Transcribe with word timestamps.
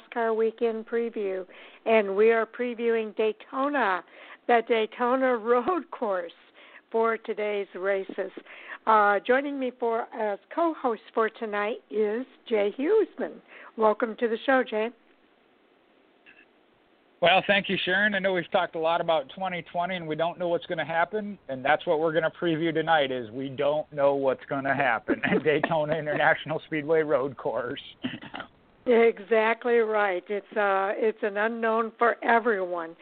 NASCAR 0.00 0.36
Weekend 0.36 0.86
Preview, 0.86 1.44
and 1.86 2.16
we 2.16 2.30
are 2.30 2.46
previewing 2.46 3.16
Daytona, 3.16 4.02
the 4.46 4.62
Daytona 4.68 5.36
Road 5.36 5.90
Course 5.90 6.32
for 6.90 7.16
today's 7.18 7.66
races. 7.74 8.30
Uh, 8.86 9.18
joining 9.26 9.58
me 9.58 9.72
for 9.78 10.06
as 10.14 10.38
co-host 10.54 11.02
for 11.14 11.28
tonight 11.28 11.78
is 11.90 12.24
Jay 12.48 12.74
Husmann. 12.78 13.32
Welcome 13.76 14.16
to 14.20 14.28
the 14.28 14.38
show, 14.46 14.62
Jay. 14.68 14.88
Well, 17.20 17.44
thank 17.46 17.68
you, 17.68 17.76
Sharon. 17.84 18.14
I 18.14 18.18
know 18.18 18.32
we've 18.32 18.50
talked 18.50 18.76
a 18.76 18.78
lot 18.78 19.02
about 19.02 19.28
2020 19.30 19.94
and 19.94 20.08
we 20.08 20.16
don't 20.16 20.38
know 20.38 20.48
what's 20.48 20.64
going 20.64 20.78
to 20.78 20.86
happen, 20.86 21.38
and 21.50 21.62
that's 21.62 21.86
what 21.86 22.00
we're 22.00 22.12
going 22.12 22.24
to 22.24 22.30
preview 22.30 22.72
tonight 22.72 23.12
is 23.12 23.30
we 23.30 23.50
don't 23.50 23.90
know 23.92 24.14
what's 24.14 24.44
going 24.48 24.64
to 24.64 24.74
happen 24.74 25.20
at 25.30 25.44
Daytona 25.44 25.94
International 25.96 26.62
Speedway 26.66 27.02
Road 27.02 27.36
Course. 27.36 27.80
exactly 28.86 29.78
right. 29.78 30.24
It's 30.28 30.56
uh 30.56 30.92
it's 30.96 31.22
an 31.22 31.36
unknown 31.36 31.92
for 31.98 32.16
everyone. 32.22 32.96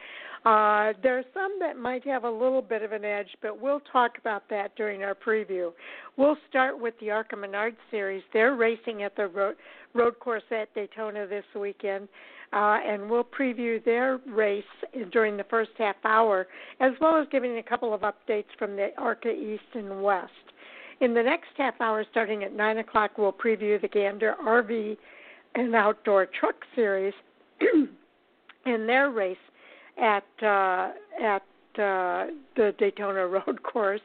Uh, 0.44 0.92
there 1.02 1.18
are 1.18 1.24
some 1.34 1.58
that 1.58 1.76
might 1.76 2.06
have 2.06 2.24
a 2.24 2.30
little 2.30 2.62
bit 2.62 2.82
of 2.82 2.92
an 2.92 3.04
edge, 3.04 3.28
but 3.42 3.60
we'll 3.60 3.82
talk 3.92 4.12
about 4.18 4.48
that 4.48 4.74
during 4.76 5.02
our 5.02 5.14
preview. 5.14 5.72
We'll 6.16 6.36
start 6.48 6.80
with 6.80 6.94
the 7.00 7.10
ARCA 7.10 7.36
Menard 7.36 7.76
Series. 7.90 8.22
They're 8.32 8.54
racing 8.54 9.02
at 9.02 9.16
the 9.16 9.26
road, 9.26 9.56
road 9.94 10.18
course 10.20 10.44
at 10.52 10.72
Daytona 10.74 11.26
this 11.26 11.44
weekend 11.58 12.08
uh, 12.52 12.78
and 12.84 13.10
we'll 13.10 13.24
preview 13.24 13.82
their 13.84 14.20
race 14.26 14.64
during 15.12 15.36
the 15.36 15.44
first 15.44 15.70
half 15.76 15.96
hour, 16.04 16.46
as 16.80 16.92
well 17.00 17.20
as 17.20 17.26
giving 17.30 17.58
a 17.58 17.62
couple 17.62 17.92
of 17.92 18.00
updates 18.02 18.46
from 18.58 18.76
the 18.76 18.88
ARCA 18.96 19.30
East 19.30 19.62
and 19.74 20.02
West. 20.02 20.32
In 21.00 21.14
the 21.14 21.22
next 21.22 21.50
half 21.56 21.74
hour, 21.80 22.04
starting 22.10 22.42
at 22.44 22.54
9 22.54 22.78
o'clock, 22.78 23.18
we'll 23.18 23.32
preview 23.32 23.80
the 23.80 23.88
Gander 23.88 24.34
RV 24.44 24.96
and 25.54 25.74
Outdoor 25.74 26.26
Truck 26.26 26.56
Series 26.74 27.14
and 28.66 28.88
their 28.88 29.10
race 29.10 29.36
at 30.00 30.24
uh, 30.42 30.90
at 31.22 31.42
uh, 31.78 32.26
the 32.56 32.74
Daytona 32.78 33.26
Road 33.28 33.62
Course, 33.62 34.00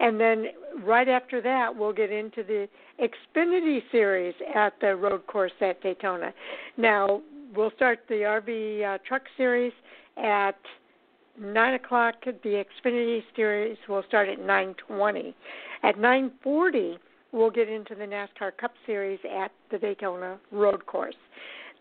and 0.00 0.20
then 0.20 0.46
right 0.82 1.08
after 1.08 1.40
that, 1.40 1.74
we'll 1.74 1.92
get 1.92 2.10
into 2.10 2.42
the 2.42 2.68
Xfinity 3.00 3.82
Series 3.90 4.34
at 4.54 4.74
the 4.80 4.96
Road 4.96 5.26
Course 5.26 5.52
at 5.60 5.82
Daytona. 5.82 6.32
Now, 6.76 7.22
we'll 7.54 7.72
start 7.76 8.00
the 8.08 8.14
RV 8.14 8.94
uh, 8.94 8.98
Truck 9.06 9.22
Series 9.36 9.72
at 10.16 10.58
nine 11.38 11.74
o'clock. 11.74 12.14
The 12.24 12.64
Xfinity 12.84 13.22
Series 13.34 13.76
will 13.88 14.02
start 14.08 14.28
at 14.28 14.40
nine 14.40 14.74
twenty. 14.86 15.34
At 15.82 15.98
nine 15.98 16.30
forty, 16.42 16.98
we'll 17.36 17.50
get 17.50 17.68
into 17.68 17.94
the 17.94 18.04
NASCAR 18.04 18.56
Cup 18.58 18.72
Series 18.86 19.20
at 19.30 19.52
the 19.70 19.78
Daytona 19.78 20.38
Road 20.50 20.86
Course. 20.86 21.14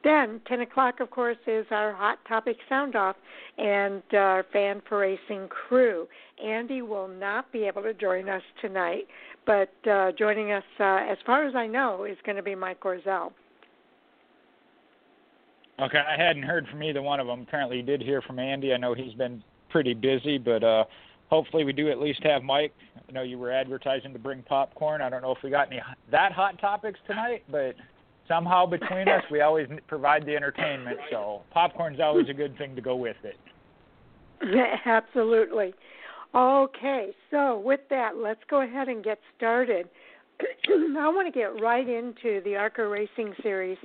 Then, 0.03 0.39
10 0.47 0.61
o'clock, 0.61 0.99
of 0.99 1.09
course, 1.09 1.37
is 1.47 1.65
our 1.71 1.91
Hot 1.93 2.19
Topic 2.27 2.57
Sound 2.69 2.95
Off 2.95 3.15
and 3.57 4.03
our 4.13 4.45
Fan4Racing 4.53 5.49
crew. 5.49 6.07
Andy 6.43 6.83
will 6.83 7.07
not 7.07 7.51
be 7.51 7.63
able 7.63 7.81
to 7.81 7.93
join 7.93 8.29
us 8.29 8.43
tonight, 8.61 9.07
but 9.47 9.73
uh, 9.89 10.11
joining 10.11 10.51
us, 10.51 10.63
uh, 10.79 10.99
as 11.09 11.17
far 11.25 11.47
as 11.47 11.55
I 11.55 11.65
know, 11.65 12.03
is 12.03 12.17
going 12.23 12.35
to 12.35 12.43
be 12.43 12.53
Mike 12.53 12.81
Orzel. 12.81 13.31
Okay, 15.81 15.97
I 15.97 16.21
hadn't 16.21 16.43
heard 16.43 16.67
from 16.67 16.83
either 16.83 17.01
one 17.01 17.19
of 17.19 17.27
them. 17.27 17.41
Apparently, 17.41 17.77
you 17.77 17.83
did 17.83 18.01
hear 18.01 18.21
from 18.21 18.37
Andy. 18.37 18.73
I 18.73 18.77
know 18.77 18.93
he's 18.93 19.13
been 19.13 19.43
pretty 19.69 19.93
busy, 19.93 20.37
but 20.37 20.63
uh, 20.63 20.83
hopefully, 21.29 21.63
we 21.63 21.73
do 21.73 21.89
at 21.89 21.99
least 21.99 22.23
have 22.23 22.43
Mike. 22.43 22.73
I 23.07 23.11
know 23.11 23.21
you 23.21 23.37
were 23.37 23.51
advertising 23.51 24.13
to 24.13 24.19
bring 24.19 24.41
popcorn. 24.43 25.01
I 25.01 25.09
don't 25.09 25.21
know 25.21 25.31
if 25.31 25.39
we 25.43 25.49
got 25.49 25.67
any 25.67 25.81
that 26.11 26.31
hot 26.31 26.59
topics 26.59 26.99
tonight, 27.07 27.43
but 27.49 27.75
somehow 28.27 28.65
between 28.65 29.07
us, 29.07 29.23
we 29.31 29.41
always 29.41 29.67
provide 29.87 30.25
the 30.25 30.35
entertainment. 30.35 30.97
So 31.11 31.41
popcorn's 31.51 31.99
always 31.99 32.29
a 32.29 32.33
good 32.33 32.57
thing 32.57 32.75
to 32.75 32.81
go 32.81 32.95
with 32.95 33.17
it. 33.23 33.37
Absolutely. 34.85 35.73
Okay, 36.33 37.11
so 37.31 37.59
with 37.59 37.79
that, 37.89 38.17
let's 38.17 38.41
go 38.49 38.61
ahead 38.61 38.89
and 38.89 39.03
get 39.03 39.19
started. 39.37 39.87
I 40.99 41.09
want 41.09 41.31
to 41.31 41.37
get 41.37 41.61
right 41.61 41.87
into 41.87 42.41
the 42.43 42.55
ARCA 42.55 42.87
Racing 42.87 43.33
Series 43.41 43.77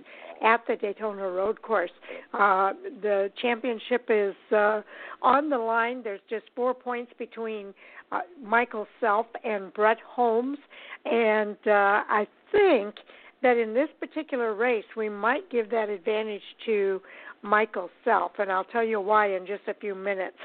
at 0.42 0.62
the 0.66 0.76
Daytona 0.76 1.28
Road 1.28 1.60
Course. 1.62 1.90
Uh, 2.32 2.72
the 3.02 3.30
championship 3.40 4.06
is 4.08 4.34
uh, 4.52 4.82
on 5.22 5.50
the 5.50 5.58
line. 5.58 6.02
There's 6.02 6.20
just 6.28 6.44
four 6.56 6.74
points 6.74 7.12
between 7.18 7.74
uh, 8.12 8.20
Michael 8.42 8.86
Self 9.00 9.26
and 9.44 9.72
Brett 9.74 9.98
Holmes, 10.06 10.58
and 11.04 11.56
uh, 11.66 12.02
I 12.08 12.26
think 12.52 12.96
that 13.42 13.56
in 13.56 13.74
this 13.74 13.88
particular 13.98 14.54
race 14.54 14.84
we 14.96 15.08
might 15.08 15.48
give 15.50 15.70
that 15.70 15.88
advantage 15.88 16.42
to 16.66 17.00
Michael 17.42 17.90
Self, 18.04 18.32
and 18.38 18.50
I'll 18.50 18.64
tell 18.64 18.84
you 18.84 19.00
why 19.00 19.36
in 19.36 19.46
just 19.46 19.62
a 19.68 19.74
few 19.74 19.94
minutes. 19.94 20.36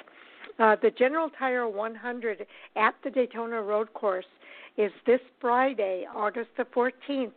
Uh, 0.57 0.75
the 0.81 0.91
General 0.91 1.29
Tire 1.37 1.67
100 1.67 2.45
at 2.77 2.95
the 3.03 3.09
Daytona 3.09 3.61
Road 3.61 3.93
Course 3.93 4.25
is 4.77 4.91
this 5.05 5.21
Friday, 5.39 6.05
August 6.13 6.49
the 6.57 6.65
14th 6.65 7.31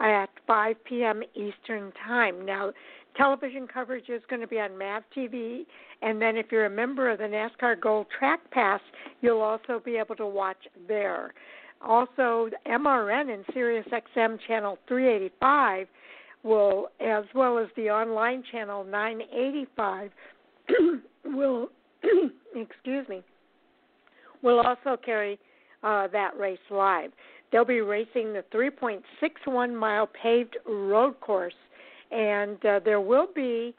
at 0.00 0.28
5 0.46 0.84
p.m. 0.84 1.22
Eastern 1.34 1.92
Time. 2.06 2.44
Now, 2.44 2.72
television 3.16 3.66
coverage 3.66 4.08
is 4.08 4.22
going 4.28 4.40
to 4.40 4.48
be 4.48 4.58
on 4.58 4.76
MAV 4.76 5.02
TV, 5.16 5.64
and 6.02 6.20
then 6.20 6.36
if 6.36 6.46
you're 6.50 6.66
a 6.66 6.70
member 6.70 7.10
of 7.10 7.18
the 7.18 7.24
NASCAR 7.24 7.80
Gold 7.80 8.06
Track 8.18 8.40
Pass, 8.50 8.80
you'll 9.20 9.40
also 9.40 9.80
be 9.84 9.96
able 9.96 10.16
to 10.16 10.26
watch 10.26 10.58
there. 10.88 11.32
Also, 11.80 12.48
MRN 12.66 13.32
and 13.32 13.44
SiriusXM 13.54 14.38
channel 14.46 14.78
385 14.88 15.86
will, 16.42 16.88
as 17.00 17.24
well 17.34 17.58
as 17.58 17.68
the 17.76 17.90
online 17.90 18.42
channel 18.50 18.84
985, 18.84 20.10
will, 21.24 21.68
excuse 22.54 23.08
me, 23.08 23.22
will 24.42 24.60
also 24.60 24.96
carry 25.02 25.38
uh, 25.84 26.08
that 26.08 26.36
race 26.38 26.58
live. 26.70 27.10
They'll 27.52 27.64
be 27.64 27.80
racing 27.80 28.32
the 28.32 28.44
3.61 28.52 29.78
mile 29.78 30.08
paved 30.08 30.56
road 30.66 31.20
course, 31.20 31.54
and 32.10 32.64
uh, 32.66 32.80
there 32.84 33.00
will 33.00 33.28
be 33.34 33.74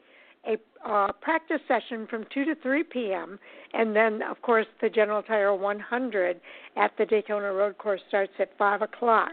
a 0.46 0.56
uh, 0.88 1.12
practice 1.20 1.60
session 1.66 2.06
from 2.08 2.24
2 2.32 2.44
to 2.44 2.54
3 2.62 2.84
p.m. 2.84 3.38
And 3.74 3.94
then, 3.94 4.22
of 4.22 4.40
course, 4.40 4.66
the 4.80 4.88
General 4.88 5.22
Tire 5.22 5.54
100 5.54 6.40
at 6.76 6.92
the 6.96 7.04
Daytona 7.04 7.52
Road 7.52 7.76
Course 7.78 8.00
starts 8.08 8.32
at 8.38 8.56
5 8.56 8.82
o'clock. 8.82 9.32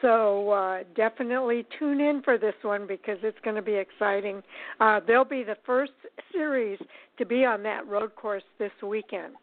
So 0.00 0.50
uh, 0.50 0.82
definitely 0.96 1.64
tune 1.78 2.00
in 2.00 2.22
for 2.22 2.38
this 2.38 2.54
one 2.62 2.86
because 2.86 3.18
it's 3.22 3.38
going 3.44 3.56
to 3.56 3.62
be 3.62 3.74
exciting. 3.74 4.42
Uh, 4.80 5.00
they'll 5.06 5.24
be 5.24 5.44
the 5.44 5.58
first 5.64 5.92
series 6.32 6.78
to 7.18 7.26
be 7.26 7.44
on 7.44 7.62
that 7.64 7.86
road 7.86 8.14
course 8.16 8.42
this 8.58 8.72
weekend. 8.82 9.34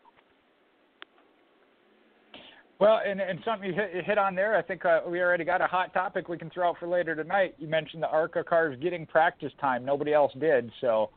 Well, 2.80 3.00
and, 3.04 3.20
and 3.20 3.40
something 3.44 3.70
you 3.70 3.76
hit, 3.76 4.06
hit 4.06 4.18
on 4.20 4.36
there, 4.36 4.56
I 4.56 4.62
think 4.62 4.86
uh, 4.86 5.02
we 5.08 5.20
already 5.20 5.44
got 5.44 5.62
a 5.62 5.68
hot 5.68 5.94
topic 5.94 6.30
we 6.30 6.38
can 6.38 6.50
throw 6.52 6.70
out 6.70 6.78
for 6.80 6.88
later 6.88 7.16
tonight. 7.16 7.56
You 7.58 7.68
mentioned 7.68 8.04
the 8.04 8.10
ARCA 8.10 8.44
cars 8.44 8.78
getting 8.82 9.06
practice 9.08 9.52
time. 9.60 9.84
Nobody 9.84 10.14
else 10.14 10.32
did. 10.40 10.72
So 10.80 11.10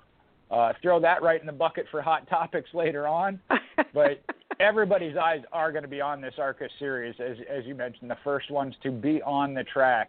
uh, 0.51 0.73
throw 0.81 1.01
that 1.01 1.23
right 1.23 1.39
in 1.39 1.47
the 1.47 1.53
bucket 1.53 1.85
for 1.91 2.01
hot 2.01 2.29
topics 2.29 2.71
later 2.73 3.07
on. 3.07 3.41
but 3.95 4.23
everybody's 4.59 5.17
eyes 5.19 5.43
are 5.53 5.71
going 5.71 5.83
to 5.83 5.89
be 5.89 6.01
on 6.01 6.23
this 6.23 6.35
ARCA 6.39 6.69
series, 6.79 7.15
as, 7.21 7.37
as 7.51 7.65
you 7.67 7.75
mentioned, 7.75 8.11
the 8.11 8.19
first 8.25 8.51
ones 8.51 8.75
to 8.83 8.91
be 8.91 9.21
on 9.23 9.53
the 9.53 9.65
track 9.65 10.09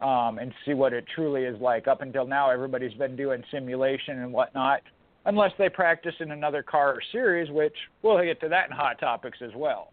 um, 0.00 0.38
and 0.38 0.52
see 0.64 0.74
what 0.74 0.92
it 0.92 1.04
truly 1.14 1.42
is 1.42 1.60
like. 1.60 1.88
Up 1.88 2.02
until 2.02 2.26
now, 2.26 2.48
everybody's 2.48 2.94
been 2.94 3.16
doing 3.16 3.42
simulation 3.50 4.20
and 4.20 4.32
whatnot, 4.32 4.82
unless 5.24 5.52
they 5.58 5.68
practice 5.68 6.14
in 6.20 6.30
another 6.30 6.62
car 6.62 6.94
or 6.94 7.02
series, 7.10 7.50
which 7.50 7.74
we'll 8.02 8.22
get 8.22 8.40
to 8.40 8.48
that 8.48 8.70
in 8.70 8.76
hot 8.76 9.00
topics 9.00 9.38
as 9.42 9.50
well. 9.56 9.92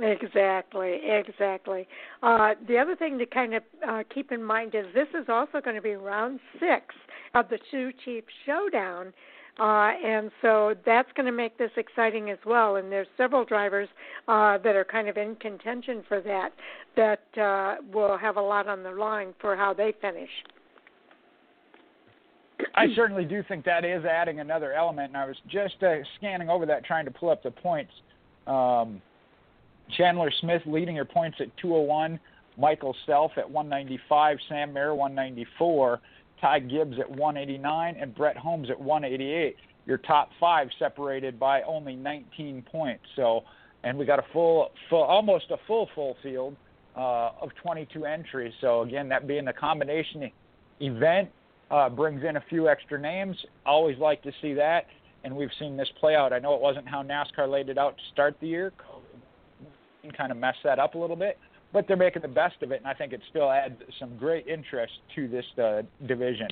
Exactly, 0.00 0.98
exactly. 1.04 1.86
Uh, 2.22 2.54
the 2.66 2.76
other 2.76 2.96
thing 2.96 3.16
to 3.18 3.26
kind 3.26 3.54
of 3.54 3.62
uh, 3.88 4.02
keep 4.12 4.32
in 4.32 4.42
mind 4.42 4.74
is 4.74 4.86
this 4.92 5.08
is 5.10 5.26
also 5.28 5.60
going 5.60 5.76
to 5.76 5.82
be 5.82 5.94
round 5.94 6.40
six 6.58 6.94
of 7.34 7.48
the 7.48 7.58
Sioux 7.70 7.92
Chief 8.04 8.24
Showdown, 8.44 9.12
uh, 9.60 9.92
and 10.04 10.32
so 10.42 10.74
that's 10.84 11.08
going 11.16 11.26
to 11.26 11.32
make 11.32 11.56
this 11.58 11.70
exciting 11.76 12.30
as 12.30 12.38
well. 12.44 12.74
And 12.76 12.90
there's 12.90 13.06
several 13.16 13.44
drivers 13.44 13.88
uh, 14.26 14.58
that 14.58 14.74
are 14.74 14.84
kind 14.84 15.08
of 15.08 15.16
in 15.16 15.36
contention 15.36 16.02
for 16.08 16.20
that 16.22 16.50
that 16.96 17.40
uh, 17.40 17.76
will 17.92 18.18
have 18.18 18.36
a 18.36 18.42
lot 18.42 18.66
on 18.66 18.82
the 18.82 18.90
line 18.90 19.32
for 19.40 19.54
how 19.54 19.72
they 19.72 19.94
finish. 20.00 20.30
I 22.74 22.86
certainly 22.96 23.24
do 23.24 23.44
think 23.46 23.64
that 23.64 23.84
is 23.84 24.04
adding 24.04 24.40
another 24.40 24.72
element, 24.72 25.08
and 25.08 25.16
I 25.16 25.26
was 25.26 25.36
just 25.48 25.80
uh, 25.84 25.96
scanning 26.16 26.48
over 26.48 26.66
that, 26.66 26.84
trying 26.84 27.04
to 27.04 27.10
pull 27.12 27.30
up 27.30 27.44
the 27.44 27.50
points. 27.52 27.92
Um, 28.48 29.00
Chandler 29.96 30.30
Smith 30.40 30.62
leading 30.66 30.96
your 30.96 31.04
points 31.04 31.38
at 31.40 31.54
201. 31.58 32.18
Michael 32.56 32.94
Self 33.06 33.32
at 33.36 33.48
195. 33.48 34.38
Sam 34.48 34.72
Mayer 34.72 34.94
194. 34.94 36.00
Ty 36.40 36.58
Gibbs 36.60 36.98
at 36.98 37.10
189. 37.10 37.96
And 38.00 38.14
Brett 38.14 38.36
Holmes 38.36 38.70
at 38.70 38.78
188. 38.78 39.56
Your 39.86 39.98
top 39.98 40.30
five 40.40 40.68
separated 40.78 41.38
by 41.38 41.62
only 41.62 41.94
19 41.94 42.62
points. 42.70 43.04
So, 43.16 43.42
and 43.82 43.98
we 43.98 44.06
got 44.06 44.18
a 44.18 44.24
full, 44.32 44.70
full 44.88 45.02
almost 45.02 45.50
a 45.50 45.56
full 45.66 45.88
full 45.94 46.16
field 46.22 46.56
uh, 46.96 47.30
of 47.40 47.50
22 47.62 48.06
entries. 48.06 48.52
So 48.60 48.82
again, 48.82 49.08
that 49.08 49.26
being 49.26 49.48
a 49.48 49.52
combination 49.52 50.30
event 50.80 51.28
uh, 51.70 51.88
brings 51.88 52.22
in 52.24 52.36
a 52.36 52.44
few 52.48 52.68
extra 52.68 52.98
names. 52.98 53.36
Always 53.66 53.98
like 53.98 54.22
to 54.22 54.32
see 54.40 54.54
that, 54.54 54.86
and 55.24 55.34
we've 55.34 55.50
seen 55.58 55.76
this 55.76 55.88
play 56.00 56.14
out. 56.14 56.32
I 56.32 56.38
know 56.38 56.54
it 56.54 56.60
wasn't 56.60 56.88
how 56.88 57.02
NASCAR 57.02 57.50
laid 57.50 57.68
it 57.68 57.78
out 57.78 57.96
to 57.96 58.02
start 58.12 58.36
the 58.40 58.46
year, 58.46 58.72
kind 60.12 60.30
of 60.30 60.38
mess 60.38 60.56
that 60.64 60.78
up 60.78 60.94
a 60.94 60.98
little 60.98 61.16
bit, 61.16 61.38
but 61.72 61.86
they're 61.88 61.96
making 61.96 62.22
the 62.22 62.28
best 62.28 62.62
of 62.62 62.72
it, 62.72 62.78
and 62.78 62.86
I 62.86 62.94
think 62.94 63.12
it 63.12 63.20
still 63.30 63.50
adds 63.50 63.74
some 63.98 64.16
great 64.16 64.46
interest 64.46 64.92
to 65.16 65.28
this 65.28 65.44
uh, 65.62 65.82
division. 66.06 66.48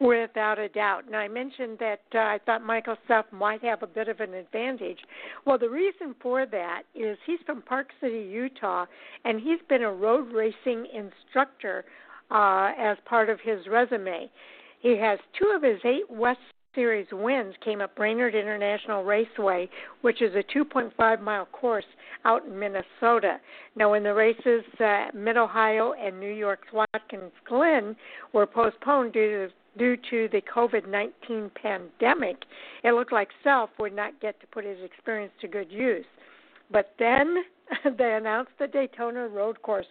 Without 0.00 0.58
a 0.58 0.70
doubt. 0.70 1.04
And 1.06 1.14
I 1.14 1.28
mentioned 1.28 1.78
that 1.80 2.00
uh, 2.14 2.18
I 2.18 2.38
thought 2.46 2.64
Michael 2.64 2.96
Self 3.06 3.26
might 3.32 3.62
have 3.62 3.82
a 3.82 3.86
bit 3.86 4.08
of 4.08 4.20
an 4.20 4.32
advantage. 4.32 4.98
Well, 5.44 5.58
the 5.58 5.68
reason 5.68 6.14
for 6.22 6.46
that 6.46 6.82
is 6.94 7.18
he's 7.26 7.38
from 7.44 7.60
Park 7.60 7.88
City, 8.00 8.26
Utah, 8.30 8.86
and 9.26 9.38
he's 9.38 9.58
been 9.68 9.82
a 9.82 9.92
road 9.92 10.32
racing 10.32 10.86
instructor 10.94 11.84
uh, 12.30 12.70
as 12.78 12.96
part 13.04 13.28
of 13.28 13.40
his 13.40 13.66
resume. 13.66 14.30
He 14.80 14.96
has 14.96 15.18
two 15.38 15.52
of 15.54 15.62
his 15.62 15.80
eight 15.84 16.10
West 16.10 16.40
Series 16.74 17.06
wins 17.10 17.54
came 17.64 17.80
at 17.80 17.94
Brainerd 17.96 18.34
International 18.34 19.02
Raceway, 19.02 19.68
which 20.02 20.22
is 20.22 20.34
a 20.34 20.56
2.5 20.56 21.20
mile 21.20 21.46
course 21.46 21.84
out 22.24 22.44
in 22.44 22.56
Minnesota. 22.56 23.40
Now, 23.74 23.90
when 23.90 24.04
the 24.04 24.14
races 24.14 24.62
uh, 24.78 25.06
Mid 25.12 25.36
Ohio 25.36 25.94
and 25.94 26.20
New 26.20 26.32
York's 26.32 26.72
Watkins 26.72 27.32
Glen 27.48 27.96
were 28.32 28.46
postponed 28.46 29.12
due 29.12 29.48
to 29.48 29.54
due 29.78 29.96
to 30.10 30.28
the 30.32 30.42
COVID 30.42 30.88
19 30.88 31.50
pandemic, 31.60 32.36
it 32.82 32.92
looked 32.92 33.12
like 33.12 33.28
Self 33.42 33.70
would 33.78 33.94
not 33.94 34.20
get 34.20 34.40
to 34.40 34.46
put 34.48 34.64
his 34.64 34.78
experience 34.84 35.32
to 35.40 35.48
good 35.48 35.70
use. 35.70 36.04
But 36.70 36.94
then 36.98 37.36
they 37.98 38.14
announced 38.14 38.52
the 38.58 38.66
Daytona 38.66 39.28
Road 39.28 39.62
Course, 39.62 39.86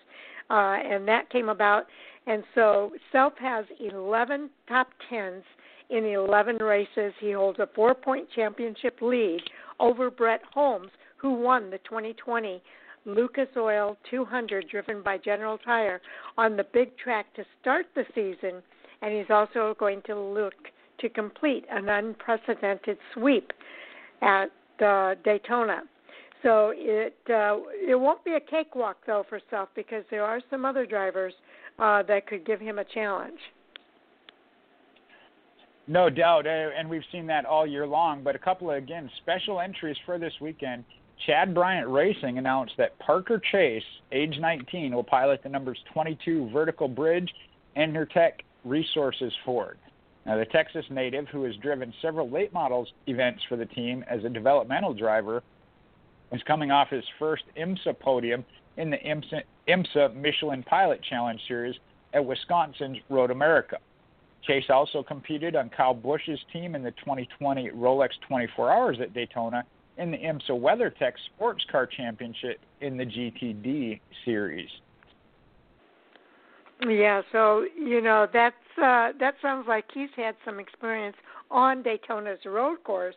uh, 0.49 0.77
and 0.83 1.07
that 1.07 1.29
came 1.29 1.49
about. 1.49 1.87
And 2.27 2.43
so 2.55 2.91
Self 3.11 3.33
has 3.39 3.65
11 3.79 4.49
top 4.67 4.89
tens 5.09 5.43
in 5.89 6.05
11 6.05 6.57
races. 6.57 7.13
He 7.19 7.31
holds 7.31 7.59
a 7.59 7.69
four 7.75 7.93
point 7.93 8.27
championship 8.35 8.99
lead 9.01 9.41
over 9.79 10.11
Brett 10.11 10.41
Holmes, 10.53 10.91
who 11.17 11.33
won 11.33 11.69
the 11.69 11.79
2020 11.79 12.61
Lucas 13.05 13.47
Oil 13.57 13.97
200 14.09 14.67
driven 14.69 15.01
by 15.01 15.17
General 15.17 15.57
Tire 15.57 16.01
on 16.37 16.57
the 16.57 16.65
big 16.73 16.97
track 16.97 17.33
to 17.35 17.43
start 17.61 17.85
the 17.95 18.03
season 18.13 18.61
and 19.01 19.13
he's 19.13 19.29
also 19.29 19.75
going 19.79 20.01
to 20.05 20.19
look 20.19 20.53
to 20.99 21.09
complete 21.09 21.65
an 21.71 21.87
unprecedented 21.87 22.97
sweep 23.13 23.51
at 24.21 24.51
uh, 24.85 25.15
Daytona. 25.23 25.83
So 26.43 26.73
it 26.75 27.17
uh, 27.29 27.57
it 27.87 27.99
won't 27.99 28.23
be 28.23 28.33
a 28.33 28.39
cakewalk 28.39 28.97
though 29.05 29.25
for 29.27 29.39
Self 29.49 29.69
because 29.75 30.03
there 30.09 30.23
are 30.23 30.41
some 30.49 30.65
other 30.65 30.85
drivers 30.85 31.33
uh, 31.79 32.03
that 32.03 32.27
could 32.27 32.45
give 32.45 32.59
him 32.59 32.79
a 32.79 32.85
challenge. 32.85 33.39
No 35.89 36.07
doubt, 36.07 36.45
eh, 36.45 36.69
and 36.77 36.87
we've 36.87 37.01
seen 37.11 37.25
that 37.27 37.45
all 37.45 37.65
year 37.65 37.87
long. 37.87 38.21
But 38.21 38.35
a 38.35 38.39
couple 38.39 38.69
of 38.69 38.77
again 38.77 39.09
special 39.17 39.59
entries 39.59 39.97
for 40.05 40.19
this 40.19 40.33
weekend. 40.39 40.85
Chad 41.25 41.55
Bryant 41.55 41.89
Racing 41.89 42.37
announced 42.37 42.73
that 42.77 42.97
Parker 42.99 43.41
Chase, 43.51 43.83
age 44.11 44.37
19, 44.39 44.93
will 44.93 45.03
pilot 45.03 45.41
the 45.41 45.49
numbers 45.49 45.79
22 45.91 46.51
vertical 46.51 46.87
bridge 46.87 47.33
and 47.75 47.95
her 47.95 48.05
Tech 48.05 48.43
Resources 48.63 49.33
Ford. 49.43 49.79
Now, 50.27 50.37
the 50.37 50.45
Texas 50.45 50.85
native, 50.91 51.27
who 51.29 51.43
has 51.45 51.55
driven 51.55 51.91
several 52.03 52.29
late 52.29 52.53
models 52.53 52.87
events 53.07 53.41
for 53.49 53.55
the 53.55 53.65
team 53.65 54.05
as 54.07 54.23
a 54.23 54.29
developmental 54.29 54.93
driver, 54.93 55.41
is 56.31 56.41
coming 56.43 56.69
off 56.69 56.89
his 56.89 57.03
first 57.17 57.45
IMSA 57.57 57.99
podium 57.99 58.45
in 58.77 58.91
the 58.91 58.97
IMSA, 58.97 59.41
IMSA 59.67 60.15
Michelin 60.15 60.61
Pilot 60.61 61.01
Challenge 61.09 61.41
Series 61.47 61.75
at 62.13 62.23
Wisconsin's 62.23 62.99
Road 63.09 63.31
America. 63.31 63.79
Chase 64.45 64.65
also 64.69 65.03
competed 65.03 65.55
on 65.55 65.69
Kyle 65.69 65.93
Busch's 65.93 66.39
team 66.51 66.75
in 66.75 66.83
the 66.83 66.91
2020 66.91 67.69
Rolex 67.71 68.09
24 68.27 68.71
Hours 68.71 68.97
at 69.01 69.13
Daytona 69.13 69.63
in 69.97 70.11
the 70.11 70.17
IMSA 70.17 70.51
WeatherTech 70.51 71.11
Sports 71.35 71.63
Car 71.71 71.85
Championship 71.85 72.59
in 72.81 72.97
the 72.97 73.05
GTD 73.05 73.99
Series. 74.25 74.69
Yeah, 76.87 77.21
so 77.33 77.65
you 77.77 77.99
know 77.99 78.25
that's 78.31 78.55
uh, 78.77 79.11
that 79.19 79.35
sounds 79.41 79.65
like 79.67 79.83
he's 79.93 80.09
had 80.15 80.35
some 80.45 80.59
experience 80.59 81.17
on 81.51 81.83
Daytona's 81.83 82.39
road 82.45 82.77
course, 82.85 83.15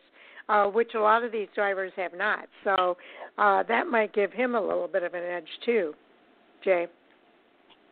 uh, 0.49 0.65
which 0.65 0.95
a 0.95 0.99
lot 0.99 1.23
of 1.23 1.31
these 1.31 1.47
drivers 1.55 1.93
have 1.95 2.13
not. 2.13 2.49
So 2.65 2.97
uh, 3.37 3.63
that 3.63 3.87
might 3.87 4.13
give 4.13 4.33
him 4.33 4.55
a 4.55 4.61
little 4.61 4.89
bit 4.89 5.03
of 5.03 5.13
an 5.13 5.23
edge 5.23 5.47
too, 5.65 5.93
Jay. 6.61 6.87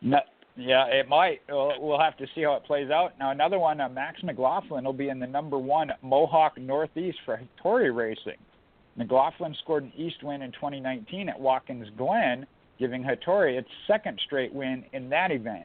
No, 0.02 0.18
yeah, 0.56 0.86
it 0.86 1.08
might. 1.08 1.40
We'll, 1.48 1.72
we'll 1.80 2.00
have 2.00 2.16
to 2.18 2.26
see 2.34 2.42
how 2.42 2.54
it 2.54 2.64
plays 2.64 2.90
out. 2.90 3.18
Now 3.18 3.30
another 3.30 3.58
one, 3.58 3.80
uh, 3.80 3.88
Max 3.88 4.22
McLaughlin 4.22 4.84
will 4.84 4.92
be 4.92 5.08
in 5.08 5.18
the 5.18 5.26
number 5.26 5.58
one 5.58 5.90
Mohawk 6.02 6.58
Northeast 6.58 7.18
for 7.24 7.40
Hattori 7.40 7.94
Racing. 7.94 8.38
McLaughlin 8.96 9.54
scored 9.62 9.84
an 9.84 9.92
East 9.96 10.22
win 10.22 10.42
in 10.42 10.52
2019 10.52 11.28
at 11.30 11.40
Watkins 11.40 11.88
Glen 11.96 12.46
giving 12.78 13.04
Hattori 13.04 13.56
its 13.56 13.68
second 13.86 14.20
straight 14.26 14.52
win 14.52 14.84
in 14.92 15.08
that 15.08 15.30
event. 15.30 15.64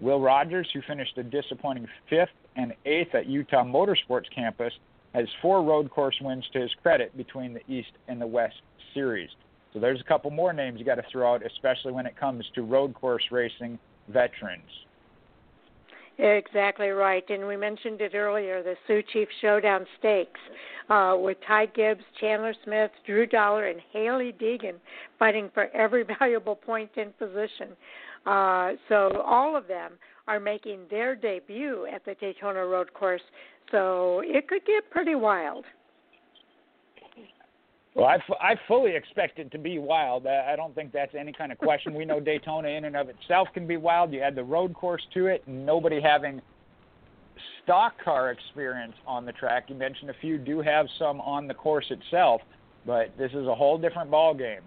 Will 0.00 0.20
Rogers, 0.20 0.68
who 0.74 0.82
finished 0.82 1.16
a 1.16 1.22
disappointing 1.22 1.86
fifth 2.10 2.28
and 2.56 2.74
eighth 2.84 3.14
at 3.14 3.26
Utah 3.26 3.64
Motorsports 3.64 4.28
Campus, 4.34 4.72
has 5.14 5.26
four 5.40 5.62
road 5.62 5.90
course 5.90 6.16
wins 6.20 6.44
to 6.52 6.60
his 6.60 6.70
credit 6.82 7.16
between 7.16 7.54
the 7.54 7.60
East 7.72 7.92
and 8.08 8.20
the 8.20 8.26
West 8.26 8.56
series. 8.92 9.30
So 9.72 9.80
there's 9.80 10.00
a 10.00 10.04
couple 10.04 10.30
more 10.30 10.52
names 10.52 10.78
you 10.78 10.84
got 10.84 10.96
to 10.96 11.04
throw 11.10 11.34
out, 11.34 11.46
especially 11.46 11.92
when 11.92 12.04
it 12.04 12.16
comes 12.18 12.44
to 12.54 12.62
road 12.62 12.94
course 12.94 13.24
racing 13.30 13.78
veterans. 14.08 14.62
Exactly 16.18 16.88
right. 16.88 17.28
And 17.28 17.46
we 17.46 17.56
mentioned 17.56 18.00
it 18.00 18.14
earlier 18.14 18.62
the 18.62 18.74
Sioux 18.86 19.02
Chief 19.12 19.28
Showdown 19.42 19.84
Stakes 19.98 20.40
uh, 20.88 21.14
with 21.18 21.36
Ty 21.46 21.66
Gibbs, 21.66 22.04
Chandler 22.20 22.54
Smith, 22.64 22.90
Drew 23.04 23.26
Dollar, 23.26 23.66
and 23.66 23.80
Hailie 23.92 24.32
Deegan 24.32 24.76
fighting 25.18 25.50
for 25.52 25.68
every 25.74 26.04
valuable 26.18 26.56
point 26.56 26.90
in 26.96 27.12
position. 27.18 27.76
Uh, 28.24 28.72
so 28.88 29.22
all 29.26 29.56
of 29.56 29.68
them 29.68 29.92
are 30.26 30.40
making 30.40 30.80
their 30.90 31.14
debut 31.14 31.86
at 31.92 32.04
the 32.04 32.14
Daytona 32.14 32.64
Road 32.64 32.92
Course. 32.94 33.22
So 33.70 34.22
it 34.24 34.48
could 34.48 34.64
get 34.64 34.90
pretty 34.90 35.14
wild. 35.14 35.64
Well, 37.96 38.04
I, 38.04 38.16
f- 38.16 38.38
I 38.42 38.54
fully 38.68 38.94
expect 38.94 39.38
it 39.38 39.50
to 39.52 39.58
be 39.58 39.78
wild. 39.78 40.26
I 40.26 40.54
don't 40.54 40.74
think 40.74 40.92
that's 40.92 41.14
any 41.18 41.32
kind 41.32 41.50
of 41.50 41.56
question. 41.56 41.94
We 41.94 42.04
know 42.04 42.20
Daytona 42.20 42.68
in 42.68 42.84
and 42.84 42.94
of 42.94 43.08
itself 43.08 43.48
can 43.54 43.66
be 43.66 43.78
wild. 43.78 44.12
You 44.12 44.20
add 44.20 44.34
the 44.34 44.44
road 44.44 44.74
course 44.74 45.02
to 45.14 45.26
it, 45.28 45.42
nobody 45.48 45.98
having 45.98 46.42
stock 47.64 47.94
car 48.04 48.32
experience 48.32 48.92
on 49.06 49.24
the 49.24 49.32
track. 49.32 49.64
You 49.68 49.76
mentioned 49.76 50.10
a 50.10 50.14
few 50.20 50.36
do 50.36 50.60
have 50.60 50.86
some 50.98 51.22
on 51.22 51.46
the 51.46 51.54
course 51.54 51.86
itself, 51.88 52.42
but 52.84 53.16
this 53.16 53.32
is 53.32 53.46
a 53.46 53.54
whole 53.54 53.78
different 53.78 54.10
ball 54.10 54.34
game. 54.34 54.60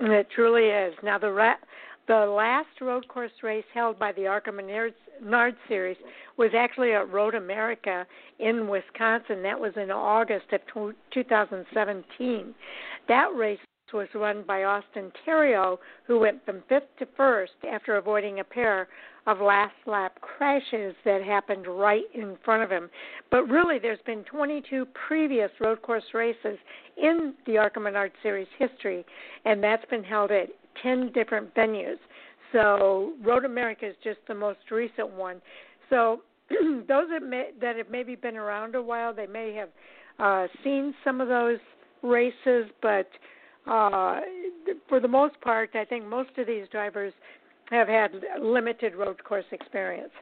It 0.00 0.26
truly 0.34 0.64
is. 0.64 0.94
Now 1.04 1.18
the 1.18 1.30
ra- 1.30 1.54
the 2.06 2.26
last 2.26 2.80
road 2.80 3.06
course 3.08 3.32
race 3.42 3.64
held 3.72 3.98
by 3.98 4.12
the 4.12 4.26
ARCA 4.26 4.52
Menard 4.52 5.56
Series 5.68 5.96
was 6.36 6.50
actually 6.56 6.92
at 6.92 7.10
Road 7.12 7.34
America 7.34 8.06
in 8.38 8.68
Wisconsin. 8.68 9.42
That 9.42 9.58
was 9.58 9.72
in 9.76 9.90
August 9.90 10.46
of 10.52 10.60
2017. 11.12 12.54
That 13.08 13.34
race 13.34 13.58
was 13.92 14.08
run 14.14 14.42
by 14.46 14.64
Austin 14.64 15.12
Theriault, 15.24 15.78
who 16.06 16.18
went 16.18 16.44
from 16.44 16.62
fifth 16.68 16.96
to 16.98 17.06
first 17.16 17.52
after 17.70 17.96
avoiding 17.96 18.40
a 18.40 18.44
pair 18.44 18.88
of 19.26 19.40
last 19.40 19.74
lap 19.86 20.20
crashes 20.20 20.96
that 21.04 21.22
happened 21.22 21.66
right 21.66 22.04
in 22.12 22.36
front 22.44 22.62
of 22.64 22.70
him. 22.70 22.90
But 23.30 23.48
really, 23.48 23.78
there's 23.78 24.00
been 24.04 24.24
22 24.24 24.86
previous 25.06 25.50
road 25.60 25.80
course 25.80 26.02
races 26.12 26.58
in 26.96 27.34
the 27.46 27.56
ARCA 27.56 27.78
Menard 27.78 28.10
Series 28.22 28.48
history, 28.58 29.06
and 29.44 29.62
that's 29.62 29.84
been 29.86 30.02
held 30.04 30.32
at 30.32 30.48
10 30.82 31.12
different 31.12 31.54
venues. 31.54 31.98
So 32.52 33.14
Road 33.22 33.44
America 33.44 33.86
is 33.86 33.96
just 34.02 34.18
the 34.28 34.34
most 34.34 34.70
recent 34.70 35.10
one. 35.10 35.40
So 35.90 36.22
those 36.50 37.08
that, 37.10 37.22
may, 37.22 37.50
that 37.60 37.76
have 37.76 37.90
maybe 37.90 38.14
been 38.14 38.36
around 38.36 38.74
a 38.74 38.82
while, 38.82 39.12
they 39.14 39.26
may 39.26 39.54
have 39.54 39.68
uh, 40.18 40.46
seen 40.62 40.94
some 41.04 41.20
of 41.20 41.28
those 41.28 41.58
races, 42.02 42.66
but 42.82 43.08
uh, 43.66 44.20
for 44.88 45.00
the 45.00 45.08
most 45.08 45.40
part, 45.40 45.70
I 45.74 45.84
think 45.84 46.04
most 46.06 46.30
of 46.38 46.46
these 46.46 46.68
drivers 46.70 47.12
have 47.70 47.88
had 47.88 48.12
limited 48.40 48.94
road 48.94 49.22
course 49.24 49.44
experience. 49.52 50.12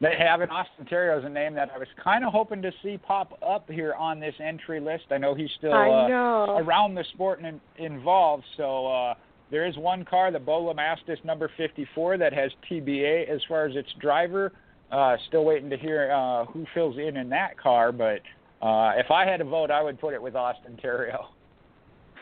They 0.00 0.14
have, 0.16 0.40
an 0.42 0.50
Austin 0.50 0.86
Theriault 0.86 1.18
is 1.20 1.24
a 1.24 1.28
name 1.28 1.54
that 1.54 1.70
I 1.74 1.78
was 1.78 1.88
kind 2.02 2.24
of 2.24 2.32
hoping 2.32 2.62
to 2.62 2.70
see 2.82 2.98
pop 2.98 3.36
up 3.42 3.68
here 3.68 3.94
on 3.94 4.20
this 4.20 4.34
entry 4.38 4.78
list. 4.78 5.04
I 5.10 5.18
know 5.18 5.34
he's 5.34 5.50
still 5.58 5.72
uh, 5.72 6.60
around 6.60 6.94
the 6.94 7.04
sport 7.14 7.40
and 7.40 7.60
in, 7.78 7.84
involved, 7.92 8.44
so 8.56 8.86
uh, 8.86 9.14
there 9.50 9.66
is 9.66 9.76
one 9.76 10.04
car, 10.04 10.30
the 10.30 10.38
Bo 10.38 10.72
LeMastus 10.72 11.24
number 11.24 11.50
54, 11.56 12.18
that 12.18 12.32
has 12.32 12.52
TBA 12.70 13.28
as 13.28 13.40
far 13.48 13.66
as 13.66 13.74
its 13.74 13.88
driver. 14.00 14.52
Uh, 14.92 15.16
still 15.26 15.44
waiting 15.44 15.68
to 15.68 15.76
hear 15.76 16.12
uh, 16.12 16.44
who 16.46 16.64
fills 16.74 16.96
in 16.96 17.16
in 17.16 17.28
that 17.28 17.58
car, 17.58 17.92
but 17.92 18.20
uh, 18.62 18.92
if 18.96 19.10
I 19.10 19.26
had 19.26 19.38
to 19.38 19.44
vote, 19.44 19.70
I 19.70 19.82
would 19.82 20.00
put 20.00 20.14
it 20.14 20.22
with 20.22 20.34
Austin 20.34 20.78
Theriault. 20.82 21.26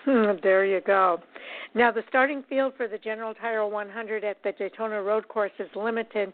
there 0.42 0.64
you 0.64 0.80
go. 0.80 1.20
Now, 1.74 1.92
the 1.92 2.02
starting 2.08 2.42
field 2.48 2.72
for 2.76 2.88
the 2.88 2.98
General 2.98 3.34
Tire 3.34 3.66
100 3.66 4.24
at 4.24 4.42
the 4.42 4.52
Daytona 4.52 5.02
Road 5.02 5.28
Course 5.28 5.52
is 5.58 5.68
limited 5.76 6.32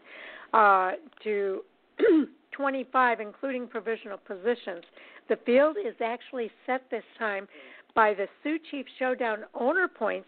uh, 0.53 0.91
to 1.23 1.61
25, 2.51 3.19
including 3.19 3.67
provisional 3.67 4.17
positions. 4.17 4.83
The 5.29 5.37
field 5.45 5.77
is 5.77 5.95
actually 6.03 6.51
set 6.65 6.83
this 6.91 7.03
time 7.17 7.47
by 7.95 8.13
the 8.13 8.27
Sioux 8.41 8.59
Chief 8.71 8.85
Showdown 8.99 9.39
owner 9.53 9.87
points 9.87 10.27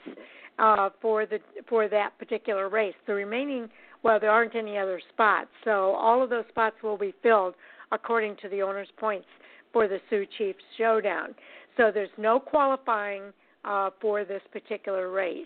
uh, 0.60 0.90
for 1.02 1.26
the 1.26 1.40
for 1.68 1.88
that 1.88 2.18
particular 2.18 2.70
race. 2.70 2.94
The 3.08 3.14
remaining, 3.14 3.70
well, 4.04 4.20
there 4.20 4.32
aren't 4.32 4.56
any 4.56 4.78
other 4.78 5.02
spots, 5.14 5.50
so 5.64 5.94
all 5.96 6.24
of 6.24 6.30
those 6.30 6.46
spots 6.50 6.76
will 6.84 6.98
be 6.98 7.14
filled 7.22 7.56
according 7.92 8.38
to 8.42 8.50
the 8.50 8.62
owner's 8.62 8.88
points 8.98 9.28
for 9.74 9.88
the 9.88 10.00
Sioux 10.10 10.26
Chiefs 10.38 10.64
Showdown. 10.78 11.36
So 11.78 11.92
there's 11.94 12.10
no 12.18 12.40
qualifying 12.40 13.34
uh, 13.66 13.90
for 14.00 14.24
this 14.24 14.42
particular 14.52 15.12
race. 15.12 15.46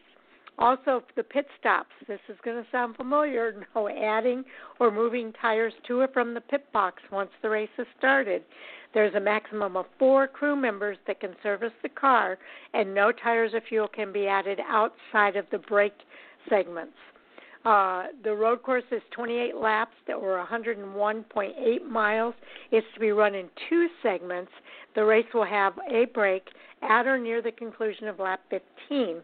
Also, 0.60 1.01
the 1.16 1.24
pit 1.24 1.48
stops. 1.58 1.92
This 2.06 2.20
is 2.28 2.38
going 2.44 2.62
to 2.62 2.70
sound 2.70 2.96
familiar. 2.96 3.66
No 3.75 3.88
adding 3.88 4.44
or 4.80 4.92
moving 4.92 5.32
tires 5.42 5.74
to 5.88 6.01
or 6.01 6.10
from 6.10 6.34
the 6.34 6.42
pit 6.42 6.66
box 6.74 7.01
once 7.12 7.30
the 7.42 7.50
race 7.50 7.70
has 7.78 7.88
started. 7.98 8.44
There's 8.94 9.16
a 9.16 9.20
maximum 9.20 9.78
of 9.78 9.86
four 9.98 10.28
crew 10.28 10.56
members 10.56 10.98
that 11.08 11.22
can 11.22 11.36
service 11.42 11.72
the 11.82 11.89
car, 11.89 12.38
and 12.74 12.94
no 12.94 13.13
tires 13.13 13.54
or 13.54 13.62
fuel 13.62 13.88
can 13.88 14.12
be 14.12 14.28
added 14.28 14.60
outside 14.68 15.38
of 15.38 15.46
the 15.51 15.60
break 15.60 15.94
segments. 16.50 16.98
Uh, 17.63 18.08
the 18.24 18.34
road 18.34 18.63
course 18.63 18.84
is 18.92 19.01
28 19.12 19.56
laps 19.56 19.96
or 20.10 20.46
101.8 20.50 21.86
miles. 21.89 22.34
It's 22.72 22.88
to 22.96 23.00
be 23.00 23.12
run 23.12 23.36
in 23.36 23.48
two 23.70 23.88
segments. 24.04 24.51
The 24.96 25.06
race 25.06 25.28
will 25.34 25.46
have 25.46 25.74
a 25.89 26.06
break 26.06 26.48
at 26.82 27.06
or 27.06 27.18
near 27.18 27.42
the 27.42 27.51
conclusion 27.51 28.08
of 28.08 28.20
lap 28.20 28.42
15. 28.50 29.22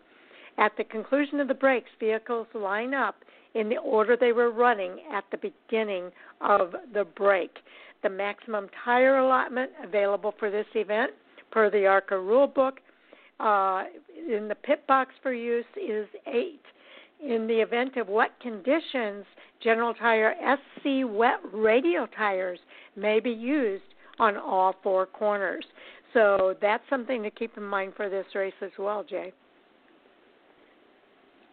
At 0.57 0.71
the 0.77 0.83
conclusion 0.83 1.39
of 1.39 1.47
the 1.47 1.53
breaks, 1.53 1.89
vehicles 1.99 2.47
line 2.53 2.93
up 2.93 3.15
in 3.53 3.69
the 3.69 3.77
order 3.77 4.17
they 4.17 4.31
were 4.31 4.51
running 4.51 4.99
at 5.11 5.25
the 5.31 5.37
beginning 5.37 6.11
of 6.41 6.73
the 6.93 7.05
break. 7.05 7.57
The 8.03 8.09
maximum 8.09 8.69
tire 8.83 9.17
allotment 9.17 9.71
available 9.83 10.33
for 10.37 10.51
this 10.51 10.67
event, 10.75 11.11
per 11.51 11.69
the 11.69 11.85
ARCA 11.85 12.15
rulebook, 12.15 12.73
uh, 13.39 13.83
in 14.29 14.47
the 14.47 14.55
pit 14.55 14.85
box 14.87 15.13
for 15.21 15.33
use 15.33 15.65
is 15.75 16.07
eight 16.27 16.61
in 17.21 17.47
the 17.47 17.61
event 17.61 17.97
of 17.97 18.07
wet 18.07 18.39
conditions, 18.41 19.25
General 19.61 19.93
Tire 19.93 20.35
SC 20.57 21.05
wet 21.05 21.39
radial 21.53 22.07
tires 22.07 22.59
may 22.95 23.19
be 23.19 23.31
used 23.31 23.83
on 24.19 24.37
all 24.37 24.75
four 24.83 25.05
corners. 25.05 25.65
So 26.13 26.55
that's 26.61 26.83
something 26.89 27.23
to 27.23 27.31
keep 27.31 27.57
in 27.57 27.63
mind 27.63 27.93
for 27.95 28.09
this 28.09 28.25
race 28.35 28.53
as 28.61 28.71
well, 28.77 29.03
Jay. 29.03 29.33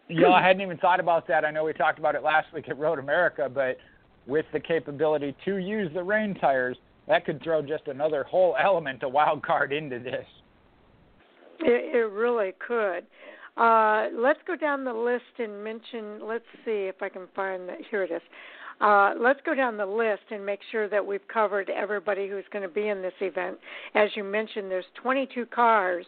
Yeah, 0.09 0.29
I 0.29 0.41
hadn't 0.45 0.61
even 0.61 0.77
thought 0.77 0.99
about 0.99 1.27
that. 1.27 1.45
I 1.45 1.51
know 1.51 1.63
we 1.63 1.73
talked 1.73 1.99
about 1.99 2.15
it 2.15 2.23
last 2.23 2.53
week 2.53 2.67
at 2.69 2.77
Road 2.77 2.99
America, 2.99 3.49
but 3.53 3.77
with 4.27 4.45
the 4.53 4.59
capability 4.59 5.35
to 5.45 5.57
use 5.57 5.91
the 5.93 6.03
rain 6.03 6.35
tires, 6.35 6.77
that 7.07 7.25
could 7.25 7.41
throw 7.43 7.61
just 7.61 7.87
another 7.87 8.23
whole 8.23 8.55
element, 8.61 9.03
a 9.03 9.09
wild 9.09 9.43
card 9.43 9.73
into 9.73 9.99
this. 9.99 10.25
It, 11.59 11.95
it 11.95 12.11
really 12.11 12.53
could. 12.65 13.05
Uh, 13.55 14.07
let's 14.13 14.39
go 14.47 14.55
down 14.55 14.83
the 14.83 14.93
list 14.93 15.23
and 15.39 15.63
mention. 15.63 16.27
Let's 16.27 16.45
see 16.65 16.87
if 16.87 17.01
I 17.01 17.09
can 17.09 17.27
find 17.35 17.69
that. 17.69 17.77
Here 17.89 18.03
it 18.03 18.11
is. 18.11 18.21
Uh, 18.81 19.13
let's 19.19 19.39
go 19.45 19.53
down 19.53 19.77
the 19.77 19.85
list 19.85 20.23
and 20.31 20.45
make 20.45 20.59
sure 20.71 20.89
that 20.89 21.05
we've 21.05 21.25
covered 21.31 21.69
everybody 21.69 22.27
who's 22.27 22.43
going 22.51 22.67
to 22.67 22.73
be 22.73 22.87
in 22.87 23.01
this 23.01 23.13
event. 23.21 23.57
As 23.93 24.09
you 24.15 24.23
mentioned, 24.23 24.71
there's 24.71 24.85
22 25.01 25.45
cars, 25.47 26.05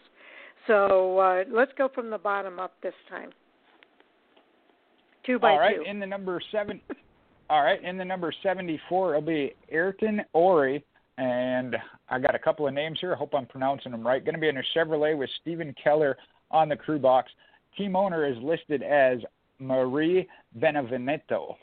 so 0.66 1.20
uh, 1.20 1.44
let's 1.52 1.72
go 1.78 1.90
from 1.94 2.10
the 2.10 2.18
bottom 2.18 2.60
up 2.60 2.74
this 2.82 2.96
time. 3.10 3.30
Two 5.26 5.40
by 5.40 5.52
all 5.52 5.60
right, 5.60 5.78
two. 5.78 5.90
in 5.90 6.00
the 6.00 6.06
number 6.06 6.42
seven. 6.52 6.82
All 7.48 7.62
right, 7.62 7.80
in 7.84 7.96
the 7.96 8.04
number 8.04 8.34
74, 8.42 9.10
it'll 9.12 9.22
be 9.22 9.54
Ayrton 9.70 10.22
Ori, 10.34 10.84
and 11.20 11.76
I 12.10 12.18
got 12.18 12.34
a 12.34 12.40
couple 12.40 12.68
of 12.68 12.74
names 12.74 12.98
here. 13.00 13.14
I 13.14 13.18
hope 13.18 13.36
I'm 13.36 13.46
pronouncing 13.46 13.92
them 13.92 14.06
right. 14.06 14.26
Going 14.26 14.34
to 14.34 14.42
be 14.42 14.50
in 14.50 14.58
a 14.58 14.64
Chevrolet 14.76 15.16
with 15.16 15.30
Stephen 15.42 15.76
Keller 15.82 16.18
on 16.50 16.70
the 16.70 16.76
crew 16.76 16.98
box. 16.98 17.32
Team 17.78 17.96
owner 17.96 18.26
is 18.26 18.36
listed 18.42 18.82
as 18.82 19.20
Marie 19.60 20.28
Benevenuto. 20.58 21.56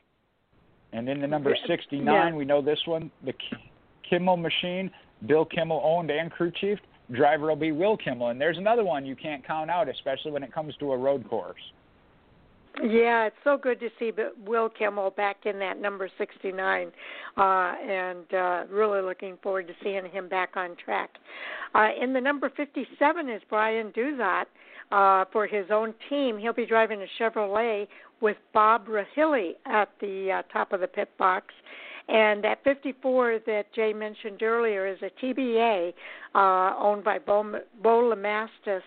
And 0.92 1.08
in 1.08 1.20
the 1.20 1.26
number 1.26 1.56
69, 1.66 2.04
yeah. 2.06 2.32
we 2.32 2.44
know 2.44 2.62
this 2.62 2.78
one, 2.86 3.10
the 3.24 3.32
Kimmel 4.08 4.36
machine, 4.36 4.90
Bill 5.26 5.44
Kimmel 5.44 5.80
owned 5.82 6.10
and 6.10 6.30
crew 6.30 6.52
chief. 6.60 6.78
Driver 7.10 7.48
will 7.48 7.56
be 7.56 7.72
Will 7.72 7.96
Kimmel. 7.96 8.28
And 8.28 8.40
there's 8.40 8.58
another 8.58 8.84
one 8.84 9.04
you 9.04 9.16
can't 9.16 9.44
count 9.44 9.70
out, 9.70 9.88
especially 9.88 10.30
when 10.30 10.42
it 10.42 10.52
comes 10.52 10.76
to 10.76 10.92
a 10.92 10.96
road 10.96 11.28
course. 11.28 11.60
Yeah, 12.80 13.26
it's 13.26 13.36
so 13.44 13.58
good 13.58 13.78
to 13.80 13.90
see 13.98 14.12
Will 14.46 14.70
Kimmel 14.70 15.10
back 15.10 15.44
in 15.44 15.58
that 15.58 15.78
number 15.78 16.08
69, 16.16 16.90
uh, 17.36 17.40
and 17.40 18.34
uh, 18.34 18.64
really 18.70 19.02
looking 19.02 19.36
forward 19.42 19.66
to 19.68 19.74
seeing 19.82 20.06
him 20.10 20.28
back 20.28 20.56
on 20.56 20.74
track. 20.82 21.10
Uh, 21.74 21.88
in 22.00 22.12
the 22.14 22.20
number 22.20 22.50
57 22.56 23.28
is 23.28 23.42
Bryan 23.50 23.92
Dauzat 23.92 24.44
uh, 24.90 25.26
for 25.32 25.46
his 25.46 25.66
own 25.70 25.92
team. 26.08 26.38
He'll 26.38 26.54
be 26.54 26.66
driving 26.66 27.02
a 27.02 27.22
Chevrolet 27.22 27.86
with 28.22 28.38
Bob 28.54 28.86
Rahilly 28.86 29.52
at 29.66 29.90
the 30.00 30.38
uh, 30.38 30.42
top 30.52 30.72
of 30.72 30.80
the 30.80 30.86
pit 30.86 31.10
box. 31.18 31.46
And 32.08 32.42
that 32.42 32.64
54 32.64 33.40
that 33.46 33.72
Jay 33.74 33.92
mentioned 33.92 34.42
earlier 34.42 34.86
is 34.86 34.98
a 35.02 35.24
TBA 35.24 35.92
uh, 36.34 36.74
owned 36.78 37.04
by 37.04 37.18
Bo, 37.18 37.60
Bo 37.82 38.12
Lemastus 38.14 38.82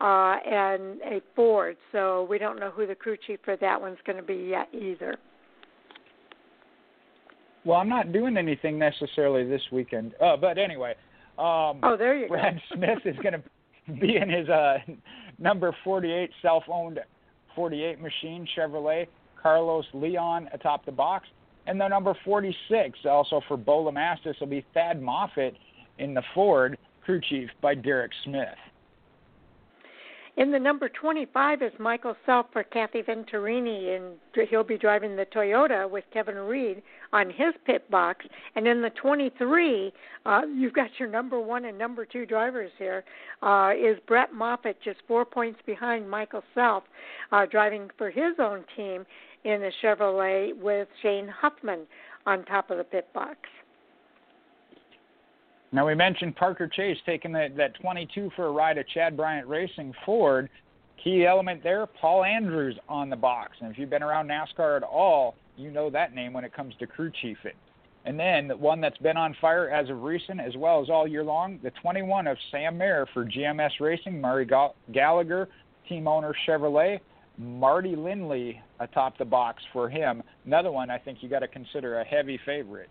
uh, 0.00 0.36
and 0.46 1.00
a 1.02 1.20
Ford. 1.36 1.76
So 1.92 2.26
we 2.28 2.38
don't 2.38 2.58
know 2.58 2.70
who 2.70 2.86
the 2.86 2.94
crew 2.94 3.16
chief 3.26 3.40
for 3.44 3.56
that 3.56 3.80
one's 3.80 3.98
going 4.06 4.16
to 4.16 4.22
be 4.22 4.48
yet 4.50 4.68
either. 4.72 5.16
Well, 7.64 7.78
I'm 7.78 7.88
not 7.88 8.12
doing 8.12 8.36
anything 8.36 8.78
necessarily 8.78 9.46
this 9.46 9.60
weekend. 9.70 10.14
Uh, 10.20 10.36
but 10.36 10.56
anyway, 10.56 10.94
um, 11.38 11.80
oh, 11.82 11.96
there 11.98 12.16
you 12.16 12.28
Brad 12.28 12.54
go. 12.54 12.60
Smith 12.76 12.98
is 13.04 13.16
going 13.22 13.34
to 13.34 14.00
be 14.00 14.16
in 14.16 14.30
his 14.30 14.48
uh, 14.48 14.78
number 15.38 15.76
48 15.84 16.30
self-owned 16.40 17.00
48 17.54 18.00
machine 18.00 18.46
Chevrolet. 18.56 19.06
Carlos 19.42 19.84
Leon 19.92 20.48
atop 20.52 20.84
the 20.84 20.92
box. 20.92 21.26
And 21.66 21.80
the 21.80 21.88
number 21.88 22.14
46, 22.24 22.98
also 23.04 23.42
for 23.46 23.56
Bo 23.56 23.84
Lemastus, 23.84 24.38
will 24.40 24.46
be 24.46 24.64
Thad 24.72 25.00
Moffitt 25.00 25.54
in 25.98 26.14
the 26.14 26.22
Ford, 26.34 26.78
crew 27.04 27.20
chief 27.28 27.50
by 27.60 27.74
Derek 27.74 28.12
Smith. 28.24 28.48
In 30.36 30.52
the 30.52 30.58
number 30.58 30.88
25 30.88 31.62
is 31.62 31.72
Michael 31.78 32.16
Self 32.24 32.46
for 32.52 32.62
Kathy 32.62 33.02
Venturini, 33.02 33.96
and 33.96 34.48
he'll 34.48 34.62
be 34.62 34.78
driving 34.78 35.16
the 35.16 35.26
Toyota 35.26 35.90
with 35.90 36.04
Kevin 36.12 36.36
Reed 36.36 36.82
on 37.12 37.28
his 37.28 37.52
pit 37.66 37.90
box. 37.90 38.24
And 38.54 38.66
in 38.66 38.80
the 38.80 38.90
23, 38.90 39.92
uh, 40.24 40.42
you've 40.54 40.72
got 40.72 40.90
your 40.98 41.08
number 41.08 41.40
one 41.40 41.64
and 41.64 41.76
number 41.76 42.06
two 42.06 42.26
drivers 42.26 42.70
here. 42.78 43.04
Uh, 43.42 43.72
is 43.76 43.98
Brett 44.06 44.32
Moffat 44.32 44.76
just 44.82 45.00
four 45.08 45.24
points 45.24 45.60
behind 45.66 46.08
Michael 46.08 46.44
Self, 46.54 46.84
uh, 47.32 47.46
driving 47.46 47.90
for 47.98 48.10
his 48.10 48.34
own 48.38 48.64
team 48.76 49.04
in 49.44 49.60
the 49.60 49.72
Chevrolet 49.82 50.56
with 50.56 50.88
Shane 51.02 51.28
Huffman 51.28 51.86
on 52.26 52.44
top 52.44 52.70
of 52.70 52.78
the 52.78 52.84
pit 52.84 53.08
box. 53.12 53.36
Now 55.72 55.86
we 55.86 55.94
mentioned 55.94 56.34
Parker 56.34 56.66
Chase 56.66 56.96
taking 57.06 57.32
that, 57.32 57.56
that 57.56 57.74
22 57.80 58.30
for 58.34 58.46
a 58.46 58.50
ride 58.50 58.78
at 58.78 58.88
Chad 58.88 59.16
Bryant 59.16 59.46
Racing 59.46 59.94
Ford. 60.04 60.48
Key 61.02 61.24
element 61.24 61.62
there, 61.62 61.86
Paul 61.86 62.24
Andrews 62.24 62.76
on 62.88 63.08
the 63.08 63.16
box. 63.16 63.52
And 63.60 63.70
if 63.70 63.78
you've 63.78 63.88
been 63.88 64.02
around 64.02 64.28
NASCAR 64.28 64.76
at 64.76 64.82
all, 64.82 65.36
you 65.56 65.70
know 65.70 65.88
that 65.90 66.14
name 66.14 66.32
when 66.32 66.44
it 66.44 66.52
comes 66.52 66.74
to 66.80 66.86
crew 66.86 67.10
chiefing. 67.22 67.54
And 68.04 68.18
then 68.18 68.48
the 68.48 68.56
one 68.56 68.80
that's 68.80 68.98
been 68.98 69.16
on 69.16 69.36
fire 69.40 69.70
as 69.70 69.88
of 69.90 70.02
recent, 70.02 70.40
as 70.40 70.56
well 70.56 70.82
as 70.82 70.90
all 70.90 71.06
year 71.06 71.22
long, 71.22 71.60
the 71.62 71.70
21 71.82 72.26
of 72.26 72.36
Sam 72.50 72.76
Mayer 72.76 73.06
for 73.12 73.24
GMS 73.24 73.72
Racing, 73.78 74.20
Maury 74.20 74.48
Gallagher, 74.92 75.48
team 75.88 76.08
owner 76.08 76.34
Chevrolet, 76.48 77.00
Marty 77.38 77.94
Lindley 77.96 78.60
atop 78.80 79.16
the 79.18 79.24
box 79.24 79.62
for 79.72 79.88
him. 79.88 80.22
Another 80.46 80.72
one 80.72 80.90
I 80.90 80.98
think 80.98 81.18
you 81.20 81.28
got 81.28 81.40
to 81.40 81.48
consider 81.48 82.00
a 82.00 82.04
heavy 82.04 82.38
favorite. 82.44 82.88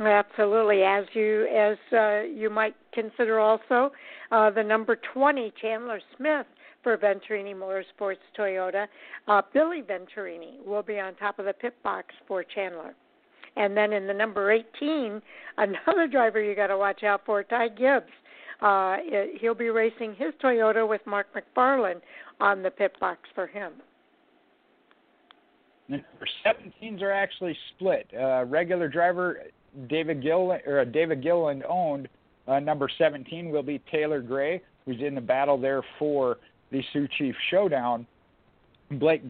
Absolutely, 0.00 0.82
as 0.82 1.04
you 1.12 1.46
as 1.54 1.76
uh, 1.92 2.22
you 2.22 2.48
might 2.48 2.74
consider 2.94 3.38
also 3.38 3.92
uh, 4.30 4.50
the 4.50 4.62
number 4.62 4.98
20 5.12 5.52
Chandler 5.60 6.00
Smith 6.16 6.46
for 6.82 6.96
Venturini 6.96 7.54
Motorsports 7.54 8.16
Toyota. 8.36 8.86
Uh, 9.28 9.42
Billy 9.52 9.82
Venturini 9.82 10.64
will 10.64 10.82
be 10.82 10.98
on 10.98 11.14
top 11.16 11.38
of 11.38 11.44
the 11.44 11.52
pit 11.52 11.74
box 11.82 12.06
for 12.26 12.42
Chandler. 12.42 12.94
And 13.56 13.76
then 13.76 13.92
in 13.92 14.06
the 14.06 14.14
number 14.14 14.50
18, 14.50 15.20
another 15.58 16.08
driver 16.10 16.42
you 16.42 16.56
got 16.56 16.68
to 16.68 16.78
watch 16.78 17.02
out 17.02 17.22
for, 17.26 17.42
Ty 17.42 17.68
Gibbs. 17.68 18.06
Uh, 18.62 18.96
he'll 19.40 19.54
be 19.54 19.70
racing 19.70 20.14
his 20.16 20.32
Toyota 20.42 20.88
with 20.88 21.00
Mark 21.06 21.26
McFarland 21.34 22.00
on 22.40 22.62
the 22.62 22.70
pit 22.70 22.92
box 23.00 23.20
for 23.34 23.46
him. 23.46 23.72
The 25.88 25.96
number 25.96 26.28
17s 26.46 27.02
are 27.02 27.10
actually 27.10 27.56
split. 27.74 28.08
Uh, 28.18 28.44
regular 28.44 28.88
driver 28.88 29.38
David 29.88 30.22
Gill 30.22 30.58
or 30.66 30.80
uh, 30.80 30.84
David 30.84 31.26
owned 31.68 32.08
uh, 32.48 32.58
number 32.60 32.88
17 32.98 33.50
will 33.50 33.62
be 33.62 33.80
Taylor 33.90 34.20
Gray. 34.20 34.62
who's 34.84 35.00
in 35.00 35.14
the 35.14 35.20
battle 35.20 35.58
there 35.58 35.82
for 35.98 36.38
the 36.70 36.82
Sioux 36.92 37.08
Chief 37.18 37.34
Showdown. 37.50 38.06
Blake 38.98 39.22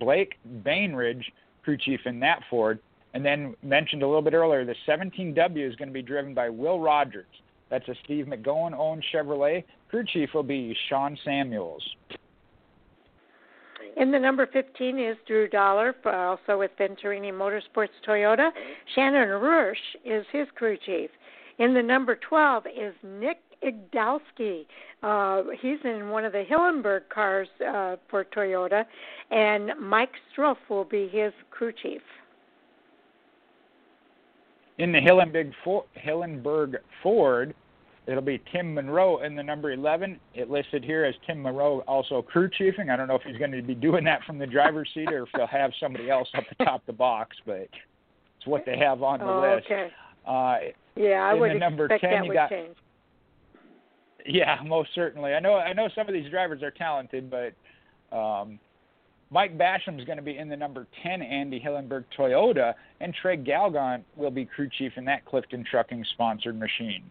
Blake 0.00 0.34
Bainbridge, 0.64 1.32
crew 1.62 1.76
chief 1.76 2.00
in 2.04 2.18
that 2.20 2.40
Ford, 2.50 2.80
and 3.14 3.24
then 3.24 3.54
mentioned 3.62 4.02
a 4.02 4.06
little 4.06 4.22
bit 4.22 4.34
earlier, 4.34 4.64
the 4.64 4.74
17W 4.88 5.68
is 5.68 5.76
going 5.76 5.88
to 5.88 5.92
be 5.92 6.02
driven 6.02 6.34
by 6.34 6.48
Will 6.48 6.80
Rogers. 6.80 7.26
That's 7.70 7.86
a 7.88 7.94
Steve 8.04 8.26
McGowan 8.26 8.74
owned 8.74 9.04
Chevrolet. 9.12 9.64
Crew 9.88 10.04
chief 10.04 10.30
will 10.34 10.42
be 10.42 10.76
Sean 10.88 11.16
Samuels. 11.24 11.82
In 13.96 14.10
the 14.10 14.18
number 14.18 14.46
15 14.46 14.98
is 14.98 15.16
Drew 15.26 15.48
Dollar, 15.48 15.94
also 16.04 16.58
with 16.58 16.70
Venturini 16.78 17.32
Motorsports 17.32 17.88
Toyota. 18.06 18.50
Shannon 18.94 19.28
Rush 19.28 19.76
is 20.04 20.24
his 20.32 20.46
crew 20.54 20.76
chief. 20.84 21.08
In 21.58 21.72
the 21.72 21.82
number 21.82 22.18
12 22.28 22.64
is 22.66 22.94
Nick 23.02 23.38
Igdalski. 23.64 24.66
Uh, 25.02 25.44
he's 25.62 25.78
in 25.84 26.10
one 26.10 26.26
of 26.26 26.32
the 26.32 26.44
Hillenburg 26.44 27.08
cars 27.08 27.48
uh, 27.66 27.96
for 28.10 28.24
Toyota, 28.24 28.84
and 29.30 29.70
Mike 29.80 30.12
Struff 30.36 30.56
will 30.68 30.84
be 30.84 31.08
his 31.08 31.32
crew 31.50 31.72
chief. 31.82 32.02
In 34.76 34.92
the 34.92 34.98
Hillenberg, 34.98 35.52
Hillenburg 35.96 36.74
Ford, 37.02 37.54
It'll 38.06 38.22
be 38.22 38.40
Tim 38.52 38.72
Monroe 38.72 39.22
in 39.22 39.34
the 39.34 39.42
number 39.42 39.72
11. 39.72 40.20
It 40.34 40.48
listed 40.48 40.84
here 40.84 41.04
as 41.04 41.14
Tim 41.26 41.42
Monroe 41.42 41.80
also 41.88 42.22
crew 42.22 42.48
chiefing. 42.48 42.88
I 42.88 42.96
don't 42.96 43.08
know 43.08 43.16
if 43.16 43.22
he's 43.22 43.36
going 43.36 43.50
to 43.50 43.62
be 43.62 43.74
doing 43.74 44.04
that 44.04 44.20
from 44.24 44.38
the 44.38 44.46
driver's 44.46 44.88
seat 44.94 45.12
or 45.12 45.24
if 45.24 45.28
they'll 45.36 45.48
have 45.48 45.72
somebody 45.80 46.08
else 46.08 46.28
up 46.36 46.44
the 46.56 46.64
atop 46.64 46.86
the 46.86 46.92
box, 46.92 47.36
but 47.44 47.68
it's 48.36 48.46
what 48.46 48.64
they 48.64 48.78
have 48.78 49.02
on 49.02 49.18
the 49.18 49.26
oh, 49.26 49.54
list. 49.56 49.66
Okay. 49.66 49.90
Uh, 50.26 50.72
yeah, 50.94 51.22
I 51.22 51.34
would 51.34 51.58
number 51.58 51.86
expect 51.86 52.02
10, 52.02 52.10
that 52.12 52.26
would 52.28 52.34
got, 52.34 52.50
change. 52.50 52.76
Yeah, 54.24 54.58
most 54.64 54.90
certainly. 54.94 55.34
I 55.34 55.40
know. 55.40 55.54
I 55.54 55.72
know 55.72 55.88
some 55.94 56.08
of 56.08 56.14
these 56.14 56.30
drivers 56.30 56.62
are 56.62 56.72
talented, 56.72 57.30
but 57.30 58.16
um, 58.16 58.58
Mike 59.30 59.56
Basham 59.58 59.98
is 59.98 60.04
going 60.04 60.18
to 60.18 60.22
be 60.22 60.38
in 60.38 60.48
the 60.48 60.56
number 60.56 60.86
10 61.02 61.22
Andy 61.22 61.60
Hillenburg 61.60 62.04
Toyota, 62.16 62.74
and 63.00 63.14
Trey 63.20 63.36
Galgant 63.36 64.02
will 64.16 64.30
be 64.30 64.44
crew 64.44 64.68
chief 64.78 64.92
in 64.96 65.04
that 65.06 65.24
Clifton 65.24 65.64
Trucking 65.68 66.04
sponsored 66.12 66.58
machine. 66.58 67.10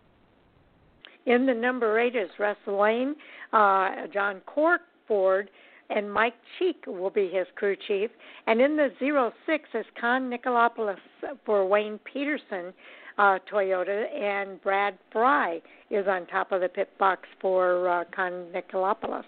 In 1.26 1.46
the 1.46 1.54
number 1.54 2.00
eight 2.00 2.16
is 2.16 2.30
Russ 2.38 2.58
Lane, 2.68 3.16
uh, 3.52 4.08
John 4.14 4.42
Cork 4.46 4.82
Ford, 5.08 5.50
and 5.90 6.12
Mike 6.12 6.36
Cheek 6.58 6.84
will 6.88 7.10
be 7.10 7.30
his 7.30 7.48
crew 7.56 7.76
chief. 7.88 8.10
And 8.48 8.62
in 8.62 8.76
the 8.76 8.90
zero 9.00 9.32
six 9.46 9.68
is 9.74 9.86
Con 10.00 10.30
Nicolopoulos 10.30 10.98
for 11.46 11.68
Wayne 11.68 12.00
Peterson 12.12 12.74
uh, 13.18 13.40
Toyota, 13.52 14.14
and 14.14 14.62
Brad 14.62 14.98
Fry 15.12 15.62
is 15.90 16.06
on 16.08 16.26
top 16.28 16.52
of 16.52 16.62
the 16.62 16.70
pit 16.70 16.90
box 17.00 17.22
for 17.42 17.90
uh, 17.90 18.04
Con 18.16 18.48
Nicolopoulos. 18.54 19.24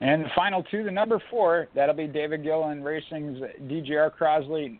And 0.00 0.24
the 0.24 0.30
final 0.34 0.62
two, 0.62 0.82
the 0.82 0.90
number 0.90 1.22
four, 1.30 1.68
that'll 1.74 1.94
be 1.94 2.06
David 2.06 2.42
Gilliland 2.42 2.84
Racing's 2.84 3.38
DGR 3.64 4.10
Crosley, 4.18 4.78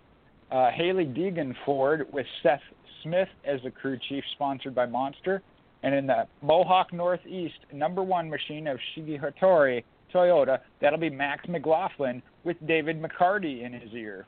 uh, 0.50 0.70
Hailie 0.70 1.04
Deegan 1.04 1.54
Ford 1.66 2.06
with 2.10 2.26
Seth 2.42 2.60
Smith 3.02 3.28
as 3.44 3.60
the 3.62 3.70
crew 3.70 3.98
chief, 4.08 4.24
sponsored 4.32 4.74
by 4.74 4.86
Monster. 4.86 5.42
And 5.82 5.94
in 5.94 6.06
the 6.06 6.26
Mohawk 6.42 6.92
Northeast 6.92 7.54
number 7.72 8.02
one 8.02 8.28
machine 8.28 8.66
of 8.66 8.78
Shigetori 8.94 9.82
Toyota, 10.12 10.58
that'll 10.80 10.98
be 10.98 11.10
Max 11.10 11.48
McLaughlin 11.48 12.22
with 12.44 12.56
David 12.66 13.02
McCarty 13.02 13.64
in 13.64 13.72
his 13.72 13.92
ear. 13.94 14.26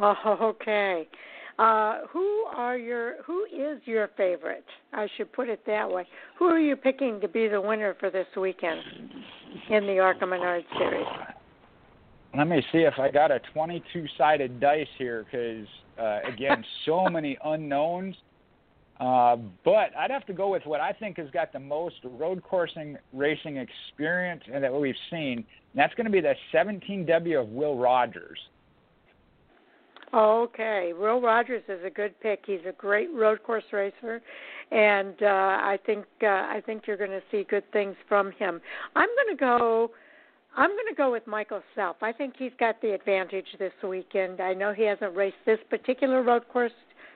Oh, 0.00 0.36
okay. 0.40 1.06
Uh, 1.58 2.00
who 2.10 2.44
are 2.56 2.76
your 2.76 3.22
who 3.24 3.44
is 3.44 3.80
your 3.84 4.08
favorite? 4.16 4.64
I 4.92 5.06
should 5.16 5.32
put 5.32 5.48
it 5.48 5.60
that 5.66 5.88
way. 5.88 6.04
Who 6.38 6.46
are 6.46 6.58
you 6.58 6.74
picking 6.74 7.20
to 7.20 7.28
be 7.28 7.46
the 7.46 7.60
winner 7.60 7.94
for 8.00 8.10
this 8.10 8.26
weekend 8.36 8.80
in 9.70 9.86
the 9.86 10.00
ARCA 10.00 10.26
Menard 10.26 10.64
series? 10.76 11.06
Let 12.36 12.48
me 12.48 12.64
see 12.72 12.78
if 12.78 12.94
I 12.98 13.10
got 13.10 13.30
a 13.30 13.40
22 13.52 14.06
sided 14.18 14.58
dice 14.58 14.88
here 14.98 15.24
because 15.24 15.66
uh, 15.98 16.28
again, 16.28 16.64
so 16.86 17.08
many 17.08 17.38
unknowns. 17.44 18.16
Uh, 19.00 19.36
but 19.64 19.90
I'd 19.98 20.10
have 20.10 20.24
to 20.26 20.32
go 20.32 20.48
with 20.48 20.64
what 20.66 20.80
I 20.80 20.92
think 20.92 21.18
has 21.18 21.30
got 21.30 21.52
the 21.52 21.58
most 21.58 21.96
road 22.04 22.42
coursing 22.42 22.96
racing 23.12 23.56
experience 23.56 24.42
and 24.52 24.62
that 24.62 24.72
we've 24.72 24.94
seen. 25.10 25.38
And 25.38 25.46
that's 25.74 25.94
going 25.94 26.06
to 26.06 26.12
be 26.12 26.20
the 26.20 26.34
17W 26.52 27.40
of 27.40 27.48
Will 27.48 27.76
Rogers. 27.76 28.38
Okay, 30.12 30.92
Will 30.96 31.20
Rogers 31.20 31.64
is 31.68 31.80
a 31.84 31.90
good 31.90 32.18
pick. 32.20 32.44
He's 32.46 32.60
a 32.68 32.72
great 32.72 33.12
road 33.12 33.42
course 33.42 33.64
racer, 33.72 34.22
and 34.70 35.14
uh, 35.20 35.26
I 35.26 35.76
think 35.84 36.04
uh, 36.22 36.26
I 36.26 36.62
think 36.64 36.86
you're 36.86 36.96
going 36.96 37.10
to 37.10 37.22
see 37.32 37.42
good 37.42 37.64
things 37.72 37.96
from 38.08 38.30
him. 38.30 38.60
I'm 38.94 39.08
going 39.08 39.36
to 39.36 39.40
go 39.40 39.90
I'm 40.56 40.70
going 40.70 40.86
to 40.88 40.94
go 40.96 41.10
with 41.10 41.26
Michael 41.26 41.62
Self. 41.74 41.96
I 42.02 42.12
think 42.12 42.34
he's 42.38 42.52
got 42.60 42.80
the 42.80 42.94
advantage 42.94 43.46
this 43.58 43.72
weekend. 43.82 44.40
I 44.40 44.54
know 44.54 44.72
he 44.72 44.84
hasn't 44.84 45.16
raced 45.16 45.36
this 45.46 45.58
particular 45.68 46.22
road 46.22 46.48
course 46.52 46.72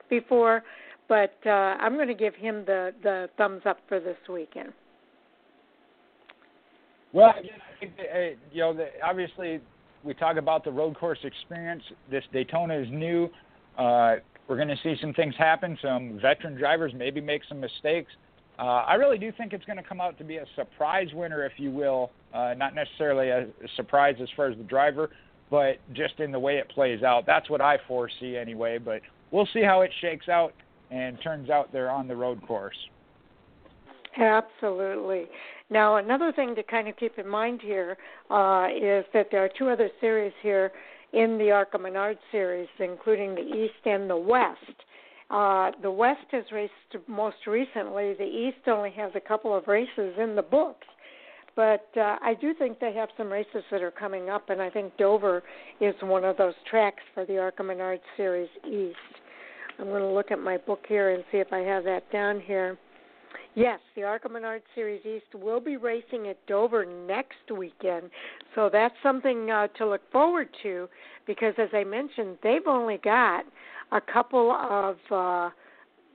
before, 0.09 0.63
but 1.07 1.33
uh, 1.45 1.49
I'm 1.49 1.95
going 1.95 2.07
to 2.07 2.13
give 2.13 2.35
him 2.35 2.63
the 2.65 2.93
the 3.01 3.29
thumbs 3.37 3.61
up 3.65 3.79
for 3.87 3.99
this 3.99 4.17
weekend. 4.27 4.73
Well, 7.13 7.29
I 7.29 7.79
think 7.79 7.97
that, 7.97 8.05
uh, 8.11 8.35
you 8.51 8.61
know, 8.61 8.85
obviously 9.03 9.61
we 10.03 10.13
talk 10.13 10.37
about 10.37 10.63
the 10.63 10.71
road 10.71 10.95
course 10.97 11.19
experience. 11.23 11.83
This 12.11 12.23
Daytona 12.31 12.77
is 12.77 12.87
new. 12.91 13.29
Uh, 13.77 14.15
we're 14.47 14.57
going 14.57 14.67
to 14.67 14.77
see 14.83 14.95
some 15.01 15.13
things 15.13 15.33
happen. 15.37 15.77
Some 15.81 16.19
veteran 16.21 16.55
drivers 16.55 16.91
maybe 16.95 17.21
make 17.21 17.41
some 17.47 17.59
mistakes. 17.59 18.11
Uh, 18.57 18.83
I 18.85 18.95
really 18.95 19.17
do 19.17 19.31
think 19.31 19.53
it's 19.53 19.65
going 19.65 19.77
to 19.77 19.83
come 19.83 20.01
out 20.01 20.17
to 20.17 20.23
be 20.23 20.37
a 20.37 20.45
surprise 20.55 21.07
winner, 21.13 21.45
if 21.45 21.53
you 21.57 21.71
will. 21.71 22.11
Uh, 22.33 22.53
not 22.57 22.75
necessarily 22.75 23.29
a, 23.29 23.47
surprise 23.75 24.15
as 24.21 24.29
far 24.35 24.47
as 24.47 24.57
the 24.57 24.63
driver, 24.63 25.09
but 25.49 25.77
just 25.93 26.19
in 26.19 26.31
the 26.31 26.39
way 26.39 26.57
it 26.57 26.69
plays 26.69 27.01
out. 27.01 27.25
That's 27.25 27.49
what 27.49 27.61
I 27.61 27.77
foresee 27.87 28.37
anyway. 28.37 28.77
But 28.77 29.01
we'll 29.31 29.47
see 29.53 29.63
how 29.63 29.81
it 29.81 29.91
shakes 29.99 30.29
out 30.29 30.53
and 30.91 31.17
turns 31.23 31.49
out 31.49 31.71
they're 31.71 31.91
on 31.91 32.07
the 32.07 32.15
road 32.15 32.41
course. 32.45 32.77
Absolutely. 34.17 35.25
Now, 35.69 35.97
another 35.97 36.31
thing 36.31 36.55
to 36.55 36.63
kind 36.63 36.87
of 36.87 36.97
keep 36.97 37.17
in 37.19 37.27
mind 37.27 37.61
here 37.63 37.97
uh, 38.29 38.67
is 38.75 39.05
that 39.13 39.27
there 39.31 39.43
are 39.43 39.49
two 39.57 39.69
other 39.69 39.89
series 40.01 40.33
here 40.41 40.71
in 41.13 41.37
the 41.37 41.51
ARCA 41.51 41.77
Menard 41.77 42.17
series, 42.31 42.67
including 42.79 43.35
the 43.35 43.41
East 43.41 43.85
and 43.85 44.09
the 44.09 44.17
West. 44.17 44.59
Uh, 45.29 45.71
the 45.81 45.91
West 45.91 46.25
has 46.31 46.43
raced 46.51 46.73
most 47.07 47.45
recently. 47.45 48.15
The 48.15 48.23
East 48.23 48.67
only 48.67 48.91
has 48.91 49.11
a 49.15 49.19
couple 49.19 49.55
of 49.55 49.67
races 49.67 50.15
in 50.19 50.35
the 50.35 50.41
books. 50.41 50.87
But 51.59 51.89
uh, 51.97 52.15
I 52.21 52.35
do 52.39 52.53
think 52.53 52.79
they 52.79 52.93
have 52.93 53.09
some 53.17 53.29
races 53.29 53.65
that 53.69 53.81
are 53.81 53.91
coming 53.91 54.29
up, 54.29 54.49
and 54.49 54.61
I 54.61 54.69
think 54.69 54.95
Dover 54.95 55.43
is 55.81 55.93
one 56.01 56.23
of 56.23 56.37
those 56.37 56.53
tracks 56.69 57.03
for 57.13 57.25
the 57.25 57.37
ARCA 57.37 57.61
Menard 57.63 57.99
Series 58.15 58.47
East. 58.65 58.95
I'm 59.77 59.87
going 59.87 60.01
to 60.01 60.07
look 60.07 60.31
at 60.31 60.39
my 60.39 60.55
book 60.55 60.85
here 60.87 61.09
and 61.09 61.21
see 61.33 61.39
if 61.39 61.51
I 61.51 61.57
have 61.57 61.83
that 61.83 62.09
down 62.13 62.39
here. 62.39 62.77
Yes, 63.55 63.81
the 63.97 64.03
ARCA 64.03 64.29
Menard 64.29 64.61
Series 64.73 65.05
East 65.05 65.35
will 65.35 65.59
be 65.59 65.75
racing 65.75 66.29
at 66.29 66.37
Dover 66.47 66.85
next 66.85 67.51
weekend, 67.53 68.09
so 68.55 68.69
that's 68.71 68.95
something 69.03 69.51
uh, 69.51 69.67
to 69.79 69.85
look 69.85 70.09
forward 70.13 70.47
to 70.63 70.87
because, 71.27 71.55
as 71.57 71.67
I 71.73 71.83
mentioned, 71.83 72.37
they've 72.41 72.67
only 72.67 73.01
got 73.03 73.43
a 73.91 73.99
couple 73.99 74.53
of 74.53 74.95
uh, 75.11 75.49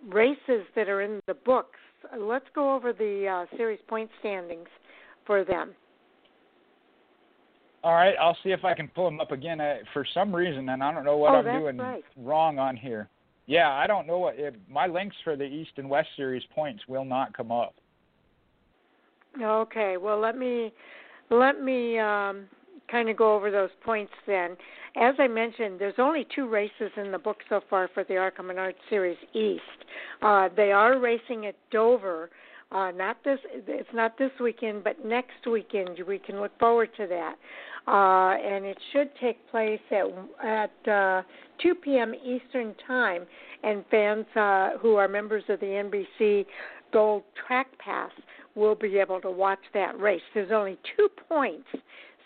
races 0.08 0.64
that 0.74 0.88
are 0.88 1.02
in 1.02 1.20
the 1.26 1.34
books. 1.34 1.78
Let's 2.18 2.46
go 2.54 2.74
over 2.74 2.94
the 2.94 3.46
uh, 3.46 3.56
series 3.58 3.80
point 3.88 4.08
standings 4.20 4.68
for 5.26 5.44
them. 5.44 5.72
All 7.82 7.92
right, 7.92 8.14
I'll 8.18 8.36
see 8.42 8.50
if 8.50 8.64
I 8.64 8.72
can 8.72 8.88
pull 8.88 9.04
them 9.04 9.20
up 9.20 9.30
again. 9.30 9.60
Uh, 9.60 9.76
for 9.92 10.06
some 10.14 10.34
reason, 10.34 10.68
and 10.70 10.82
I 10.82 10.92
don't 10.92 11.04
know 11.04 11.18
what 11.18 11.34
oh, 11.34 11.38
I'm 11.38 11.60
doing 11.60 11.76
right. 11.76 12.02
wrong 12.16 12.58
on 12.58 12.76
here. 12.76 13.10
Yeah, 13.46 13.72
I 13.72 13.86
don't 13.86 14.06
know 14.06 14.18
what 14.18 14.38
it, 14.38 14.54
my 14.70 14.86
links 14.86 15.16
for 15.22 15.36
the 15.36 15.44
East 15.44 15.72
and 15.76 15.90
West 15.90 16.08
Series 16.16 16.42
points 16.54 16.82
will 16.88 17.04
not 17.04 17.36
come 17.36 17.52
up. 17.52 17.74
Okay, 19.40 19.96
well 19.98 20.18
let 20.18 20.38
me 20.38 20.72
let 21.30 21.60
me 21.60 21.98
um, 21.98 22.46
kind 22.90 23.08
of 23.08 23.16
go 23.16 23.34
over 23.34 23.50
those 23.50 23.70
points 23.84 24.12
then. 24.26 24.56
As 24.96 25.14
I 25.18 25.26
mentioned, 25.26 25.80
there's 25.80 25.94
only 25.98 26.26
two 26.34 26.48
races 26.48 26.90
in 26.96 27.10
the 27.10 27.18
book 27.18 27.38
so 27.48 27.60
far 27.68 27.90
for 27.92 28.04
the 28.04 28.16
ARCA 28.16 28.42
Menard 28.42 28.76
Series 28.88 29.18
East. 29.34 29.62
Uh, 30.22 30.48
they 30.56 30.70
are 30.72 30.98
racing 30.98 31.46
at 31.46 31.56
Dover. 31.70 32.30
Uh, 32.74 32.90
not 32.90 33.16
this. 33.24 33.38
It's 33.52 33.88
not 33.94 34.18
this 34.18 34.32
weekend, 34.40 34.82
but 34.82 35.04
next 35.04 35.46
weekend. 35.46 36.00
We 36.08 36.18
can 36.18 36.40
look 36.40 36.50
forward 36.58 36.90
to 36.96 37.06
that, 37.06 37.36
uh, 37.86 38.36
and 38.36 38.64
it 38.64 38.76
should 38.92 39.10
take 39.20 39.38
place 39.50 39.80
at 39.92 40.06
at 40.42 40.90
uh, 40.92 41.22
2 41.62 41.76
p.m. 41.76 42.12
Eastern 42.14 42.74
Time. 42.84 43.22
And 43.62 43.84
fans 43.90 44.26
uh, 44.36 44.70
who 44.82 44.96
are 44.96 45.08
members 45.08 45.44
of 45.48 45.60
the 45.60 45.66
NBC 45.66 46.44
Gold 46.92 47.22
Track 47.46 47.68
Pass 47.78 48.10
will 48.56 48.74
be 48.74 48.98
able 48.98 49.20
to 49.20 49.30
watch 49.30 49.60
that 49.72 49.98
race. 49.98 50.20
There's 50.34 50.52
only 50.52 50.76
two 50.96 51.08
points 51.28 51.68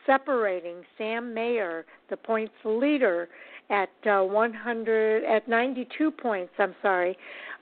separating 0.07 0.77
Sam 0.97 1.35
Mayer, 1.35 1.85
the 2.09 2.17
points 2.17 2.55
leader, 2.65 3.29
at 3.71 3.91
uh, 4.07 4.23
100 4.23 5.25
at 5.25 5.47
92 5.47 6.11
points. 6.11 6.53
I'm 6.59 6.75
sorry, 6.81 7.17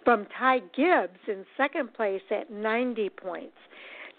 from 0.06 0.24
Ty 0.38 0.60
Gibbs 0.76 1.18
in 1.26 1.44
second 1.56 1.92
place 1.92 2.22
at 2.30 2.48
90 2.48 3.10
points. 3.10 3.56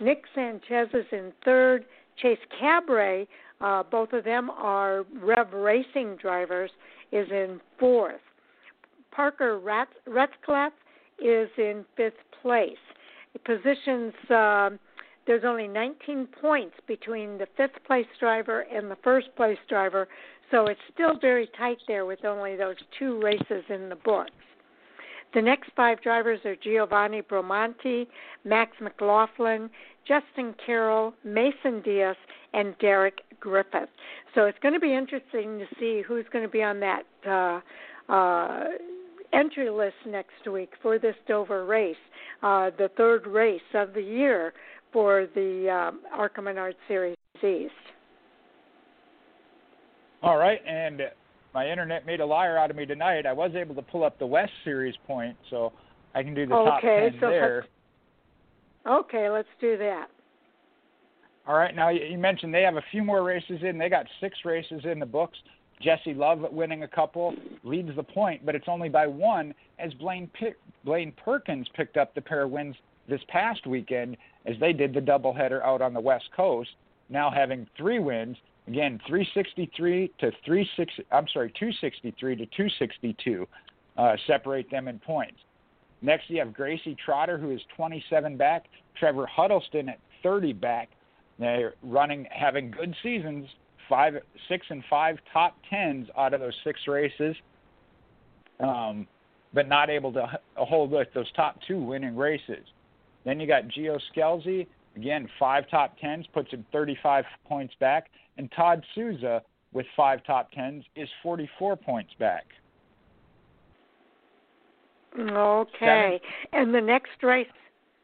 Nick 0.01 0.23
Sanchez 0.35 0.89
is 0.93 1.05
in 1.13 1.31
third. 1.45 1.85
Chase 2.21 2.37
Cabre, 2.59 3.23
uh, 3.61 3.83
both 3.83 4.11
of 4.11 4.25
them 4.25 4.49
are 4.49 5.05
Rev 5.21 5.53
Racing 5.53 6.17
drivers, 6.21 6.71
is 7.13 7.29
in 7.31 7.61
fourth. 7.79 8.19
Parker 9.11 9.61
Retzlaff 9.61 10.71
is 11.23 11.49
in 11.57 11.85
fifth 11.95 12.15
place. 12.41 12.75
Positions. 13.45 14.13
Uh, 14.29 14.71
there's 15.25 15.43
only 15.45 15.69
19 15.69 16.27
points 16.41 16.75
between 16.85 17.37
the 17.37 17.47
fifth 17.55 17.81
place 17.85 18.07
driver 18.19 18.65
and 18.73 18.91
the 18.91 18.97
first 19.05 19.27
place 19.37 19.57
driver, 19.69 20.09
so 20.51 20.65
it's 20.65 20.81
still 20.93 21.17
very 21.21 21.49
tight 21.57 21.77
there 21.87 22.05
with 22.05 22.25
only 22.25 22.57
those 22.57 22.75
two 22.99 23.21
races 23.21 23.63
in 23.69 23.87
the 23.87 23.95
books. 23.95 24.31
The 25.33 25.41
next 25.41 25.69
five 25.75 26.01
drivers 26.01 26.39
are 26.45 26.55
Giovanni 26.55 27.21
Bromante, 27.21 28.07
Max 28.43 28.71
McLaughlin, 28.81 29.69
Justin 30.07 30.55
Carroll, 30.65 31.13
Mason 31.23 31.81
Diaz, 31.83 32.15
and 32.53 32.75
Derek 32.79 33.21
Griffith. 33.39 33.89
So 34.33 34.45
it's 34.45 34.57
going 34.59 34.73
to 34.73 34.79
be 34.79 34.93
interesting 34.93 35.59
to 35.59 35.65
see 35.79 36.01
who's 36.07 36.25
going 36.31 36.45
to 36.45 36.51
be 36.51 36.63
on 36.63 36.79
that 36.79 37.03
uh, 37.27 38.11
uh, 38.11 38.63
entry 39.33 39.69
list 39.69 39.95
next 40.05 40.47
week 40.51 40.71
for 40.81 40.97
this 40.97 41.15
Dover 41.27 41.65
race, 41.65 41.95
uh, 42.41 42.71
the 42.77 42.89
third 42.95 43.27
race 43.27 43.61
of 43.73 43.93
the 43.93 44.01
year 44.01 44.53
for 44.93 45.27
the 45.35 45.69
um, 45.69 46.43
Menard 46.43 46.75
Series 46.87 47.17
East. 47.43 47.73
All 50.23 50.37
right, 50.37 50.59
and 50.65 51.01
my 51.53 51.69
internet 51.69 52.05
made 52.05 52.19
a 52.19 52.25
liar 52.25 52.57
out 52.57 52.69
of 52.69 52.75
me 52.75 52.85
tonight. 52.85 53.25
I 53.25 53.33
was 53.33 53.51
able 53.55 53.75
to 53.75 53.81
pull 53.81 54.03
up 54.03 54.19
the 54.19 54.25
West 54.25 54.51
Series 54.63 54.95
point, 55.05 55.35
so 55.49 55.71
I 56.13 56.23
can 56.23 56.33
do 56.33 56.45
the 56.45 56.53
top 56.53 56.79
okay, 56.79 57.09
ten 57.11 57.19
so 57.19 57.29
there. 57.29 57.65
Okay, 58.87 59.29
let's 59.29 59.47
do 59.59 59.77
that. 59.77 60.07
All 61.47 61.55
right, 61.55 61.75
now 61.75 61.89
you 61.89 62.17
mentioned 62.17 62.53
they 62.53 62.63
have 62.63 62.75
a 62.75 62.83
few 62.91 63.03
more 63.03 63.23
races 63.23 63.59
in. 63.63 63.77
They 63.77 63.89
got 63.89 64.05
six 64.19 64.39
races 64.43 64.81
in 64.83 64.99
the 64.99 65.05
books. 65.05 65.37
Jesse 65.81 66.13
Love 66.13 66.39
winning 66.51 66.83
a 66.83 66.87
couple 66.87 67.35
leads 67.63 67.95
the 67.95 68.03
point, 68.03 68.45
but 68.45 68.55
it's 68.55 68.67
only 68.67 68.89
by 68.89 69.07
one 69.07 69.53
as 69.79 69.93
Blaine 69.93 70.29
Pick, 70.33 70.57
Blaine 70.83 71.13
Perkins 71.23 71.67
picked 71.75 71.97
up 71.97 72.13
the 72.15 72.21
pair 72.21 72.43
of 72.43 72.51
wins 72.51 72.75
this 73.07 73.21
past 73.29 73.65
weekend 73.67 74.17
as 74.45 74.55
they 74.59 74.73
did 74.73 74.93
the 74.93 74.99
doubleheader 74.99 75.61
out 75.63 75.81
on 75.81 75.93
the 75.93 75.99
West 75.99 76.29
Coast, 76.35 76.69
now 77.09 77.29
having 77.29 77.67
three 77.77 77.99
wins. 77.99 78.35
Again, 78.67 78.99
363 79.07 80.11
to 80.19 80.31
36. 80.45 80.93
I'm 81.11 81.27
sorry, 81.33 81.49
263 81.57 82.35
to 82.35 82.45
262 82.45 83.47
uh, 83.97 84.15
separate 84.27 84.69
them 84.69 84.87
in 84.87 84.99
points. 84.99 85.39
Next, 86.01 86.29
you 86.29 86.39
have 86.39 86.53
Gracie 86.53 86.95
Trotter, 87.03 87.37
who 87.37 87.51
is 87.51 87.61
27 87.75 88.37
back. 88.37 88.65
Trevor 88.99 89.25
Huddleston 89.25 89.89
at 89.89 89.99
30 90.21 90.53
back. 90.53 90.89
They're 91.39 91.75
running, 91.81 92.27
having 92.29 92.71
good 92.71 92.95
seasons, 93.01 93.47
five, 93.87 94.15
six, 94.49 94.65
and 94.69 94.83
five 94.89 95.17
top 95.31 95.55
tens 95.69 96.07
out 96.17 96.33
of 96.33 96.39
those 96.39 96.55
six 96.63 96.79
races, 96.87 97.35
um, 98.59 99.07
but 99.53 99.67
not 99.67 99.89
able 99.89 100.11
to 100.13 100.27
hold 100.55 100.91
those 100.91 101.31
top 101.35 101.57
two 101.67 101.81
winning 101.81 102.15
races. 102.15 102.65
Then 103.23 103.39
you 103.39 103.47
got 103.47 103.63
Gio 103.67 103.99
Scelzi, 104.15 104.67
again 104.97 105.29
five 105.39 105.69
top 105.69 105.97
tens, 105.99 106.25
puts 106.33 106.51
him 106.51 106.65
35 106.71 107.23
points 107.47 107.73
back, 107.79 108.09
and 108.37 108.51
Todd 108.55 108.83
Souza 108.93 109.41
with 109.71 109.85
five 109.95 110.23
top 110.25 110.51
tens 110.51 110.83
is 110.95 111.07
44 111.23 111.75
points 111.75 112.11
back. 112.19 112.45
Okay, 115.17 115.69
Seven. 115.79 116.19
and 116.53 116.75
the 116.75 116.81
next 116.81 117.23
race. 117.23 117.47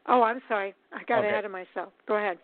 Oh, 0.06 0.22
I'm 0.22 0.40
sorry, 0.48 0.74
I 0.92 1.02
got 1.04 1.20
okay. 1.20 1.28
ahead 1.28 1.44
of 1.44 1.50
myself. 1.50 1.92
Go 2.06 2.16
ahead. 2.16 2.38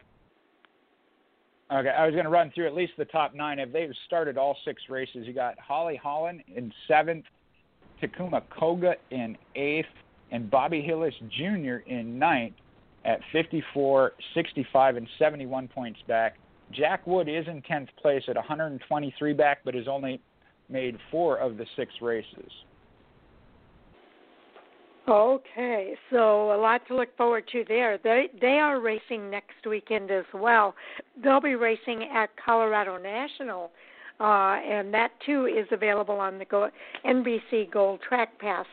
Okay, 1.73 1.89
I 1.89 2.05
was 2.05 2.13
going 2.13 2.25
to 2.25 2.31
run 2.31 2.51
through 2.55 2.67
at 2.67 2.75
least 2.75 2.93
the 2.99 3.05
top 3.05 3.35
nine. 3.35 3.59
If 3.59 3.73
they've 3.73 3.93
started 4.07 4.37
all 4.37 4.57
six 4.65 4.83
races, 4.89 5.27
you 5.27 5.33
got 5.33 5.59
Holley 5.59 6.01
Hollan 6.05 6.43
in 6.55 6.73
seventh, 6.89 7.25
Takuma 8.03 8.43
Koga 8.59 8.95
in 9.11 9.37
eighth, 9.55 9.87
and 10.33 10.51
Bobby 10.51 10.83
Hillis 10.83 11.15
Jr. 11.37 11.77
in 11.87 12.19
ninth 12.19 12.55
at 13.05 13.21
54, 13.33 14.13
65, 14.35 14.97
and 14.97 15.09
71 15.19 15.69
points 15.69 16.01
back. 16.07 16.37
Jack 16.73 17.07
Wood 17.07 17.29
is 17.29 17.47
in 17.49 17.63
10th 17.63 17.89
place 18.01 18.23
at 18.29 18.37
123 18.37 19.33
back, 19.33 19.59
but 19.65 19.75
has 19.75 19.89
only 19.89 20.21
made 20.69 20.97
four 21.11 21.37
of 21.39 21.57
the 21.57 21.67
six 21.77 21.93
races. 22.01 22.51
Okay, 25.09 25.95
so 26.11 26.53
a 26.53 26.59
lot 26.61 26.87
to 26.87 26.95
look 26.95 27.17
forward 27.17 27.45
to 27.51 27.65
there. 27.67 27.99
They 27.99 28.29
they 28.41 28.59
are 28.59 28.81
racing 28.81 29.29
next 29.29 29.67
weekend 29.69 30.11
as 30.11 30.27
well. 30.33 30.75
They'll 31.23 31.41
be 31.41 31.57
racing 31.57 32.09
at 32.15 32.29
Colorado 32.37 32.97
National, 32.97 33.73
uh, 34.21 34.61
and 34.63 34.95
that 34.95 35.11
too 35.27 35.47
is 35.47 35.67
available 35.73 36.15
on 36.15 36.39
the 36.39 36.45
Go- 36.45 36.71
NBC 37.05 37.73
Gold 37.73 38.01
Track 38.09 38.39
Pass 38.39 38.67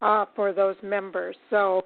uh, 0.00 0.24
for 0.34 0.54
those 0.54 0.76
members. 0.82 1.36
So 1.50 1.84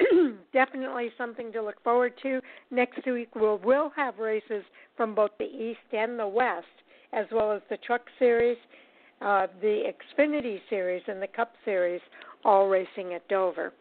definitely 0.52 1.10
something 1.16 1.52
to 1.52 1.62
look 1.62 1.82
forward 1.82 2.14
to. 2.22 2.40
Next 2.70 3.04
week 3.06 3.34
we'll 3.34 3.58
will 3.58 3.90
have 3.96 4.18
races 4.18 4.64
from 4.96 5.14
both 5.14 5.30
the 5.38 5.44
East 5.44 5.78
and 5.92 6.18
the 6.18 6.26
West, 6.26 6.66
as 7.12 7.26
well 7.32 7.52
as 7.52 7.62
the 7.70 7.76
Truck 7.78 8.02
Series, 8.18 8.58
uh, 9.20 9.46
the 9.60 9.92
Xfinity 10.18 10.60
Series, 10.68 11.02
and 11.06 11.20
the 11.20 11.26
Cup 11.26 11.52
Series 11.64 12.00
all 12.44 12.68
racing 12.68 13.14
at 13.14 13.26
Dover. 13.28 13.72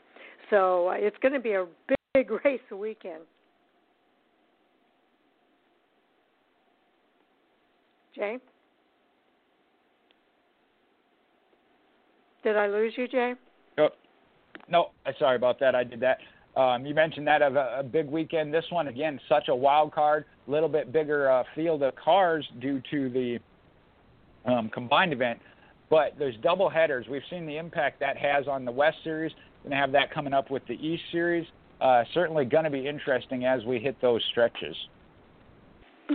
So 0.50 0.90
uh, 0.90 0.94
it's 0.98 1.18
going 1.22 1.34
to 1.34 1.40
be 1.40 1.54
a 1.54 1.66
big, 1.88 1.98
big 2.14 2.32
race 2.46 2.60
weekend. 2.72 3.24
Jay? 8.16 8.38
Did 12.44 12.58
I 12.58 12.68
lose 12.68 12.94
you, 12.98 13.08
Jay? 13.08 13.34
No, 14.72 14.92
sorry 15.20 15.36
about 15.36 15.60
that. 15.60 15.76
I 15.76 15.84
did 15.84 16.00
that. 16.00 16.18
Um, 16.60 16.86
you 16.86 16.94
mentioned 16.94 17.28
that 17.28 17.42
of 17.42 17.56
a, 17.56 17.78
a, 17.80 17.84
big 17.84 18.08
weekend. 18.08 18.54
This 18.54 18.66
one 18.72 18.88
again, 18.88 19.20
such 19.30 19.48
a 19.48 19.56
wild 19.56 19.94
card, 19.94 20.26
a 20.48 20.52
little 20.52 20.68
bit 20.68 20.92
bigger 20.92 21.30
uh, 21.32 21.44
field 21.56 21.84
of 21.84 21.96
cars 21.96 22.46
due 22.60 22.82
to 22.92 23.10
the 23.10 23.40
um, 24.46 24.70
combined 24.70 25.14
event. 25.14 25.40
But 25.90 26.16
there's 26.18 26.36
double 26.42 26.70
headers. 26.70 27.06
We've 27.10 27.22
seen 27.30 27.46
the 27.46 27.58
impact 27.58 28.00
that 28.00 28.18
has 28.18 28.48
on 28.48 28.66
the 28.66 28.72
West 28.72 28.98
Series. 29.04 29.32
Going 29.64 29.72
to 29.72 29.78
have 29.78 29.92
that 29.92 30.14
coming 30.14 30.34
up 30.34 30.50
with 30.50 30.66
the 30.68 30.74
East 30.74 31.04
Series. 31.12 31.46
Uh, 31.80 32.04
certainly 32.14 32.46
going 32.46 32.64
to 32.64 32.70
be 32.70 32.88
interesting 32.88 33.46
as 33.46 33.64
we 33.66 33.80
hit 33.80 34.00
those 34.02 34.22
stretches. 34.32 34.76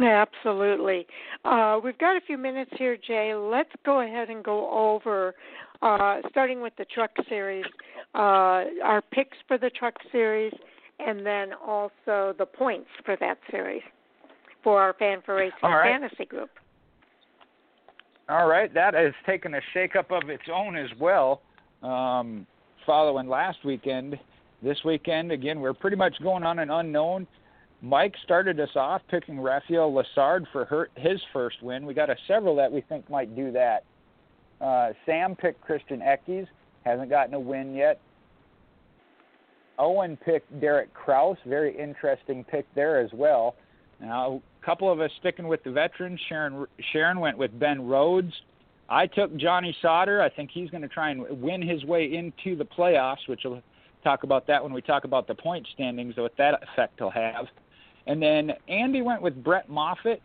Absolutely. 0.03 1.07
Uh, 1.45 1.81
we've 1.83 1.99
got 1.99 2.17
a 2.17 2.21
few 2.27 2.37
minutes 2.37 2.71
here, 2.77 2.97
Jay. 2.97 3.35
Let's 3.35 3.71
go 3.85 4.01
ahead 4.01 4.29
and 4.29 4.45
go 4.45 4.71
over, 4.71 5.35
uh, 5.83 6.21
starting 6.31 6.61
with 6.61 6.73
the 6.79 6.85
Truck 6.87 7.11
Series, 7.29 7.65
uh, 8.15 8.65
our 8.85 9.03
picks 9.13 9.37
for 9.47 9.59
the 9.59 9.71
Truck 9.71 9.95
Series, 10.13 10.53
and 10.99 11.25
then 11.25 11.53
also 11.53 12.35
the 12.39 12.47
points 12.47 12.89
for 13.05 13.17
that 13.21 13.39
series 13.51 13.83
for 14.63 14.81
our 14.81 14.95
Fan4Racing 14.95 15.53
right. 15.63 16.01
Fantasy 16.01 16.25
Group. 16.25 16.51
All 18.29 18.49
right, 18.49 18.73
that 18.75 18.95
has 18.95 19.13
taken 19.25 19.55
a 19.55 19.61
shakeup 19.75 20.11
of 20.11 20.29
its 20.29 20.43
own 20.53 20.77
as 20.77 20.91
well. 20.99 21.43
Um, 21.83 22.47
following 22.85 23.29
last 23.29 23.59
weekend, 23.65 24.19
this 24.63 24.79
weekend 24.85 25.31
again 25.31 25.61
we're 25.61 25.75
pretty 25.75 25.97
much 25.97 26.15
going 26.23 26.43
on 26.43 26.59
an 26.59 26.71
unknown. 26.71 27.27
Mike 27.83 28.15
started 28.25 28.59
us 28.59 28.71
off 28.75 29.03
picking 29.11 29.39
Raphael 29.39 29.93
Lessard 29.93 30.47
for 30.51 30.65
her, 30.65 30.89
his 30.97 31.21
first 31.33 31.63
win. 31.63 31.85
We 31.87 31.95
got 31.95 32.11
a 32.11 32.17
several 32.27 32.57
that 32.57 32.73
we 32.73 32.81
think 32.81 33.09
might 33.11 33.37
do 33.37 33.53
that. 33.53 33.85
Uh, 34.61 34.91
Sam 35.05 35.37
picked 35.37 35.61
Christian 35.61 36.01
Eckes, 36.01 36.47
hasn't 36.85 37.11
gotten 37.11 37.35
a 37.35 37.41
win 37.41 37.75
yet. 37.75 38.01
Owen 39.79 40.17
picked 40.25 40.59
Derek 40.61 40.93
Kraus, 40.95 41.37
very 41.47 41.79
interesting 41.79 42.45
pick 42.45 42.67
there 42.75 42.99
as 42.99 43.11
well. 43.13 43.55
Now 44.01 44.41
a 44.63 44.65
couple 44.65 44.91
of 44.91 45.01
us 45.01 45.11
sticking 45.21 45.49
with 45.49 45.63
the 45.65 45.71
veterans. 45.71 46.21
Sharon 46.29 46.67
Sharon 46.93 47.21
went 47.21 47.37
with 47.37 47.59
Ben 47.59 47.87
Rhodes. 47.87 48.33
I 48.89 49.07
took 49.07 49.37
Johnny 49.37 49.77
Sauter. 49.83 50.23
I 50.23 50.29
think 50.29 50.51
he's 50.53 50.71
going 50.71 50.83
to 50.83 50.89
try 50.89 51.11
and 51.11 51.23
win 51.41 51.61
his 51.61 51.85
way 51.85 52.15
into 52.15 52.57
the 52.57 52.65
playoffs, 52.65 53.27
which 53.27 53.41
we'll 53.45 53.63
talk 54.05 54.23
about 54.23 54.47
that 54.47 54.63
when 54.63 54.73
we 54.73 54.81
talk 54.81 55.05
about 55.05 55.27
the 55.27 55.35
point 55.35 55.67
standings, 55.75 56.17
what 56.17 56.37
that 56.39 56.63
effect 56.63 57.01
will 57.01 57.11
have. 57.11 57.47
And 58.07 58.23
then 58.23 58.53
Andy 58.69 59.03
went 59.03 59.21
with 59.21 59.43
Brett 59.43 59.69
Moffitt. 59.69 60.23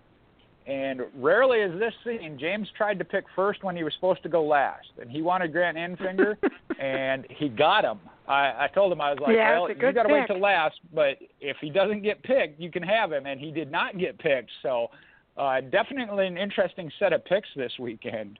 And 0.71 1.01
rarely 1.15 1.59
is 1.59 1.77
this 1.79 1.93
seen. 2.05 2.37
James 2.39 2.65
tried 2.77 2.97
to 2.99 3.03
pick 3.03 3.25
first 3.35 3.61
when 3.61 3.75
he 3.75 3.83
was 3.83 3.93
supposed 3.93 4.23
to 4.23 4.29
go 4.29 4.41
last, 4.41 4.87
and 5.01 5.11
he 5.11 5.21
wanted 5.21 5.51
Grant 5.51 5.75
Enfinger, 5.75 6.37
and 6.79 7.25
he 7.29 7.49
got 7.49 7.83
him. 7.83 7.99
I, 8.25 8.53
I 8.57 8.69
told 8.73 8.93
him 8.93 9.01
I 9.01 9.09
was 9.09 9.19
like, 9.19 9.35
yeah, 9.35 9.59
well, 9.59 9.69
you 9.69 9.91
got 9.91 10.03
to 10.03 10.13
wait 10.13 10.27
till 10.27 10.39
last, 10.39 10.79
but 10.93 11.17
if 11.41 11.57
he 11.59 11.69
doesn't 11.69 12.03
get 12.03 12.23
picked, 12.23 12.57
you 12.57 12.71
can 12.71 12.83
have 12.83 13.11
him, 13.11 13.25
and 13.25 13.37
he 13.37 13.51
did 13.51 13.69
not 13.69 13.97
get 13.97 14.17
picked. 14.17 14.49
So 14.61 14.87
uh, 15.35 15.59
definitely 15.59 16.27
an 16.27 16.37
interesting 16.37 16.89
set 16.99 17.11
of 17.11 17.25
picks 17.25 17.49
this 17.57 17.73
weekend. 17.77 18.39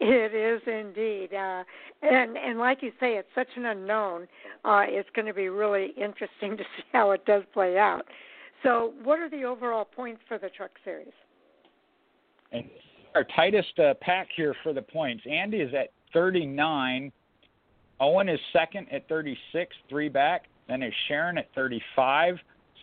It 0.00 0.32
is 0.32 0.62
indeed, 0.66 1.34
uh, 1.34 1.64
and 2.00 2.38
and 2.38 2.58
like 2.58 2.82
you 2.82 2.92
say, 3.00 3.16
it's 3.16 3.28
such 3.34 3.48
an 3.56 3.66
unknown. 3.66 4.28
Uh, 4.64 4.84
it's 4.86 5.10
going 5.14 5.26
to 5.26 5.34
be 5.34 5.50
really 5.50 5.92
interesting 5.96 6.56
to 6.56 6.62
see 6.62 6.84
how 6.92 7.10
it 7.10 7.26
does 7.26 7.42
play 7.52 7.76
out. 7.76 8.06
So, 8.62 8.92
what 9.04 9.18
are 9.20 9.30
the 9.30 9.44
overall 9.44 9.84
points 9.84 10.20
for 10.26 10.38
the 10.38 10.48
Truck 10.48 10.72
Series? 10.84 11.12
And 12.52 12.64
our 13.14 13.24
tightest 13.36 13.78
uh, 13.78 13.94
pack 14.00 14.28
here 14.34 14.54
for 14.62 14.72
the 14.72 14.82
points. 14.82 15.22
Andy 15.30 15.58
is 15.58 15.72
at 15.74 15.92
39. 16.12 17.12
Owen 18.00 18.28
is 18.28 18.40
second 18.52 18.86
at 18.92 19.08
36, 19.08 19.74
three 19.88 20.08
back. 20.08 20.44
Then 20.68 20.82
is 20.82 20.92
Sharon 21.08 21.38
at 21.38 21.48
35. 21.54 22.36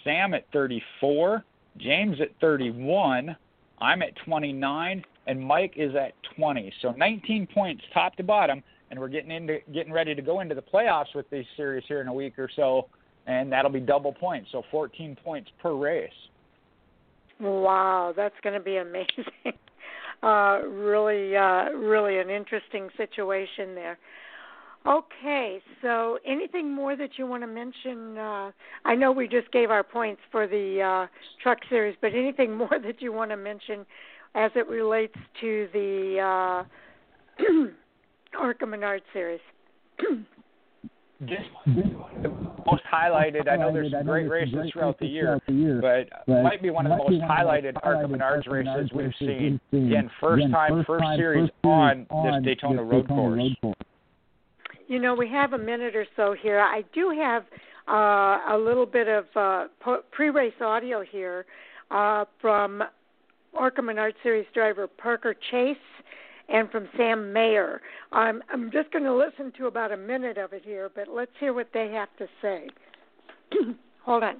Sam 0.03 0.33
at 0.33 0.45
34. 0.51 1.43
James 1.77 2.19
at 2.21 2.29
31. 2.39 3.35
I'm 3.79 4.01
at 4.01 4.15
29 4.25 5.03
and 5.27 5.41
Mike 5.41 5.73
is 5.75 5.95
at 5.95 6.13
20. 6.35 6.71
So 6.81 6.91
19 6.91 7.47
points 7.47 7.83
top 7.93 8.15
to 8.17 8.23
bottom, 8.23 8.63
and 8.91 8.99
we're 8.99 9.07
getting 9.07 9.31
into 9.31 9.59
getting 9.73 9.91
ready 9.91 10.13
to 10.15 10.21
go 10.21 10.39
into 10.41 10.55
the 10.55 10.61
playoffs 10.61 11.15
with 11.15 11.29
these 11.29 11.45
series 11.57 11.83
here 11.87 12.01
in 12.01 12.07
a 12.07 12.13
week 12.13 12.37
or 12.37 12.49
so, 12.55 12.87
and 13.27 13.51
that'll 13.51 13.71
be 13.71 13.79
double 13.79 14.13
points, 14.13 14.49
so 14.51 14.63
14 14.71 15.17
points 15.23 15.49
per 15.61 15.73
race. 15.73 16.09
Wow, 17.39 18.13
that's 18.15 18.35
going 18.43 18.53
to 18.53 18.59
be 18.59 18.77
amazing. 18.77 19.53
uh, 20.23 20.61
really, 20.67 21.35
uh, 21.35 21.69
really 21.71 22.19
an 22.19 22.29
interesting 22.29 22.89
situation 22.97 23.75
there. 23.75 23.97
Okay, 24.87 25.61
so 25.81 26.19
anything 26.27 26.71
more 26.71 26.95
that 26.95 27.17
you 27.17 27.25
want 27.25 27.41
to 27.41 27.47
mention? 27.47 28.17
Uh, 28.19 28.51
I 28.85 28.93
know 28.93 29.11
we 29.11 29.27
just 29.27 29.51
gave 29.51 29.71
our 29.71 29.83
points 29.83 30.21
for 30.31 30.45
the 30.45 30.81
uh, 30.81 31.07
truck 31.41 31.57
series, 31.69 31.95
but 32.01 32.13
anything 32.13 32.55
more 32.57 32.69
that 32.69 33.01
you 33.01 33.11
want 33.11 33.31
to 33.31 33.37
mention 33.37 33.85
as 34.35 34.51
it 34.53 34.67
relates 34.67 35.15
to 35.41 35.67
the 35.73 36.65
uh, 37.39 37.43
Arca 38.39 38.65
Menard 38.67 39.01
series. 39.11 39.39
Just 41.25 41.49
most 42.65 42.83
highlighted. 42.91 43.49
I 43.49 43.55
know 43.55 43.71
there's 43.71 43.91
some 43.91 44.05
great 44.05 44.27
races 44.29 44.71
throughout 44.73 44.99
the 44.99 45.07
year, 45.07 45.39
but 45.47 46.09
it 46.27 46.43
might 46.43 46.61
be 46.61 46.69
one 46.69 46.85
of 46.85 46.91
the 46.91 46.97
most 46.97 47.23
highlighted 47.23 47.75
Arca 47.83 48.07
Menards 48.07 48.47
races 48.47 48.91
we've 48.93 49.13
seen. 49.19 49.59
Again, 49.71 50.09
first 50.19 50.49
time, 50.51 50.83
first 50.85 51.05
series 51.15 51.49
on 51.63 52.07
this 52.23 52.43
Daytona 52.43 52.83
road 52.83 53.07
course. 53.07 53.41
You 54.87 54.99
know, 54.99 55.15
we 55.15 55.27
have 55.29 55.53
a 55.53 55.57
minute 55.57 55.95
or 55.95 56.05
so 56.15 56.35
here. 56.39 56.59
I 56.59 56.83
do 56.93 57.09
have 57.09 57.43
uh, 57.87 58.55
a 58.55 58.57
little 58.57 58.85
bit 58.85 59.07
of 59.07 59.25
uh, 59.35 59.97
pre-race 60.11 60.53
audio 60.61 61.03
here 61.03 61.45
uh, 61.91 62.25
from 62.39 62.83
Arca 63.55 63.81
Menard 63.81 64.13
Series 64.21 64.45
driver 64.53 64.87
Parker 64.87 65.35
Chase 65.51 65.77
and 66.49 66.69
from 66.69 66.87
Sam 66.97 67.33
Mayer. 67.33 67.81
I'm 68.11 68.41
I'm 68.51 68.71
just 68.71 68.91
going 68.91 69.05
to 69.05 69.15
listen 69.15 69.51
to 69.57 69.67
about 69.67 69.91
a 69.91 69.97
minute 69.97 70.37
of 70.37 70.53
it 70.53 70.63
here, 70.63 70.89
but 70.93 71.07
let's 71.07 71.31
hear 71.39 71.53
what 71.53 71.69
they 71.73 71.91
have 71.91 72.09
to 72.17 72.27
say. 72.41 72.67
Hold 74.05 74.23
on. 74.23 74.37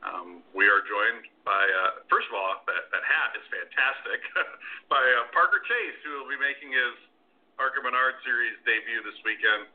Um, 0.00 0.40
we 0.56 0.64
are 0.64 0.80
joined 0.88 1.28
by, 1.44 1.60
uh, 1.60 2.00
first 2.08 2.24
of 2.32 2.34
all, 2.34 2.64
that, 2.64 2.88
that 2.88 3.04
hat 3.04 3.36
is 3.36 3.44
fantastic, 3.52 4.20
by 4.92 5.04
uh, 5.04 5.28
Parker 5.36 5.60
Chase, 5.68 5.98
who 6.00 6.16
will 6.16 6.30
be 6.32 6.40
making 6.40 6.72
his 6.72 6.96
Arca 7.60 7.84
Menard 7.84 8.16
Series 8.24 8.56
debut 8.64 9.04
this 9.04 9.20
weekend, 9.28 9.68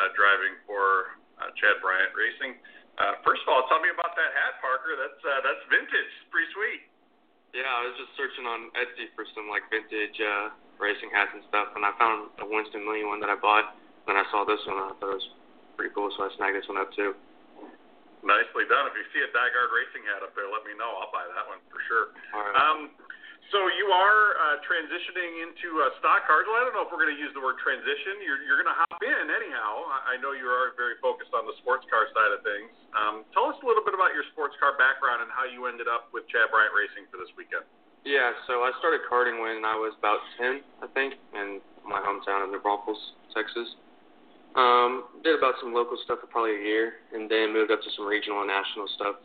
uh, 0.00 0.08
driving 0.16 0.56
for 0.64 1.20
uh, 1.36 1.52
Chad 1.60 1.76
Bryant 1.84 2.16
Racing. 2.16 2.56
Uh, 2.96 3.20
first 3.26 3.44
of 3.44 3.52
all, 3.52 3.66
tell 3.68 3.82
me 3.84 3.90
about 3.92 4.16
that 4.16 4.32
hat, 4.32 4.56
Parker. 4.62 4.94
That's 4.94 5.20
uh, 5.20 5.42
that's 5.42 5.62
vintage. 5.66 6.12
Pretty 6.30 6.46
sweet. 6.54 6.86
Yeah, 7.54 7.70
I 7.70 7.86
was 7.86 7.94
just 7.94 8.10
searching 8.18 8.50
on 8.50 8.74
Etsy 8.74 9.14
for 9.14 9.22
some 9.30 9.46
like 9.46 9.62
vintage 9.70 10.18
uh, 10.18 10.50
racing 10.82 11.14
hats 11.14 11.30
and 11.38 11.46
stuff, 11.46 11.70
and 11.78 11.86
I 11.86 11.94
found 11.94 12.34
a 12.42 12.46
Winston 12.50 12.82
Lee 12.90 13.06
one 13.06 13.22
that 13.22 13.30
I 13.30 13.38
bought. 13.38 13.78
Then 14.10 14.18
I 14.18 14.26
saw 14.34 14.42
this 14.42 14.58
one, 14.66 14.74
and 14.82 14.90
I 14.90 14.94
thought 14.98 15.14
it 15.14 15.22
was 15.22 15.30
pretty 15.78 15.94
cool, 15.94 16.10
so 16.18 16.26
I 16.26 16.34
snagged 16.34 16.58
this 16.58 16.66
one 16.66 16.82
up 16.82 16.90
too. 16.98 17.14
Nicely 18.26 18.66
done. 18.66 18.90
If 18.90 18.98
you 18.98 19.06
see 19.14 19.22
a 19.22 19.30
DiGard 19.30 19.70
Racing 19.70 20.02
hat 20.10 20.26
up 20.26 20.34
there, 20.34 20.50
let 20.50 20.66
me 20.66 20.74
know. 20.74 20.98
I'll 20.98 21.14
buy 21.14 21.30
that 21.30 21.46
one 21.46 21.62
for 21.70 21.78
sure. 21.86 22.10
All 22.34 22.42
right. 22.42 22.56
Um, 22.58 22.90
so 23.52 23.58
you 23.76 23.92
are 23.92 24.22
uh, 24.40 24.56
transitioning 24.64 25.44
into 25.44 25.68
uh, 25.84 25.92
stock 26.00 26.24
cars. 26.24 26.48
Well, 26.48 26.56
I 26.56 26.64
don't 26.64 26.72
know 26.72 26.84
if 26.86 26.90
we're 26.92 27.02
going 27.02 27.12
to 27.12 27.20
use 27.20 27.32
the 27.36 27.44
word 27.44 27.60
transition. 27.60 28.22
You're, 28.24 28.40
you're 28.46 28.56
going 28.56 28.72
to 28.72 28.78
hop 28.78 29.00
in 29.04 29.24
anyhow. 29.28 29.84
I 30.08 30.16
know 30.16 30.32
you 30.32 30.48
are 30.48 30.72
very 30.80 30.96
focused 31.04 31.36
on 31.36 31.44
the 31.44 31.56
sports 31.60 31.84
car 31.92 32.08
side 32.16 32.32
of 32.32 32.40
things. 32.40 32.72
Um, 32.96 33.14
tell 33.36 33.52
us 33.52 33.58
a 33.60 33.66
little 33.66 33.84
bit 33.84 33.92
about 33.92 34.16
your 34.16 34.24
sports 34.32 34.56
car 34.56 34.78
background 34.80 35.26
and 35.26 35.30
how 35.32 35.44
you 35.44 35.68
ended 35.68 35.90
up 35.90 36.08
with 36.16 36.24
Chad 36.32 36.48
Bryant 36.48 36.72
Racing 36.72 37.04
for 37.12 37.20
this 37.20 37.30
weekend. 37.36 37.66
Yeah, 38.04 38.36
so 38.44 38.64
I 38.64 38.72
started 38.80 39.00
karting 39.08 39.40
when 39.40 39.64
I 39.64 39.76
was 39.80 39.96
about 39.96 40.20
10, 40.36 40.60
I 40.84 40.88
think, 40.92 41.16
in 41.32 41.60
my 41.88 42.04
hometown 42.04 42.44
of 42.44 42.52
New 42.52 42.60
Braunfels, 42.60 43.00
Texas. 43.32 43.68
Um, 44.54 45.10
did 45.24 45.34
about 45.34 45.58
some 45.58 45.74
local 45.74 45.98
stuff 46.04 46.20
for 46.20 46.28
probably 46.28 46.54
a 46.54 46.62
year, 46.62 47.00
and 47.16 47.26
then 47.26 47.50
moved 47.50 47.72
up 47.72 47.80
to 47.80 47.90
some 47.96 48.06
regional 48.06 48.44
and 48.44 48.48
national 48.52 48.86
stuff 48.94 49.16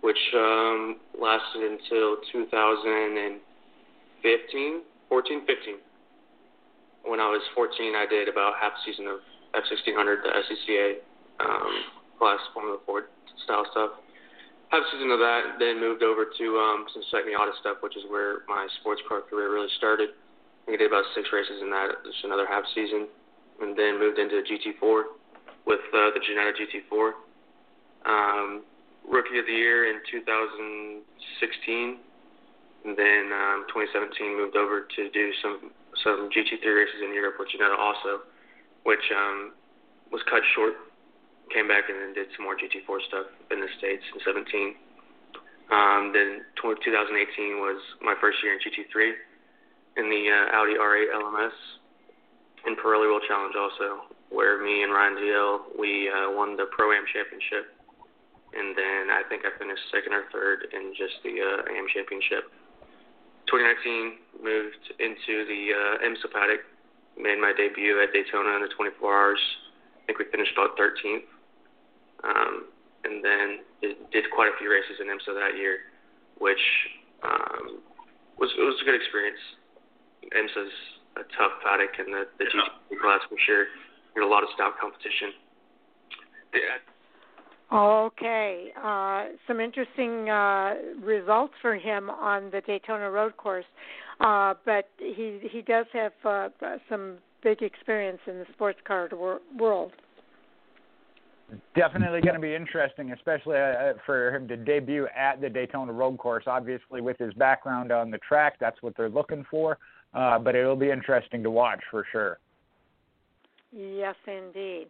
which 0.00 0.18
um, 0.34 0.96
lasted 1.20 1.62
until 1.62 2.16
2015, 2.32 4.80
14, 5.08 5.46
15. 5.46 5.74
When 7.04 7.20
I 7.20 7.28
was 7.28 7.42
14, 7.54 7.94
I 7.96 8.06
did 8.08 8.28
about 8.28 8.54
half 8.60 8.72
a 8.72 8.80
season 8.84 9.06
of 9.06 9.20
F1600, 9.54 10.22
the 10.22 10.30
SCCA 10.30 10.94
um, 11.40 11.84
class 12.18 12.40
Formula 12.52 12.78
Ford 12.84 13.04
style 13.44 13.64
stuff. 13.70 13.90
Half 14.68 14.82
a 14.86 14.90
season 14.92 15.10
of 15.10 15.18
that, 15.18 15.58
then 15.58 15.80
moved 15.80 16.02
over 16.02 16.24
to 16.24 16.58
um, 16.58 16.86
some 16.94 17.02
Spec 17.08 17.24
Miata 17.26 17.52
stuff, 17.60 17.78
which 17.82 17.96
is 17.96 18.04
where 18.08 18.42
my 18.46 18.68
sports 18.80 19.02
car 19.08 19.22
career 19.22 19.52
really 19.52 19.70
started. 19.76 20.10
I 20.68 20.76
did 20.76 20.86
about 20.86 21.04
six 21.14 21.28
races 21.32 21.60
in 21.60 21.70
that, 21.70 22.04
just 22.04 22.22
another 22.22 22.46
half 22.46 22.62
season, 22.74 23.08
and 23.60 23.76
then 23.76 23.98
moved 23.98 24.18
into 24.18 24.42
GT4 24.46 25.02
with 25.66 25.80
uh, 25.92 26.10
the 26.14 26.20
Ginetta 26.22 26.52
GT4. 26.54 27.12
Um, 28.06 28.62
Rookie 29.08 29.38
of 29.38 29.46
the 29.46 29.52
Year 29.52 29.90
in 29.90 30.00
2016, 30.10 31.98
and 32.84 32.96
then 32.96 33.32
um, 33.32 33.66
2017 33.68 34.36
moved 34.36 34.56
over 34.56 34.86
to 34.96 35.10
do 35.10 35.32
some 35.42 35.70
some 36.04 36.30
GT3 36.30 36.64
races 36.64 37.02
in 37.04 37.12
Europe 37.12 37.34
with 37.38 37.48
Ginetta 37.50 37.76
also, 37.76 38.22
which 38.84 39.04
um, 39.12 39.52
was 40.12 40.22
cut 40.30 40.42
short. 40.54 40.74
Came 41.52 41.66
back 41.66 41.90
and 41.90 41.98
then 41.98 42.14
did 42.14 42.30
some 42.36 42.46
more 42.46 42.54
GT4 42.54 43.02
stuff 43.10 43.26
in 43.50 43.60
the 43.60 43.66
States 43.76 44.06
in 44.14 44.22
17. 44.22 44.78
Um, 45.70 46.14
then 46.14 46.46
2018 46.62 47.58
was 47.58 47.82
my 48.02 48.14
first 48.20 48.38
year 48.42 48.54
in 48.54 48.60
GT3 48.62 49.14
in 49.98 50.06
the 50.10 50.30
uh, 50.30 50.56
Audi 50.56 50.74
R8 50.78 51.10
LMS 51.10 51.56
in 52.66 52.76
Pirelli 52.76 53.10
World 53.10 53.22
Challenge 53.26 53.54
also, 53.58 54.14
where 54.30 54.62
me 54.62 54.82
and 54.82 54.92
Ryan 54.92 55.14
Dalziel 55.14 55.74
we 55.78 56.10
uh, 56.10 56.30
won 56.30 56.56
the 56.56 56.66
Pro 56.70 56.92
Am 56.92 57.04
Championship 57.12 57.74
and 58.54 58.74
then 58.74 59.10
I 59.14 59.22
think 59.28 59.46
I 59.46 59.54
finished 59.58 59.82
second 59.94 60.12
or 60.12 60.26
third 60.32 60.66
in 60.74 60.94
just 60.98 61.22
the 61.22 61.38
uh, 61.38 61.70
AM 61.70 61.86
Championship. 61.94 62.50
2019 63.46 64.42
moved 64.42 64.84
into 64.98 65.46
the 65.46 65.62
uh, 65.74 66.06
IMSA 66.06 66.30
paddock, 66.30 66.62
made 67.18 67.38
my 67.38 67.54
debut 67.54 67.98
at 68.02 68.14
Daytona 68.14 68.58
in 68.58 68.62
the 68.62 68.72
24 68.74 68.98
hours. 69.02 69.42
I 70.02 70.06
think 70.06 70.18
we 70.18 70.26
finished 70.30 70.54
about 70.54 70.78
13th, 70.78 71.26
um, 72.26 72.70
and 73.06 73.22
then 73.22 73.62
did, 73.82 73.96
did 74.10 74.24
quite 74.34 74.50
a 74.50 74.56
few 74.58 74.70
races 74.70 74.98
in 74.98 75.06
IMSA 75.06 75.34
that 75.34 75.54
year, 75.58 75.90
which 76.38 76.62
um, 77.22 77.82
was 78.38 78.50
it 78.54 78.62
was 78.62 78.78
a 78.82 78.84
good 78.84 78.98
experience. 78.98 79.40
IMSA's 80.30 80.74
a 81.18 81.24
tough 81.34 81.54
paddock 81.62 81.90
in 81.98 82.10
the, 82.12 82.26
the 82.38 82.46
yeah. 82.50 82.70
GT 82.90 82.98
class 83.02 83.22
for 83.26 83.38
sure. 83.46 83.66
There's 84.14 84.26
a 84.26 84.30
lot 84.30 84.42
of 84.42 84.50
stout 84.54 84.78
competition. 84.78 85.34
Yeah, 86.54 86.82
Okay, 87.72 88.72
uh, 88.82 89.26
some 89.46 89.60
interesting 89.60 90.28
uh, 90.28 90.74
results 91.04 91.54
for 91.62 91.76
him 91.76 92.10
on 92.10 92.50
the 92.50 92.60
Daytona 92.62 93.08
Road 93.10 93.36
Course, 93.36 93.64
uh, 94.20 94.54
but 94.64 94.88
he 94.98 95.38
he 95.52 95.62
does 95.62 95.86
have 95.92 96.12
uh, 96.24 96.48
some 96.88 97.18
big 97.44 97.62
experience 97.62 98.18
in 98.26 98.38
the 98.38 98.46
sports 98.52 98.80
car 98.84 99.08
wor- 99.12 99.40
world. 99.56 99.92
Definitely 101.76 102.20
going 102.20 102.34
to 102.34 102.40
be 102.40 102.54
interesting, 102.54 103.12
especially 103.12 103.56
uh, 103.56 103.94
for 104.04 104.34
him 104.34 104.48
to 104.48 104.56
debut 104.56 105.06
at 105.16 105.40
the 105.40 105.48
Daytona 105.48 105.92
Road 105.92 106.18
Course. 106.18 106.44
Obviously, 106.46 107.00
with 107.00 107.18
his 107.18 107.32
background 107.34 107.92
on 107.92 108.10
the 108.10 108.18
track, 108.18 108.56
that's 108.60 108.82
what 108.82 108.96
they're 108.96 109.08
looking 109.08 109.44
for. 109.50 109.78
Uh, 110.12 110.38
but 110.38 110.56
it'll 110.56 110.76
be 110.76 110.90
interesting 110.90 111.42
to 111.42 111.50
watch 111.50 111.80
for 111.90 112.04
sure. 112.10 112.38
Yes, 113.72 114.16
indeed. 114.26 114.88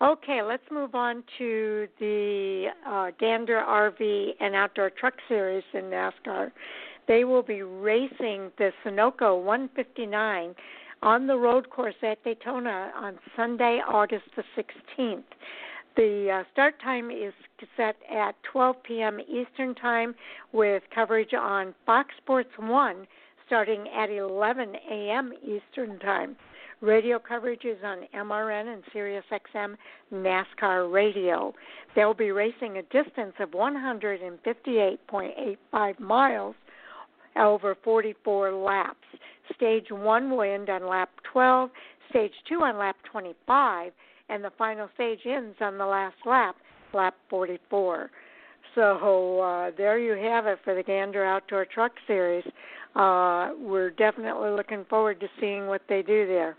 Okay, 0.00 0.42
let's 0.42 0.62
move 0.70 0.94
on 0.94 1.22
to 1.38 1.86
the 2.00 2.68
uh, 2.86 3.10
Gander 3.20 3.62
RV 3.66 4.30
and 4.40 4.54
Outdoor 4.54 4.90
Truck 4.90 5.14
Series 5.28 5.64
in 5.74 5.84
NASCAR. 5.84 6.50
They 7.06 7.24
will 7.24 7.42
be 7.42 7.62
racing 7.62 8.50
the 8.56 8.72
Sunoco 8.84 9.42
159 9.42 10.54
on 11.02 11.26
the 11.26 11.36
road 11.36 11.68
course 11.68 11.94
at 12.02 12.22
Daytona 12.24 12.92
on 12.96 13.18
Sunday, 13.36 13.80
August 13.86 14.24
the 14.36 14.44
16th. 14.56 15.24
The 15.96 16.30
uh, 16.30 16.44
start 16.52 16.80
time 16.80 17.10
is 17.10 17.34
set 17.76 17.96
at 18.10 18.34
12 18.50 18.82
p.m. 18.82 19.20
Eastern 19.20 19.74
Time 19.74 20.14
with 20.52 20.82
coverage 20.94 21.34
on 21.34 21.74
Fox 21.84 22.08
Sports 22.16 22.48
1 22.58 23.06
starting 23.46 23.84
at 23.94 24.08
11 24.08 24.74
a.m. 24.90 25.32
Eastern 25.42 25.98
Time. 25.98 26.34
Radio 26.82 27.18
coverage 27.20 27.64
is 27.64 27.78
on 27.84 28.08
MRN 28.12 28.74
and 28.74 28.82
SiriusXM 28.92 29.76
NASCAR 30.12 30.92
Radio. 30.92 31.54
They'll 31.94 32.12
be 32.12 32.32
racing 32.32 32.78
a 32.78 32.82
distance 32.82 33.34
of 33.38 33.52
158.85 33.52 36.00
miles 36.00 36.56
over 37.38 37.76
44 37.84 38.52
laps. 38.52 38.96
Stage 39.54 39.92
1 39.92 40.30
will 40.30 40.42
end 40.42 40.68
on 40.68 40.88
lap 40.88 41.10
12, 41.32 41.70
stage 42.10 42.32
2 42.48 42.62
on 42.62 42.78
lap 42.78 42.96
25, 43.12 43.92
and 44.28 44.42
the 44.42 44.50
final 44.58 44.88
stage 44.94 45.20
ends 45.24 45.54
on 45.60 45.78
the 45.78 45.86
last 45.86 46.16
lap, 46.26 46.56
lap 46.92 47.14
44. 47.30 48.10
So 48.74 49.40
uh, 49.40 49.70
there 49.76 50.00
you 50.00 50.14
have 50.28 50.46
it 50.46 50.58
for 50.64 50.74
the 50.74 50.82
Gander 50.82 51.24
Outdoor 51.24 51.64
Truck 51.64 51.92
Series. 52.08 52.44
Uh, 52.96 53.52
we're 53.60 53.90
definitely 53.90 54.50
looking 54.50 54.84
forward 54.90 55.20
to 55.20 55.28
seeing 55.38 55.68
what 55.68 55.82
they 55.88 56.02
do 56.02 56.26
there. 56.26 56.56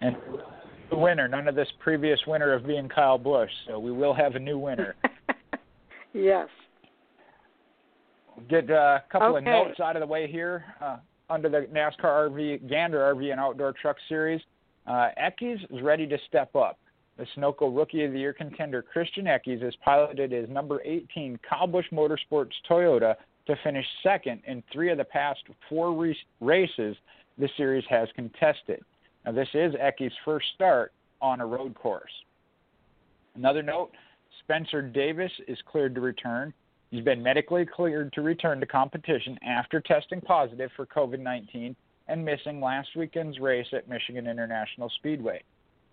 And 0.00 0.16
the 0.90 0.96
winner, 0.96 1.28
none 1.28 1.48
of 1.48 1.54
this 1.54 1.68
previous 1.80 2.20
winner 2.26 2.52
of 2.52 2.66
being 2.66 2.88
Kyle 2.88 3.18
Busch, 3.18 3.50
so 3.66 3.78
we 3.78 3.92
will 3.92 4.14
have 4.14 4.34
a 4.34 4.38
new 4.38 4.58
winner. 4.58 4.94
yes. 6.12 6.48
Get 8.48 8.70
uh, 8.70 8.74
a 8.74 9.04
couple 9.10 9.28
okay. 9.28 9.38
of 9.38 9.44
notes 9.44 9.80
out 9.80 9.96
of 9.96 10.00
the 10.00 10.06
way 10.06 10.30
here. 10.30 10.64
Uh, 10.80 10.98
under 11.30 11.48
the 11.48 11.66
NASCAR 11.72 12.30
RV 12.30 12.68
Gander 12.68 12.98
RV 13.14 13.30
and 13.30 13.40
Outdoor 13.40 13.72
Truck 13.72 13.96
Series, 14.08 14.40
uh, 14.86 15.08
Eckes 15.20 15.64
is 15.70 15.82
ready 15.82 16.06
to 16.06 16.16
step 16.28 16.54
up. 16.56 16.78
The 17.18 17.26
Sunoco 17.36 17.76
Rookie 17.76 18.04
of 18.04 18.12
the 18.12 18.18
Year 18.18 18.32
contender 18.32 18.80
Christian 18.80 19.24
Eckes 19.24 19.60
has 19.62 19.74
piloted 19.84 20.30
his 20.30 20.48
number 20.48 20.80
18 20.84 21.38
Kyle 21.48 21.66
Busch 21.66 21.86
Motorsports 21.92 22.52
Toyota 22.70 23.16
to 23.46 23.56
finish 23.64 23.84
second 24.02 24.40
in 24.46 24.62
three 24.72 24.90
of 24.90 24.98
the 24.98 25.04
past 25.04 25.40
four 25.68 25.92
re- 25.92 26.16
races 26.40 26.96
the 27.36 27.48
series 27.56 27.84
has 27.90 28.08
contested. 28.14 28.82
Now, 29.28 29.34
this 29.34 29.48
is 29.52 29.74
Eckes' 29.74 30.10
first 30.24 30.46
start 30.54 30.90
on 31.20 31.42
a 31.42 31.46
road 31.46 31.74
course. 31.74 32.10
Another 33.34 33.62
note 33.62 33.90
Spencer 34.38 34.80
Davis 34.80 35.30
is 35.46 35.58
cleared 35.70 35.94
to 35.96 36.00
return. 36.00 36.54
He's 36.90 37.04
been 37.04 37.22
medically 37.22 37.66
cleared 37.66 38.10
to 38.14 38.22
return 38.22 38.58
to 38.60 38.64
competition 38.64 39.38
after 39.46 39.82
testing 39.82 40.22
positive 40.22 40.70
for 40.74 40.86
COVID 40.86 41.20
19 41.20 41.76
and 42.06 42.24
missing 42.24 42.58
last 42.58 42.88
weekend's 42.96 43.38
race 43.38 43.66
at 43.74 43.86
Michigan 43.86 44.26
International 44.26 44.88
Speedway. 44.96 45.42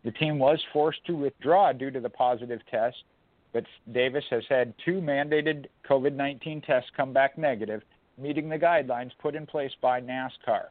The 0.05 0.11
team 0.11 0.39
was 0.39 0.63
forced 0.71 1.03
to 1.07 1.17
withdraw 1.17 1.73
due 1.73 1.91
to 1.91 1.99
the 1.99 2.09
positive 2.09 2.61
test, 2.71 3.03
but 3.51 3.65
Davis 3.91 4.23
has 4.29 4.43
had 4.47 4.73
two 4.85 5.01
mandated 5.01 5.65
COVID 5.89 6.13
19 6.13 6.61
tests 6.61 6.89
come 6.95 7.11
back 7.11 7.37
negative, 7.37 7.81
meeting 8.17 8.47
the 8.47 8.57
guidelines 8.57 9.11
put 9.21 9.35
in 9.35 9.45
place 9.45 9.73
by 9.81 9.99
NASCAR. 9.99 10.67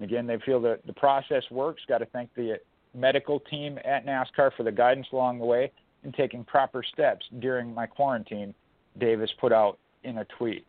Again, 0.00 0.26
they 0.26 0.38
feel 0.44 0.60
that 0.62 0.86
the 0.86 0.92
process 0.92 1.42
works. 1.50 1.82
Got 1.88 1.98
to 1.98 2.06
thank 2.06 2.34
the 2.34 2.58
medical 2.94 3.40
team 3.40 3.78
at 3.84 4.06
NASCAR 4.06 4.50
for 4.56 4.62
the 4.62 4.72
guidance 4.72 5.06
along 5.12 5.38
the 5.38 5.44
way 5.44 5.70
and 6.04 6.14
taking 6.14 6.44
proper 6.44 6.82
steps 6.82 7.26
during 7.40 7.74
my 7.74 7.86
quarantine, 7.86 8.54
Davis 8.98 9.30
put 9.40 9.52
out 9.52 9.78
in 10.04 10.18
a 10.18 10.24
tweet. 10.38 10.66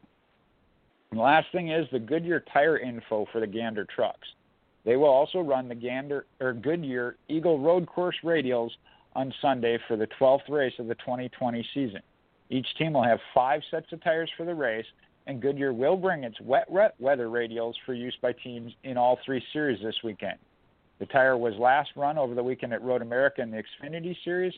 And 1.12 1.20
the 1.20 1.24
last 1.24 1.48
thing 1.52 1.72
is 1.72 1.88
the 1.91 2.00
Goodyear 2.00 2.44
tire 2.54 2.78
info 2.78 3.26
for 3.32 3.39
the 3.39 3.48
Gander 3.48 3.86
trucks. 3.86 4.28
They 4.86 4.96
will 4.96 5.10
also 5.10 5.39
run 5.39 5.67
the 5.67 5.76
Gander 5.76 6.26
or 6.39 6.54
Goodyear 6.54 7.17
Eagle 7.28 7.60
Road 7.60 7.86
Course 7.88 8.15
radials 8.24 8.72
on 9.13 9.34
Sunday 9.41 9.78
for 9.88 9.98
the 9.98 10.08
12th 10.20 10.50
race 10.50 10.74
of 10.80 10.88
the 10.88 10.96
2020 10.96 11.65
season. 11.74 12.02
Each 12.50 12.67
team 12.78 12.94
will 12.94 13.04
have 13.04 13.20
five 13.34 13.62
sets 13.70 13.91
of 13.91 14.04
tires 14.04 14.30
for 14.36 14.46
the 14.46 14.56
race, 14.56 14.86
and 15.28 15.42
Goodyear 15.42 15.74
will 15.74 15.98
bring 15.98 16.24
its 16.24 16.40
wet 16.42 16.70
weather 16.70 17.28
radials 17.28 17.74
for 17.86 17.94
use 17.94 18.16
by 18.22 18.34
teams 18.34 18.74
in 18.84 18.98
all 18.98 19.20
three 19.26 19.44
series 19.54 19.82
this 19.82 19.96
weekend. 20.04 20.38
The 21.00 21.06
tire 21.08 21.38
was 21.38 21.56
last 21.56 21.90
run 21.96 22.18
over 22.18 22.36
the 22.36 22.44
weekend 22.44 22.74
at 22.74 22.82
Road 22.84 23.02
America 23.02 23.42
in 23.42 23.52
the 23.52 23.64
Xfinity 23.64 24.16
Series, 24.24 24.54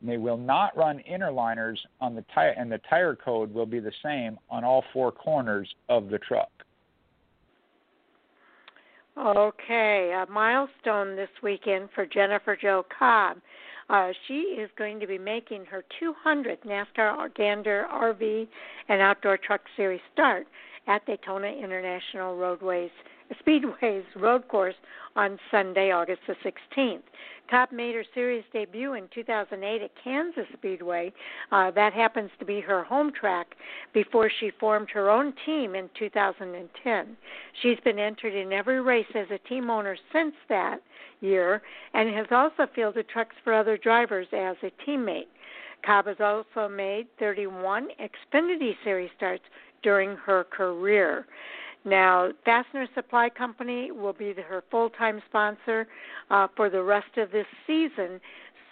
and 0.00 0.08
they 0.08 0.16
will 0.18 0.36
not 0.36 0.76
run 0.76 1.00
inner 1.00 1.32
liners 1.32 1.80
on 2.00 2.14
the 2.14 2.24
tire, 2.34 2.54
and 2.56 2.70
the 2.70 2.80
tire 2.88 3.16
code 3.16 3.52
will 3.52 3.66
be 3.66 3.80
the 3.80 3.92
same 4.02 4.38
on 4.50 4.64
all 4.64 4.84
four 4.92 5.10
corners 5.10 5.68
of 5.88 6.08
the 6.08 6.18
truck. 6.18 6.50
Okay, 9.18 10.12
a 10.16 10.30
milestone 10.30 11.16
this 11.16 11.28
weekend 11.42 11.88
for 11.94 12.06
Jennifer 12.06 12.56
Jo 12.56 12.86
Cobb. 12.96 13.38
Uh, 13.90 14.12
she 14.28 14.34
is 14.34 14.70
going 14.78 15.00
to 15.00 15.06
be 15.06 15.18
making 15.18 15.64
her 15.64 15.82
200th 16.00 16.64
NASCAR 16.64 17.34
Gander 17.34 17.86
RV 17.92 18.46
and 18.88 19.00
Outdoor 19.00 19.36
Truck 19.36 19.62
Series 19.76 20.00
start 20.12 20.46
at 20.86 21.04
Daytona 21.06 21.48
International 21.48 22.36
Roadways 22.36 22.92
Speedway's 23.38 24.04
road 24.16 24.48
course 24.48 24.74
on 25.16 25.38
Sunday, 25.50 25.90
August 25.90 26.20
the 26.26 26.34
16th. 26.44 27.02
Cobb 27.50 27.72
made 27.72 27.96
her 27.96 28.04
series 28.14 28.44
debut 28.52 28.94
in 28.94 29.08
2008 29.12 29.82
at 29.82 29.90
Kansas 30.02 30.46
Speedway. 30.52 31.12
Uh, 31.50 31.70
that 31.72 31.92
happens 31.92 32.30
to 32.38 32.44
be 32.44 32.60
her 32.60 32.84
home 32.84 33.12
track 33.12 33.56
before 33.92 34.30
she 34.38 34.52
formed 34.60 34.88
her 34.90 35.10
own 35.10 35.34
team 35.44 35.74
in 35.74 35.90
2010. 35.98 37.16
She's 37.60 37.80
been 37.80 37.98
entered 37.98 38.34
in 38.34 38.52
every 38.52 38.80
race 38.80 39.10
as 39.16 39.26
a 39.30 39.48
team 39.48 39.68
owner 39.68 39.96
since 40.12 40.34
that 40.48 40.78
year 41.20 41.62
and 41.92 42.14
has 42.14 42.26
also 42.30 42.68
fielded 42.72 43.08
trucks 43.08 43.34
for 43.42 43.52
other 43.52 43.76
drivers 43.76 44.28
as 44.32 44.56
a 44.62 44.70
teammate. 44.88 45.26
Cobb 45.84 46.06
has 46.06 46.20
also 46.20 46.68
made 46.68 47.06
31 47.18 47.88
Xfinity 48.00 48.76
Series 48.84 49.10
starts 49.16 49.44
during 49.82 50.14
her 50.16 50.44
career. 50.44 51.26
Now, 51.84 52.30
Fastener 52.44 52.86
Supply 52.94 53.30
Company 53.30 53.90
will 53.90 54.12
be 54.12 54.34
her 54.34 54.62
full 54.70 54.90
time 54.90 55.22
sponsor 55.28 55.86
uh, 56.30 56.48
for 56.56 56.68
the 56.68 56.82
rest 56.82 57.16
of 57.16 57.30
this 57.30 57.46
season. 57.66 58.20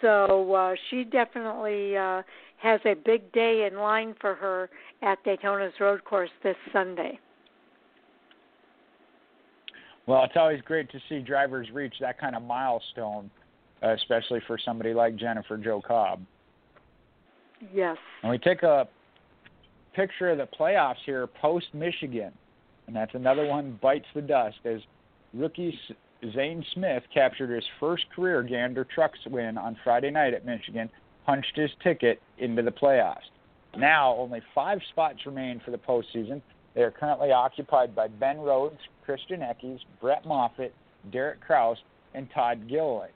So 0.01 0.53
uh, 0.53 0.75
she 0.89 1.03
definitely 1.03 1.97
uh, 1.97 2.21
has 2.57 2.79
a 2.85 2.93
big 2.93 3.31
day 3.31 3.67
in 3.69 3.79
line 3.79 4.15
for 4.21 4.35
her 4.35 4.69
at 5.01 5.23
Daytona's 5.23 5.73
road 5.79 6.03
course 6.03 6.29
this 6.43 6.55
Sunday. 6.71 7.19
Well, 10.05 10.23
it's 10.23 10.33
always 10.35 10.61
great 10.61 10.89
to 10.91 10.99
see 11.07 11.19
drivers 11.19 11.67
reach 11.71 11.93
that 12.01 12.19
kind 12.19 12.35
of 12.35 12.41
milestone, 12.41 13.29
especially 13.81 14.41
for 14.47 14.57
somebody 14.63 14.93
like 14.93 15.15
Jennifer 15.15 15.57
Jo 15.57 15.81
Cobb. 15.81 16.21
Yes. 17.73 17.97
And 18.23 18.31
we 18.31 18.37
take 18.37 18.63
a 18.63 18.87
picture 19.95 20.29
of 20.29 20.37
the 20.37 20.47
playoffs 20.59 20.95
here 21.05 21.27
post 21.27 21.67
Michigan 21.73 22.31
and 22.89 22.95
that's 22.95 23.13
another 23.13 23.45
one 23.45 23.77
bites 23.83 24.07
the 24.15 24.21
dust 24.21 24.57
as 24.65 24.81
rookie 25.35 25.77
Zane 26.33 26.65
Smith 26.73 27.03
captured 27.13 27.53
his 27.53 27.63
first 27.79 28.03
career 28.15 28.41
Gander 28.41 28.83
Trucks 28.83 29.19
win 29.29 29.59
on 29.59 29.77
Friday 29.83 30.09
night 30.09 30.33
at 30.33 30.43
Michigan, 30.43 30.89
punched 31.23 31.55
his 31.55 31.69
ticket 31.83 32.19
into 32.39 32.63
the 32.63 32.71
playoffs. 32.71 33.29
Now, 33.77 34.15
only 34.15 34.41
five 34.55 34.79
spots 34.89 35.19
remain 35.27 35.61
for 35.63 35.69
the 35.69 35.77
postseason. 35.77 36.41
They 36.73 36.81
are 36.81 36.89
currently 36.89 37.31
occupied 37.31 37.95
by 37.95 38.07
Ben 38.07 38.39
Rhodes, 38.39 38.79
Christian 39.05 39.41
Eckes, 39.41 39.81
Brett 40.01 40.25
Moffitt, 40.25 40.73
Derek 41.11 41.41
Kraus, 41.41 41.77
and 42.15 42.27
Todd 42.33 42.67
Gilliland. 42.67 43.13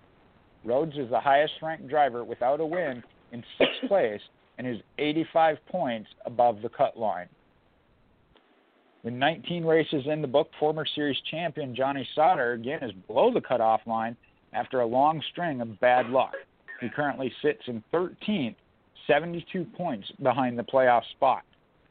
Rhodes 0.63 0.95
is 0.97 1.09
the 1.09 1.19
highest 1.19 1.53
ranked 1.63 1.87
driver 1.87 2.23
without 2.23 2.59
a 2.59 2.65
win 2.65 3.01
in 3.31 3.43
sixth 3.57 3.87
place 3.87 4.21
and 4.59 4.67
is 4.67 4.77
85 4.99 5.57
points 5.65 6.11
above 6.27 6.61
the 6.61 6.69
cut 6.69 6.95
line. 6.95 7.27
With 9.03 9.13
19 9.13 9.65
races 9.65 10.03
in 10.05 10.21
the 10.21 10.27
book, 10.27 10.49
former 10.57 10.85
series 10.85 11.17
champion 11.29 11.75
Johnny 11.75 12.07
Sauter 12.15 12.53
again 12.53 12.81
is 12.83 12.93
below 13.07 13.33
the 13.33 13.41
cutoff 13.41 13.81
line 13.85 14.15
after 14.53 14.79
a 14.79 14.85
long 14.85 15.21
string 15.31 15.59
of 15.59 15.77
bad 15.81 16.09
luck. 16.09 16.33
He 16.79 16.87
currently 16.87 17.31
sits 17.41 17.61
in 17.67 17.83
13th, 17.93 18.55
72 19.07 19.65
points 19.75 20.09
behind 20.21 20.57
the 20.57 20.63
playoff 20.63 21.01
spot. 21.11 21.43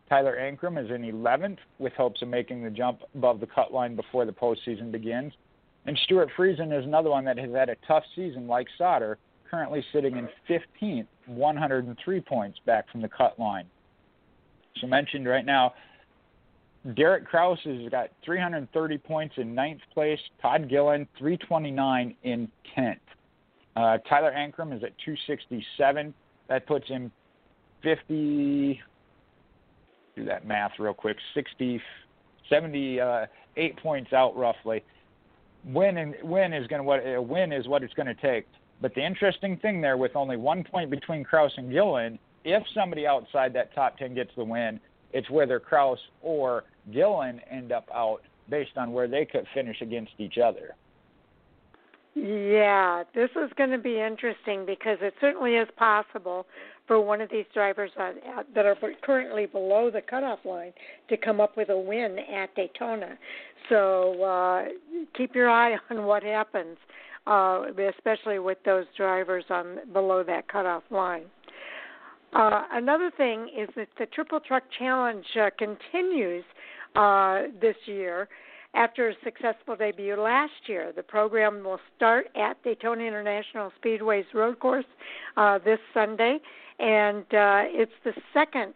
Tyler 0.08 0.38
Ankrum 0.40 0.82
is 0.82 0.90
in 0.90 1.02
11th 1.02 1.58
with 1.78 1.92
hopes 1.94 2.22
of 2.22 2.28
making 2.28 2.64
the 2.64 2.70
jump 2.70 3.00
above 3.14 3.40
the 3.40 3.46
cut 3.46 3.74
line 3.74 3.94
before 3.94 4.24
the 4.24 4.32
postseason 4.32 4.90
begins. 4.90 5.34
And 5.84 5.98
Stewart 6.04 6.30
Friesen 6.36 6.78
is 6.78 6.84
another 6.86 7.10
one 7.10 7.24
that 7.26 7.38
has 7.38 7.50
had 7.52 7.68
a 7.68 7.76
tough 7.86 8.04
season 8.16 8.46
like 8.46 8.68
Sauter, 8.78 9.18
currently 9.50 9.84
sitting 9.92 10.16
in 10.16 10.28
15th, 10.48 11.06
103 11.26 12.20
points 12.20 12.58
back 12.64 12.90
from 12.90 13.02
the 13.02 13.08
cut 13.08 13.38
line. 13.38 13.66
So 14.80 14.86
mentioned 14.86 15.28
right 15.28 15.44
now, 15.44 15.74
Derek 16.94 17.26
Kraus 17.26 17.58
has 17.64 17.88
got 17.90 18.08
330 18.24 18.98
points 18.98 19.34
in 19.38 19.54
ninth 19.54 19.80
place. 19.94 20.18
Todd 20.40 20.68
Gillen 20.68 21.06
329 21.18 22.16
in 22.24 22.48
tenth. 22.74 22.98
Uh, 23.76 23.98
Tyler 24.08 24.32
Ankrum 24.36 24.76
is 24.76 24.82
at 24.82 24.92
267. 25.04 26.12
That 26.48 26.66
puts 26.66 26.88
him 26.88 27.12
50. 27.82 28.80
Do 30.16 30.24
that 30.24 30.46
math 30.46 30.72
real 30.78 30.92
quick. 30.92 31.16
60, 31.34 31.80
78 32.50 33.00
uh, 33.00 33.80
points 33.80 34.12
out 34.12 34.36
roughly. 34.36 34.84
Win 35.64 35.98
and 35.98 36.16
win 36.24 36.52
is 36.52 36.66
going 36.66 36.80
to 36.80 36.84
what 36.84 36.98
a 37.06 37.22
win 37.22 37.52
is 37.52 37.68
what 37.68 37.84
it's 37.84 37.94
going 37.94 38.08
to 38.08 38.14
take. 38.14 38.46
But 38.80 38.94
the 38.96 39.06
interesting 39.06 39.56
thing 39.58 39.80
there, 39.80 39.96
with 39.96 40.16
only 40.16 40.36
one 40.36 40.64
point 40.64 40.90
between 40.90 41.22
Kraus 41.22 41.52
and 41.56 41.70
Gillen, 41.70 42.18
if 42.44 42.64
somebody 42.74 43.06
outside 43.06 43.52
that 43.54 43.72
top 43.72 43.96
10 43.96 44.14
gets 44.14 44.32
the 44.36 44.42
win, 44.42 44.80
it's 45.12 45.30
whether 45.30 45.60
Kraus 45.60 45.98
or 46.20 46.64
Gillen 46.90 47.40
end 47.50 47.72
up 47.72 47.88
out 47.94 48.22
based 48.48 48.76
on 48.76 48.92
where 48.92 49.08
they 49.08 49.24
could 49.24 49.46
finish 49.54 49.80
against 49.80 50.12
each 50.18 50.38
other. 50.38 50.74
Yeah, 52.14 53.04
this 53.14 53.30
is 53.42 53.50
going 53.56 53.70
to 53.70 53.78
be 53.78 53.98
interesting 53.98 54.66
because 54.66 54.98
it 55.00 55.14
certainly 55.20 55.54
is 55.54 55.68
possible 55.78 56.46
for 56.86 57.00
one 57.00 57.22
of 57.22 57.30
these 57.30 57.46
drivers 57.54 57.90
that 57.96 58.66
are 58.66 58.76
currently 59.02 59.46
below 59.46 59.90
the 59.90 60.02
cutoff 60.02 60.40
line 60.44 60.72
to 61.08 61.16
come 61.16 61.40
up 61.40 61.56
with 61.56 61.70
a 61.70 61.78
win 61.78 62.18
at 62.18 62.54
Daytona. 62.54 63.16
So 63.70 64.22
uh, 64.22 64.64
keep 65.16 65.34
your 65.34 65.48
eye 65.48 65.76
on 65.90 66.04
what 66.04 66.22
happens, 66.22 66.76
uh, 67.26 67.62
especially 67.96 68.40
with 68.40 68.58
those 68.64 68.84
drivers 68.94 69.44
on 69.48 69.78
below 69.92 70.22
that 70.24 70.48
cutoff 70.48 70.82
line. 70.90 71.24
Uh, 72.32 72.62
another 72.72 73.10
thing 73.16 73.48
is 73.56 73.68
that 73.76 73.88
the 73.98 74.06
Triple 74.06 74.40
Truck 74.40 74.62
Challenge 74.78 75.24
uh, 75.40 75.50
continues 75.58 76.44
uh, 76.96 77.42
this 77.60 77.76
year 77.86 78.28
after 78.74 79.10
a 79.10 79.14
successful 79.22 79.76
debut 79.76 80.16
last 80.18 80.52
year. 80.66 80.92
The 80.96 81.02
program 81.02 81.62
will 81.62 81.80
start 81.96 82.28
at 82.34 82.62
Daytona 82.64 83.02
International 83.04 83.70
Speedway's 83.76 84.24
road 84.32 84.58
course 84.60 84.86
uh, 85.36 85.58
this 85.58 85.78
Sunday, 85.92 86.38
and 86.78 87.22
uh, 87.22 87.68
it's 87.68 87.92
the 88.04 88.14
second. 88.32 88.72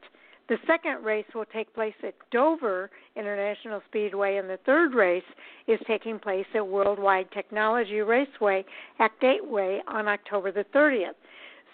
The 0.49 0.59
second 0.67 1.03
race 1.03 1.25
will 1.35 1.47
take 1.47 1.73
place 1.75 1.95
at 2.05 2.15
Dover 2.31 2.91
International 3.17 3.81
Speedway, 3.89 4.37
and 4.37 4.49
the 4.49 4.59
third 4.65 4.95
race 4.95 5.25
is 5.67 5.81
taking 5.89 6.19
place 6.19 6.47
at 6.55 6.65
Worldwide 6.67 7.33
Technology 7.33 8.01
Raceway 8.01 8.65
at 9.01 9.11
Gateway 9.21 9.81
on 9.89 10.07
October 10.07 10.53
the 10.53 10.65
30th. 10.75 11.15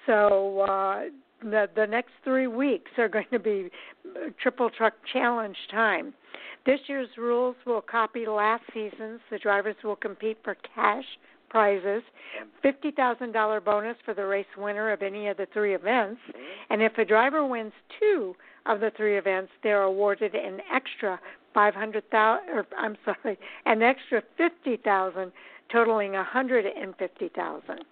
So 0.06 0.60
uh, 0.60 1.02
the 1.42 1.68
the 1.74 1.86
next 1.86 2.12
three 2.24 2.46
weeks 2.46 2.90
are 2.98 3.08
going 3.08 3.26
to 3.32 3.38
be 3.38 3.70
uh, 4.06 4.30
triple 4.40 4.70
truck 4.70 4.94
challenge 5.12 5.56
time. 5.70 6.14
This 6.64 6.80
year's 6.86 7.08
rules 7.18 7.56
will 7.66 7.80
copy 7.80 8.26
last 8.26 8.62
season's. 8.72 9.20
The 9.30 9.38
drivers 9.38 9.76
will 9.82 9.96
compete 9.96 10.38
for 10.44 10.56
cash 10.74 11.04
prizes, 11.52 12.02
$50,000 12.64 13.64
bonus 13.64 13.96
for 14.06 14.14
the 14.14 14.24
race 14.24 14.46
winner 14.56 14.90
of 14.90 15.02
any 15.02 15.28
of 15.28 15.36
the 15.36 15.46
three 15.52 15.74
events, 15.74 16.18
and 16.70 16.80
if 16.80 16.96
a 16.96 17.04
driver 17.04 17.44
wins 17.44 17.74
two 18.00 18.34
of 18.64 18.80
the 18.80 18.90
three 18.96 19.18
events, 19.18 19.52
they're 19.62 19.82
awarded 19.82 20.34
an 20.34 20.60
extra 20.72 21.20
500,000 21.52 22.48
or 22.48 22.66
I'm 22.78 22.96
sorry, 23.04 23.38
an 23.66 23.82
extra 23.82 24.22
50,000 24.38 25.30
totaling 25.70 26.12
150,000. 26.12 27.84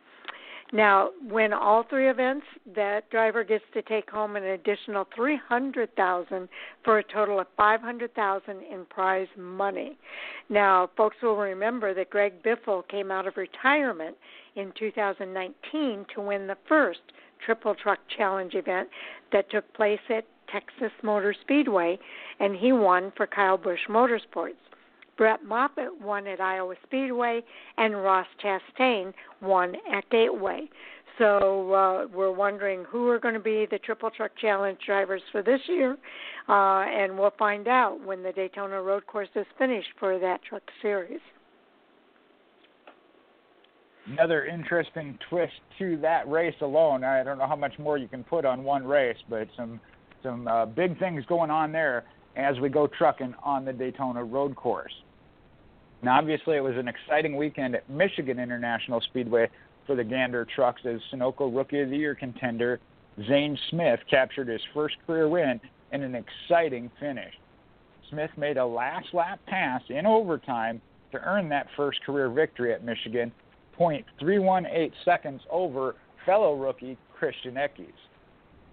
Now, 0.72 1.10
when 1.28 1.52
all 1.52 1.82
three 1.82 2.08
events, 2.08 2.46
that 2.76 3.10
driver 3.10 3.42
gets 3.42 3.64
to 3.74 3.82
take 3.82 4.08
home 4.08 4.36
an 4.36 4.44
additional 4.44 5.06
300,000 5.16 6.48
for 6.84 6.98
a 6.98 7.04
total 7.04 7.40
of 7.40 7.48
500,000 7.56 8.62
in 8.62 8.84
prize 8.86 9.26
money. 9.36 9.98
Now, 10.48 10.90
folks 10.96 11.16
will 11.22 11.36
remember 11.36 11.92
that 11.94 12.10
Greg 12.10 12.42
Biffle 12.44 12.86
came 12.88 13.10
out 13.10 13.26
of 13.26 13.36
retirement 13.36 14.16
in 14.54 14.72
2019 14.78 16.06
to 16.14 16.20
win 16.20 16.46
the 16.46 16.56
first 16.68 17.00
Triple 17.44 17.74
Truck 17.74 17.98
Challenge 18.16 18.54
event 18.54 18.88
that 19.32 19.50
took 19.50 19.72
place 19.74 20.00
at 20.08 20.24
Texas 20.52 20.92
Motor 21.02 21.34
Speedway, 21.40 21.98
and 22.38 22.54
he 22.54 22.72
won 22.72 23.12
for 23.16 23.26
Kyle 23.26 23.56
Busch 23.56 23.86
Motorsports. 23.88 24.54
Brett 25.20 25.44
Moffitt 25.44 26.00
won 26.00 26.26
at 26.26 26.40
Iowa 26.40 26.74
Speedway, 26.86 27.42
and 27.76 27.94
Ross 28.02 28.26
Chastain 28.42 29.12
won 29.42 29.74
at 29.92 30.08
Gateway. 30.08 30.66
So 31.18 31.74
uh, 31.74 32.06
we're 32.06 32.32
wondering 32.32 32.86
who 32.88 33.06
are 33.08 33.18
going 33.18 33.34
to 33.34 33.40
be 33.40 33.66
the 33.70 33.78
Triple 33.80 34.08
Truck 34.08 34.30
Challenge 34.40 34.78
drivers 34.86 35.20
for 35.30 35.42
this 35.42 35.60
year, 35.68 35.98
uh, 36.48 36.86
and 36.86 37.18
we'll 37.18 37.34
find 37.38 37.68
out 37.68 38.02
when 38.02 38.22
the 38.22 38.32
Daytona 38.32 38.80
Road 38.80 39.06
Course 39.06 39.28
is 39.34 39.44
finished 39.58 39.90
for 39.98 40.18
that 40.18 40.40
truck 40.42 40.62
series. 40.80 41.20
Another 44.06 44.46
interesting 44.46 45.18
twist 45.28 45.52
to 45.78 45.98
that 45.98 46.26
race 46.30 46.54
alone. 46.62 47.04
I 47.04 47.22
don't 47.22 47.36
know 47.36 47.46
how 47.46 47.56
much 47.56 47.78
more 47.78 47.98
you 47.98 48.08
can 48.08 48.24
put 48.24 48.46
on 48.46 48.64
one 48.64 48.86
race, 48.86 49.18
but 49.28 49.48
some 49.54 49.80
some 50.22 50.48
uh, 50.48 50.64
big 50.64 50.98
things 50.98 51.26
going 51.26 51.50
on 51.50 51.72
there 51.72 52.04
as 52.36 52.58
we 52.58 52.70
go 52.70 52.86
trucking 52.86 53.34
on 53.42 53.66
the 53.66 53.72
Daytona 53.74 54.24
Road 54.24 54.56
Course. 54.56 54.94
Now, 56.02 56.18
obviously, 56.18 56.56
it 56.56 56.64
was 56.64 56.76
an 56.76 56.88
exciting 56.88 57.36
weekend 57.36 57.74
at 57.74 57.88
Michigan 57.90 58.38
International 58.38 59.00
Speedway 59.00 59.48
for 59.86 59.94
the 59.94 60.04
Gander 60.04 60.46
trucks 60.54 60.82
as 60.86 61.00
Sunoco 61.12 61.54
Rookie 61.54 61.80
of 61.80 61.90
the 61.90 61.96
Year 61.96 62.14
contender 62.14 62.80
Zane 63.26 63.58
Smith 63.68 64.00
captured 64.08 64.48
his 64.48 64.62
first 64.72 64.96
career 65.06 65.28
win 65.28 65.60
in 65.92 66.02
an 66.02 66.14
exciting 66.14 66.90
finish. 66.98 67.34
Smith 68.08 68.30
made 68.36 68.56
a 68.56 68.64
last 68.64 69.08
lap 69.12 69.40
pass 69.46 69.82
in 69.88 70.06
overtime 70.06 70.80
to 71.12 71.20
earn 71.20 71.48
that 71.48 71.66
first 71.76 72.02
career 72.04 72.30
victory 72.30 72.72
at 72.72 72.84
Michigan, 72.84 73.30
0.318 73.78 74.92
seconds 75.04 75.42
over 75.50 75.96
fellow 76.24 76.54
rookie 76.54 76.96
Christian 77.18 77.54
Eckes. 77.54 77.92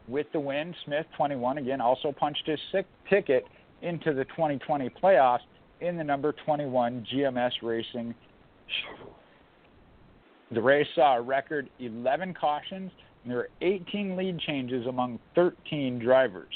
With 0.08 0.28
the 0.32 0.40
win, 0.40 0.74
Smith, 0.86 1.06
21, 1.18 1.58
again 1.58 1.82
also 1.82 2.12
punched 2.12 2.44
his 2.46 2.60
sixth 2.72 2.92
ticket 3.10 3.46
into 3.82 4.14
the 4.14 4.24
2020 4.26 4.90
playoffs 4.90 5.40
in 5.82 5.98
the 5.98 6.04
number 6.04 6.34
21 6.46 7.06
GMS 7.14 7.52
Racing. 7.62 8.14
The 10.52 10.62
race 10.62 10.88
saw 10.96 11.18
a 11.18 11.22
record 11.22 11.70
11 11.80 12.34
cautions, 12.34 12.92
and 13.24 13.32
there 13.32 13.38
were 13.38 13.50
18 13.62 14.16
lead 14.16 14.40
changes 14.40 14.88
among 14.88 15.20
13 15.36 16.00
drivers. 16.00 16.54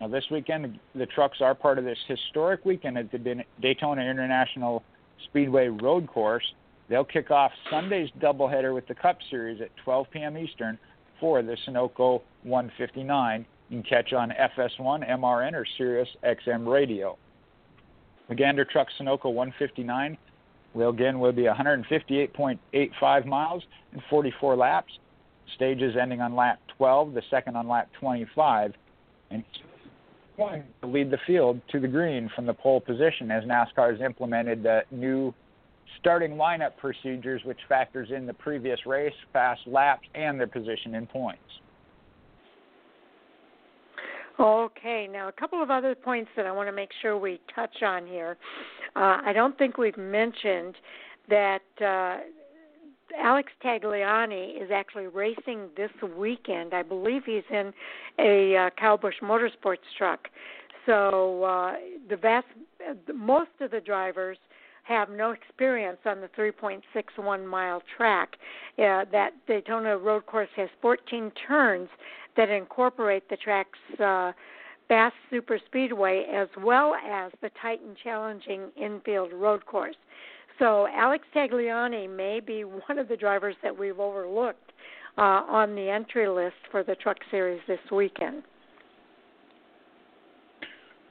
Now, 0.00 0.08
this 0.08 0.24
weekend, 0.30 0.78
the 0.94 1.06
trucks 1.06 1.38
are 1.40 1.54
part 1.54 1.78
of 1.78 1.84
this 1.84 1.98
historic 2.08 2.64
weekend 2.64 2.98
at 2.98 3.12
the 3.12 3.44
Daytona 3.60 4.02
International 4.02 4.82
Speedway 5.24 5.68
Road 5.68 6.08
Course. 6.08 6.44
They'll 6.88 7.04
kick 7.04 7.30
off 7.30 7.52
Sunday's 7.70 8.10
doubleheader 8.20 8.74
with 8.74 8.86
the 8.86 8.94
Cup 8.94 9.18
Series 9.30 9.60
at 9.60 9.68
12 9.84 10.06
p.m. 10.10 10.36
Eastern 10.36 10.78
for 11.20 11.42
the 11.42 11.56
Sunoco 11.66 12.22
159. 12.42 13.46
You 13.70 13.82
can 13.82 13.88
catch 13.88 14.12
on 14.12 14.30
FS1, 14.30 15.08
MRN, 15.08 15.54
or 15.54 15.64
Sirius 15.78 16.08
XM 16.22 16.70
Radio. 16.70 17.16
The 18.28 18.34
Gander 18.34 18.64
Truck 18.64 18.88
Sunoco 18.98 19.26
159 19.26 20.16
will 20.72 20.90
again 20.90 21.20
will 21.20 21.32
be 21.32 21.42
158.85 21.42 23.26
miles 23.26 23.62
and 23.92 24.02
44 24.10 24.56
laps. 24.56 24.92
Stages 25.54 25.94
ending 26.00 26.20
on 26.20 26.34
lap 26.34 26.58
12, 26.78 27.12
the 27.12 27.22
second 27.30 27.56
on 27.56 27.68
lap 27.68 27.88
25, 28.00 28.72
and 29.30 29.44
to 30.36 30.86
lead 30.86 31.10
the 31.10 31.18
field 31.26 31.60
to 31.70 31.78
the 31.78 31.86
green 31.86 32.30
from 32.34 32.46
the 32.46 32.54
pole 32.54 32.80
position 32.80 33.30
as 33.30 33.44
NASCAR 33.44 33.92
has 33.92 34.00
implemented 34.00 34.62
the 34.62 34.82
new 34.90 35.32
starting 36.00 36.32
lineup 36.32 36.76
procedures, 36.78 37.42
which 37.44 37.58
factors 37.68 38.08
in 38.10 38.26
the 38.26 38.32
previous 38.34 38.84
race, 38.86 39.12
fast 39.32 39.60
laps, 39.66 40.08
and 40.14 40.40
their 40.40 40.46
position 40.46 40.94
in 40.94 41.06
points. 41.06 41.42
Okay, 44.38 45.08
now 45.10 45.28
a 45.28 45.32
couple 45.32 45.62
of 45.62 45.70
other 45.70 45.94
points 45.94 46.30
that 46.36 46.44
I 46.44 46.52
want 46.52 46.68
to 46.68 46.72
make 46.72 46.90
sure 47.00 47.16
we 47.16 47.40
touch 47.54 47.82
on 47.82 48.06
here. 48.06 48.36
Uh, 48.96 49.18
I 49.24 49.32
don't 49.32 49.56
think 49.56 49.78
we've 49.78 49.96
mentioned 49.96 50.74
that 51.28 51.62
uh, 51.80 52.18
Alex 53.16 53.52
Tagliani 53.64 54.60
is 54.60 54.70
actually 54.72 55.06
racing 55.06 55.68
this 55.76 55.90
weekend. 56.16 56.74
I 56.74 56.82
believe 56.82 57.22
he's 57.24 57.44
in 57.50 57.72
a 58.18 58.70
uh, 58.82 58.96
Busch 58.96 59.14
Motorsports 59.22 59.78
truck. 59.96 60.28
So 60.84 61.44
uh, 61.44 61.74
the 62.08 62.16
vast, 62.16 62.46
most 63.14 63.50
of 63.60 63.70
the 63.70 63.80
drivers 63.80 64.36
have 64.82 65.08
no 65.08 65.30
experience 65.30 65.98
on 66.04 66.20
the 66.20 66.28
3.61 66.38 67.46
mile 67.46 67.82
track. 67.96 68.36
Uh, 68.78 69.04
that 69.10 69.30
Daytona 69.46 69.96
road 69.96 70.26
course 70.26 70.50
has 70.56 70.68
14 70.82 71.32
turns 71.46 71.88
that 72.36 72.48
incorporate 72.48 73.28
the 73.28 73.36
track's 73.36 73.78
uh, 74.00 74.32
fast 74.88 75.14
super 75.30 75.58
speedway 75.66 76.26
as 76.32 76.48
well 76.62 76.94
as 76.94 77.32
the 77.42 77.50
Titan 77.60 77.96
challenging 78.02 78.70
infield 78.76 79.32
road 79.32 79.64
course. 79.66 79.96
So 80.58 80.86
Alex 80.94 81.24
Tagliani 81.34 82.08
may 82.08 82.40
be 82.40 82.64
one 82.64 82.98
of 82.98 83.08
the 83.08 83.16
drivers 83.16 83.56
that 83.62 83.76
we've 83.76 83.98
overlooked 83.98 84.72
uh, 85.18 85.20
on 85.20 85.74
the 85.74 85.88
entry 85.88 86.28
list 86.28 86.56
for 86.70 86.82
the 86.82 86.94
Truck 86.94 87.18
Series 87.30 87.60
this 87.66 87.80
weekend. 87.90 88.42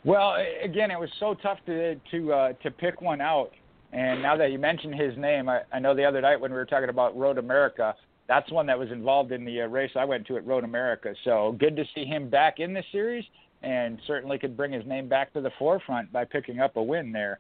Well, 0.06 0.36
again, 0.62 0.92
it 0.92 1.00
was 1.00 1.10
so 1.20 1.34
tough 1.42 1.60
to 1.66 1.96
to 2.12 2.34
uh, 2.34 2.54
to 2.64 2.72
pick 2.72 3.02
one 3.02 3.22
out. 3.22 3.52
And 3.94 4.22
now 4.22 4.36
that 4.38 4.52
you 4.52 4.58
mentioned 4.58 4.96
his 4.96 5.16
name, 5.18 5.48
I, 5.48 5.62
I 5.72 5.80
know 5.80 5.96
the 5.96 6.04
other 6.04 6.20
night 6.20 6.40
when 6.40 6.52
we 6.52 6.58
were 6.58 6.66
talking 6.66 6.90
about 6.90 7.16
Road 7.16 7.38
America, 7.38 7.96
that's 8.28 8.52
one 8.52 8.66
that 8.68 8.80
was 8.80 8.92
involved 8.92 9.32
in 9.32 9.46
the 9.46 9.62
uh, 9.62 9.68
race 9.68 9.92
I 9.96 10.06
went 10.06 10.26
to 10.28 10.38
at 10.38 10.46
Road 10.46 10.64
America. 10.64 11.14
So 11.24 11.56
good 11.60 11.76
to 11.76 11.84
see 11.94 12.06
him 12.06 12.30
back 12.30 12.60
in 12.60 12.74
the 12.74 12.84
series, 12.92 13.26
and 13.62 14.00
certainly 14.08 14.38
could 14.38 14.56
bring 14.56 14.72
his 14.72 14.86
name 14.86 15.08
back 15.08 15.34
to 15.34 15.42
the 15.42 15.52
forefront 15.60 16.12
by 16.12 16.26
picking 16.26 16.60
up 16.60 16.76
a 16.78 16.84
win 16.84 17.12
there. 17.12 17.40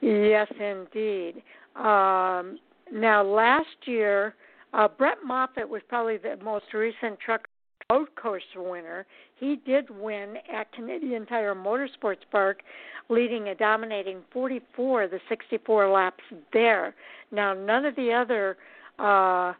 Yes, 0.00 0.46
indeed. 0.60 1.42
Um, 1.74 2.58
now 2.92 3.22
last 3.24 3.66
year, 3.86 4.34
uh, 4.72 4.86
Brett 4.86 5.18
Moffitt 5.24 5.68
was 5.68 5.82
probably 5.88 6.18
the 6.18 6.36
most 6.44 6.66
recent 6.74 7.18
truck 7.18 7.47
road 7.90 8.08
course 8.20 8.42
winner. 8.54 9.06
He 9.36 9.56
did 9.64 9.88
win 9.88 10.34
at 10.52 10.70
Canadian 10.72 11.24
Tire 11.24 11.54
Motorsports 11.54 12.18
Park, 12.30 12.60
leading 13.08 13.48
a 13.48 13.54
dominating 13.54 14.20
44 14.30 15.08
the 15.08 15.18
64 15.26 15.88
laps 15.88 16.22
there. 16.52 16.94
Now, 17.32 17.54
none 17.54 17.86
of 17.86 17.96
the 17.96 18.12
other 18.12 18.58
uh, 18.98 19.54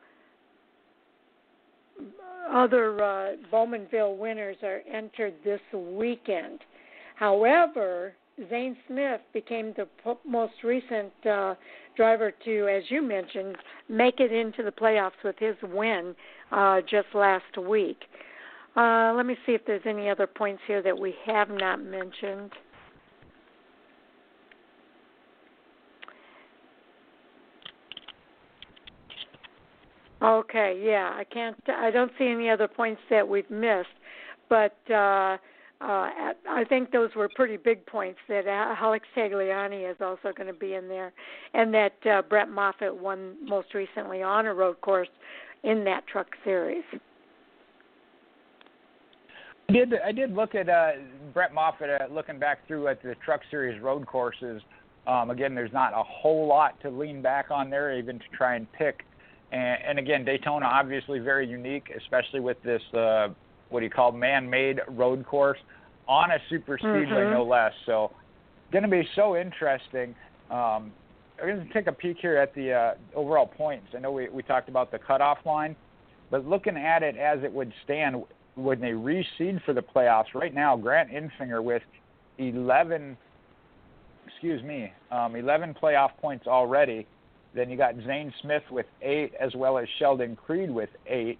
other 2.52 3.02
uh, 3.02 3.36
Bowmanville 3.50 4.18
winners 4.18 4.56
are 4.62 4.82
entered 4.92 5.32
this 5.42 5.60
weekend. 5.72 6.58
However, 7.14 8.12
Zane 8.50 8.76
Smith 8.86 9.22
became 9.32 9.72
the 9.74 9.88
most 10.26 10.52
recent 10.62 11.12
uh, 11.26 11.54
driver 11.96 12.32
to, 12.44 12.68
as 12.68 12.84
you 12.90 13.00
mentioned, 13.00 13.56
make 13.88 14.20
it 14.20 14.32
into 14.32 14.62
the 14.62 14.70
playoffs 14.70 15.22
with 15.24 15.36
his 15.38 15.56
win 15.62 16.14
uh, 16.52 16.80
just 16.82 17.08
last 17.14 17.58
week. 17.58 17.98
Uh, 18.76 19.12
let 19.14 19.26
me 19.26 19.36
see 19.44 19.52
if 19.52 19.64
there's 19.66 19.82
any 19.86 20.08
other 20.08 20.26
points 20.26 20.62
here 20.66 20.82
that 20.82 20.96
we 20.98 21.14
have 21.26 21.50
not 21.50 21.82
mentioned. 21.82 22.52
Okay, 30.20 30.80
yeah, 30.84 31.12
I 31.14 31.24
can't. 31.24 31.56
I 31.68 31.90
don't 31.90 32.10
see 32.18 32.26
any 32.26 32.50
other 32.50 32.66
points 32.66 33.00
that 33.08 33.26
we've 33.26 33.48
missed, 33.50 33.88
but 34.48 34.76
uh, 34.90 35.36
uh, 35.80 36.10
I 36.50 36.64
think 36.68 36.90
those 36.90 37.10
were 37.14 37.28
pretty 37.36 37.56
big 37.56 37.86
points. 37.86 38.18
That 38.28 38.46
Alex 38.48 39.06
Tagliani 39.16 39.88
is 39.88 39.96
also 40.00 40.32
going 40.36 40.48
to 40.48 40.58
be 40.58 40.74
in 40.74 40.88
there, 40.88 41.12
and 41.54 41.72
that 41.72 41.94
uh, 42.04 42.22
Brett 42.22 42.48
Moffitt 42.48 42.96
won 42.96 43.36
most 43.44 43.74
recently 43.74 44.20
on 44.22 44.46
a 44.46 44.54
road 44.54 44.80
course 44.80 45.08
in 45.64 45.84
that 45.84 46.06
truck 46.06 46.28
series. 46.44 46.84
I 49.68 49.72
did 49.72 49.94
I 50.04 50.12
did 50.12 50.34
look 50.34 50.54
at 50.54 50.68
uh, 50.68 50.92
Brett 51.34 51.52
Moffitt 51.52 51.90
uh, 51.90 52.12
looking 52.12 52.38
back 52.38 52.66
through 52.66 52.88
at 52.88 53.02
the 53.02 53.14
Truck 53.24 53.42
Series 53.50 53.80
road 53.82 54.06
courses. 54.06 54.62
Um, 55.06 55.30
again, 55.30 55.54
there's 55.54 55.72
not 55.72 55.92
a 55.92 56.02
whole 56.02 56.46
lot 56.46 56.80
to 56.82 56.90
lean 56.90 57.22
back 57.22 57.50
on 57.50 57.70
there, 57.70 57.96
even 57.96 58.18
to 58.18 58.24
try 58.36 58.56
and 58.56 58.70
pick 58.72 59.04
and, 59.52 59.78
and 59.86 59.98
again, 59.98 60.24
Daytona 60.24 60.66
obviously 60.66 61.18
very 61.18 61.46
unique, 61.48 61.90
especially 61.96 62.40
with 62.40 62.62
this 62.62 62.82
uh, 62.94 63.28
what 63.70 63.80
do 63.80 63.84
you 63.84 63.90
call 63.90 64.12
man-made 64.12 64.80
road 64.88 65.26
course 65.26 65.58
on 66.06 66.30
a 66.30 66.38
super 66.48 66.78
speedway, 66.78 67.04
mm-hmm. 67.04 67.34
no 67.34 67.44
less. 67.44 67.72
So, 67.84 68.10
going 68.72 68.84
to 68.84 68.88
be 68.88 69.06
so 69.14 69.36
interesting. 69.36 70.14
Um, 70.50 70.92
I'm 71.40 71.48
going 71.48 71.66
to 71.66 71.72
take 71.72 71.86
a 71.86 71.92
peek 71.92 72.16
here 72.20 72.36
at 72.36 72.54
the 72.54 72.72
uh, 72.72 72.94
overall 73.14 73.46
points. 73.46 73.86
I 73.96 74.00
know 74.00 74.12
we, 74.12 74.28
we 74.28 74.42
talked 74.42 74.68
about 74.68 74.90
the 74.90 74.98
cutoff 74.98 75.38
line, 75.44 75.76
but 76.30 76.46
looking 76.46 76.76
at 76.76 77.02
it 77.02 77.16
as 77.16 77.42
it 77.42 77.52
would 77.52 77.72
stand 77.84 78.24
when 78.56 78.80
they 78.80 78.90
reseed 78.90 79.62
for 79.64 79.72
the 79.72 79.82
playoffs, 79.82 80.34
right 80.34 80.52
now, 80.52 80.76
Grant 80.76 81.10
Enfinger 81.10 81.62
with 81.62 81.82
11, 82.38 83.16
excuse 84.26 84.62
me, 84.62 84.92
um, 85.12 85.36
11 85.36 85.76
playoff 85.80 86.10
points 86.20 86.46
already 86.46 87.06
then 87.54 87.70
you 87.70 87.76
got 87.76 87.94
Zane 88.06 88.32
Smith 88.42 88.62
with 88.70 88.86
eight, 89.02 89.32
as 89.40 89.54
well 89.54 89.78
as 89.78 89.86
Sheldon 89.98 90.36
Creed 90.36 90.70
with 90.70 90.90
eight. 91.06 91.38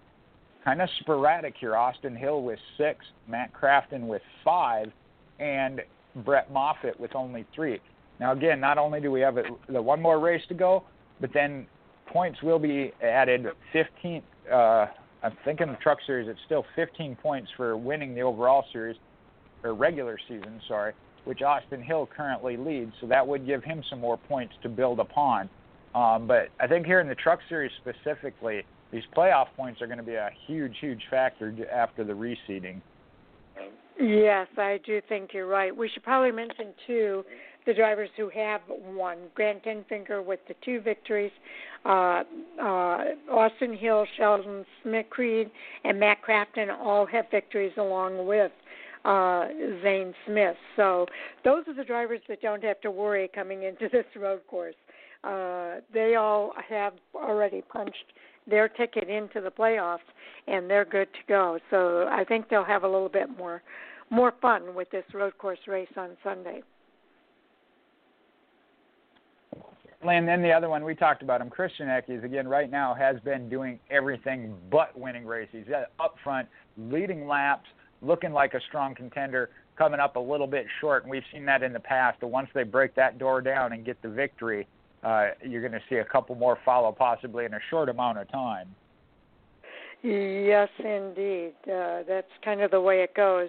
Kind 0.64 0.82
of 0.82 0.88
sporadic 1.00 1.54
here. 1.58 1.76
Austin 1.76 2.16
Hill 2.16 2.42
with 2.42 2.58
six, 2.76 3.04
Matt 3.28 3.52
Crafton 3.52 4.06
with 4.06 4.22
five, 4.44 4.90
and 5.38 5.80
Brett 6.24 6.50
Moffitt 6.52 6.98
with 6.98 7.14
only 7.14 7.46
three. 7.54 7.80
Now, 8.20 8.32
again, 8.32 8.60
not 8.60 8.78
only 8.78 9.00
do 9.00 9.10
we 9.10 9.20
have 9.20 9.36
the 9.68 9.80
one 9.80 10.02
more 10.02 10.18
race 10.18 10.42
to 10.48 10.54
go, 10.54 10.84
but 11.20 11.30
then 11.32 11.66
points 12.06 12.42
will 12.42 12.58
be 12.58 12.92
added. 13.02 13.46
15. 13.72 14.22
Uh, 14.50 14.86
I'm 15.22 15.36
thinking 15.44 15.68
the 15.68 15.78
Truck 15.82 15.98
Series. 16.06 16.28
It's 16.28 16.38
still 16.46 16.64
15 16.76 17.16
points 17.16 17.50
for 17.56 17.76
winning 17.76 18.14
the 18.14 18.22
overall 18.22 18.64
series, 18.72 18.96
or 19.62 19.74
regular 19.74 20.18
season. 20.28 20.60
Sorry, 20.68 20.92
which 21.24 21.42
Austin 21.42 21.82
Hill 21.82 22.08
currently 22.14 22.56
leads. 22.56 22.92
So 23.00 23.06
that 23.08 23.26
would 23.26 23.46
give 23.46 23.62
him 23.62 23.82
some 23.90 24.00
more 24.00 24.16
points 24.16 24.54
to 24.62 24.68
build 24.68 25.00
upon. 25.00 25.48
Um, 25.94 26.26
but 26.26 26.48
I 26.60 26.66
think 26.66 26.86
here 26.86 27.00
in 27.00 27.08
the 27.08 27.14
Truck 27.14 27.40
Series 27.48 27.72
specifically, 27.80 28.62
these 28.92 29.02
playoff 29.16 29.46
points 29.56 29.82
are 29.82 29.86
going 29.86 29.98
to 29.98 30.04
be 30.04 30.14
a 30.14 30.30
huge, 30.46 30.76
huge 30.80 31.02
factor 31.10 31.54
after 31.72 32.04
the 32.04 32.12
reseeding. 32.12 32.80
Yes, 34.00 34.46
I 34.56 34.78
do 34.86 35.00
think 35.08 35.30
you're 35.34 35.48
right. 35.48 35.76
We 35.76 35.88
should 35.88 36.04
probably 36.04 36.30
mention 36.30 36.72
too 36.86 37.24
the 37.68 37.74
drivers 37.74 38.08
who 38.16 38.28
have 38.30 38.62
won. 38.68 39.18
Grant 39.36 39.64
Enfinger 39.64 40.24
with 40.24 40.40
the 40.48 40.54
two 40.64 40.80
victories, 40.80 41.30
uh, 41.84 42.24
uh, 42.60 43.04
Austin 43.30 43.76
Hill, 43.76 44.04
Sheldon 44.16 44.64
Smith 44.82 45.06
Creed, 45.10 45.50
and 45.84 46.00
Matt 46.00 46.18
Crafton 46.26 46.76
all 46.76 47.06
have 47.06 47.26
victories 47.30 47.72
along 47.76 48.26
with 48.26 48.50
uh, 49.04 49.46
Zane 49.82 50.12
Smith. 50.26 50.56
So 50.74 51.06
those 51.44 51.62
are 51.68 51.74
the 51.74 51.84
drivers 51.84 52.20
that 52.28 52.42
don't 52.42 52.64
have 52.64 52.80
to 52.80 52.90
worry 52.90 53.30
coming 53.32 53.62
into 53.62 53.88
this 53.92 54.06
road 54.16 54.40
course 54.48 54.74
uh, 55.24 55.76
they 55.92 56.14
all 56.14 56.52
have 56.68 56.92
already 57.14 57.62
punched 57.62 58.12
their 58.46 58.68
ticket 58.68 59.08
into 59.08 59.40
the 59.40 59.50
playoffs 59.50 59.98
and 60.46 60.70
they're 60.70 60.84
good 60.84 61.08
to 61.12 61.20
go. 61.28 61.58
So 61.70 62.06
I 62.10 62.24
think 62.24 62.48
they'll 62.48 62.64
have 62.64 62.84
a 62.84 62.88
little 62.88 63.08
bit 63.08 63.28
more 63.36 63.62
more 64.10 64.32
fun 64.40 64.74
with 64.74 64.90
this 64.90 65.04
road 65.12 65.36
course 65.36 65.58
race 65.66 65.88
on 65.96 66.16
Sunday. 66.24 66.62
And 70.10 70.26
then 70.26 70.42
the 70.42 70.52
other 70.52 70.68
one 70.68 70.84
we 70.84 70.94
talked 70.94 71.22
about 71.22 71.40
him, 71.40 71.50
Christian 71.50 71.88
Eckes, 71.88 72.24
again 72.24 72.48
right 72.48 72.70
now 72.70 72.94
has 72.94 73.20
been 73.20 73.48
doing 73.48 73.78
everything 73.90 74.54
but 74.70 74.98
winning 74.98 75.26
races. 75.26 75.64
He's 75.66 75.74
up 76.00 76.16
front, 76.24 76.48
leading 76.76 77.26
laps, 77.26 77.68
looking 78.02 78.32
like 78.32 78.54
a 78.54 78.60
strong 78.68 78.94
contender, 78.94 79.50
coming 79.76 80.00
up 80.00 80.16
a 80.16 80.20
little 80.20 80.46
bit 80.46 80.66
short, 80.80 81.04
and 81.04 81.10
we've 81.10 81.22
seen 81.32 81.44
that 81.46 81.62
in 81.62 81.72
the 81.72 81.80
past. 81.80 82.18
But 82.20 82.28
once 82.28 82.48
they 82.54 82.64
break 82.64 82.94
that 82.96 83.18
door 83.18 83.40
down 83.40 83.72
and 83.72 83.84
get 83.84 84.00
the 84.02 84.08
victory, 84.08 84.66
uh, 85.04 85.28
you're 85.46 85.60
going 85.60 85.72
to 85.72 85.82
see 85.88 85.96
a 85.96 86.04
couple 86.04 86.34
more 86.34 86.58
follow, 86.64 86.90
possibly 86.90 87.44
in 87.44 87.54
a 87.54 87.60
short 87.70 87.88
amount 87.88 88.18
of 88.18 88.30
time. 88.30 88.74
Yes, 90.02 90.68
indeed. 90.78 91.54
Uh, 91.64 92.02
that's 92.06 92.30
kind 92.44 92.60
of 92.60 92.70
the 92.70 92.80
way 92.80 93.02
it 93.02 93.14
goes. 93.14 93.48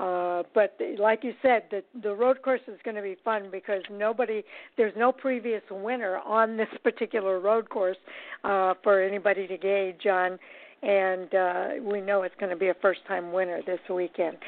Uh, 0.00 0.44
but 0.54 0.78
like 0.98 1.22
you 1.22 1.34
said, 1.42 1.64
the 1.70 1.82
the 2.02 2.14
road 2.14 2.40
course 2.42 2.60
is 2.68 2.78
going 2.84 2.94
to 2.96 3.02
be 3.02 3.16
fun 3.22 3.48
because 3.52 3.82
nobody, 3.90 4.42
there's 4.78 4.94
no 4.96 5.12
previous 5.12 5.62
winner 5.70 6.18
on 6.18 6.56
this 6.56 6.68
particular 6.82 7.38
road 7.38 7.68
course 7.68 7.98
uh, 8.44 8.74
for 8.82 9.02
anybody 9.02 9.46
to 9.46 9.58
gauge 9.58 10.06
on, 10.06 10.38
and 10.82 11.34
uh, 11.34 11.68
we 11.82 12.00
know 12.00 12.22
it's 12.22 12.34
going 12.40 12.50
to 12.50 12.56
be 12.56 12.68
a 12.68 12.74
first 12.80 13.00
time 13.06 13.32
winner 13.32 13.60
this 13.66 13.80
weekend. 13.90 14.38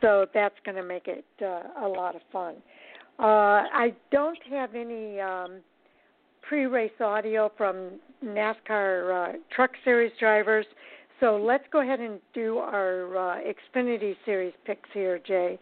So 0.00 0.26
that's 0.32 0.54
going 0.64 0.76
to 0.76 0.84
make 0.84 1.08
it 1.08 1.24
uh, 1.40 1.84
a 1.84 1.88
lot 1.88 2.14
of 2.14 2.22
fun. 2.32 2.54
Uh, 3.18 3.66
I 3.72 3.94
don't 4.12 4.38
have 4.50 4.74
any. 4.74 5.20
Um, 5.20 5.60
pre-race 6.42 6.90
audio 7.00 7.50
from 7.56 7.92
NASCAR 8.22 9.30
uh, 9.30 9.38
Truck 9.54 9.70
Series 9.84 10.12
drivers. 10.18 10.66
So 11.22 11.36
let's 11.36 11.62
go 11.70 11.82
ahead 11.82 12.00
and 12.00 12.18
do 12.34 12.58
our 12.58 13.16
uh, 13.16 13.38
Xfinity 13.76 14.16
Series 14.26 14.52
picks 14.66 14.88
here, 14.92 15.20
Jay, 15.24 15.56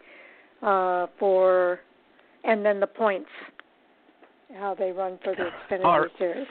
uh, 0.62 1.06
for 1.18 1.80
and 2.44 2.64
then 2.64 2.80
the 2.80 2.86
points, 2.86 3.28
how 4.58 4.74
they 4.74 4.90
run 4.90 5.18
for 5.22 5.34
the 5.34 5.50
Xfinity 5.76 5.84
right. 5.84 6.10
Series. 6.16 6.46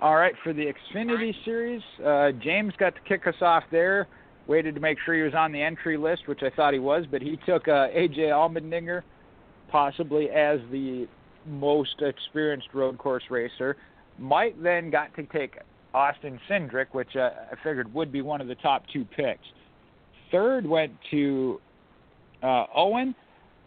All 0.00 0.14
right, 0.14 0.34
for 0.44 0.52
the 0.52 0.72
Xfinity 0.94 1.34
Series, 1.44 1.82
uh, 2.06 2.30
James 2.40 2.72
got 2.78 2.94
to 2.94 3.00
kick 3.00 3.26
us 3.26 3.34
off 3.40 3.64
there. 3.72 4.06
Waited 4.46 4.76
to 4.76 4.80
make 4.80 4.98
sure 5.04 5.16
he 5.16 5.22
was 5.22 5.34
on 5.34 5.50
the 5.50 5.60
entry 5.60 5.96
list, 5.96 6.28
which 6.28 6.44
I 6.44 6.50
thought 6.54 6.72
he 6.72 6.78
was, 6.78 7.04
but 7.10 7.20
he 7.20 7.36
took 7.46 7.66
uh, 7.66 7.88
AJ 7.88 8.30
Allmendinger 8.30 9.02
possibly 9.68 10.30
as 10.30 10.60
the 10.70 11.08
most 11.44 12.00
experienced 12.00 12.68
road 12.72 12.96
course 12.96 13.24
racer. 13.28 13.76
Mike 14.20 14.54
then 14.62 14.88
got 14.88 15.12
to 15.16 15.24
take 15.24 15.56
Austin 15.94 16.38
Cindric, 16.48 16.86
which 16.92 17.16
uh, 17.16 17.30
I 17.52 17.54
figured 17.62 17.92
would 17.94 18.12
be 18.12 18.22
one 18.22 18.40
of 18.40 18.48
the 18.48 18.54
top 18.56 18.84
two 18.92 19.04
picks. 19.04 19.44
Third 20.30 20.66
went 20.66 20.92
to 21.10 21.60
uh, 22.42 22.66
Owen. 22.74 23.14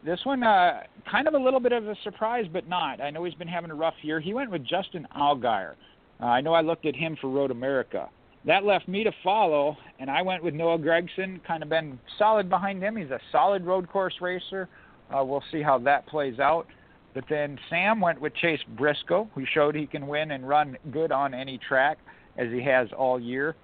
This 0.05 0.19
one, 0.23 0.43
uh, 0.43 0.83
kind 1.09 1.27
of 1.27 1.33
a 1.33 1.37
little 1.37 1.59
bit 1.59 1.73
of 1.73 1.87
a 1.87 1.95
surprise, 2.03 2.45
but 2.51 2.67
not. 2.69 3.01
I 3.01 3.09
know 3.09 3.23
he's 3.23 3.33
been 3.33 3.47
having 3.47 3.71
a 3.71 3.75
rough 3.75 3.95
year. 4.01 4.19
He 4.19 4.33
went 4.33 4.49
with 4.49 4.65
Justin 4.65 5.07
Allgaier. 5.17 5.73
Uh, 6.21 6.25
I 6.25 6.41
know 6.41 6.53
I 6.53 6.61
looked 6.61 6.85
at 6.85 6.95
him 6.95 7.17
for 7.19 7.29
Road 7.29 7.51
America. 7.51 8.09
That 8.45 8.63
left 8.63 8.87
me 8.87 9.03
to 9.03 9.11
follow, 9.23 9.75
and 9.99 10.09
I 10.09 10.21
went 10.21 10.43
with 10.43 10.53
Noah 10.53 10.77
Gragson. 10.77 11.43
Kind 11.45 11.63
of 11.63 11.69
been 11.69 11.99
solid 12.17 12.49
behind 12.49 12.81
him. 12.81 12.95
He's 12.95 13.09
a 13.09 13.19
solid 13.31 13.65
road 13.65 13.89
course 13.89 14.15
racer. 14.21 14.69
Uh, 15.13 15.23
we'll 15.23 15.43
see 15.51 15.61
how 15.61 15.77
that 15.79 16.07
plays 16.07 16.39
out. 16.39 16.67
But 17.13 17.25
then 17.29 17.57
Sam 17.69 17.99
went 18.01 18.21
with 18.21 18.35
Chase 18.35 18.59
Briscoe, 18.77 19.29
who 19.33 19.45
showed 19.53 19.75
he 19.75 19.87
can 19.87 20.07
win 20.07 20.31
and 20.31 20.47
run 20.47 20.77
good 20.91 21.11
on 21.11 21.33
any 21.33 21.57
track, 21.57 21.97
as 22.37 22.49
he 22.51 22.61
has 22.63 22.87
all 22.97 23.19
year. 23.19 23.55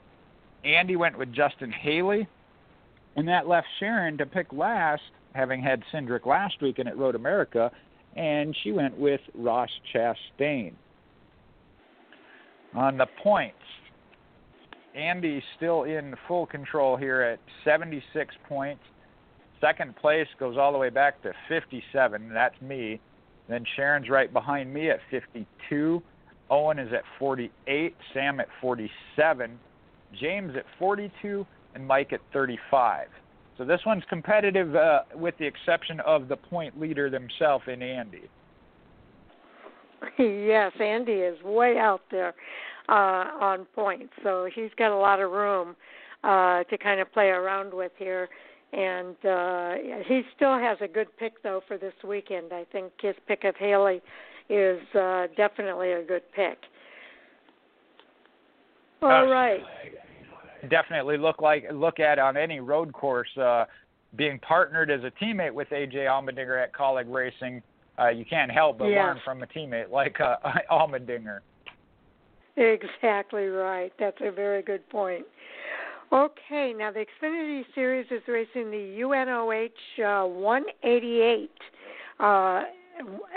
Andy 0.64 0.96
went 0.96 1.18
with 1.18 1.32
Justin 1.32 1.72
Haley, 1.72 2.28
and 3.16 3.28
that 3.28 3.48
left 3.48 3.68
Sharon 3.80 4.18
to 4.18 4.26
pick 4.26 4.52
last, 4.52 5.04
having 5.34 5.62
had 5.62 5.84
Cindric 5.94 6.26
last 6.26 6.62
week 6.62 6.80
and 6.80 6.90
at 6.90 6.98
Road 6.98 7.16
America, 7.16 7.72
and 8.16 8.56
she 8.64 8.72
went 8.72 8.98
with 8.98 9.22
Ross 9.36 9.70
Chastain. 9.94 10.74
On 12.74 12.98
the 12.98 13.08
points, 13.22 13.56
Andy's 14.96 15.44
still 15.56 15.84
in 15.84 16.16
full 16.28 16.46
control 16.46 16.98
here 16.98 17.22
at 17.22 17.40
76 17.64 18.36
points. 18.48 18.82
Second 19.62 19.96
place 19.98 20.28
goes 20.40 20.58
all 20.58 20.72
the 20.72 20.78
way 20.78 20.90
back 20.90 21.22
to 21.24 21.32
57. 21.48 22.34
That's 22.34 22.60
me. 22.62 23.00
Then 23.48 23.64
Sharon's 23.76 24.10
right 24.10 24.32
behind 24.32 24.74
me 24.74 24.90
at 24.90 25.00
52. 25.12 26.02
Owen 26.50 26.80
is 26.80 26.92
at 26.94 27.04
48. 27.20 27.96
Sam 28.14 28.40
at 28.40 28.48
47. 28.62 29.60
James 30.20 30.56
at 30.56 30.66
42. 30.80 31.46
And 31.76 31.86
Mike 31.86 32.14
at 32.14 32.22
35. 32.34 33.08
So 33.58 33.66
this 33.66 33.82
one's 33.86 34.04
competitive 34.10 34.76
uh, 34.76 35.02
with 35.14 35.38
the 35.38 35.46
exception 35.46 36.00
of 36.02 36.28
the 36.28 36.36
point 36.36 36.80
leader 36.80 37.10
themselves 37.10 37.66
in 37.68 37.82
Andy. 37.82 38.24
yes, 40.20 40.72
Andy 40.80 41.14
is 41.14 41.42
way 41.44 41.78
out 41.78 42.02
there 42.12 42.34
uh, 42.90 42.92
on 42.92 43.66
points, 43.74 44.14
so 44.24 44.48
he's 44.54 44.72
got 44.78 44.92
a 44.92 44.98
lot 44.98 45.22
of 45.22 45.32
room 45.32 45.76
uh, 46.24 46.64
to 46.66 46.78
kind 46.78 47.00
of 47.00 47.12
play 47.14 47.28
around 47.28 47.74
with 47.74 47.92
here. 47.98 48.30
And 48.74 49.16
uh, 49.26 49.76
he 50.06 50.22
still 50.36 50.58
has 50.58 50.78
a 50.82 50.88
good 50.88 51.08
pick 51.18 51.42
though 51.44 51.62
for 51.68 51.78
this 51.78 51.94
weekend. 52.04 52.52
I 52.52 52.66
think 52.72 52.92
his 53.02 53.16
pick 53.28 53.44
of 53.44 53.56
Haley 53.56 54.02
is 54.50 54.82
uh, 54.96 55.28
definitely 55.38 55.94
a 55.94 56.04
good 56.04 56.24
pick. 56.36 56.58
All 59.02 59.10
uh, 59.10 59.26
right. 59.26 59.62
Definitely 60.70 61.18
look 61.18 61.42
like 61.42 61.66
look 61.72 62.00
at 62.00 62.20
on 62.20 62.38
any 62.38 62.60
road 62.60 62.92
course. 62.92 63.30
Uh, 63.38 63.66
being 64.16 64.40
partnered 64.40 64.90
as 64.90 65.02
a 65.04 65.12
teammate 65.24 65.54
with 65.54 65.70
AJ 65.70 65.96
Allmendinger 65.96 66.62
at 66.62 66.74
Kaulig 66.74 67.12
Racing, 67.14 67.62
uh, 68.00 68.10
you 68.10 68.26
can't 68.26 68.52
help 68.52 68.80
but 68.80 68.88
learn 68.88 69.20
from 69.24 69.44
a 69.44 69.48
teammate 69.48 69.90
like 69.90 70.20
uh, 70.22 70.38
Allmendinger. 70.72 71.40
Exactly 72.58 73.48
right. 73.48 73.92
That's 74.00 74.18
a 74.22 74.32
very 74.32 74.62
good 74.62 74.88
point. 74.90 75.26
Okay, 76.14 76.74
now 76.78 76.92
the 76.92 77.06
Xfinity 77.06 77.64
Series 77.74 78.06
is 78.12 78.22
racing 78.28 78.70
the 78.70 79.02
UNOH 79.02 80.24
uh, 80.24 80.28
188 80.28 81.50
uh, 82.20 82.62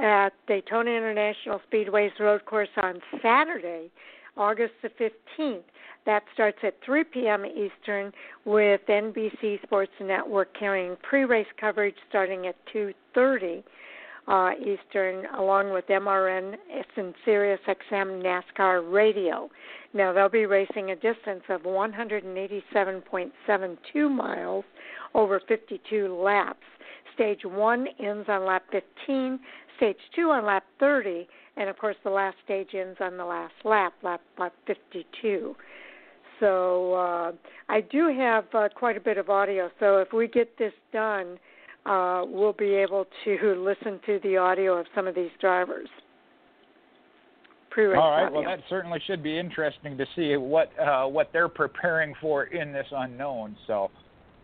at 0.01 0.31
Daytona 0.47 0.91
International 0.91 1.61
Speedway's 1.67 2.13
road 2.21 2.45
course 2.45 2.69
on 2.77 3.01
Saturday, 3.23 3.91
August 4.37 4.75
the 4.83 4.91
15th. 4.91 5.63
That 6.07 6.23
starts 6.33 6.59
at 6.63 6.75
3 6.85 7.05
p.m. 7.05 7.45
Eastern 7.45 8.13
with 8.45 8.81
NBC 8.89 9.63
Sports 9.63 9.93
Network 10.01 10.57
carrying 10.59 10.97
pre-race 11.03 11.47
coverage 11.61 11.97
starting 12.09 12.47
at 12.47 12.55
2:30 12.75 13.63
uh, 14.29 14.51
Eastern, 14.61 15.25
along 15.37 15.73
with 15.73 15.87
MRN 15.87 16.55
and 16.97 17.15
Sirius 17.25 17.61
XM 17.67 18.23
NASCAR 18.23 18.93
Radio. 18.93 19.49
Now 19.95 20.13
they'll 20.13 20.29
be 20.29 20.45
racing 20.47 20.91
a 20.91 20.95
distance 20.95 21.45
of 21.49 21.63
187.72 21.63 24.11
miles 24.11 24.65
over 25.15 25.41
52 25.49 26.15
laps. 26.15 26.59
Stage 27.15 27.41
one 27.45 27.89
ends 27.99 28.29
on 28.29 28.45
lap 28.45 28.65
15, 28.71 29.41
stage 29.77 29.97
two 30.15 30.31
on 30.31 30.45
lap 30.45 30.65
30, 30.79 31.27
and 31.57 31.71
of 31.71 31.79
course 31.79 31.97
the 32.05 32.11
last 32.11 32.37
stage 32.45 32.75
ends 32.75 32.99
on 33.01 33.17
the 33.17 33.25
last 33.25 33.55
lap, 33.65 33.95
lap, 34.03 34.21
lap 34.39 34.53
52. 34.67 35.57
So 36.39 36.93
uh, 36.95 37.33
I 37.69 37.81
do 37.81 38.15
have 38.17 38.45
uh, 38.53 38.69
quite 38.75 38.97
a 38.97 39.01
bit 39.01 39.19
of 39.19 39.29
audio. 39.31 39.69
So 39.81 39.99
if 39.99 40.13
we 40.13 40.29
get 40.29 40.57
this 40.59 40.73
done 40.93 41.41
uh, 41.89 42.25
we'll 42.27 42.53
be 42.53 42.75
able 42.75 43.07
to 43.25 43.55
listen 43.65 44.01
to 44.07 44.21
the 44.23 44.37
audio 44.37 44.79
of 44.79 44.87
some 44.95 45.07
of 45.07 45.15
these 45.15 45.31
drivers. 45.41 45.89
All 47.99 48.11
right. 48.11 48.33
Well, 48.33 48.43
that 48.45 48.61
certainly 48.69 49.01
should 49.07 49.23
be 49.23 49.39
interesting 49.39 49.97
to 49.99 50.07
see 50.17 50.37
what 50.37 50.71
uh, 50.81 51.05
what 51.05 51.31
they're 51.33 51.49
preparing 51.49 52.15
for 52.21 52.45
in 52.45 52.73
this 52.73 52.87
unknown. 52.91 53.57
So, 53.67 53.91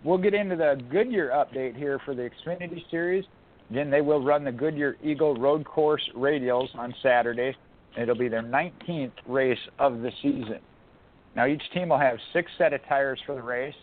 we'll 0.05 0.19
get 0.19 0.35
into 0.35 0.57
the 0.57 0.81
Goodyear 0.91 1.31
update 1.31 1.77
here 1.77 1.99
for 2.05 2.15
the 2.15 2.31
Xfinity 2.31 2.89
Series. 2.91 3.25
Again, 3.71 3.91
they 3.91 4.03
will 4.03 4.23
run 4.23 4.45
the 4.45 4.53
Goodyear 4.53 4.97
Eagle 5.03 5.35
Road 5.37 5.65
Course 5.65 6.03
Radials 6.17 6.69
on 6.77 6.95
Saturday. 7.03 7.57
It'll 8.01 8.15
be 8.15 8.29
their 8.29 8.43
19th 8.43 9.13
race 9.27 9.59
of 9.79 10.01
the 10.01 10.11
season. 10.23 10.61
Now, 11.35 11.47
each 11.47 11.63
team 11.73 11.89
will 11.89 11.99
have 11.99 12.19
six 12.33 12.51
set 12.59 12.73
of 12.73 12.81
tires 12.89 13.19
for 13.27 13.35
the 13.35 13.43
race. 13.43 13.75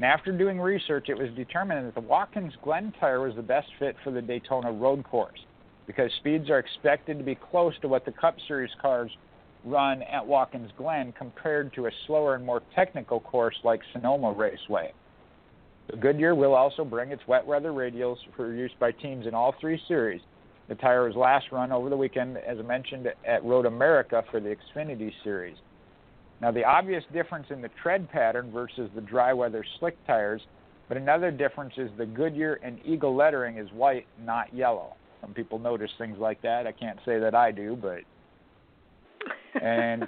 And 0.00 0.06
after 0.06 0.32
doing 0.32 0.58
research, 0.58 1.10
it 1.10 1.18
was 1.18 1.28
determined 1.36 1.86
that 1.86 1.94
the 1.94 2.00
Watkins 2.00 2.54
Glen 2.64 2.90
tire 2.98 3.20
was 3.20 3.36
the 3.36 3.42
best 3.42 3.68
fit 3.78 3.94
for 4.02 4.10
the 4.10 4.22
Daytona 4.22 4.72
road 4.72 5.04
course 5.04 5.38
because 5.86 6.10
speeds 6.20 6.48
are 6.48 6.58
expected 6.58 7.18
to 7.18 7.24
be 7.24 7.34
close 7.34 7.74
to 7.82 7.88
what 7.88 8.06
the 8.06 8.12
Cup 8.12 8.36
Series 8.48 8.70
cars 8.80 9.10
run 9.62 10.00
at 10.04 10.26
Watkins 10.26 10.70
Glen 10.78 11.12
compared 11.18 11.74
to 11.74 11.84
a 11.84 11.90
slower 12.06 12.34
and 12.34 12.46
more 12.46 12.62
technical 12.74 13.20
course 13.20 13.56
like 13.62 13.82
Sonoma 13.92 14.32
Raceway. 14.32 14.94
The 15.90 15.98
Goodyear 15.98 16.34
will 16.34 16.54
also 16.54 16.82
bring 16.82 17.12
its 17.12 17.28
wet 17.28 17.46
weather 17.46 17.72
radials 17.72 18.16
for 18.36 18.54
use 18.54 18.72
by 18.80 18.92
teams 18.92 19.26
in 19.26 19.34
all 19.34 19.54
three 19.60 19.78
series. 19.86 20.22
The 20.70 20.76
tire 20.76 21.04
was 21.04 21.14
last 21.14 21.52
run 21.52 21.72
over 21.72 21.90
the 21.90 21.96
weekend, 21.98 22.38
as 22.38 22.56
mentioned, 22.64 23.06
at 23.28 23.44
Road 23.44 23.66
America 23.66 24.24
for 24.30 24.40
the 24.40 24.56
Xfinity 24.56 25.12
Series. 25.22 25.58
Now, 26.40 26.50
the 26.50 26.64
obvious 26.64 27.04
difference 27.12 27.46
in 27.50 27.60
the 27.60 27.70
tread 27.82 28.10
pattern 28.10 28.50
versus 28.50 28.90
the 28.94 29.00
dry 29.02 29.32
weather 29.32 29.64
slick 29.78 29.96
tires, 30.06 30.40
but 30.88 30.96
another 30.96 31.30
difference 31.30 31.74
is 31.76 31.90
the 31.98 32.06
Goodyear 32.06 32.58
and 32.62 32.78
Eagle 32.84 33.14
lettering 33.14 33.58
is 33.58 33.70
white, 33.72 34.06
not 34.24 34.52
yellow. 34.54 34.94
Some 35.20 35.34
people 35.34 35.58
notice 35.58 35.90
things 35.98 36.18
like 36.18 36.40
that. 36.42 36.66
I 36.66 36.72
can't 36.72 36.98
say 37.04 37.18
that 37.18 37.34
I 37.34 37.52
do, 37.52 37.76
but 37.80 38.00
and 39.62 40.06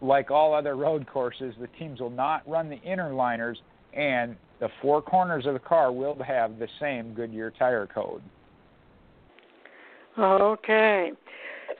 like 0.00 0.30
all 0.30 0.54
other 0.54 0.76
road 0.76 1.06
courses, 1.06 1.54
the 1.60 1.68
teams 1.78 2.00
will 2.00 2.10
not 2.10 2.46
run 2.48 2.68
the 2.68 2.80
inner 2.82 3.12
liners, 3.12 3.58
and 3.94 4.36
the 4.60 4.68
four 4.82 5.00
corners 5.02 5.46
of 5.46 5.54
the 5.54 5.60
car 5.60 5.90
will 5.92 6.16
have 6.22 6.58
the 6.58 6.68
same 6.80 7.14
Goodyear 7.14 7.52
tire 7.58 7.86
code. 7.86 8.22
Okay. 10.18 11.12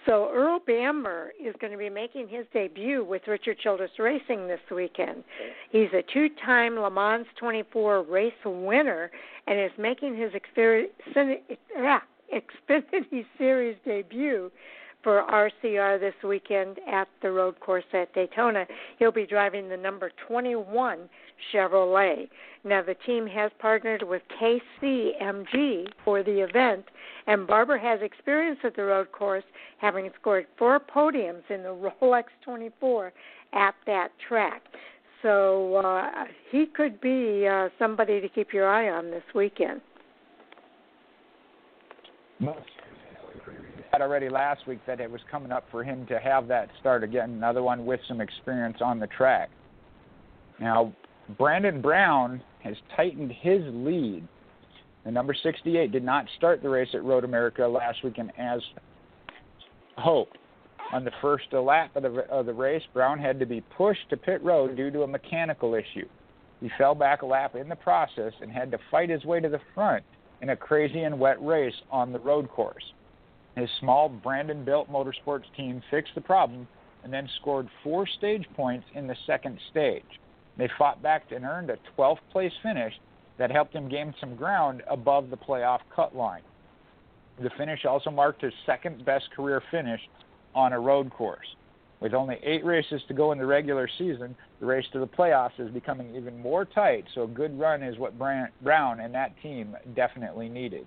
So 0.07 0.31
Earl 0.33 0.61
Bamber 0.65 1.33
is 1.45 1.55
going 1.61 1.73
to 1.73 1.79
be 1.79 1.91
making 1.91 2.29
his 2.29 2.47
debut 2.53 3.05
with 3.05 3.23
Richard 3.27 3.59
Childress 3.59 3.91
Racing 3.99 4.47
this 4.47 4.61
weekend. 4.71 5.25
He's 5.71 5.89
a 5.93 6.05
two-time 6.13 6.77
Le 6.77 6.91
Mans 6.91 7.27
24 7.41 8.03
race 8.03 8.33
winner 8.45 9.11
and 9.49 9.59
is 9.59 9.73
making 9.77 10.17
his 10.17 10.31
Xfinity 10.33 10.87
Series 13.39 13.77
debut 13.85 14.53
for 15.03 15.25
RCR 15.29 15.99
this 15.99 16.15
weekend 16.25 16.79
at 16.89 17.09
the 17.21 17.31
road 17.31 17.59
course 17.61 17.85
at 17.93 18.15
Daytona. 18.15 18.67
He'll 18.99 19.13
be 19.13 19.27
driving 19.27 19.69
the 19.69 19.77
number 19.77 20.13
21 20.29 21.09
Chevrolet. 21.53 22.29
Now, 22.65 22.83
the 22.83 22.97
team 23.07 23.27
has 23.27 23.51
partnered 23.61 24.03
with 24.03 24.23
KCMG 24.41 25.87
for 26.05 26.23
the 26.23 26.41
event, 26.43 26.85
and 27.27 27.47
Bamber 27.47 27.79
has 27.79 28.01
experience 28.03 28.59
at 28.65 28.75
the 28.75 28.83
road 28.83 29.13
course, 29.13 29.45
having 29.79 30.11
scored 30.21 30.47
four 30.59 30.81
podiums 30.81 31.49
in 31.49 31.63
the 31.63 31.91
Rolex 32.03 32.25
24 32.45 33.13
at 33.53 33.75
that 33.87 34.09
track. 34.29 34.63
So 35.23 35.77
uh, 35.77 36.25
he 36.51 36.67
could 36.67 37.01
be 37.01 37.47
uh, 37.47 37.69
somebody 37.79 38.21
to 38.21 38.29
keep 38.29 38.53
your 38.53 38.69
eye 38.69 38.91
on 38.91 39.11
this 39.11 39.25
weekend. 39.35 39.81
Had 43.93 44.03
already 44.03 44.29
last 44.29 44.67
week 44.67 44.81
that 44.87 45.01
it 45.01 45.11
was 45.11 45.21
coming 45.31 45.51
up 45.51 45.65
for 45.71 45.83
him 45.83 46.07
to 46.07 46.19
have 46.19 46.49
that 46.49 46.69
start 46.81 47.03
again, 47.03 47.31
another 47.31 47.63
one 47.63 47.87
with 47.87 48.01
some 48.07 48.21
experience 48.21 48.79
on 48.81 49.01
the 49.01 49.07
track. 49.07 49.51
Now, 50.61 50.93
Brandon 51.31 51.81
Brown 51.81 52.41
has 52.61 52.77
tightened 52.95 53.33
his 53.33 53.63
lead. 53.67 54.27
The 55.05 55.11
number 55.11 55.35
68 55.35 55.91
did 55.91 56.05
not 56.05 56.27
start 56.37 56.63
the 56.63 56.69
race 56.69 56.89
at 56.95 57.03
Road 57.03 57.25
America 57.25 57.67
last 57.67 58.03
weekend 58.05 58.33
as 58.39 58.61
hoped. 59.97 60.39
On 60.93 61.05
the 61.05 61.11
first 61.21 61.53
lap 61.53 61.97
of 61.97 62.05
the, 62.05 62.21
of 62.31 62.47
the 62.47 62.55
race, 62.55 62.83
Brown 62.93 63.19
had 63.19 63.41
to 63.41 63.47
be 63.47 63.61
pushed 63.61 64.09
to 64.11 64.17
pit 64.17 64.43
road 64.43 64.77
due 64.77 64.91
to 64.93 65.03
a 65.03 65.07
mechanical 65.07 65.75
issue. 65.75 66.07
He 66.61 66.71
fell 66.79 66.95
back 66.95 67.23
a 67.23 67.27
lap 67.27 67.57
in 67.57 67.69
the 67.69 67.77
process 67.77 68.33
and 68.41 68.51
had 68.51 68.71
to 68.71 68.79
fight 68.91 69.11
his 69.11 69.25
way 69.25 69.41
to 69.41 69.49
the 69.49 69.61
front 69.75 70.05
in 70.43 70.51
a 70.51 70.57
crazy 70.57 71.03
and 71.03 71.19
wet 71.19 71.43
race 71.45 71.75
on 71.91 72.13
the 72.13 72.21
road 72.21 72.49
course. 72.49 72.93
His 73.57 73.69
small 73.81 74.09
Brandonbilt 74.09 74.91
Motorsports 74.91 75.53
team 75.57 75.83
fixed 75.91 76.15
the 76.15 76.21
problem 76.21 76.69
and 77.03 77.13
then 77.13 77.29
scored 77.41 77.69
four 77.83 78.07
stage 78.07 78.47
points 78.55 78.87
in 78.95 79.07
the 79.07 79.17
second 79.27 79.59
stage. 79.71 80.21
They 80.57 80.69
fought 80.79 81.03
back 81.03 81.25
and 81.31 81.45
earned 81.45 81.71
a 81.71 81.79
12th 81.97 82.19
place 82.33 82.53
finish 82.63 82.95
that 83.39 83.51
helped 83.51 83.75
him 83.75 83.89
gain 83.89 84.15
some 84.21 84.35
ground 84.35 84.83
above 84.89 85.31
the 85.31 85.37
playoff 85.37 85.81
cut 85.95 86.17
line. 86.17 86.43
The 87.43 87.51
finish 87.59 87.85
also 87.85 88.11
marked 88.11 88.43
his 88.43 88.55
second 88.65 89.05
best 89.05 89.31
career 89.37 89.63
finish 89.71 90.01
on 90.55 90.73
a 90.73 90.81
road 90.81 91.11
course. 91.11 91.47
With 92.01 92.15
only 92.15 92.37
eight 92.43 92.65
races 92.65 93.03
to 93.09 93.15
go 93.15 93.33
in 93.33 93.39
the 93.39 93.47
regular 93.47 93.89
season, 93.99 94.35
the 94.61 94.67
race 94.67 94.87
to 94.93 94.99
the 94.99 95.07
playoffs 95.07 95.59
is 95.59 95.71
becoming 95.71 96.15
even 96.15 96.39
more 96.39 96.65
tight, 96.65 97.05
so 97.15 97.23
a 97.25 97.27
good 97.27 97.59
run 97.59 97.83
is 97.83 97.99
what 97.99 98.19
Brown 98.19 99.01
and 99.01 99.15
that 99.15 99.33
team 99.43 99.77
definitely 99.95 100.49
needed. 100.49 100.87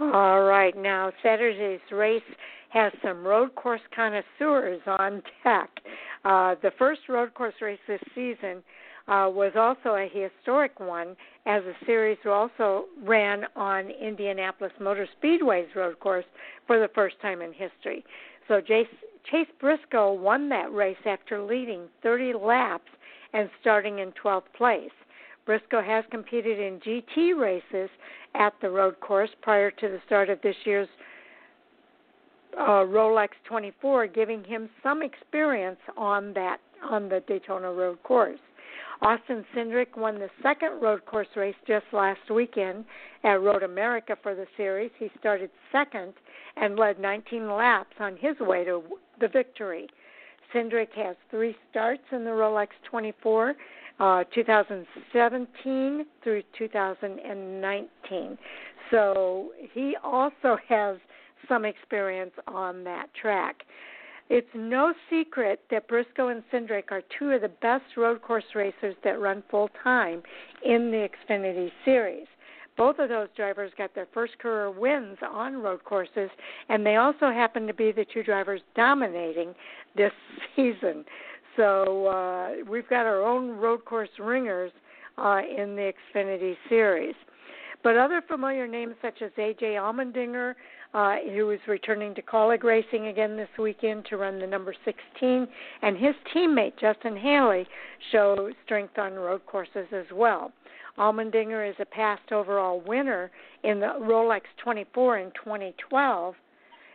All 0.00 0.42
right, 0.42 0.76
now 0.76 1.12
Saturday's 1.22 1.80
race 1.90 2.22
has 2.70 2.92
some 3.02 3.26
road 3.26 3.54
course 3.54 3.80
connoisseurs 3.94 4.80
on 4.86 5.22
deck. 5.44 5.70
Uh, 6.24 6.54
the 6.62 6.72
first 6.78 7.02
road 7.08 7.32
course 7.34 7.54
race 7.60 7.78
this 7.86 8.00
season 8.14 8.62
uh, 9.08 9.28
was 9.32 9.52
also 9.56 9.96
a 9.96 10.08
historic 10.12 10.78
one, 10.78 11.16
as 11.46 11.62
the 11.64 11.72
series 11.86 12.18
also 12.26 12.84
ran 13.02 13.44
on 13.56 13.88
Indianapolis 13.90 14.72
Motor 14.80 15.08
Speedway's 15.18 15.68
road 15.74 15.98
course 15.98 16.26
for 16.66 16.78
the 16.78 16.88
first 16.94 17.16
time 17.22 17.40
in 17.40 17.52
history. 17.52 18.04
So 18.48 18.60
Chase, 18.60 18.86
Chase 19.30 19.48
Briscoe 19.60 20.12
won 20.12 20.48
that 20.50 20.72
race 20.72 20.98
after 21.06 21.42
leading 21.42 21.88
30 22.02 22.34
laps 22.34 22.90
and 23.32 23.48
starting 23.60 24.00
in 24.00 24.12
12th 24.22 24.52
place. 24.56 24.90
Briscoe 25.46 25.82
has 25.82 26.04
competed 26.10 26.58
in 26.58 26.78
GT 26.80 27.38
races 27.38 27.88
at 28.34 28.52
the 28.60 28.68
road 28.68 29.00
course 29.00 29.30
prior 29.40 29.70
to 29.70 29.88
the 29.88 30.00
start 30.04 30.28
of 30.28 30.40
this 30.42 30.56
year's 30.64 30.88
uh, 32.58 32.84
Rolex 32.84 33.28
24, 33.44 34.08
giving 34.08 34.42
him 34.44 34.68
some 34.82 35.02
experience 35.02 35.78
on 35.96 36.32
that 36.34 36.58
on 36.90 37.08
the 37.08 37.22
Daytona 37.26 37.72
road 37.72 38.02
course. 38.02 38.38
Austin 39.00 39.44
Cindric 39.54 39.96
won 39.96 40.18
the 40.18 40.28
second 40.42 40.80
road 40.80 41.04
course 41.06 41.28
race 41.36 41.54
just 41.66 41.84
last 41.92 42.30
weekend 42.30 42.84
at 43.22 43.40
Road 43.40 43.62
America 43.62 44.16
for 44.22 44.34
the 44.34 44.46
series. 44.56 44.90
He 44.98 45.08
started 45.18 45.50
second 45.70 46.14
and 46.56 46.76
led 46.76 46.98
19 46.98 47.48
laps 47.48 47.94
on 48.00 48.16
his 48.16 48.38
way 48.40 48.64
to 48.64 48.82
the 49.20 49.28
victory. 49.28 49.88
Cindric 50.52 50.92
has 50.96 51.14
three 51.30 51.56
starts 51.70 52.02
in 52.10 52.24
the 52.24 52.30
Rolex 52.30 52.68
24, 52.90 53.54
uh, 54.00 54.24
2017 54.34 56.06
through 56.24 56.42
2019. 56.58 58.38
So 58.90 59.50
he 59.72 59.94
also 60.02 60.56
has 60.68 60.96
some 61.48 61.64
experience 61.64 62.32
on 62.46 62.84
that 62.84 63.08
track. 63.14 63.62
It's 64.30 64.48
no 64.54 64.92
secret 65.08 65.60
that 65.70 65.88
Briscoe 65.88 66.28
and 66.28 66.42
Cindric 66.52 66.90
are 66.90 67.02
two 67.18 67.30
of 67.30 67.40
the 67.40 67.48
best 67.48 67.96
road 67.96 68.20
course 68.20 68.44
racers 68.54 68.94
that 69.02 69.20
run 69.20 69.42
full 69.50 69.70
time 69.82 70.22
in 70.64 70.90
the 70.90 71.08
Xfinity 71.08 71.70
Series. 71.84 72.26
Both 72.76 72.98
of 72.98 73.08
those 73.08 73.28
drivers 73.36 73.72
got 73.76 73.94
their 73.94 74.06
first 74.12 74.38
career 74.38 74.70
wins 74.70 75.16
on 75.28 75.62
road 75.62 75.82
courses, 75.84 76.30
and 76.68 76.84
they 76.84 76.96
also 76.96 77.30
happen 77.32 77.66
to 77.66 77.74
be 77.74 77.90
the 77.90 78.04
two 78.12 78.22
drivers 78.22 78.60
dominating 78.76 79.54
this 79.96 80.12
season. 80.56 81.04
So 81.56 82.06
uh, 82.06 82.70
we've 82.70 82.88
got 82.88 83.04
our 83.04 83.22
own 83.22 83.50
road 83.56 83.84
course 83.84 84.10
ringers 84.20 84.70
uh, 85.16 85.40
in 85.40 85.74
the 85.74 85.92
Xfinity 86.14 86.54
Series. 86.68 87.16
But 87.82 87.96
other 87.96 88.22
familiar 88.26 88.66
names 88.66 88.94
such 89.02 89.22
as 89.22 89.30
A.J. 89.38 89.74
Allmendinger, 89.74 90.54
uh, 90.94 91.16
who 91.34 91.50
is 91.50 91.60
returning 91.66 92.14
to 92.14 92.22
Kaulig 92.22 92.62
racing 92.62 93.08
again 93.08 93.36
this 93.36 93.48
weekend 93.58 94.06
to 94.06 94.16
run 94.16 94.38
the 94.38 94.46
number 94.46 94.74
16, 94.84 95.46
and 95.82 95.96
his 95.96 96.14
teammate 96.34 96.78
Justin 96.80 97.16
Haley 97.16 97.66
show 98.10 98.50
strength 98.64 98.98
on 98.98 99.14
road 99.14 99.42
courses 99.46 99.86
as 99.92 100.06
well. 100.12 100.52
Allmendinger 100.98 101.68
is 101.68 101.76
a 101.78 101.84
past 101.84 102.32
overall 102.32 102.82
winner 102.84 103.30
in 103.62 103.80
the 103.80 103.94
Rolex 104.00 104.42
24 104.62 105.18
in 105.18 105.30
2012 105.32 106.34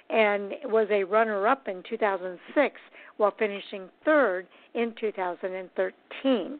and 0.09 0.53
was 0.65 0.87
a 0.91 1.03
runner 1.03 1.47
up 1.47 1.67
in 1.67 1.81
2006 1.89 2.75
while 3.17 3.33
finishing 3.37 3.89
third 4.03 4.47
in 4.73 4.93
2013. 4.99 6.59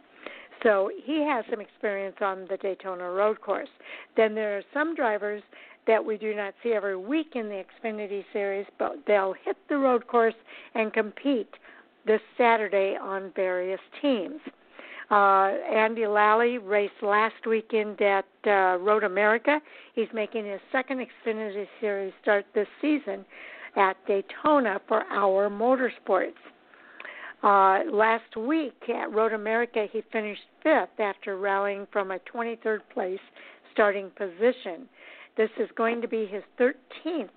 So 0.64 0.90
he 1.04 1.26
has 1.28 1.44
some 1.50 1.60
experience 1.60 2.16
on 2.22 2.48
the 2.50 2.58
Daytona 2.58 3.10
road 3.10 3.42
course. 3.42 3.70
Then 4.16 4.34
there 4.34 4.58
are 4.58 4.64
some 4.74 4.96
drivers 4.96 5.44
that 5.88 6.04
we 6.04 6.18
do 6.18 6.34
not 6.36 6.54
see 6.64 6.74
every 6.74 6.96
week 6.96 7.32
in 7.36 7.50
the 7.50 7.64
Xfinity 7.64 8.24
Series, 8.32 8.66
but 8.80 8.98
they'll 9.08 9.36
hit 9.46 9.58
the 9.70 9.78
road 9.78 10.08
course 10.08 10.36
and 10.76 10.94
compete 10.94 11.50
this 12.06 12.22
Saturday 12.38 12.98
on 13.02 13.32
various 13.36 13.80
teams. 14.02 14.40
Uh, 15.12 15.52
Andy 15.72 16.08
Lally 16.08 16.58
raced 16.58 17.02
last 17.02 17.46
weekend 17.48 18.02
at 18.02 18.26
uh, 18.48 18.78
Road 18.80 19.04
America. 19.04 19.60
He's 19.94 20.08
making 20.14 20.46
his 20.46 20.62
second 20.72 21.06
Xfinity 21.06 21.68
Series 21.80 22.14
start 22.22 22.46
this 22.56 22.68
season 22.82 23.26
at 23.76 23.96
Daytona 24.08 24.82
for 24.88 25.04
our 25.12 25.50
motorsports. 25.50 26.34
Uh, 27.44 27.92
last 27.92 28.38
week 28.38 28.82
at 28.90 29.12
Road 29.12 29.34
America, 29.34 29.86
he 29.92 30.02
finished 30.12 30.42
fifth 30.64 31.00
after 31.00 31.38
rallying 31.38 31.86
from 31.92 32.12
a 32.12 32.20
23rd 32.34 32.80
place 32.94 33.20
starting 33.74 34.10
position. 34.12 34.88
This 35.36 35.50
is 35.60 35.70
going 35.76 36.02
to 36.02 36.08
be 36.08 36.26
his 36.26 36.44
13th 36.60 37.30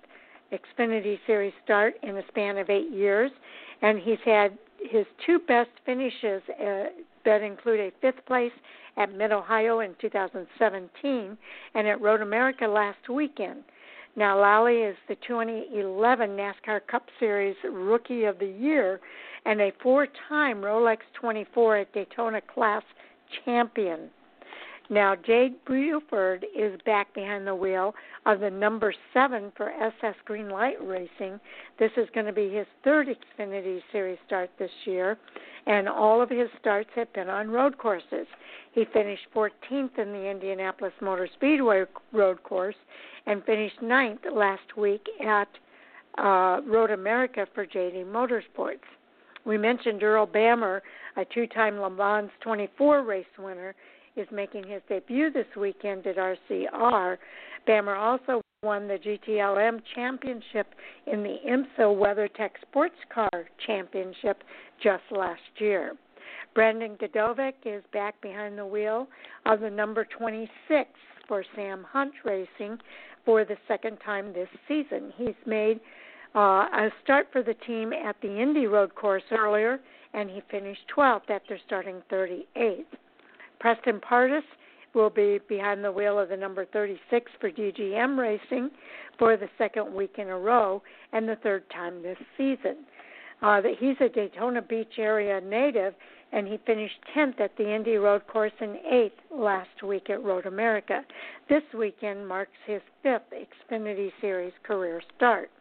Xfinity 0.51 1.17
Series 1.25 1.53
start 1.63 1.95
in 2.03 2.17
a 2.17 2.27
span 2.29 2.57
of 2.57 2.69
eight 2.69 2.91
years, 2.91 3.31
and 3.81 3.99
he's 3.99 4.19
had 4.23 4.57
his 4.79 5.05
two 5.25 5.39
best 5.39 5.69
finishes 5.85 6.41
uh, 6.49 6.85
that 7.25 7.41
include 7.41 7.79
a 7.79 7.91
fifth 8.01 8.25
place 8.25 8.51
at 8.95 9.13
Mid 9.13 9.31
Ohio 9.31 9.79
in 9.79 9.95
2017 9.99 11.37
and 11.73 11.87
at 11.87 12.01
Road 12.01 12.21
America 12.21 12.65
last 12.65 13.09
weekend. 13.09 13.63
Now, 14.15 14.39
Lally 14.39 14.77
is 14.77 14.95
the 15.07 15.15
2011 15.27 16.29
NASCAR 16.31 16.81
Cup 16.87 17.05
Series 17.19 17.55
Rookie 17.63 18.23
of 18.23 18.39
the 18.39 18.47
Year 18.47 18.99
and 19.45 19.61
a 19.61 19.71
four 19.83 20.07
time 20.27 20.61
Rolex 20.61 20.97
24 21.19 21.77
at 21.77 21.93
Daytona 21.93 22.41
Class 22.41 22.83
champion. 23.45 24.09
Now, 24.89 25.15
Jade 25.15 25.55
Buford 25.65 26.45
is 26.57 26.79
back 26.85 27.13
behind 27.13 27.45
the 27.45 27.55
wheel 27.55 27.93
of 28.25 28.39
the 28.39 28.49
number 28.49 28.93
seven 29.13 29.51
for 29.57 29.69
SS 29.69 30.15
Greenlight 30.27 30.75
Racing. 30.81 31.41
This 31.77 31.91
is 31.97 32.07
going 32.13 32.25
to 32.25 32.31
be 32.31 32.49
his 32.49 32.65
third 32.85 33.07
Xfinity 33.07 33.81
Series 33.91 34.17
start 34.25 34.49
this 34.57 34.71
year, 34.85 35.17
and 35.65 35.89
all 35.89 36.21
of 36.21 36.29
his 36.29 36.47
starts 36.59 36.89
have 36.95 37.11
been 37.11 37.29
on 37.29 37.51
road 37.51 37.77
courses. 37.77 38.27
He 38.71 38.85
finished 38.93 39.23
14th 39.35 39.97
in 39.97 40.13
the 40.13 40.29
Indianapolis 40.29 40.93
Motor 41.01 41.27
Speedway 41.33 41.83
road 42.13 42.41
course 42.43 42.75
and 43.25 43.43
finished 43.43 43.81
ninth 43.81 44.21
last 44.33 44.77
week 44.77 45.05
at 45.25 45.49
uh, 46.17 46.61
Road 46.65 46.91
America 46.91 47.45
for 47.53 47.65
JD 47.65 48.05
Motorsports. 48.05 48.79
We 49.43 49.57
mentioned 49.57 50.01
Earl 50.01 50.25
Bamber, 50.25 50.81
a 51.17 51.25
two 51.25 51.47
time 51.47 51.79
Le 51.79 51.89
Mans 51.89 52.31
24 52.41 53.03
race 53.03 53.25
winner 53.37 53.75
is 54.17 54.27
making 54.31 54.67
his 54.67 54.81
debut 54.89 55.31
this 55.31 55.45
weekend 55.55 56.05
at 56.07 56.17
RCR. 56.17 57.17
Bamber 57.65 57.95
also 57.95 58.41
won 58.63 58.87
the 58.87 58.97
GTLM 58.97 59.81
championship 59.93 60.73
in 61.05 61.21
the 61.21 61.37
IMSA 61.47 61.79
WeatherTech 61.79 62.49
Sports 62.61 62.95
Car 63.13 63.29
Championship 63.65 64.43
just 64.81 65.03
last 65.11 65.41
year. 65.59 65.93
Brandon 66.55 66.97
Gdovic 66.99 67.53
is 67.65 67.83
back 67.93 68.19
behind 68.21 68.57
the 68.57 68.65
wheel 68.65 69.07
of 69.45 69.59
the 69.59 69.69
number 69.69 70.05
26 70.17 70.89
for 71.27 71.43
Sam 71.55 71.85
Hunt 71.87 72.13
Racing 72.25 72.79
for 73.25 73.45
the 73.45 73.57
second 73.67 73.97
time 73.97 74.33
this 74.33 74.49
season. 74.67 75.13
He's 75.15 75.35
made 75.45 75.79
uh, 76.35 76.65
a 76.73 76.89
start 77.03 77.27
for 77.31 77.43
the 77.43 77.53
team 77.53 77.93
at 77.93 78.15
the 78.21 78.41
Indy 78.41 78.65
Road 78.65 78.95
course 78.95 79.23
earlier, 79.31 79.79
and 80.13 80.29
he 80.29 80.41
finished 80.49 80.81
12th 80.95 81.29
after 81.29 81.59
starting 81.65 82.01
38th. 82.11 82.85
Preston 83.59 83.99
Pardus 83.99 84.43
will 84.93 85.09
be 85.09 85.39
behind 85.47 85.83
the 85.83 85.91
wheel 85.91 86.19
of 86.19 86.29
the 86.29 86.37
number 86.37 86.65
36 86.65 87.31
for 87.39 87.51
DGM 87.51 88.17
Racing 88.17 88.69
for 89.19 89.37
the 89.37 89.49
second 89.57 89.93
week 89.93 90.15
in 90.17 90.29
a 90.29 90.37
row 90.37 90.81
and 91.13 91.27
the 91.27 91.37
third 91.43 91.63
time 91.69 92.01
this 92.01 92.17
season. 92.37 92.77
Uh, 93.41 93.61
he's 93.79 93.95
a 94.01 94.09
Daytona 94.09 94.61
Beach 94.61 94.93
area 94.97 95.39
native, 95.39 95.93
and 96.31 96.47
he 96.47 96.59
finished 96.65 96.95
10th 97.15 97.39
at 97.39 97.55
the 97.57 97.75
Indy 97.75 97.95
Road 97.95 98.25
Course 98.27 98.51
and 98.59 98.77
8th 98.91 99.11
last 99.31 99.83
week 99.83 100.09
at 100.09 100.23
Road 100.23 100.45
America. 100.45 101.01
This 101.47 101.61
weekend 101.77 102.27
marks 102.27 102.57
his 102.65 102.81
fifth 103.03 103.21
Xfinity 103.71 104.11
Series 104.19 104.53
career 104.63 105.01
start. 105.15 105.51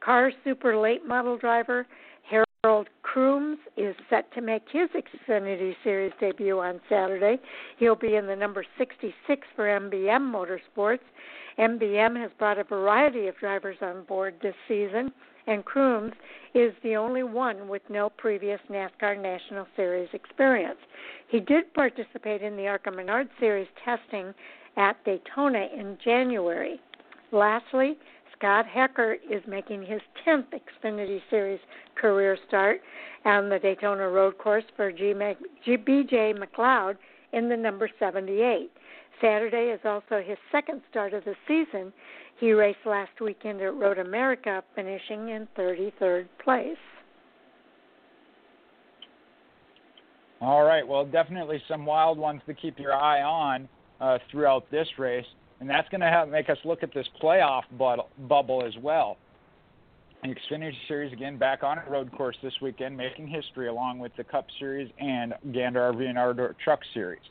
Car 0.00 0.30
Super 0.44 0.76
Late 0.76 1.04
Model 1.06 1.36
driver 1.36 1.86
Harold 2.62 2.88
Crooms 3.18 3.58
is 3.76 3.96
set 4.08 4.32
to 4.34 4.40
make 4.40 4.62
his 4.70 4.88
Xfinity 4.90 5.74
Series 5.82 6.12
debut 6.20 6.60
on 6.60 6.80
Saturday. 6.88 7.40
He'll 7.76 7.96
be 7.96 8.14
in 8.14 8.28
the 8.28 8.36
number 8.36 8.64
66 8.78 9.46
for 9.56 9.64
MBM 9.64 10.20
Motorsports. 10.32 11.00
MBM 11.58 12.16
has 12.16 12.30
brought 12.38 12.60
a 12.60 12.62
variety 12.62 13.26
of 13.26 13.36
drivers 13.38 13.76
on 13.82 14.04
board 14.04 14.36
this 14.40 14.54
season, 14.68 15.10
and 15.48 15.64
Crooms 15.64 16.12
is 16.54 16.72
the 16.84 16.94
only 16.94 17.24
one 17.24 17.66
with 17.66 17.82
no 17.90 18.08
previous 18.08 18.60
NASCAR 18.70 19.20
National 19.20 19.66
Series 19.74 20.10
experience. 20.12 20.78
He 21.26 21.40
did 21.40 21.74
participate 21.74 22.42
in 22.42 22.56
the 22.56 22.68
ARCA 22.68 22.92
Menard 22.92 23.28
Series 23.40 23.66
testing 23.84 24.32
at 24.76 25.04
Daytona 25.04 25.66
in 25.76 25.98
January. 26.04 26.80
Lastly, 27.32 27.98
Scott 28.38 28.66
Heckert 28.66 29.18
is 29.28 29.42
making 29.48 29.82
his 29.82 30.00
10th 30.26 30.46
Xfinity 30.52 31.20
Series 31.28 31.60
career 31.96 32.38
start 32.46 32.80
on 33.24 33.48
the 33.48 33.58
Daytona 33.58 34.08
Road 34.08 34.38
Course 34.38 34.64
for 34.76 34.92
BJ 34.92 36.38
McLeod 36.38 36.96
in 37.32 37.48
the 37.48 37.56
number 37.56 37.90
78. 37.98 38.70
Saturday 39.20 39.72
is 39.72 39.80
also 39.84 40.22
his 40.24 40.38
second 40.52 40.80
start 40.90 41.12
of 41.14 41.24
the 41.24 41.34
season. 41.48 41.92
He 42.38 42.52
raced 42.52 42.78
last 42.86 43.20
weekend 43.20 43.60
at 43.60 43.74
Road 43.74 43.98
America, 43.98 44.62
finishing 44.76 45.30
in 45.30 45.48
33rd 45.58 46.26
place. 46.42 46.76
All 50.40 50.62
right. 50.62 50.86
Well, 50.86 51.04
definitely 51.04 51.60
some 51.66 51.84
wild 51.84 52.16
ones 52.16 52.40
to 52.46 52.54
keep 52.54 52.78
your 52.78 52.94
eye 52.94 53.22
on 53.22 53.68
uh, 54.00 54.18
throughout 54.30 54.70
this 54.70 54.86
race, 54.96 55.26
and 55.60 55.68
that's 55.68 55.88
going 55.88 56.00
to 56.00 56.26
make 56.30 56.48
us 56.50 56.58
look 56.64 56.82
at 56.82 56.92
this 56.94 57.06
playoff 57.22 57.62
bubble 57.76 58.62
as 58.66 58.74
well. 58.82 59.16
The 60.22 60.34
Xfinity 60.34 60.72
Series 60.88 61.12
again 61.12 61.36
back 61.36 61.62
on 61.62 61.78
a 61.78 61.90
road 61.90 62.10
course 62.12 62.36
this 62.42 62.54
weekend, 62.60 62.96
making 62.96 63.28
history 63.28 63.68
along 63.68 64.00
with 64.00 64.12
the 64.16 64.24
Cup 64.24 64.46
Series 64.58 64.90
and 64.98 65.32
Gander 65.52 65.92
RV 65.92 66.08
and 66.08 66.18
Outdoor 66.18 66.56
Truck 66.62 66.80
Series. 66.92 67.22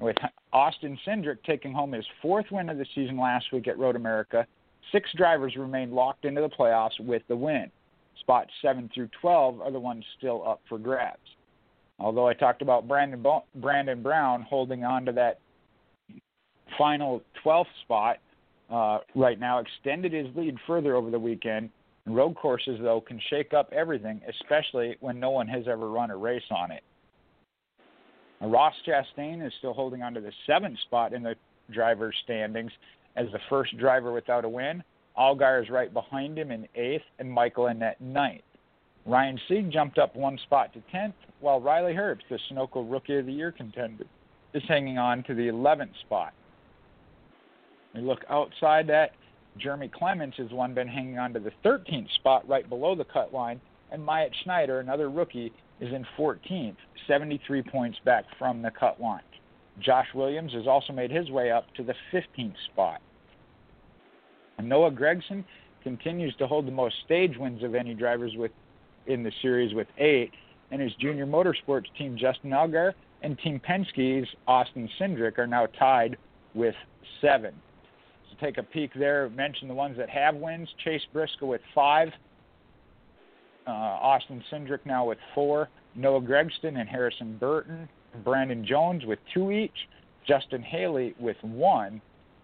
With 0.00 0.16
Austin 0.52 0.98
Cindric 1.06 1.38
taking 1.46 1.72
home 1.72 1.92
his 1.92 2.04
fourth 2.20 2.46
win 2.50 2.68
of 2.68 2.78
the 2.78 2.86
season 2.94 3.18
last 3.18 3.46
week 3.52 3.68
at 3.68 3.78
Road 3.78 3.96
America, 3.96 4.46
six 4.92 5.08
drivers 5.16 5.54
remain 5.56 5.92
locked 5.92 6.24
into 6.24 6.40
the 6.40 6.48
playoffs 6.48 6.98
with 7.00 7.22
the 7.28 7.36
win. 7.36 7.70
Spots 8.20 8.50
7 8.60 8.90
through 8.94 9.08
12 9.20 9.60
are 9.60 9.70
the 9.70 9.78
ones 9.78 10.04
still 10.18 10.46
up 10.46 10.60
for 10.68 10.78
grabs. 10.78 11.18
Although 11.98 12.28
I 12.28 12.34
talked 12.34 12.60
about 12.60 12.88
Brandon, 12.88 13.22
Bo- 13.22 13.44
Brandon 13.54 14.02
Brown 14.02 14.42
holding 14.42 14.84
on 14.84 15.04
to 15.06 15.12
that 15.12 15.38
final 16.78 17.22
12th 17.44 17.66
spot 17.82 18.18
uh, 18.70 18.98
right 19.14 19.38
now, 19.38 19.58
extended 19.60 20.12
his 20.12 20.26
lead 20.34 20.56
further 20.66 20.96
over 20.96 21.10
the 21.10 21.18
weekend 21.18 21.70
And 22.04 22.16
Road 22.16 22.34
courses, 22.34 22.78
though, 22.82 23.00
can 23.00 23.20
shake 23.30 23.54
up 23.54 23.72
everything, 23.72 24.20
especially 24.28 24.96
when 25.00 25.20
no 25.20 25.30
one 25.30 25.46
has 25.48 25.68
ever 25.68 25.90
run 25.90 26.10
a 26.10 26.16
race 26.16 26.42
on 26.50 26.70
it. 26.70 26.82
Now, 28.40 28.48
Ross 28.48 28.74
Chastain 28.86 29.44
is 29.46 29.52
still 29.58 29.72
holding 29.72 30.02
on 30.02 30.14
to 30.14 30.20
the 30.20 30.32
seventh 30.46 30.78
spot 30.80 31.12
in 31.12 31.22
the 31.22 31.36
driver's 31.70 32.14
standings 32.24 32.72
as 33.16 33.26
the 33.32 33.38
first 33.48 33.76
driver 33.78 34.12
without 34.12 34.44
a 34.44 34.48
win. 34.48 34.82
Allgaier 35.16 35.62
is 35.62 35.70
right 35.70 35.92
behind 35.92 36.38
him 36.38 36.50
in 36.50 36.68
eighth, 36.74 37.04
and 37.18 37.30
Michael 37.30 37.64
Annett 37.64 37.94
ninth. 38.00 38.42
Ryan 39.06 39.40
Sieg 39.48 39.70
jumped 39.70 39.98
up 39.98 40.16
one 40.16 40.36
spot 40.44 40.72
to 40.74 40.82
tenth, 40.92 41.14
while 41.40 41.60
Riley 41.60 41.94
Herbst, 41.94 42.22
the 42.28 42.38
Sunoco 42.50 42.90
Rookie 42.90 43.16
of 43.16 43.26
the 43.26 43.32
Year 43.32 43.52
contender, 43.52 44.04
is 44.52 44.62
hanging 44.68 44.98
on 44.98 45.22
to 45.24 45.34
the 45.34 45.48
11th 45.48 45.96
spot. 46.00 46.34
We 47.96 48.02
look 48.02 48.24
outside 48.28 48.86
that 48.88 49.12
Jeremy 49.56 49.88
Clements 49.88 50.38
is 50.38 50.52
one 50.52 50.74
been 50.74 50.88
hanging 50.88 51.18
on 51.18 51.32
to 51.32 51.40
the 51.40 51.52
13th 51.64 52.12
spot 52.16 52.46
right 52.46 52.68
below 52.68 52.94
the 52.94 53.04
cut 53.04 53.32
line, 53.32 53.60
and 53.90 54.04
Myatt 54.04 54.32
Snider, 54.44 54.80
another 54.80 55.08
rookie, 55.08 55.52
is 55.80 55.92
in 55.92 56.06
14th, 56.18 56.76
73 57.06 57.62
points 57.62 57.98
back 58.04 58.24
from 58.38 58.60
the 58.60 58.70
cut 58.70 59.00
line. 59.00 59.22
Josh 59.80 60.08
Williams 60.14 60.52
has 60.52 60.66
also 60.66 60.92
made 60.92 61.10
his 61.10 61.30
way 61.30 61.50
up 61.50 61.72
to 61.74 61.82
the 61.82 61.94
15th 62.12 62.54
spot. 62.72 63.00
And 64.58 64.68
Noah 64.68 64.90
Gragson 64.90 65.44
continues 65.82 66.34
to 66.36 66.46
hold 66.46 66.66
the 66.66 66.72
most 66.72 66.96
stage 67.04 67.36
wins 67.38 67.62
of 67.62 67.74
any 67.74 67.94
drivers 67.94 68.32
with 68.36 68.50
in 69.06 69.22
the 69.22 69.32
series 69.40 69.72
with 69.72 69.86
eight, 69.98 70.32
and 70.70 70.82
his 70.82 70.92
junior 70.94 71.26
motorsports 71.26 71.84
team 71.96 72.16
Justin 72.18 72.50
Allgaier 72.50 72.92
and 73.22 73.38
Team 73.38 73.60
Penske's 73.60 74.28
Austin 74.48 74.88
Cindric 75.00 75.38
are 75.38 75.46
now 75.46 75.66
tied 75.78 76.16
with 76.54 76.74
seven 77.20 77.54
take 78.40 78.58
a 78.58 78.62
peek 78.62 78.90
there, 78.94 79.28
mention 79.30 79.68
the 79.68 79.74
ones 79.74 79.96
that 79.98 80.08
have 80.10 80.34
wins. 80.36 80.68
Chase 80.84 81.02
Briscoe 81.12 81.46
with 81.46 81.60
five. 81.74 82.08
Uh, 83.66 83.70
Austin 83.70 84.42
Cindric 84.52 84.80
now 84.84 85.04
with 85.06 85.18
four. 85.34 85.68
Noah 85.94 86.20
Gragson 86.20 86.78
and 86.78 86.88
Harrison 86.88 87.36
Burton. 87.38 87.88
Brandon 88.24 88.64
Jones 88.64 89.04
with 89.04 89.18
two 89.34 89.50
each. 89.50 89.88
Justin 90.26 90.62
Haley 90.62 91.14
with 91.18 91.36
one. 91.42 92.00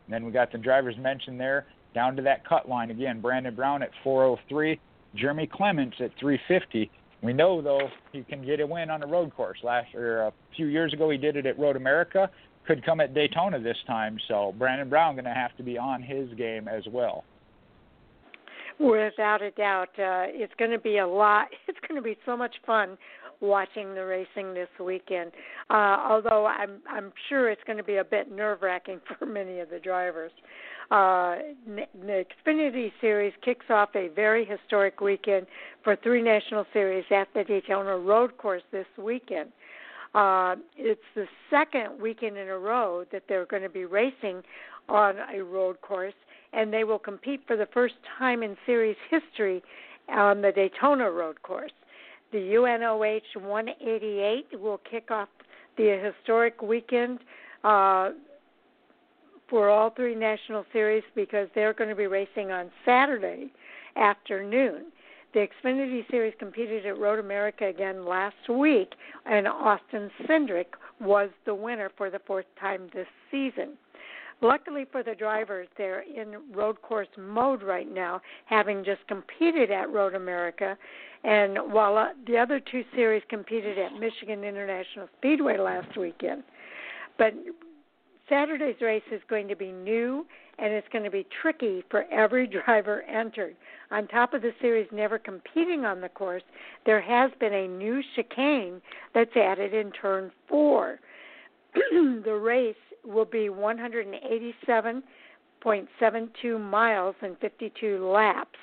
And 0.06 0.14
then 0.14 0.24
we 0.24 0.32
got 0.32 0.52
the 0.52 0.58
drivers 0.58 0.96
mentioned 0.98 1.38
there 1.38 1.66
down 1.94 2.16
to 2.16 2.22
that 2.22 2.46
cut 2.46 2.68
line 2.68 2.90
again. 2.90 3.20
Brandon 3.20 3.54
Brown 3.54 3.82
at 3.82 3.90
403. 4.02 4.80
Jeremy 5.14 5.46
Clements 5.46 5.96
at 6.00 6.10
350. 6.18 6.90
We 7.22 7.32
know 7.32 7.62
though 7.62 7.88
he 8.12 8.22
can 8.22 8.44
get 8.44 8.60
a 8.60 8.66
win 8.66 8.90
on 8.90 9.02
a 9.02 9.06
road 9.06 9.34
course. 9.34 9.58
Last 9.62 9.94
or 9.94 10.22
a 10.22 10.32
few 10.56 10.66
years 10.66 10.92
ago 10.92 11.10
he 11.10 11.18
did 11.18 11.36
it 11.36 11.46
at 11.46 11.58
Road 11.58 11.76
America 11.76 12.30
could 12.66 12.84
come 12.84 13.00
at 13.00 13.14
Daytona 13.14 13.60
this 13.60 13.76
time. 13.86 14.18
So 14.28 14.54
Brandon 14.58 14.88
Brown 14.88 15.14
going 15.14 15.24
to 15.24 15.34
have 15.34 15.56
to 15.56 15.62
be 15.62 15.78
on 15.78 16.02
his 16.02 16.32
game 16.34 16.68
as 16.68 16.84
well. 16.90 17.24
Without 18.78 19.42
a 19.42 19.50
doubt, 19.52 19.90
uh, 19.98 20.26
it's 20.28 20.52
going 20.58 20.70
to 20.70 20.78
be 20.78 20.98
a 20.98 21.06
lot. 21.06 21.48
It's 21.68 21.78
going 21.88 22.00
to 22.00 22.02
be 22.02 22.16
so 22.24 22.36
much 22.36 22.54
fun 22.66 22.96
watching 23.40 23.94
the 23.94 24.04
racing 24.04 24.54
this 24.54 24.68
weekend. 24.80 25.32
Uh, 25.68 25.98
although 26.08 26.46
I'm 26.46 26.80
I'm 26.88 27.12
sure 27.28 27.50
it's 27.50 27.62
going 27.66 27.76
to 27.76 27.84
be 27.84 27.96
a 27.96 28.04
bit 28.04 28.30
nerve 28.30 28.62
wracking 28.62 29.00
for 29.18 29.26
many 29.26 29.58
of 29.58 29.68
the 29.68 29.78
drivers. 29.78 30.32
Uh, 30.90 31.36
the 31.66 32.24
Xfinity 32.46 32.92
Series 33.00 33.32
kicks 33.44 33.66
off 33.70 33.90
a 33.94 34.08
very 34.08 34.44
historic 34.44 35.00
weekend 35.00 35.46
for 35.82 35.96
three 35.96 36.22
national 36.22 36.66
series 36.72 37.04
at 37.10 37.28
the 37.34 37.44
Daytona 37.44 37.96
Road 37.96 38.36
Course 38.36 38.62
this 38.72 38.86
weekend. 38.98 39.50
Uh, 40.14 40.56
it's 40.76 41.00
the 41.14 41.26
second 41.50 42.00
weekend 42.00 42.36
in 42.36 42.48
a 42.48 42.58
row 42.58 43.04
that 43.12 43.22
they're 43.28 43.46
going 43.46 43.62
to 43.62 43.68
be 43.68 43.84
racing 43.84 44.42
on 44.88 45.16
a 45.34 45.42
road 45.42 45.80
course, 45.80 46.14
and 46.52 46.72
they 46.72 46.84
will 46.84 46.98
compete 46.98 47.40
for 47.46 47.56
the 47.56 47.68
first 47.72 47.94
time 48.18 48.42
in 48.42 48.56
series 48.66 48.96
history 49.10 49.62
on 50.08 50.42
the 50.42 50.52
Daytona 50.52 51.10
road 51.10 51.40
course. 51.42 51.72
The 52.32 52.38
UNOH 52.38 53.36
188 53.36 54.60
will 54.60 54.80
kick 54.90 55.10
off 55.10 55.28
the 55.76 56.12
historic 56.14 56.60
weekend 56.62 57.20
uh, 57.64 58.10
for 59.48 59.68
all 59.68 59.90
three 59.90 60.14
national 60.14 60.64
series 60.72 61.04
because 61.14 61.48
they're 61.54 61.74
going 61.74 61.90
to 61.90 61.96
be 61.96 62.06
racing 62.06 62.50
on 62.50 62.70
Saturday 62.84 63.50
afternoon. 63.96 64.84
The 65.34 65.46
Xfinity 65.46 66.08
Series 66.10 66.34
competed 66.38 66.84
at 66.84 66.98
Road 66.98 67.18
America 67.18 67.66
again 67.66 68.04
last 68.04 68.48
week, 68.50 68.92
and 69.24 69.48
Austin 69.48 70.10
Cindric 70.28 70.66
was 71.00 71.30
the 71.46 71.54
winner 71.54 71.90
for 71.96 72.10
the 72.10 72.20
fourth 72.26 72.44
time 72.60 72.90
this 72.92 73.06
season. 73.30 73.78
Luckily 74.42 74.84
for 74.90 75.02
the 75.02 75.14
drivers, 75.14 75.68
they're 75.78 76.02
in 76.02 76.34
road 76.52 76.82
course 76.82 77.08
mode 77.16 77.62
right 77.62 77.90
now, 77.90 78.20
having 78.46 78.84
just 78.84 79.06
competed 79.06 79.70
at 79.70 79.88
Road 79.90 80.14
America. 80.14 80.76
And 81.22 81.72
while 81.72 81.96
uh, 81.96 82.08
the 82.26 82.36
other 82.36 82.60
two 82.60 82.82
series 82.94 83.22
competed 83.30 83.78
at 83.78 83.92
Michigan 83.94 84.42
International 84.42 85.08
Speedway 85.16 85.58
last 85.58 85.96
weekend, 85.96 86.42
but 87.18 87.32
Saturday's 88.32 88.80
race 88.80 89.02
is 89.12 89.20
going 89.28 89.46
to 89.48 89.56
be 89.56 89.70
new 89.70 90.24
and 90.58 90.72
it's 90.72 90.88
going 90.90 91.04
to 91.04 91.10
be 91.10 91.26
tricky 91.42 91.84
for 91.90 92.04
every 92.10 92.46
driver 92.66 93.02
entered. 93.02 93.54
On 93.90 94.08
top 94.08 94.32
of 94.32 94.40
the 94.40 94.52
series 94.58 94.88
never 94.90 95.18
competing 95.18 95.84
on 95.84 96.00
the 96.00 96.08
course, 96.08 96.42
there 96.86 97.02
has 97.02 97.30
been 97.38 97.52
a 97.52 97.68
new 97.68 98.00
chicane 98.16 98.80
that's 99.14 99.36
added 99.36 99.74
in 99.74 99.92
turn 99.92 100.32
four. 100.48 100.98
the 101.74 102.40
race 102.42 102.74
will 103.04 103.26
be 103.26 103.50
187.72 103.50 105.02
miles 106.58 107.14
and 107.20 107.36
52 107.38 108.10
laps. 108.10 108.58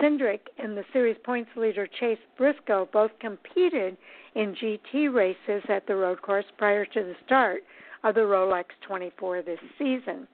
Cindric 0.00 0.40
and 0.58 0.76
the 0.76 0.82
series 0.92 1.16
points 1.24 1.50
leader 1.54 1.86
Chase 2.00 2.18
Briscoe 2.36 2.88
both 2.92 3.12
competed 3.20 3.96
in 4.34 4.56
GT 4.56 5.14
races 5.14 5.62
at 5.68 5.86
the 5.86 5.94
road 5.94 6.20
course 6.22 6.46
prior 6.58 6.84
to 6.84 7.04
the 7.04 7.14
start 7.24 7.62
of 8.04 8.14
the 8.14 8.20
Rolex 8.20 8.64
24 8.86 9.42
this 9.42 9.58
season. 9.78 10.26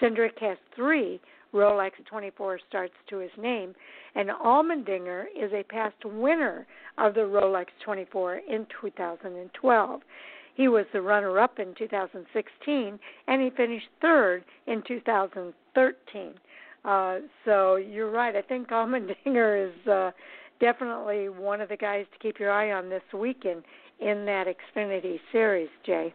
Cindric 0.00 0.38
has 0.40 0.58
three 0.74 1.20
Rolex 1.54 1.92
24 2.10 2.58
starts 2.68 2.94
to 3.08 3.18
his 3.18 3.30
name, 3.38 3.74
and 4.16 4.28
Allmendinger 4.28 5.26
is 5.36 5.52
a 5.52 5.62
past 5.62 6.04
winner 6.04 6.66
of 6.98 7.14
the 7.14 7.20
Rolex 7.20 7.66
24 7.84 8.40
in 8.48 8.66
2012. 8.80 10.00
He 10.56 10.68
was 10.68 10.84
the 10.92 11.00
runner 11.00 11.38
up 11.38 11.58
in 11.58 11.74
2016, 11.78 12.98
and 13.26 13.42
he 13.42 13.50
finished 13.50 13.86
third 14.00 14.44
in 14.66 14.82
2013. 14.86 16.34
Uh, 16.84 17.18
so 17.44 17.76
you're 17.76 18.10
right. 18.10 18.36
I 18.36 18.42
think 18.42 18.68
Allmendinger 18.68 19.68
is 19.68 19.88
uh, 19.88 20.10
definitely 20.60 21.28
one 21.28 21.60
of 21.60 21.68
the 21.68 21.76
guys 21.76 22.06
to 22.12 22.18
keep 22.18 22.38
your 22.38 22.50
eye 22.50 22.72
on 22.72 22.88
this 22.88 23.02
weekend 23.12 23.62
in 24.00 24.26
that 24.26 24.46
Xfinity 24.46 25.18
Series, 25.32 25.70
Jay. 25.86 26.12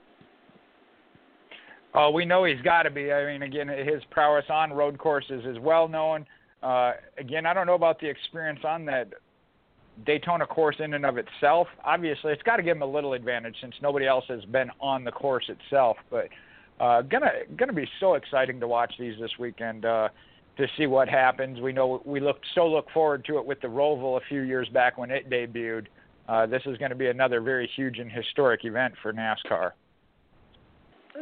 Uh, 1.94 2.10
we 2.14 2.26
know 2.26 2.44
he's 2.44 2.62
got 2.62 2.84
to 2.84 2.92
be. 2.92 3.12
I 3.12 3.26
mean, 3.26 3.42
again, 3.42 3.68
his 3.68 4.04
prowess 4.12 4.46
on 4.50 4.72
road 4.72 4.98
courses 4.98 5.44
is 5.46 5.58
well 5.60 5.88
known. 5.88 6.26
Uh, 6.62 6.94
again, 7.18 7.46
I 7.46 7.54
don't 7.54 7.66
know 7.66 7.74
about 7.74 8.00
the 8.00 8.08
experience 8.08 8.60
on 8.64 8.86
that 8.86 9.14
Daytona 10.06 10.46
course 10.46 10.76
in 10.80 10.94
and 10.94 11.06
of 11.06 11.18
itself. 11.18 11.68
Obviously, 11.84 12.32
it's 12.32 12.44
got 12.44 12.58
to 12.58 12.64
give 12.64 12.78
him 12.78 12.84
a 12.84 12.88
little 12.88 13.14
advantage 13.14 13.56
since 13.62 13.74
nobody 13.82 14.06
else 14.06 14.26
has 14.28 14.44
been 14.46 14.70
on 14.80 15.04
the 15.04 15.12
course 15.12 15.50
itself. 15.50 15.98
But 16.10 16.30
uh, 16.80 17.02
gonna 17.04 17.32
gonna 17.58 17.74
be 17.74 17.88
so 18.00 18.14
exciting 18.14 18.60
to 18.60 18.68
watch 18.68 18.94
these 19.00 19.20
this 19.20 19.32
weekend 19.40 19.86
uh, 19.86 20.10
to 20.58 20.68
see 20.78 20.86
what 20.86 21.10
happens. 21.10 21.60
We 21.60 21.74
know 21.74 22.02
we 22.06 22.20
looked 22.20 22.46
so 22.56 22.68
look 22.68 22.90
forward 22.94 23.26
to 23.26 23.38
it 23.38 23.46
with 23.46 23.62
the 23.62 23.68
Roval 23.68 24.18
a 24.18 24.26
few 24.30 24.42
years 24.42 24.70
back 24.70 24.98
when 24.98 25.12
it 25.12 25.30
debuted. 25.30 25.88
Uh, 26.28 26.46
this 26.46 26.62
is 26.66 26.78
going 26.78 26.92
to 26.92 26.96
be 26.96 27.08
another 27.08 27.42
very 27.42 27.70
huge 27.76 27.98
and 27.98 28.12
historic 28.12 28.64
event 28.64 28.94
for 29.02 29.12
NASCAR. 29.12 29.72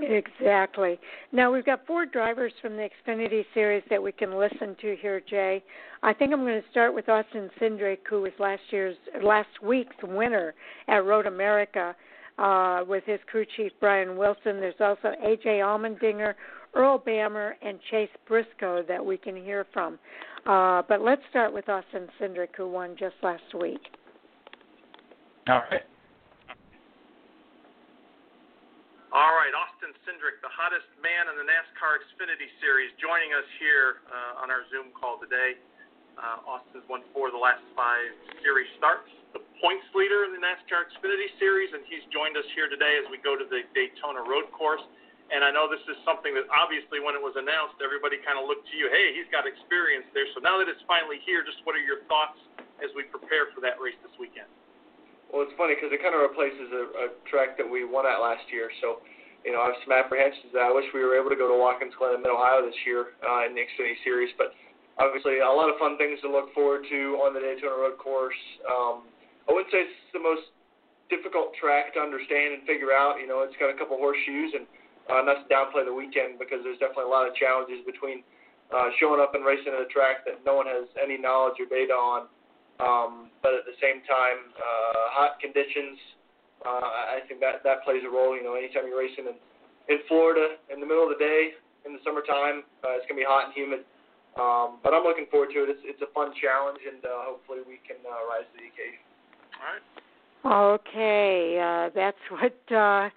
Exactly. 0.01 0.99
Now 1.31 1.51
we've 1.51 1.65
got 1.65 1.85
four 1.85 2.05
drivers 2.05 2.53
from 2.61 2.75
the 2.75 2.89
Xfinity 3.07 3.45
series 3.53 3.83
that 3.89 4.01
we 4.01 4.11
can 4.11 4.37
listen 4.37 4.75
to 4.81 4.95
here, 5.01 5.21
Jay. 5.27 5.63
I 6.03 6.13
think 6.13 6.33
I'm 6.33 6.41
going 6.41 6.61
to 6.61 6.69
start 6.69 6.93
with 6.93 7.09
Austin 7.09 7.49
Cindric, 7.59 7.99
who 8.09 8.21
was 8.21 8.31
last 8.39 8.61
year's 8.69 8.97
last 9.23 9.49
week's 9.63 9.95
winner 10.03 10.53
at 10.87 11.05
Road 11.05 11.25
America 11.25 11.95
uh, 12.37 12.83
with 12.87 13.03
his 13.05 13.19
crew 13.29 13.45
chief 13.55 13.71
Brian 13.79 14.17
Wilson. 14.17 14.59
There's 14.59 14.75
also 14.79 15.13
AJ 15.25 15.45
Allmendinger, 15.45 16.35
Earl 16.73 16.99
Bamber, 16.99 17.55
and 17.61 17.79
Chase 17.89 18.09
Briscoe 18.27 18.83
that 18.87 19.03
we 19.03 19.17
can 19.17 19.35
hear 19.35 19.65
from. 19.73 19.97
Uh, 20.45 20.83
but 20.87 21.01
let's 21.01 21.21
start 21.29 21.53
with 21.53 21.67
Austin 21.67 22.07
Cindric, 22.21 22.49
who 22.55 22.69
won 22.69 22.95
just 22.97 23.15
last 23.23 23.43
week. 23.59 23.81
All 25.49 25.61
right. 25.71 25.81
All 29.17 29.33
right, 29.33 29.49
Austin 29.49 29.97
Cindric, 30.05 30.37
the 30.45 30.53
hottest 30.53 30.85
man 31.01 31.25
in 31.25 31.41
the 31.41 31.47
NASCAR 31.49 32.05
Xfinity 32.05 32.53
Series, 32.61 32.93
joining 33.01 33.33
us 33.33 33.49
here 33.57 34.05
uh, 34.13 34.45
on 34.45 34.53
our 34.53 34.61
Zoom 34.69 34.93
call 34.93 35.17
today. 35.17 35.57
Uh, 36.21 36.45
Austin's 36.45 36.85
won 36.85 37.01
four 37.17 37.25
of 37.25 37.33
the 37.33 37.41
last 37.41 37.65
five 37.73 38.13
series 38.45 38.69
starts, 38.77 39.09
the 39.33 39.41
points 39.57 39.89
leader 39.97 40.21
in 40.29 40.37
the 40.37 40.41
NASCAR 40.45 40.85
Xfinity 40.93 41.33
Series, 41.41 41.73
and 41.73 41.81
he's 41.89 42.05
joined 42.13 42.37
us 42.37 42.45
here 42.53 42.69
today 42.69 43.01
as 43.01 43.09
we 43.09 43.17
go 43.25 43.33
to 43.33 43.41
the 43.41 43.65
Daytona 43.73 44.21
Road 44.21 44.53
Course. 44.53 44.85
And 45.33 45.41
I 45.41 45.49
know 45.49 45.65
this 45.65 45.81
is 45.89 45.97
something 46.05 46.37
that 46.37 46.45
obviously, 46.53 47.01
when 47.01 47.17
it 47.17 47.23
was 47.25 47.33
announced, 47.41 47.81
everybody 47.81 48.21
kind 48.21 48.37
of 48.37 48.45
looked 48.45 48.69
to 48.69 48.77
you. 48.77 48.85
Hey, 48.93 49.17
he's 49.17 49.25
got 49.33 49.49
experience 49.49 50.05
there. 50.13 50.29
So 50.37 50.45
now 50.45 50.61
that 50.61 50.69
it's 50.69 50.85
finally 50.85 51.17
here, 51.25 51.41
just 51.41 51.57
what 51.65 51.73
are 51.73 51.81
your 51.81 52.05
thoughts 52.05 52.37
as 52.85 52.93
we 52.93 53.09
prepare 53.09 53.49
for 53.57 53.65
that 53.65 53.81
race 53.81 53.97
this 54.05 54.13
weekend? 54.21 54.45
Well, 55.31 55.43
it's 55.43 55.55
funny 55.59 55.75
because 55.75 55.91
it 55.91 55.99
kind 55.99 56.15
of 56.15 56.23
replaces 56.23 56.71
a, 56.71 56.83
a 57.03 57.05
track 57.27 57.59
that 57.59 57.67
we 57.67 57.83
won 57.83 58.07
at 58.07 58.23
last 58.23 58.47
year. 58.47 58.71
So, 58.79 59.03
you 59.43 59.51
know, 59.51 59.59
I 59.59 59.75
have 59.75 59.79
some 59.83 59.91
apprehensions 59.91 60.55
that 60.55 60.63
I 60.63 60.71
wish 60.71 60.87
we 60.95 61.03
were 61.03 61.19
able 61.19 61.29
to 61.29 61.39
go 61.39 61.51
to 61.51 61.57
Watkins 61.57 61.95
Glen 61.99 62.15
in 62.15 62.21
Mid 62.23 62.31
Ohio 62.31 62.63
this 62.63 62.77
year 62.87 63.15
uh, 63.23 63.43
in 63.43 63.51
the 63.51 63.63
Xfinity 63.63 63.99
Series. 64.07 64.31
But 64.39 64.55
obviously, 64.95 65.43
a 65.43 65.51
lot 65.51 65.67
of 65.67 65.75
fun 65.75 65.99
things 65.99 66.23
to 66.23 66.31
look 66.31 66.55
forward 66.55 66.87
to 66.87 67.19
on 67.27 67.35
the 67.35 67.43
Daytona 67.43 67.75
Road 67.75 67.99
Course. 67.99 68.39
Um, 68.63 69.11
I 69.47 69.55
wouldn't 69.55 69.71
say 69.71 69.83
it's 69.83 69.99
the 70.15 70.23
most 70.23 70.47
difficult 71.11 71.55
track 71.59 71.95
to 71.95 71.99
understand 71.99 72.59
and 72.59 72.61
figure 72.63 72.95
out. 72.95 73.19
You 73.19 73.27
know, 73.27 73.43
it's 73.43 73.55
got 73.59 73.67
a 73.67 73.75
couple 73.75 73.99
horseshoes, 73.99 74.55
and 74.55 74.63
uh, 75.11 75.23
not 75.27 75.43
to 75.43 75.45
downplay 75.51 75.83
the 75.83 75.95
weekend 75.95 76.39
because 76.39 76.63
there's 76.63 76.79
definitely 76.79 77.11
a 77.11 77.13
lot 77.13 77.27
of 77.27 77.35
challenges 77.35 77.83
between 77.83 78.23
uh, 78.71 78.91
showing 78.99 79.19
up 79.19 79.35
and 79.35 79.43
racing 79.47 79.71
at 79.71 79.79
a 79.79 79.89
track 79.91 80.27
that 80.27 80.43
no 80.43 80.55
one 80.55 80.67
has 80.67 80.87
any 80.99 81.15
knowledge 81.15 81.55
or 81.59 81.67
data 81.67 81.95
on 81.95 82.27
um, 82.79 83.33
but 83.41 83.53
at 83.53 83.65
the 83.65 83.77
same 83.81 84.05
time, 84.05 84.53
uh, 84.53 85.09
hot 85.13 85.39
conditions, 85.41 85.97
uh, 86.65 87.17
I 87.17 87.25
think 87.27 87.39
that 87.41 87.63
that 87.63 87.83
plays 87.83 88.01
a 88.05 88.11
role. 88.11 88.37
You 88.37 88.43
know, 88.43 88.53
anytime 88.53 88.85
you're 88.85 88.99
racing 88.99 89.25
in 89.25 89.37
in 89.89 90.03
Florida 90.07 90.57
in 90.69 90.79
the 90.79 90.85
middle 90.85 91.03
of 91.03 91.09
the 91.09 91.21
day 91.21 91.57
in 91.85 91.93
the 91.93 92.01
summertime, 92.03 92.67
uh, 92.83 92.97
it's 92.97 93.05
gonna 93.09 93.21
be 93.21 93.27
hot 93.27 93.49
and 93.49 93.53
humid. 93.53 93.81
Um, 94.37 94.77
but 94.83 94.93
I'm 94.93 95.03
looking 95.03 95.25
forward 95.31 95.49
to 95.53 95.65
it. 95.65 95.69
It's 95.73 95.97
it's 95.97 96.01
a 96.01 96.11
fun 96.13 96.33
challenge, 96.37 96.79
and 96.85 97.01
uh, 97.01 97.33
hopefully 97.33 97.65
we 97.65 97.81
can 97.87 97.97
uh, 98.05 98.21
rise 98.29 98.45
to 98.45 98.55
the 98.61 98.69
occasion. 98.69 99.01
All 99.57 99.65
right. 99.73 99.85
Okay, 100.45 101.57
uh, 101.57 101.89
that's 101.95 102.21
what 102.29 102.57
uh, 102.69 103.09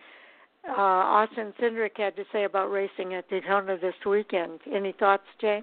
uh, 0.69 0.73
Austin 0.73 1.53
Cindric 1.61 1.97
had 1.97 2.17
to 2.17 2.25
say 2.33 2.45
about 2.45 2.71
racing 2.71 3.15
at 3.15 3.29
Daytona 3.29 3.77
this 3.79 3.95
weekend. 4.07 4.61
Any 4.73 4.93
thoughts, 4.93 5.29
Jay? 5.41 5.63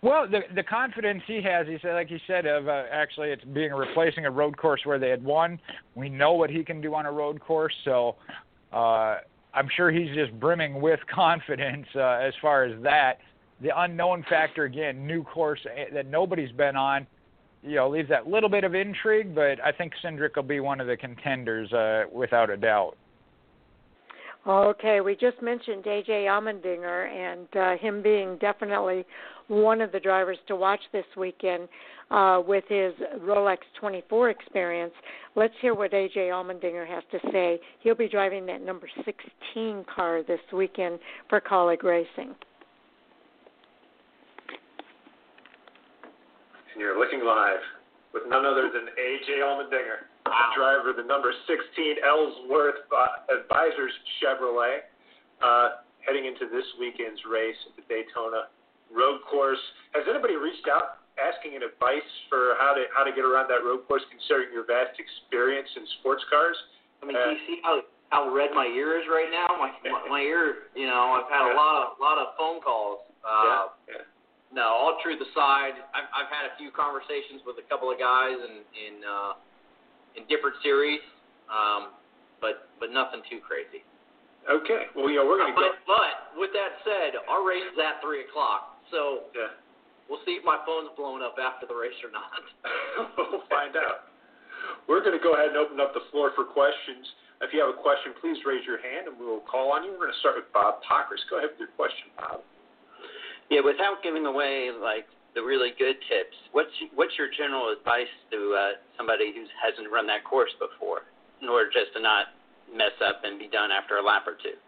Well, 0.00 0.28
the 0.28 0.40
the 0.54 0.62
confidence 0.62 1.22
he 1.26 1.42
has, 1.42 1.66
he 1.66 1.76
said, 1.82 1.94
like 1.94 2.08
he 2.08 2.18
said, 2.26 2.46
of 2.46 2.68
uh, 2.68 2.84
actually 2.92 3.30
it's 3.30 3.42
being 3.44 3.72
replacing 3.72 4.26
a 4.26 4.30
road 4.30 4.56
course 4.56 4.80
where 4.84 4.98
they 4.98 5.08
had 5.08 5.24
won. 5.24 5.60
We 5.96 6.08
know 6.08 6.34
what 6.34 6.50
he 6.50 6.62
can 6.62 6.80
do 6.80 6.94
on 6.94 7.06
a 7.06 7.10
road 7.10 7.40
course, 7.40 7.74
so 7.84 8.14
uh, 8.72 9.16
I'm 9.54 9.68
sure 9.76 9.90
he's 9.90 10.14
just 10.14 10.38
brimming 10.38 10.80
with 10.80 11.00
confidence 11.14 11.86
uh, 11.96 12.20
as 12.22 12.32
far 12.40 12.64
as 12.64 12.80
that. 12.82 13.18
The 13.60 13.70
unknown 13.74 14.24
factor 14.30 14.64
again, 14.64 15.04
new 15.04 15.24
course 15.24 15.58
eh, 15.76 15.86
that 15.92 16.06
nobody's 16.06 16.52
been 16.52 16.76
on, 16.76 17.04
you 17.64 17.74
know, 17.74 17.88
leaves 17.88 18.08
that 18.08 18.28
little 18.28 18.48
bit 18.48 18.62
of 18.62 18.76
intrigue. 18.76 19.34
But 19.34 19.60
I 19.64 19.72
think 19.72 19.94
Cindric 20.04 20.36
will 20.36 20.44
be 20.44 20.60
one 20.60 20.80
of 20.80 20.86
the 20.86 20.96
contenders 20.96 21.72
uh, 21.72 22.04
without 22.12 22.50
a 22.50 22.56
doubt. 22.56 22.96
Okay, 24.46 25.00
we 25.00 25.16
just 25.16 25.42
mentioned 25.42 25.84
AJ 25.84 26.26
Allmendinger 26.26 27.08
and 27.10 27.48
uh, 27.56 27.76
him 27.76 28.00
being 28.00 28.38
definitely 28.38 29.04
one 29.48 29.80
of 29.80 29.92
the 29.92 30.00
drivers 30.00 30.38
to 30.46 30.56
watch 30.56 30.80
this 30.92 31.04
weekend 31.16 31.68
uh, 32.10 32.40
with 32.46 32.64
his 32.68 32.92
Rolex 33.20 33.58
24 33.80 34.30
experience. 34.30 34.92
Let's 35.34 35.54
hear 35.60 35.74
what 35.74 35.92
AJ 35.92 36.16
Allmendinger 36.16 36.86
has 36.86 37.02
to 37.12 37.18
say. 37.32 37.58
He'll 37.80 37.94
be 37.94 38.08
driving 38.08 38.46
that 38.46 38.62
number 38.62 38.88
16 39.04 39.84
car 39.94 40.22
this 40.22 40.40
weekend 40.52 40.98
for 41.28 41.40
Kaulig 41.40 41.82
Racing. 41.82 42.34
And 46.72 46.80
you're 46.80 46.98
looking 46.98 47.24
live 47.24 47.60
with 48.14 48.22
none 48.28 48.44
other 48.44 48.70
than 48.72 48.86
AJ 48.98 49.42
Allmendinger 49.42 50.08
driver, 50.56 50.90
of 50.90 50.96
the 50.96 51.02
number 51.02 51.32
16 51.46 51.96
Ellsworth 52.04 52.84
Advisors 53.32 53.92
Chevrolet, 54.20 54.84
uh, 55.42 55.68
heading 56.04 56.26
into 56.26 56.46
this 56.52 56.64
weekend's 56.80 57.20
race 57.30 57.56
at 57.68 57.76
the 57.76 57.84
Daytona 57.88 58.52
Road 58.92 59.20
Course. 59.28 59.60
Has 59.92 60.04
anybody 60.08 60.36
reached 60.36 60.68
out 60.68 61.04
asking 61.18 61.58
an 61.58 61.66
advice 61.66 62.06
for 62.30 62.54
how 62.62 62.72
to 62.72 62.86
how 62.94 63.02
to 63.02 63.12
get 63.12 63.26
around 63.26 63.50
that 63.50 63.66
road 63.66 63.84
course, 63.90 64.02
considering 64.08 64.54
your 64.54 64.64
vast 64.64 64.94
experience 64.96 65.68
in 65.76 65.84
sports 66.00 66.22
cars? 66.30 66.56
I 67.02 67.06
mean, 67.06 67.18
uh, 67.18 67.26
do 67.26 67.30
you 67.34 67.42
see 67.46 67.58
how 67.62 67.82
how 68.08 68.32
red 68.32 68.54
my 68.54 68.66
ear 68.70 68.96
is 68.96 69.06
right 69.10 69.28
now? 69.28 69.50
My 69.58 69.70
my, 69.84 70.00
my 70.18 70.22
ear, 70.22 70.70
you 70.72 70.86
know, 70.86 71.18
I've 71.18 71.28
had 71.28 71.44
a 71.50 71.54
lot 71.54 71.84
of 71.84 71.98
lot 72.00 72.16
of 72.16 72.34
phone 72.38 72.62
calls. 72.62 73.04
Uh, 73.26 73.74
yeah. 73.90 74.00
yeah. 74.00 74.04
No, 74.48 74.64
all 74.64 74.96
truth 75.04 75.20
aside, 75.20 75.76
I've 75.92 76.08
I've 76.14 76.30
had 76.32 76.48
a 76.48 76.56
few 76.56 76.72
conversations 76.72 77.44
with 77.44 77.60
a 77.60 77.66
couple 77.68 77.92
of 77.92 78.00
guys 78.00 78.38
in 78.38 78.64
in 78.72 78.94
uh, 79.04 79.32
in 80.16 80.24
different 80.30 80.56
series, 80.64 81.02
um, 81.52 81.92
but 82.40 82.70
but 82.80 82.94
nothing 82.94 83.20
too 83.28 83.44
crazy. 83.44 83.84
Okay. 84.48 84.88
Well, 84.96 85.12
know, 85.12 85.28
we're 85.28 85.36
going 85.36 85.52
to 85.52 85.60
uh, 85.60 85.76
go. 85.76 85.84
But 85.84 86.40
with 86.40 86.56
that 86.56 86.80
said, 86.80 87.20
our 87.28 87.44
race 87.44 87.68
is 87.68 87.76
at 87.76 88.00
three 88.00 88.24
o'clock, 88.24 88.77
so 88.90 89.28
yeah. 89.36 89.54
we'll 90.06 90.22
see 90.24 90.36
if 90.40 90.44
my 90.44 90.58
phone's 90.64 90.92
blowing 90.96 91.22
up 91.22 91.36
after 91.40 91.66
the 91.66 91.76
race 91.76 91.96
or 92.04 92.12
not. 92.12 92.42
we'll 93.16 93.46
find 93.48 93.76
out. 93.76 94.10
We're 94.90 95.04
going 95.04 95.16
to 95.16 95.22
go 95.22 95.34
ahead 95.36 95.54
and 95.54 95.58
open 95.58 95.78
up 95.78 95.94
the 95.94 96.04
floor 96.10 96.32
for 96.34 96.44
questions. 96.44 97.04
If 97.40 97.54
you 97.54 97.62
have 97.62 97.70
a 97.70 97.78
question, 97.78 98.16
please 98.18 98.42
raise 98.42 98.66
your 98.66 98.82
hand 98.82 99.06
and 99.06 99.14
we 99.14 99.24
will 99.24 99.44
call 99.46 99.70
on 99.70 99.86
you. 99.86 99.94
We're 99.94 100.10
going 100.10 100.16
to 100.16 100.22
start 100.24 100.36
with 100.36 100.50
Bob 100.50 100.82
Pockrass. 100.82 101.22
Go 101.30 101.38
ahead 101.38 101.54
with 101.54 101.62
your 101.62 101.74
question, 101.78 102.10
Bob. 102.18 102.42
Yeah, 103.48 103.62
without 103.64 104.02
giving 104.02 104.26
away 104.26 104.74
like 104.74 105.06
the 105.38 105.46
really 105.46 105.70
good 105.78 105.94
tips. 106.10 106.34
What's 106.50 106.74
what's 106.98 107.14
your 107.14 107.30
general 107.30 107.70
advice 107.70 108.10
to 108.34 108.38
uh, 108.58 108.72
somebody 108.98 109.30
who 109.30 109.46
hasn't 109.60 109.86
run 109.86 110.02
that 110.10 110.26
course 110.26 110.50
before, 110.58 111.06
in 111.38 111.48
order 111.48 111.70
just 111.70 111.94
to 111.94 112.02
not 112.02 112.34
mess 112.66 112.96
up 112.98 113.22
and 113.24 113.38
be 113.38 113.46
done 113.46 113.70
after 113.70 113.96
a 113.96 114.04
lap 114.04 114.26
or 114.26 114.34
two? 114.40 114.58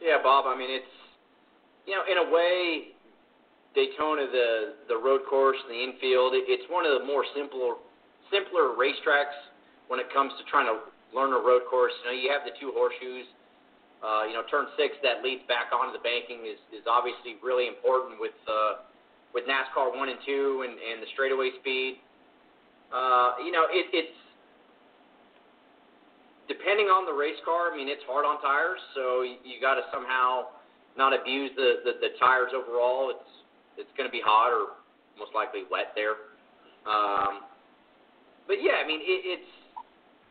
Yeah, 0.00 0.22
Bob. 0.22 0.48
I 0.48 0.56
mean, 0.56 0.72
it's 0.72 0.94
you 1.84 1.94
know, 1.94 2.08
in 2.08 2.18
a 2.18 2.26
way, 2.32 2.95
Daytona, 3.76 4.24
the 4.26 4.80
the 4.88 4.96
road 4.96 5.28
course, 5.28 5.60
the 5.68 5.76
infield, 5.76 6.32
it, 6.32 6.48
it's 6.48 6.64
one 6.72 6.88
of 6.88 6.96
the 6.98 7.04
more 7.04 7.22
simpler 7.36 7.76
simpler 8.32 8.72
racetracks 8.74 9.36
when 9.92 10.00
it 10.00 10.08
comes 10.10 10.32
to 10.40 10.42
trying 10.48 10.66
to 10.66 10.88
learn 11.12 11.36
a 11.36 11.38
road 11.38 11.68
course. 11.68 11.92
You 12.02 12.04
know, 12.08 12.16
you 12.16 12.32
have 12.32 12.48
the 12.48 12.56
two 12.56 12.72
horseshoes. 12.72 13.28
Uh, 14.00 14.28
you 14.28 14.32
know, 14.32 14.44
turn 14.48 14.66
six 14.76 14.96
that 15.04 15.24
leads 15.24 15.44
back 15.48 15.72
onto 15.76 15.92
the 15.92 16.02
banking 16.02 16.48
is 16.48 16.58
is 16.72 16.88
obviously 16.88 17.36
really 17.44 17.68
important 17.68 18.16
with. 18.18 18.34
Uh, 18.48 18.82
with 19.34 19.44
NASCAR 19.44 19.92
one 19.92 20.08
and 20.08 20.16
two 20.24 20.64
and, 20.64 20.80
and 20.80 21.04
the 21.04 21.06
straightaway 21.12 21.52
speed. 21.60 22.00
Uh, 22.88 23.36
you 23.44 23.52
know, 23.52 23.68
it, 23.68 23.84
it's 23.92 24.16
depending 26.48 26.86
on 26.86 27.04
the 27.04 27.12
race 27.12 27.36
car. 27.44 27.68
I 27.68 27.76
mean, 27.76 27.84
it's 27.84 28.00
hard 28.08 28.24
on 28.24 28.40
tires, 28.40 28.80
so 28.96 29.28
you, 29.28 29.36
you 29.44 29.60
got 29.60 29.76
to 29.76 29.84
somehow 29.92 30.48
not 30.96 31.12
abuse 31.12 31.52
the, 31.52 31.84
the 31.84 32.00
the 32.00 32.16
tires 32.16 32.56
overall. 32.56 33.12
It's 33.12 33.28
it's 33.78 33.92
going 33.96 34.08
to 34.08 34.12
be 34.12 34.20
hot 34.24 34.52
or 34.52 34.80
most 35.16 35.32
likely 35.32 35.64
wet 35.70 35.96
there. 35.96 36.32
Um, 36.84 37.48
but 38.46 38.62
yeah, 38.62 38.78
I 38.82 38.86
mean, 38.86 39.00
it, 39.02 39.40
it's 39.40 39.50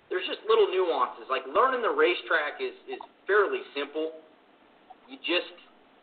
there's 0.09 0.25
just 0.29 0.41
little 0.47 0.69
nuances. 0.69 1.25
Like 1.29 1.43
learning 1.49 1.81
the 1.81 1.93
racetrack 1.93 2.61
is 2.61 2.75
is 2.85 3.01
fairly 3.25 3.65
simple. 3.73 4.21
You 5.09 5.17
just 5.21 5.53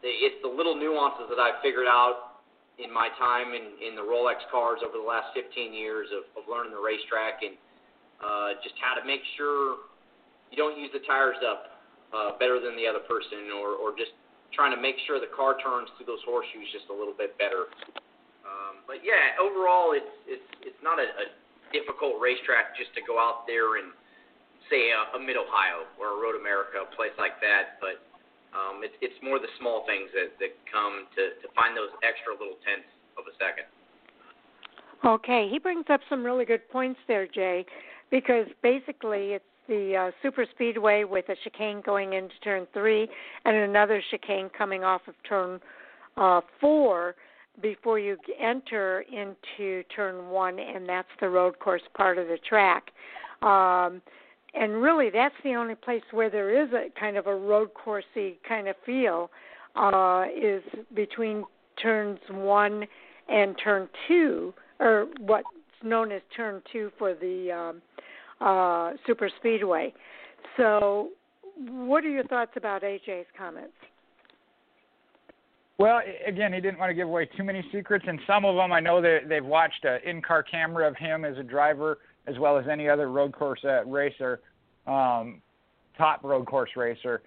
it's 0.03 0.39
the 0.43 0.51
little 0.51 0.75
nuances 0.75 1.31
that 1.31 1.39
I 1.39 1.63
figured 1.63 1.87
out 1.87 2.43
in 2.83 2.91
my 2.91 3.07
time 3.21 3.55
in, 3.55 3.79
in 3.79 3.95
the 3.95 4.03
Rolex 4.03 4.43
cars 4.51 4.83
over 4.83 4.99
the 4.99 5.07
last 5.07 5.31
15 5.37 5.71
years 5.71 6.09
of, 6.11 6.27
of 6.35 6.49
learning 6.51 6.75
the 6.75 6.83
racetrack 6.83 7.45
and 7.47 7.55
uh, 8.19 8.59
just 8.65 8.75
how 8.83 8.99
to 8.99 9.05
make 9.07 9.23
sure 9.39 9.87
you 10.51 10.59
don't 10.59 10.75
use 10.75 10.91
the 10.91 11.05
tires 11.07 11.39
up 11.47 11.79
uh, 12.11 12.35
better 12.43 12.59
than 12.59 12.75
the 12.75 12.83
other 12.89 13.05
person 13.07 13.55
or, 13.55 13.79
or 13.79 13.95
just 13.95 14.11
trying 14.53 14.73
to 14.73 14.81
make 14.81 14.97
sure 15.09 15.19
the 15.19 15.33
car 15.33 15.57
turns 15.61 15.89
through 15.97 16.07
those 16.07 16.23
horseshoes 16.25 16.69
just 16.73 16.89
a 16.93 16.97
little 16.97 17.17
bit 17.17 17.37
better. 17.41 17.73
Um, 18.45 18.85
but 18.87 19.01
yeah, 19.01 19.37
overall, 19.41 19.97
it's 19.97 20.13
it's 20.29 20.49
it's 20.63 20.81
not 20.85 21.01
a, 21.01 21.09
a 21.09 21.27
difficult 21.73 22.21
racetrack 22.21 22.77
just 22.77 22.93
to 22.95 23.03
go 23.05 23.17
out 23.17 23.49
there 23.49 23.81
and 23.81 23.93
say 24.69 24.93
a, 24.93 25.17
a 25.17 25.21
Mid 25.21 25.41
Ohio 25.41 25.89
or 25.97 26.15
a 26.15 26.19
Road 26.21 26.37
America, 26.37 26.85
a 26.85 26.91
place 26.95 27.15
like 27.17 27.41
that. 27.41 27.81
But 27.81 28.05
um, 28.53 28.85
it's 28.85 28.95
it's 29.01 29.17
more 29.25 29.41
the 29.41 29.51
small 29.59 29.89
things 29.89 30.13
that 30.13 30.37
that 30.39 30.53
come 30.69 31.09
to 31.17 31.23
to 31.41 31.47
find 31.57 31.73
those 31.73 31.93
extra 32.05 32.37
little 32.37 32.61
tenths 32.63 32.89
of 33.17 33.25
a 33.25 33.35
second. 33.41 33.69
Okay, 35.03 35.49
he 35.51 35.59
brings 35.59 35.85
up 35.91 36.01
some 36.09 36.23
really 36.23 36.45
good 36.45 36.63
points 36.71 37.01
there, 37.09 37.27
Jay, 37.27 37.67
because 38.11 38.47
basically 38.63 39.35
it's 39.35 39.52
the 39.69 39.97
uh, 39.97 40.11
super 40.23 40.47
speedway 40.55 41.05
with 41.05 41.29
a 41.29 41.37
chicane 41.45 41.83
going 41.85 42.15
into 42.15 42.35
turn 42.43 42.67
three 42.73 43.09
and 43.45 43.57
another 43.57 44.03
chicane 44.11 44.51
coming 44.57 44.85
off 44.85 45.03
of 45.07 45.15
turn 45.29 45.61
uh, 46.17 46.41
four 46.61 47.15
before 47.61 47.99
you 47.99 48.17
enter 48.41 49.05
into 49.13 49.83
turn 49.95 50.29
one, 50.29 50.59
and 50.59 50.89
that's 50.89 51.09
the 51.21 51.29
road 51.29 51.59
course 51.59 51.83
part 51.95 52.19
of 52.19 52.27
the 52.29 52.39
track. 52.49 52.91
Um, 53.43 54.01
and 54.55 54.83
really, 54.83 55.11
that's 55.11 55.35
the 55.45 55.55
only 55.55 55.75
place 55.75 56.03
where 56.11 56.31
there 56.31 56.63
is 56.63 56.73
a 56.73 56.89
kind 56.99 57.17
of 57.17 57.27
a 57.27 57.35
road 57.35 57.71
coursey 57.75 58.37
kind 58.47 58.69
of 58.69 58.77
feel 58.85 59.31
uh, 59.77 60.25
is 60.37 60.63
between 60.95 61.45
turns 61.81 62.19
one 62.31 62.87
and 63.29 63.57
turn 63.63 63.89
two, 64.09 64.53
or 64.79 65.07
what's 65.21 65.47
known 65.83 66.13
as 66.13 66.23
turn 66.37 66.63
two 66.71 66.91
for 66.99 67.15
the 67.15 67.51
um, 67.51 67.83
uh, 68.43 68.93
super 69.07 69.31
speedway. 69.39 69.93
So, 70.57 71.11
what 71.69 72.05
are 72.05 72.11
your 72.11 72.25
thoughts 72.25 72.53
about 72.57 72.83
AJ's 72.83 73.27
comments? 73.37 73.75
Well, 75.79 76.01
again, 76.27 76.53
he 76.53 76.61
didn't 76.61 76.79
want 76.79 76.91
to 76.91 76.95
give 76.95 77.09
away 77.09 77.29
too 77.37 77.45
many 77.45 77.65
secrets, 77.73 78.05
and 78.07 78.21
some 78.27 78.45
of 78.45 78.57
them 78.57 78.73
I 78.73 78.81
know 78.81 79.01
that 79.01 79.29
they've 79.29 79.45
watched 79.45 79.85
an 79.85 80.01
in-car 80.05 80.43
camera 80.43 80.89
of 80.89 80.97
him 80.97 81.25
as 81.25 81.37
a 81.39 81.43
driver, 81.43 81.99
as 82.27 82.39
well 82.39 82.59
as 82.59 82.67
any 82.71 82.89
other 82.89 83.11
road 83.11 83.33
course 83.33 83.61
uh, 83.65 83.85
racer, 83.85 84.41
um, 84.87 85.41
top 85.97 86.23
road 86.23 86.47
course 86.47 86.71
racer. 86.77 87.23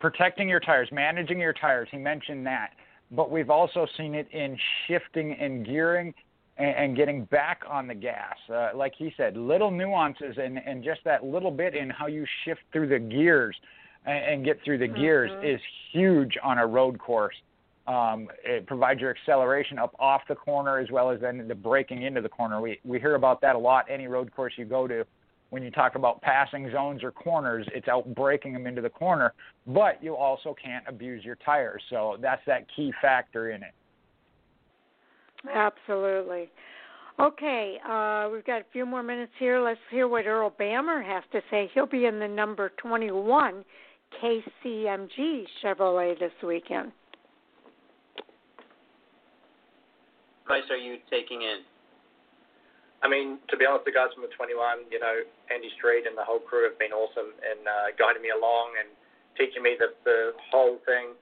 Protecting 0.00 0.48
your 0.48 0.60
tires, 0.60 0.88
managing 0.92 1.40
your 1.40 1.54
tires. 1.54 1.88
He 1.90 1.96
mentioned 1.96 2.46
that, 2.46 2.70
but 3.10 3.30
we've 3.30 3.48
also 3.48 3.86
seen 3.96 4.14
it 4.14 4.28
in 4.32 4.58
shifting 4.86 5.32
and 5.32 5.64
gearing 5.64 6.12
and, 6.58 6.74
and 6.76 6.96
getting 6.96 7.24
back 7.26 7.62
on 7.68 7.86
the 7.86 7.94
gas. 7.94 8.36
Uh, 8.52 8.70
like 8.74 8.94
he 8.96 9.12
said, 9.16 9.36
little 9.36 9.70
nuances 9.70 10.36
and, 10.38 10.58
and 10.58 10.82
just 10.82 11.00
that 11.04 11.24
little 11.24 11.50
bit 11.50 11.74
in 11.74 11.90
how 11.90 12.06
you 12.06 12.24
shift 12.44 12.60
through 12.72 12.88
the 12.88 12.98
gears 12.98 13.56
and, 14.04 14.24
and 14.24 14.44
get 14.44 14.58
through 14.64 14.78
the 14.78 14.86
mm-hmm. 14.86 15.00
gears 15.00 15.30
is 15.44 15.60
huge 15.92 16.34
on 16.42 16.58
a 16.58 16.66
road 16.66 16.98
course. 16.98 17.34
Um, 17.86 18.28
it 18.44 18.66
provides 18.66 19.00
your 19.00 19.10
acceleration 19.10 19.78
up 19.78 19.94
off 20.00 20.22
the 20.28 20.34
corner 20.34 20.78
as 20.78 20.90
well 20.90 21.10
as 21.10 21.20
then 21.20 21.46
the 21.46 21.54
braking 21.54 22.02
into 22.02 22.20
the 22.20 22.28
corner. 22.28 22.60
We 22.60 22.80
we 22.84 22.98
hear 22.98 23.14
about 23.14 23.40
that 23.42 23.54
a 23.54 23.58
lot. 23.58 23.86
Any 23.88 24.08
road 24.08 24.34
course 24.34 24.54
you 24.56 24.64
go 24.64 24.88
to, 24.88 25.06
when 25.50 25.62
you 25.62 25.70
talk 25.70 25.94
about 25.94 26.20
passing 26.20 26.68
zones 26.72 27.04
or 27.04 27.12
corners, 27.12 27.64
it's 27.72 27.86
out 27.86 28.12
breaking 28.14 28.54
them 28.54 28.66
into 28.66 28.82
the 28.82 28.90
corner. 28.90 29.32
But 29.68 30.02
you 30.02 30.16
also 30.16 30.54
can't 30.60 30.84
abuse 30.88 31.24
your 31.24 31.36
tires, 31.36 31.80
so 31.88 32.16
that's 32.20 32.42
that 32.46 32.66
key 32.74 32.92
factor 33.00 33.50
in 33.50 33.62
it. 33.62 33.72
Absolutely. 35.52 36.50
Okay, 37.18 37.78
uh, 37.88 38.28
we've 38.30 38.44
got 38.44 38.60
a 38.60 38.66
few 38.72 38.84
more 38.84 39.02
minutes 39.02 39.32
here. 39.38 39.60
Let's 39.60 39.80
hear 39.90 40.06
what 40.06 40.26
Earl 40.26 40.52
Bamber 40.58 41.02
has 41.02 41.22
to 41.32 41.40
say. 41.50 41.70
He'll 41.72 41.86
be 41.86 42.04
in 42.04 42.18
the 42.18 42.28
number 42.28 42.72
21 42.76 43.64
KCMG 44.22 45.44
Chevrolet 45.62 46.18
this 46.18 46.32
weekend. 46.44 46.92
advice 50.46 50.70
are 50.70 50.78
you 50.78 51.02
taking 51.10 51.42
in? 51.42 51.66
I 53.02 53.10
mean, 53.10 53.38
to 53.50 53.58
be 53.58 53.66
honest, 53.66 53.84
the 53.84 53.92
guys 53.92 54.14
from 54.14 54.22
the 54.22 54.32
21, 54.38 54.88
you 54.94 55.02
know, 55.02 55.26
Andy 55.50 55.68
Street 55.76 56.06
and 56.06 56.16
the 56.16 56.24
whole 56.24 56.38
crew 56.38 56.64
have 56.64 56.78
been 56.78 56.94
awesome 56.94 57.34
in 57.42 57.58
uh, 57.66 57.92
guiding 57.98 58.22
me 58.22 58.30
along 58.30 58.78
and 58.78 58.88
teaching 59.34 59.62
me 59.62 59.74
the, 59.74 59.92
the 60.06 60.32
whole 60.50 60.78
thing. 60.86 61.12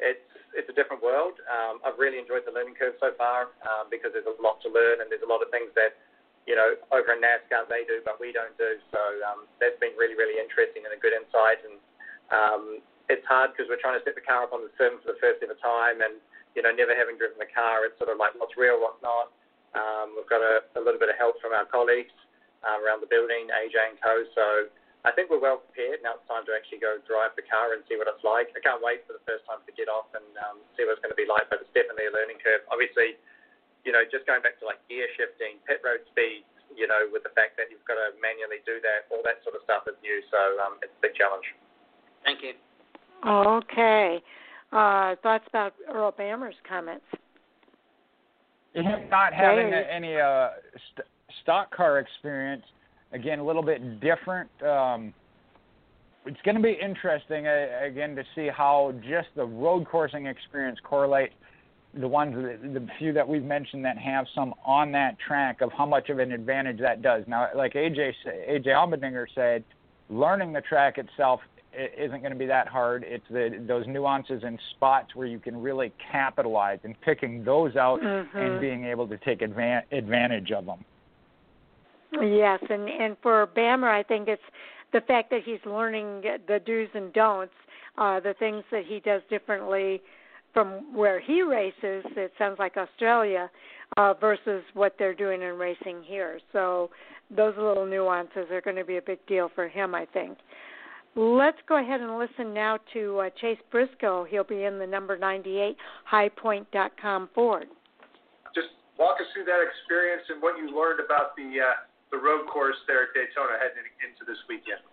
It's 0.00 0.31
it's 0.52 0.68
a 0.68 0.76
different 0.76 1.02
world. 1.02 1.40
Um, 1.48 1.80
I've 1.84 1.96
really 1.96 2.20
enjoyed 2.20 2.44
the 2.44 2.54
learning 2.54 2.76
curve 2.76 2.96
so 3.00 3.12
far 3.16 3.52
um, 3.64 3.88
because 3.88 4.12
there's 4.12 4.28
a 4.28 4.36
lot 4.40 4.60
to 4.64 4.68
learn 4.68 5.00
and 5.00 5.08
there's 5.08 5.24
a 5.24 5.30
lot 5.30 5.40
of 5.40 5.48
things 5.48 5.72
that, 5.74 5.96
you 6.44 6.56
know, 6.56 6.76
over 6.92 7.12
in 7.16 7.20
NASCAR 7.22 7.68
they 7.68 7.86
do 7.88 8.04
but 8.04 8.20
we 8.20 8.30
don't 8.30 8.54
do. 8.60 8.76
So 8.92 9.00
um, 9.26 9.48
that's 9.60 9.78
been 9.80 9.96
really 9.96 10.14
really 10.14 10.36
interesting 10.36 10.84
and 10.84 10.92
a 10.92 11.00
good 11.00 11.16
insight. 11.16 11.60
And 11.64 11.76
um, 12.32 12.62
it's 13.08 13.24
hard 13.24 13.52
because 13.52 13.66
we're 13.68 13.82
trying 13.82 13.96
to 13.96 14.04
set 14.04 14.16
the 14.16 14.24
car 14.24 14.46
up 14.46 14.52
on 14.52 14.64
the 14.64 14.72
sim 14.76 15.00
for 15.00 15.12
the 15.16 15.20
first 15.20 15.40
ever 15.44 15.56
time 15.60 16.00
and 16.04 16.20
you 16.54 16.60
know, 16.60 16.72
never 16.72 16.92
having 16.92 17.16
driven 17.16 17.40
the 17.40 17.48
car, 17.48 17.84
it's 17.88 17.96
sort 17.96 18.12
of 18.12 18.20
like 18.20 18.36
what's 18.36 18.56
real, 18.60 18.76
what's 18.80 19.00
not. 19.00 19.32
Um, 19.72 20.12
we've 20.12 20.28
got 20.28 20.44
a, 20.44 20.60
a 20.76 20.80
little 20.84 21.00
bit 21.00 21.08
of 21.08 21.16
help 21.16 21.40
from 21.40 21.56
our 21.56 21.64
colleagues 21.64 22.12
um, 22.60 22.84
around 22.84 23.00
the 23.00 23.08
building, 23.08 23.48
AJ 23.48 23.76
and 23.88 23.96
co. 23.96 24.12
So 24.36 24.46
I 25.02 25.10
think 25.10 25.34
we're 25.34 25.42
well 25.42 25.58
prepared. 25.58 25.98
Now 26.06 26.18
it's 26.18 26.26
time 26.30 26.46
to 26.46 26.54
actually 26.54 26.78
go 26.78 27.02
drive 27.02 27.34
the 27.34 27.42
car 27.42 27.74
and 27.74 27.82
see 27.90 27.98
what 27.98 28.06
it's 28.06 28.22
like. 28.22 28.54
I 28.54 28.62
can't 28.62 28.78
wait 28.78 29.02
for 29.02 29.18
the 29.18 29.24
first 29.26 29.42
time 29.50 29.58
to 29.66 29.72
get 29.74 29.90
off 29.90 30.06
and 30.14 30.26
um, 30.38 30.62
see 30.78 30.86
what 30.86 30.94
it's 30.94 31.02
going 31.02 31.10
to 31.10 31.18
be 31.18 31.26
like, 31.26 31.50
but 31.50 31.58
it's 31.58 31.74
definitely 31.74 32.06
a 32.06 32.14
learning 32.14 32.38
curve. 32.38 32.62
Obviously, 32.70 33.18
you 33.82 33.90
know, 33.90 34.06
just 34.06 34.22
going 34.30 34.46
back 34.46 34.62
to 34.62 34.64
like 34.64 34.78
gear 34.86 35.10
shifting, 35.18 35.58
pit 35.66 35.82
road 35.82 36.06
speeds, 36.06 36.46
you 36.70 36.86
know, 36.86 37.10
with 37.10 37.26
the 37.26 37.34
fact 37.34 37.58
that 37.58 37.66
you've 37.66 37.82
got 37.82 37.98
to 37.98 38.14
manually 38.22 38.62
do 38.62 38.78
that, 38.86 39.10
all 39.10 39.26
that 39.26 39.42
sort 39.42 39.58
of 39.58 39.66
stuff 39.66 39.90
is 39.90 39.98
new. 40.06 40.22
So 40.30 40.38
um, 40.62 40.78
it's 40.86 40.94
a 40.94 41.02
big 41.02 41.18
challenge. 41.18 41.44
Thank 42.22 42.46
you. 42.46 42.54
Okay. 43.26 44.22
Uh, 44.70 45.18
thoughts 45.22 45.44
about 45.50 45.74
Earl 45.90 46.14
Bamber's 46.14 46.54
comments? 46.62 47.04
Him 48.74 49.10
not 49.10 49.34
having 49.34 49.74
a, 49.74 49.82
any 49.92 50.16
uh, 50.16 50.48
st- 50.94 51.06
stock 51.42 51.74
car 51.74 51.98
experience, 51.98 52.64
again, 53.12 53.38
a 53.38 53.44
little 53.44 53.62
bit 53.62 54.00
different. 54.00 54.50
Um, 54.62 55.14
it's 56.24 56.40
going 56.44 56.56
to 56.56 56.62
be 56.62 56.78
interesting 56.80 57.46
uh, 57.46 57.66
again 57.84 58.14
to 58.16 58.24
see 58.34 58.48
how 58.48 58.94
just 59.02 59.28
the 59.34 59.44
road 59.44 59.86
coursing 59.86 60.26
experience 60.26 60.78
correlates 60.82 61.34
the 62.00 62.08
ones 62.08 62.34
the, 62.34 62.68
the 62.68 62.86
few 62.98 63.12
that 63.12 63.26
we've 63.26 63.42
mentioned 63.42 63.84
that 63.84 63.98
have 63.98 64.24
some 64.34 64.54
on 64.64 64.92
that 64.92 65.16
track 65.26 65.60
of 65.60 65.70
how 65.72 65.84
much 65.84 66.08
of 66.08 66.18
an 66.18 66.32
advantage 66.32 66.78
that 66.80 67.02
does. 67.02 67.24
Now, 67.26 67.48
like 67.54 67.74
AJ 67.74 68.12
AJ 68.48 68.66
Allmendinger 68.68 69.26
said, 69.34 69.64
learning 70.08 70.52
the 70.52 70.62
track 70.62 70.96
itself 70.98 71.40
isn't 71.74 72.20
going 72.20 72.32
to 72.32 72.38
be 72.38 72.46
that 72.46 72.68
hard. 72.68 73.04
It's 73.06 73.24
the 73.30 73.62
those 73.66 73.86
nuances 73.86 74.42
and 74.44 74.58
spots 74.70 75.14
where 75.14 75.26
you 75.26 75.38
can 75.38 75.60
really 75.60 75.92
capitalize 76.10 76.78
and 76.84 76.98
picking 77.00 77.44
those 77.44 77.76
out 77.76 78.00
mm-hmm. 78.00 78.36
and 78.36 78.60
being 78.60 78.84
able 78.84 79.06
to 79.08 79.18
take 79.18 79.40
advan- 79.40 79.82
advantage 79.90 80.50
of 80.50 80.66
them. 80.66 80.84
Yes, 82.20 82.60
and 82.68 82.88
and 82.88 83.16
for 83.22 83.46
Bamber, 83.46 83.88
I 83.88 84.02
think 84.02 84.28
it's 84.28 84.42
the 84.92 85.00
fact 85.02 85.30
that 85.30 85.40
he's 85.44 85.60
learning 85.64 86.22
the 86.46 86.60
do's 86.64 86.88
and 86.94 87.12
don'ts, 87.12 87.54
uh, 87.96 88.20
the 88.20 88.34
things 88.38 88.64
that 88.70 88.84
he 88.86 89.00
does 89.00 89.22
differently 89.30 90.02
from 90.52 90.94
where 90.94 91.18
he 91.18 91.42
races. 91.42 92.04
It 92.16 92.32
sounds 92.38 92.58
like 92.58 92.76
Australia 92.76 93.50
uh, 93.96 94.14
versus 94.14 94.62
what 94.74 94.94
they're 94.98 95.14
doing 95.14 95.42
in 95.42 95.56
racing 95.56 96.02
here. 96.04 96.38
So 96.52 96.90
those 97.34 97.54
little 97.56 97.86
nuances 97.86 98.50
are 98.50 98.60
going 98.60 98.76
to 98.76 98.84
be 98.84 98.98
a 98.98 99.02
big 99.02 99.24
deal 99.26 99.50
for 99.54 99.68
him, 99.68 99.94
I 99.94 100.06
think. 100.12 100.38
Let's 101.14 101.58
go 101.68 101.78
ahead 101.78 102.00
and 102.00 102.18
listen 102.18 102.54
now 102.54 102.78
to 102.94 103.18
uh, 103.18 103.30
Chase 103.40 103.58
Briscoe. 103.70 104.24
He'll 104.24 104.44
be 104.44 104.64
in 104.64 104.78
the 104.78 104.86
number 104.86 105.18
98 105.18 105.76
highpoint.com 106.10 107.28
Ford. 107.34 107.66
Just 108.54 108.68
walk 108.98 109.20
us 109.20 109.26
through 109.34 109.44
that 109.44 109.60
experience 109.60 110.22
and 110.30 110.40
what 110.40 110.56
you 110.56 110.74
learned 110.74 111.00
about 111.04 111.36
the 111.36 111.60
uh, 111.60 111.91
the 112.12 112.20
road 112.20 112.46
course 112.46 112.76
there 112.86 113.08
at 113.08 113.16
Daytona 113.16 113.56
heading 113.58 113.88
into 114.04 114.22
this 114.28 114.38
weekend. 114.46 114.84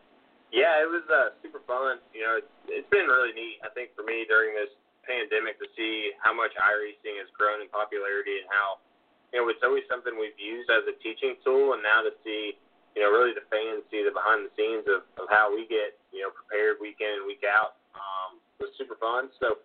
Yeah, 0.49 0.81
it 0.81 0.89
was 0.89 1.05
uh, 1.11 1.37
super 1.45 1.61
fun. 1.69 2.01
You 2.15 2.25
know, 2.25 2.33
it's, 2.41 2.53
it's 2.65 2.89
been 2.89 3.05
really 3.05 3.35
neat. 3.37 3.61
I 3.61 3.69
think 3.75 3.93
for 3.93 4.01
me 4.01 4.25
during 4.25 4.57
this 4.57 4.73
pandemic 5.05 5.61
to 5.61 5.67
see 5.77 6.15
how 6.23 6.33
much 6.33 6.55
iRacing 6.57 7.21
has 7.21 7.29
grown 7.37 7.61
in 7.61 7.69
popularity 7.69 8.41
and 8.41 8.49
how 8.49 8.81
you 9.29 9.37
know 9.37 9.45
it's 9.51 9.61
always 9.61 9.85
something 9.85 10.17
we've 10.17 10.37
used 10.41 10.73
as 10.73 10.89
a 10.89 10.95
teaching 11.05 11.37
tool, 11.45 11.77
and 11.77 11.85
now 11.85 12.01
to 12.01 12.15
see 12.25 12.57
you 12.97 13.05
know, 13.05 13.13
really 13.13 13.31
the 13.37 13.45
fans 13.47 13.85
see 13.93 14.01
the 14.01 14.13
behind 14.13 14.43
the 14.43 14.51
scenes 14.57 14.85
of, 14.89 15.05
of 15.21 15.29
how 15.29 15.53
we 15.53 15.69
get, 15.69 15.97
you 16.09 16.25
know, 16.25 16.33
prepared 16.33 16.81
week 16.81 16.97
in 16.99 17.21
and 17.21 17.25
week 17.29 17.45
out. 17.45 17.77
Um, 17.93 18.41
was 18.57 18.73
super 18.75 18.97
fun. 18.97 19.29
So, 19.37 19.61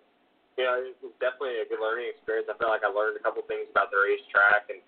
you 0.55 0.62
know, 0.62 0.78
it 0.78 0.94
was 1.02 1.10
definitely 1.18 1.59
a 1.59 1.66
good 1.66 1.82
learning 1.82 2.14
experience. 2.14 2.47
I 2.47 2.55
felt 2.60 2.70
like 2.70 2.85
I 2.85 2.93
learned 2.93 3.18
a 3.18 3.22
couple 3.24 3.43
things 3.48 3.66
about 3.72 3.90
the 3.90 3.98
racetrack 3.98 4.70
and, 4.70 4.78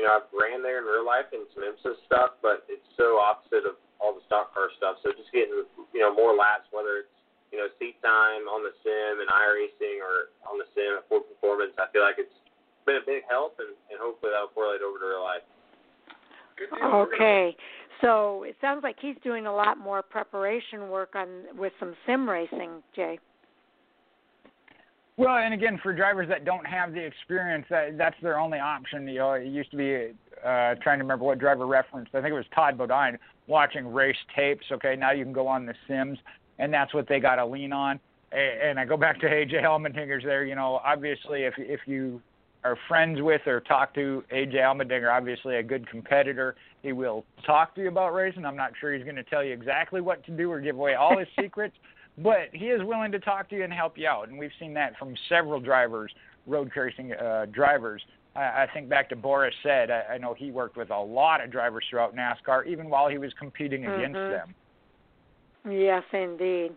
you 0.00 0.08
know, 0.08 0.16
I've 0.16 0.32
ran 0.32 0.64
there 0.64 0.80
in 0.80 0.88
real 0.88 1.04
life 1.04 1.28
and 1.28 1.44
some 1.52 1.60
IMSA 1.60 2.00
stuff, 2.08 2.40
but 2.40 2.64
it's 2.72 2.88
so 2.96 3.20
opposite 3.20 3.68
of 3.68 3.76
all 4.00 4.16
the 4.16 4.24
stock 4.24 4.56
car 4.56 4.72
stuff. 4.80 4.96
So 5.04 5.12
just 5.12 5.28
getting, 5.28 5.68
you 5.92 6.00
know, 6.00 6.08
more 6.08 6.32
laps, 6.32 6.72
whether 6.72 7.04
it's, 7.04 7.12
you 7.52 7.60
know, 7.60 7.68
seat 7.76 8.00
time 8.00 8.48
on 8.48 8.64
the 8.64 8.72
sim 8.80 9.20
and 9.20 9.28
iRacing 9.28 10.00
or 10.00 10.32
on 10.48 10.56
the 10.56 10.64
sim 10.72 10.96
at 10.96 11.04
Ford 11.12 11.28
Performance, 11.28 11.76
I 11.76 11.92
feel 11.92 12.00
like 12.00 12.16
it's 12.16 12.32
been 12.88 12.96
a 12.96 13.04
big 13.04 13.28
help 13.28 13.60
and, 13.60 13.76
and 13.92 14.00
hopefully 14.00 14.32
that'll 14.32 14.48
correlate 14.56 14.80
over 14.80 14.96
to 14.96 15.04
real 15.04 15.20
life. 15.20 15.44
Okay. 16.80 17.52
So 18.00 18.44
it 18.48 18.56
sounds 18.64 18.80
like 18.82 18.96
he's 18.96 19.20
doing 19.22 19.44
a 19.44 19.52
lot 19.52 19.76
more 19.76 20.00
preparation 20.00 20.88
work 20.88 21.12
on 21.12 21.28
with 21.60 21.76
some 21.76 21.92
sim 22.08 22.24
racing, 22.24 22.80
Jay. 22.96 23.20
Well, 25.20 25.36
and 25.36 25.52
again, 25.52 25.78
for 25.82 25.92
drivers 25.92 26.30
that 26.30 26.46
don't 26.46 26.64
have 26.64 26.94
the 26.94 27.04
experience, 27.04 27.66
that 27.68 27.98
that's 27.98 28.16
their 28.22 28.40
only 28.40 28.58
option. 28.58 29.06
You 29.06 29.18
know, 29.18 29.32
it 29.34 29.48
used 29.48 29.70
to 29.70 29.76
be 29.76 30.14
uh, 30.42 30.76
trying 30.82 30.98
to 30.98 31.04
remember 31.04 31.26
what 31.26 31.38
driver 31.38 31.66
referenced. 31.66 32.14
I 32.14 32.22
think 32.22 32.30
it 32.30 32.36
was 32.36 32.46
Todd 32.54 32.78
Bodine 32.78 33.18
watching 33.46 33.92
race 33.92 34.16
tapes. 34.34 34.64
Okay, 34.72 34.96
now 34.96 35.10
you 35.10 35.22
can 35.22 35.34
go 35.34 35.46
on 35.46 35.66
the 35.66 35.74
Sims, 35.86 36.18
and 36.58 36.72
that's 36.72 36.94
what 36.94 37.06
they 37.06 37.20
got 37.20 37.34
to 37.34 37.44
lean 37.44 37.70
on. 37.70 38.00
And 38.32 38.80
I 38.80 38.86
go 38.86 38.96
back 38.96 39.20
to 39.20 39.26
AJ 39.26 39.62
Allmendinger's 39.62 40.24
there. 40.24 40.46
You 40.46 40.54
know, 40.54 40.80
obviously, 40.82 41.42
if 41.42 41.52
if 41.58 41.80
you 41.84 42.22
are 42.64 42.78
friends 42.88 43.20
with 43.20 43.42
or 43.46 43.60
talk 43.60 43.92
to 43.96 44.24
AJ 44.32 44.54
Allmendinger, 44.54 45.14
obviously 45.14 45.56
a 45.56 45.62
good 45.62 45.86
competitor, 45.90 46.56
he 46.82 46.92
will 46.92 47.26
talk 47.44 47.74
to 47.74 47.82
you 47.82 47.88
about 47.88 48.14
racing. 48.14 48.46
I'm 48.46 48.56
not 48.56 48.72
sure 48.80 48.94
he's 48.94 49.04
going 49.04 49.16
to 49.16 49.24
tell 49.24 49.44
you 49.44 49.52
exactly 49.52 50.00
what 50.00 50.24
to 50.24 50.30
do 50.30 50.50
or 50.50 50.62
give 50.62 50.76
away 50.76 50.94
all 50.94 51.18
his 51.18 51.28
secrets, 51.38 51.76
but 52.18 52.48
he 52.52 52.66
is 52.66 52.82
willing 52.82 53.12
to 53.12 53.18
talk 53.18 53.48
to 53.50 53.56
you 53.56 53.64
and 53.64 53.72
help 53.72 53.96
you 53.96 54.06
out. 54.06 54.28
And 54.28 54.38
we've 54.38 54.50
seen 54.58 54.74
that 54.74 54.96
from 54.98 55.14
several 55.28 55.60
drivers, 55.60 56.12
road 56.46 56.70
racing 56.74 57.12
uh, 57.12 57.46
drivers 57.52 58.02
I, 58.34 58.40
I 58.40 58.66
think 58.72 58.88
back 58.88 59.08
to 59.10 59.16
Boris 59.16 59.54
Said, 59.62 59.90
I, 59.90 60.14
I 60.14 60.18
know 60.18 60.34
he 60.34 60.50
worked 60.50 60.76
with 60.76 60.90
a 60.90 60.98
lot 60.98 61.42
of 61.42 61.50
drivers 61.50 61.84
throughout 61.90 62.14
NASCAR, 62.14 62.66
even 62.66 62.88
while 62.88 63.08
he 63.08 63.18
was 63.18 63.32
competing 63.38 63.82
mm-hmm. 63.82 64.00
against 64.00 64.14
them. 64.14 64.54
Yes, 65.70 66.02
indeed. 66.12 66.70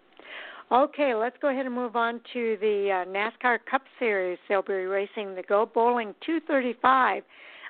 Okay, 0.72 1.14
let's 1.14 1.36
go 1.42 1.50
ahead 1.50 1.66
and 1.66 1.76
move 1.76 1.96
on 1.96 2.20
to 2.34 2.58
the 2.60 3.04
uh, 3.06 3.10
NASCAR 3.10 3.60
Cup 3.70 3.84
Series. 4.00 4.40
They'll 4.50 4.62
be 4.62 4.74
racing 4.74 5.36
the 5.36 5.44
Go 5.44 5.70
Bowling 5.72 6.16
235 6.26 7.24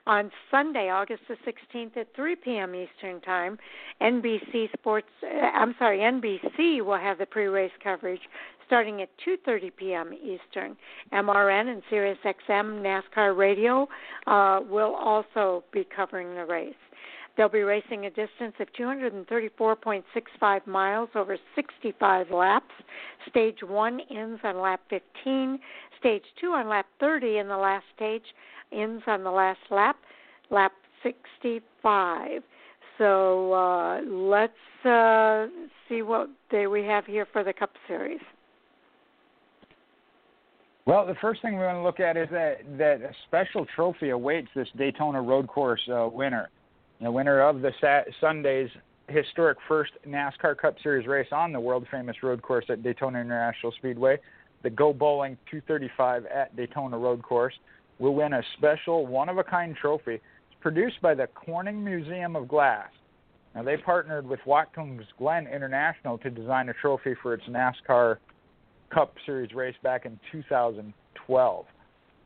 on 0.05 0.31
Sunday, 0.51 0.89
August 0.89 1.23
the 1.27 1.35
16th 1.49 1.95
at 1.97 2.07
3 2.15 2.35
p.m. 2.35 2.75
Eastern 2.75 3.21
Time. 3.21 3.57
NBC 4.01 4.71
Sports, 4.73 5.07
uh, 5.23 5.27
I'm 5.27 5.75
sorry, 5.79 5.99
NBC 5.99 6.83
will 6.83 6.97
have 6.97 7.17
the 7.17 7.25
pre-race 7.25 7.71
coverage 7.83 8.21
starting 8.65 9.01
at 9.01 9.09
2:30 9.25 9.71
p.m. 9.77 10.13
Eastern. 10.13 10.75
MRN 11.11 11.71
and 11.71 11.83
SiriusXM 11.91 12.81
NASCAR 12.81 13.37
Radio 13.37 13.87
uh, 14.27 14.61
will 14.67 14.95
also 14.95 15.63
be 15.71 15.85
covering 15.95 16.35
the 16.35 16.45
race. 16.45 16.73
They'll 17.35 17.49
be 17.49 17.61
racing 17.61 18.05
a 18.05 18.09
distance 18.09 18.53
of 18.59 18.67
234.65 18.79 20.67
miles 20.67 21.09
over 21.15 21.37
65 21.55 22.29
laps. 22.29 22.71
Stage 23.29 23.57
1 23.63 24.01
ends 24.15 24.39
on 24.43 24.59
lap 24.59 24.81
15. 24.89 25.59
Stage 25.99 26.23
2 26.39 26.47
on 26.47 26.69
lap 26.69 26.85
30, 26.99 27.37
and 27.37 27.49
the 27.49 27.57
last 27.57 27.85
stage 27.95 28.25
ends 28.71 29.03
on 29.07 29.23
the 29.23 29.31
last 29.31 29.59
lap, 29.71 29.95
lap 30.51 30.73
65. 31.01 32.43
So 32.97 33.53
uh, 33.53 34.01
let's 34.05 34.53
uh, 34.85 35.47
see 35.89 36.03
what 36.03 36.29
day 36.51 36.67
we 36.67 36.83
have 36.83 37.05
here 37.05 37.27
for 37.31 37.43
the 37.43 37.53
Cup 37.53 37.71
Series. 37.87 38.19
Well, 40.85 41.05
the 41.07 41.15
first 41.21 41.41
thing 41.41 41.53
we 41.53 41.63
want 41.63 41.77
to 41.77 41.81
look 41.81 41.99
at 41.99 42.17
is 42.17 42.27
that 42.31 42.57
that 42.77 43.01
a 43.01 43.13
special 43.27 43.65
trophy 43.73 44.09
awaits 44.09 44.49
this 44.53 44.67
Daytona 44.77 45.21
Road 45.21 45.47
Course 45.47 45.81
uh, 45.89 46.09
winner, 46.11 46.49
the 47.03 47.11
winner 47.11 47.41
of 47.41 47.61
the 47.61 47.71
Sat- 47.81 48.07
Sunday's 48.19 48.69
historic 49.07 49.57
first 49.67 49.91
NASCAR 50.07 50.57
Cup 50.57 50.75
Series 50.81 51.07
race 51.07 51.27
on 51.31 51.51
the 51.51 51.59
world 51.59 51.85
famous 51.91 52.15
road 52.23 52.41
course 52.41 52.65
at 52.69 52.83
Daytona 52.83 53.19
International 53.19 53.71
Speedway, 53.73 54.19
the 54.63 54.69
Go 54.69 54.93
Bowling 54.93 55.37
235 55.51 56.25
at 56.25 56.55
Daytona 56.55 56.97
Road 56.97 57.21
Course, 57.21 57.53
will 57.99 58.15
win 58.15 58.33
a 58.33 58.41
special 58.57 59.05
one 59.05 59.29
of 59.29 59.37
a 59.37 59.43
kind 59.43 59.75
trophy. 59.75 60.19
Produced 60.61 61.01
by 61.01 61.13
the 61.13 61.27
Corning 61.27 61.83
Museum 61.83 62.37
of 62.37 62.47
Glass. 62.47 62.87
Now, 63.53 63.63
they 63.63 63.75
partnered 63.75 64.25
with 64.25 64.39
Watkins 64.45 65.03
Glen 65.17 65.45
International 65.45 66.17
to 66.19 66.29
design 66.29 66.69
a 66.69 66.73
trophy 66.73 67.15
for 67.21 67.33
its 67.33 67.43
NASCAR 67.49 68.17
Cup 68.93 69.13
Series 69.25 69.53
race 69.53 69.75
back 69.83 70.05
in 70.05 70.17
2012. 70.31 71.65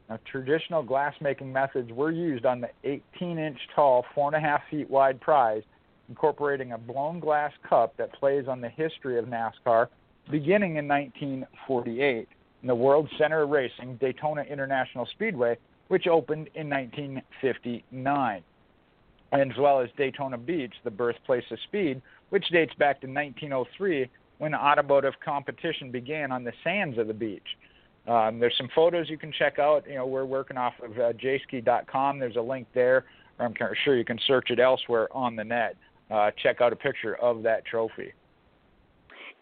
Now, 0.09 0.19
traditional 0.25 0.84
glassmaking 0.84 1.51
methods 1.51 1.91
were 1.91 2.11
used 2.11 2.45
on 2.45 2.61
the 2.61 2.69
18 2.84 3.38
inch 3.38 3.59
tall, 3.75 4.05
4.5 4.15 4.61
feet 4.69 4.89
wide 4.89 5.19
prize, 5.19 5.63
incorporating 6.07 6.71
a 6.71 6.77
blown 6.77 7.19
glass 7.19 7.51
cup 7.67 7.97
that 7.97 8.13
plays 8.13 8.47
on 8.47 8.61
the 8.61 8.69
history 8.69 9.19
of 9.19 9.25
NASCAR 9.25 9.89
beginning 10.29 10.75
in 10.75 10.88
1948 10.88 12.27
in 12.61 12.67
the 12.67 12.75
World 12.75 13.09
Center 13.17 13.43
of 13.43 13.49
Racing, 13.49 13.97
Daytona 13.97 14.41
International 14.43 15.05
Speedway, 15.05 15.57
which 15.88 16.07
opened 16.07 16.49
in 16.55 16.69
1959, 16.69 18.43
as 19.31 19.47
well 19.57 19.79
as 19.79 19.89
Daytona 19.97 20.38
Beach, 20.38 20.73
the 20.84 20.91
birthplace 20.91 21.43
of 21.51 21.59
speed, 21.61 22.01
which 22.29 22.47
dates 22.49 22.73
back 22.75 22.99
to 23.01 23.07
1903 23.07 24.09
when 24.39 24.53
automotive 24.53 25.13
competition 25.23 25.91
began 25.91 26.31
on 26.31 26.43
the 26.43 26.53
sands 26.63 26.97
of 26.97 27.07
the 27.07 27.13
beach. 27.13 27.57
Um, 28.07 28.39
there's 28.39 28.55
some 28.57 28.69
photos 28.73 29.09
you 29.09 29.17
can 29.17 29.31
check 29.31 29.59
out. 29.59 29.88
You 29.88 29.95
know, 29.95 30.05
we're 30.05 30.25
working 30.25 30.57
off 30.57 30.73
of 30.84 30.91
uh, 30.91 31.13
jayski.com. 31.13 32.19
There's 32.19 32.38
a 32.38 32.41
link 32.41 32.67
there, 32.73 33.05
or 33.38 33.45
I'm 33.45 33.53
sure 33.84 33.97
you 33.97 34.05
can 34.05 34.19
search 34.25 34.49
it 34.49 34.59
elsewhere 34.59 35.09
on 35.11 35.35
the 35.35 35.43
net. 35.43 35.75
Uh, 36.09 36.31
check 36.41 36.61
out 36.61 36.71
a 36.71 36.75
picture 36.75 37.15
of 37.15 37.43
that 37.43 37.65
trophy. 37.65 38.13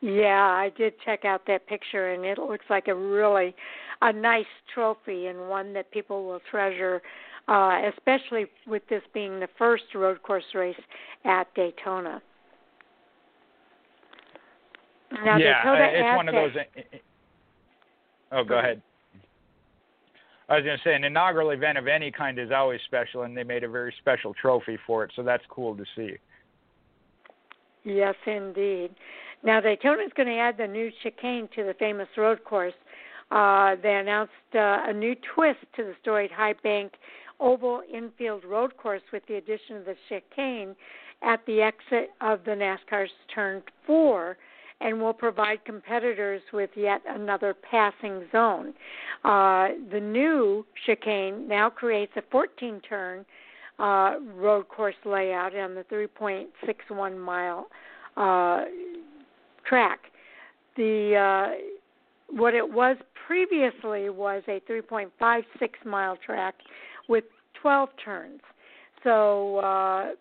Yeah, 0.02 0.42
I 0.42 0.72
did 0.76 0.94
check 1.06 1.26
out 1.26 1.42
that 1.48 1.68
picture, 1.68 2.14
and 2.14 2.26
it 2.26 2.38
looks 2.38 2.66
like 2.70 2.88
a 2.88 2.96
really 2.96 3.56
a 4.02 4.12
nice 4.12 4.46
trophy 4.74 5.28
and 5.28 5.48
one 5.48 5.74
that 5.74 5.90
people 5.92 6.26
will 6.26 6.42
treasure, 6.52 7.02
uh, 7.48 7.82
especially 7.96 8.46
with 8.68 8.82
this 8.90 9.02
being 9.14 9.40
the 9.40 9.48
first 9.58 9.84
road 9.94 10.22
course 10.22 10.44
race 10.54 10.76
at 11.24 11.54
Daytona. 11.56 12.22
Now, 15.24 15.38
yeah, 15.38 15.64
Dakota 15.64 15.90
it's 15.94 16.16
one 16.16 16.28
of 16.28 16.36
those. 16.36 16.52
Oh, 18.32 18.44
go 18.44 18.60
ahead. 18.60 18.82
I 20.48 20.56
was 20.56 20.64
going 20.64 20.78
to 20.78 20.84
say 20.84 20.94
an 20.94 21.04
inaugural 21.04 21.50
event 21.52 21.78
of 21.78 21.88
any 21.88 22.12
kind 22.12 22.38
is 22.38 22.52
always 22.52 22.80
special, 22.86 23.24
and 23.24 23.36
they 23.36 23.44
made 23.44 23.64
a 23.64 23.70
very 23.70 23.94
special 24.00 24.34
trophy 24.34 24.78
for 24.86 25.04
it, 25.04 25.12
so 25.16 25.24
that's 25.24 25.44
cool 25.50 25.76
to 25.76 25.84
see. 25.96 26.18
Yes, 27.84 28.16
indeed. 28.26 28.92
Now 29.44 29.60
Daytona 29.60 30.04
is 30.04 30.12
going 30.16 30.28
to 30.28 30.36
add 30.36 30.58
the 30.58 30.68
new 30.68 30.92
chicane 31.04 31.48
to 31.56 31.64
the 31.64 31.76
famous 31.78 32.08
road 32.18 32.44
course. 32.44 32.74
Uh, 33.32 33.76
they 33.82 33.96
announced 33.96 34.34
uh, 34.54 34.84
a 34.88 34.94
new 34.94 35.16
twist 35.34 35.60
to 35.76 35.84
the 35.84 35.94
storied 36.02 36.32
High 36.32 36.56
Bank 36.64 36.94
Oval 37.40 37.82
Infield 37.92 38.44
Road 38.44 38.78
Course 38.78 39.02
with 39.12 39.24
the 39.28 39.36
addition 39.36 39.78
of 39.78 39.86
the 39.86 39.96
chicane 40.10 40.76
at 41.22 41.46
the 41.46 41.62
exit 41.62 42.12
of 42.22 42.44
the 42.46 42.52
NASCAR's 42.52 43.12
Turn 43.34 43.64
4 43.86 44.38
and 44.82 45.02
will 45.02 45.14
provide 45.14 45.64
competitors 45.66 46.42
with 46.54 46.70
yet 46.76 47.02
another 47.08 47.54
passing 47.54 48.24
zone. 48.32 48.74
Uh, 49.24 49.70
the 49.92 50.00
new 50.00 50.66
chicane 50.86 51.48
now 51.48 51.70
creates 51.70 52.12
a 52.18 52.24
14 52.32 52.82
turn 52.88 53.26
uh, 53.80 54.16
road 54.36 54.68
course 54.68 54.96
layout 55.06 55.56
on 55.56 55.76
the 55.76 55.84
3.61 55.84 57.18
mile 57.18 57.68
uh, 58.18 58.66
track. 59.68 60.00
The 60.78 61.16
uh, 61.16 61.56
what 62.30 62.54
it 62.54 62.70
was 62.70 62.98
previously 63.28 64.10
was 64.10 64.44
a 64.48 64.60
3.56 64.70 65.44
mile 65.86 66.18
track 66.26 66.56
with 67.08 67.24
12 67.62 67.90
turns. 68.04 68.42
So 69.04 69.58
uh, 69.58 70.12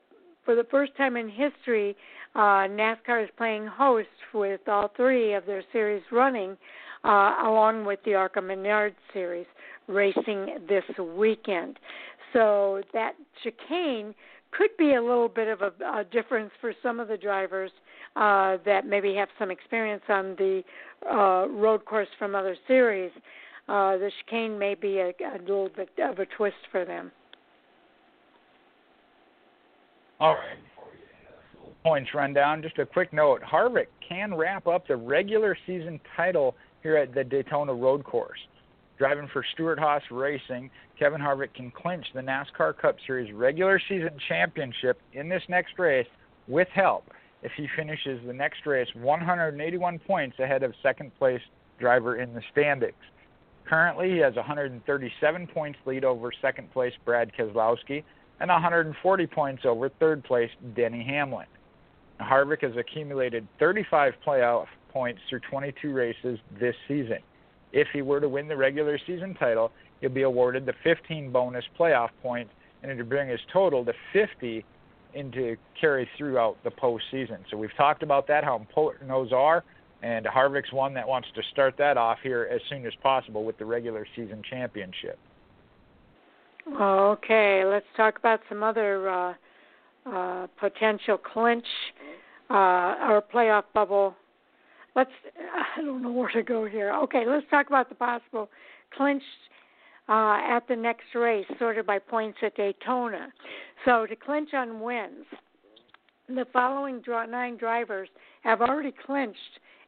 for 0.45 0.55
the 0.55 0.65
first 0.71 0.97
time 0.97 1.17
in 1.17 1.29
history, 1.29 1.97
uh, 2.35 2.67
NASCAR 2.67 3.23
is 3.23 3.31
playing 3.37 3.67
host 3.67 4.09
with 4.33 4.61
all 4.67 4.91
three 4.97 5.35
of 5.35 5.47
their 5.47 5.63
series 5.73 6.03
running, 6.11 6.57
uh, 7.05 7.37
along 7.45 7.85
with 7.85 8.01
the 8.05 8.15
ARCA 8.15 8.41
Menard 8.41 8.95
series 9.13 9.47
racing 9.87 10.59
this 10.69 10.85
weekend. 11.17 11.79
So 12.33 12.83
that 12.93 13.13
chicane 13.43 14.15
could 14.51 14.71
be 14.79 14.95
a 14.95 15.03
little 15.03 15.29
bit 15.29 15.49
of 15.49 15.61
a, 15.63 15.99
a 15.99 16.05
difference 16.05 16.51
for 16.61 16.73
some 16.83 16.99
of 16.99 17.09
the 17.09 17.17
drivers 17.17 17.71
uh, 18.17 18.57
that 18.65 18.87
maybe 18.87 19.15
have 19.15 19.29
some 19.39 19.51
experience 19.51 20.03
on 20.09 20.35
the 20.37 20.63
uh, 21.09 21.47
road 21.49 21.85
course 21.85 22.09
from 22.19 22.35
other 22.35 22.57
series. 22.67 23.13
Uh, 23.69 23.97
the 23.97 24.11
chicane 24.21 24.59
may 24.59 24.75
be 24.75 24.99
a, 24.99 25.09
a 25.09 25.39
little 25.41 25.71
bit 25.77 25.89
of 26.03 26.19
a 26.19 26.27
twist 26.37 26.57
for 26.73 26.85
them. 26.85 27.13
All 30.21 30.35
right 30.35 30.74
points 31.85 32.15
rundown. 32.15 32.63
Just 32.63 32.79
a 32.79 32.87
quick 32.87 33.13
note 33.13 33.43
Harvick 33.43 33.89
can 34.07 34.35
wrap 34.35 34.67
up 34.67 34.89
the 34.89 34.97
regular 34.97 35.57
season 35.67 36.01
title 36.17 36.57
here 36.83 36.97
at 36.97 37.15
the 37.15 37.23
Daytona 37.23 37.75
Road 37.75 38.05
Course. 38.05 38.39
Driving 38.97 39.29
for 39.33 39.45
Stewart-Haas 39.53 40.03
Racing, 40.11 40.71
Kevin 40.99 41.21
Harvick 41.21 41.53
can 41.55 41.71
clinch 41.71 42.07
the 42.15 42.21
NASCAR 42.21 42.79
Cup 42.79 42.97
Series 43.07 43.33
regular 43.35 43.79
season 43.89 44.13
championship 44.29 45.01
in 45.13 45.29
this 45.29 45.43
next 45.49 45.79
race 45.79 46.07
with 46.49 46.69
help 46.69 47.05
if 47.43 47.53
he 47.57 47.69
finishes 47.77 48.21
the 48.27 48.33
next 48.33 48.65
race 48.65 48.89
181 48.95 49.99
points 49.99 50.39
ahead 50.39 50.63
of 50.63 50.73
second 50.83 51.15
place 51.19 51.41
driver 51.79 52.17
in 52.17 52.33
the 52.33 52.43
standings. 52.51 52.95
Currently, 53.69 54.11
he 54.11 54.19
has 54.19 54.35
137 54.37 55.47
points 55.49 55.79
lead 55.85 56.05
over 56.05 56.31
second 56.41 56.73
place 56.73 56.93
Brad 57.05 57.31
Keselowski 57.39 58.05
and 58.41 58.49
140 58.49 59.27
points 59.27 59.63
over 59.67 59.89
third 59.89 60.25
place 60.25 60.51
Denny 60.75 61.05
Hamlin. 61.05 61.47
Harvick 62.21 62.63
has 62.63 62.77
accumulated 62.77 63.47
35 63.59 64.15
playoff 64.27 64.67
points 64.91 65.21
through 65.29 65.41
22 65.51 65.93
races 65.93 66.39
this 66.61 66.75
season. 66.87 67.19
If 67.73 67.89
he 67.93 68.03
were 68.03 68.21
to 68.21 68.29
win 68.29 68.47
the 68.47 68.57
regular 68.57 68.99
season 69.05 69.35
title, 69.35 69.73
he'll 70.01 70.11
be 70.11 70.23
awarded 70.23 70.65
the 70.65 70.75
15 70.85 71.33
bonus 71.33 71.65
playoff 71.79 72.11
points 72.23 72.53
and 72.83 72.93
it'd 72.93 73.09
bring 73.09 73.29
his 73.29 73.41
total 73.53 73.85
to 73.85 73.93
50 74.13 74.65
into 75.15 75.57
carry 75.81 76.09
throughout 76.19 76.57
the 76.65 76.71
postseason. 76.71 77.39
So 77.51 77.57
we've 77.57 77.75
talked 77.77 78.03
about 78.03 78.27
that, 78.29 78.45
how 78.45 78.57
important 78.57 79.09
those 79.09 79.33
are, 79.33 79.65
and 80.03 80.27
Harvick's 80.27 80.73
one 80.73 80.93
that 80.95 81.09
wants 81.09 81.29
to 81.35 81.43
start 81.53 81.77
that 81.79 81.97
off 81.97 82.19
here 82.23 82.49
as 82.53 82.61
soon 82.69 82.85
as 82.87 82.93
possible 83.03 83.45
with 83.45 83.57
the 83.59 83.65
regular 83.65 84.07
season 84.15 84.43
championship. 84.49 85.19
Okay, 86.81 87.65
let's 87.65 87.87
talk 87.97 88.19
about 88.19 88.41
some 88.49 88.63
other 88.63 89.09
uh, 89.09 89.35
uh, 90.07 90.47
potential 90.59 91.19
clinch 91.19 91.67
uh, 92.51 92.95
or 93.09 93.23
playoff 93.33 93.65
bubble. 93.75 94.15
Let's. 94.95 95.11
I 95.79 95.83
don't 95.83 96.03
know 96.03 96.13
where 96.13 96.31
to 96.31 96.43
go 96.43 96.67
here. 96.67 96.93
Okay, 97.05 97.25
let's 97.27 97.47
talk 97.51 97.69
about 97.69 97.89
the 97.89 97.95
possible 97.95 98.49
clinch 98.97 99.23
uh, 100.09 100.39
at 100.49 100.69
the 100.69 100.77
next 100.77 101.15
race, 101.15 101.47
sorted 101.59 101.87
by 101.87 101.99
points 101.99 102.39
at 102.43 102.57
Daytona. 102.57 103.33
So 103.85 104.07
to 104.07 104.17
clinch 104.17 104.51
on 104.55 104.81
wins, 104.81 105.27
the 106.29 106.47
following 106.53 107.03
nine 107.07 107.57
drivers 107.57 108.09
have 108.43 108.61
already 108.61 108.93
clinched 109.05 109.39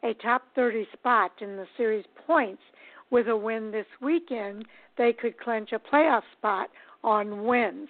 a 0.03 0.15
top 0.15 0.43
30 0.55 0.87
spot 0.93 1.33
in 1.41 1.57
the 1.57 1.67
series 1.77 2.05
points. 2.27 2.63
With 3.11 3.29
a 3.29 3.37
win 3.37 3.71
this 3.71 3.87
weekend, 4.03 4.67
they 4.99 5.13
could 5.13 5.39
clinch 5.39 5.71
a 5.73 5.79
playoff 5.79 6.23
spot 6.37 6.71
on 7.05 7.45
wins. 7.45 7.89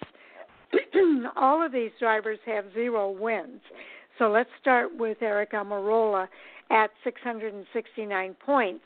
All 1.35 1.65
of 1.65 1.71
these 1.71 1.91
drivers 1.99 2.39
have 2.45 2.65
zero 2.73 3.11
wins. 3.11 3.61
So 4.17 4.29
let's 4.29 4.49
start 4.59 4.95
with 4.97 5.19
Aric 5.19 5.51
Almirola 5.51 6.27
at 6.69 6.89
669 7.03 8.35
points. 8.43 8.83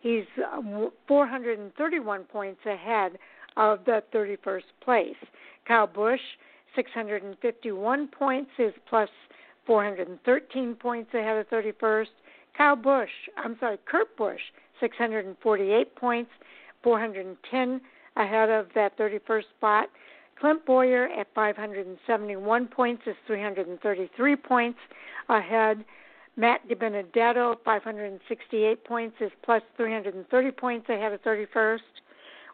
He's 0.00 0.24
um, 0.52 0.90
431 1.06 2.24
points 2.24 2.60
ahead 2.64 3.18
of 3.56 3.80
the 3.84 4.02
31st 4.14 4.62
place. 4.82 5.16
Kyle 5.66 5.86
Busch, 5.86 6.20
651 6.76 8.08
points, 8.08 8.50
is 8.58 8.72
plus 8.88 9.08
413 9.66 10.74
points 10.76 11.12
ahead 11.12 11.36
of 11.36 11.48
31st. 11.50 12.06
Kyle 12.56 12.76
Busch, 12.76 13.10
I'm 13.36 13.56
sorry, 13.60 13.78
Kurt 13.84 14.16
Busch, 14.16 14.40
648 14.80 15.94
points, 15.96 16.30
410 16.82 17.80
ahead 18.16 18.50
of 18.50 18.66
that 18.74 18.96
31st 18.96 19.42
spot. 19.56 19.88
Clint 20.40 20.64
Bowyer 20.66 21.08
at 21.08 21.26
571 21.34 22.66
points 22.68 23.02
is 23.06 23.16
333 23.26 24.36
points 24.36 24.78
ahead. 25.28 25.84
Matt 26.36 26.68
DiBenedetto, 26.68 27.56
568 27.64 28.84
points, 28.84 29.16
is 29.20 29.32
plus 29.42 29.62
330 29.76 30.50
points 30.52 30.88
ahead 30.88 31.12
of 31.12 31.20
31st. 31.22 31.78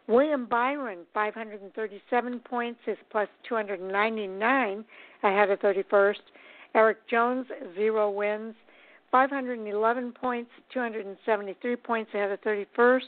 William 0.07 0.45
Byron, 0.45 0.99
537 1.13 2.39
points, 2.39 2.79
is 2.87 2.97
plus 3.11 3.27
299 3.47 4.85
ahead 5.23 5.49
of 5.51 5.59
31st. 5.59 6.15
Erik 6.73 7.07
Jones, 7.07 7.47
zero 7.75 8.09
wins, 8.09 8.55
511 9.11 10.11
points, 10.13 10.51
273 10.73 11.75
points 11.75 12.11
ahead 12.13 12.31
of 12.31 12.41
31st. 12.41 13.01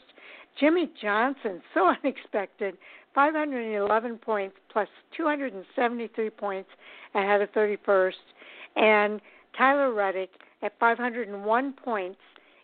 Jimmie 0.60 0.92
Johnson, 1.02 1.62
so 1.74 1.94
unexpected, 2.04 2.78
511 3.14 4.18
points 4.18 4.56
plus 4.72 4.88
273 5.16 6.30
points 6.32 6.70
ahead 7.14 7.42
of 7.42 7.52
31st. 7.52 8.14
And 8.76 9.22
Tyler 9.58 9.94
Reddick 9.94 10.30
at 10.62 10.74
501 10.80 11.74
points 11.74 12.20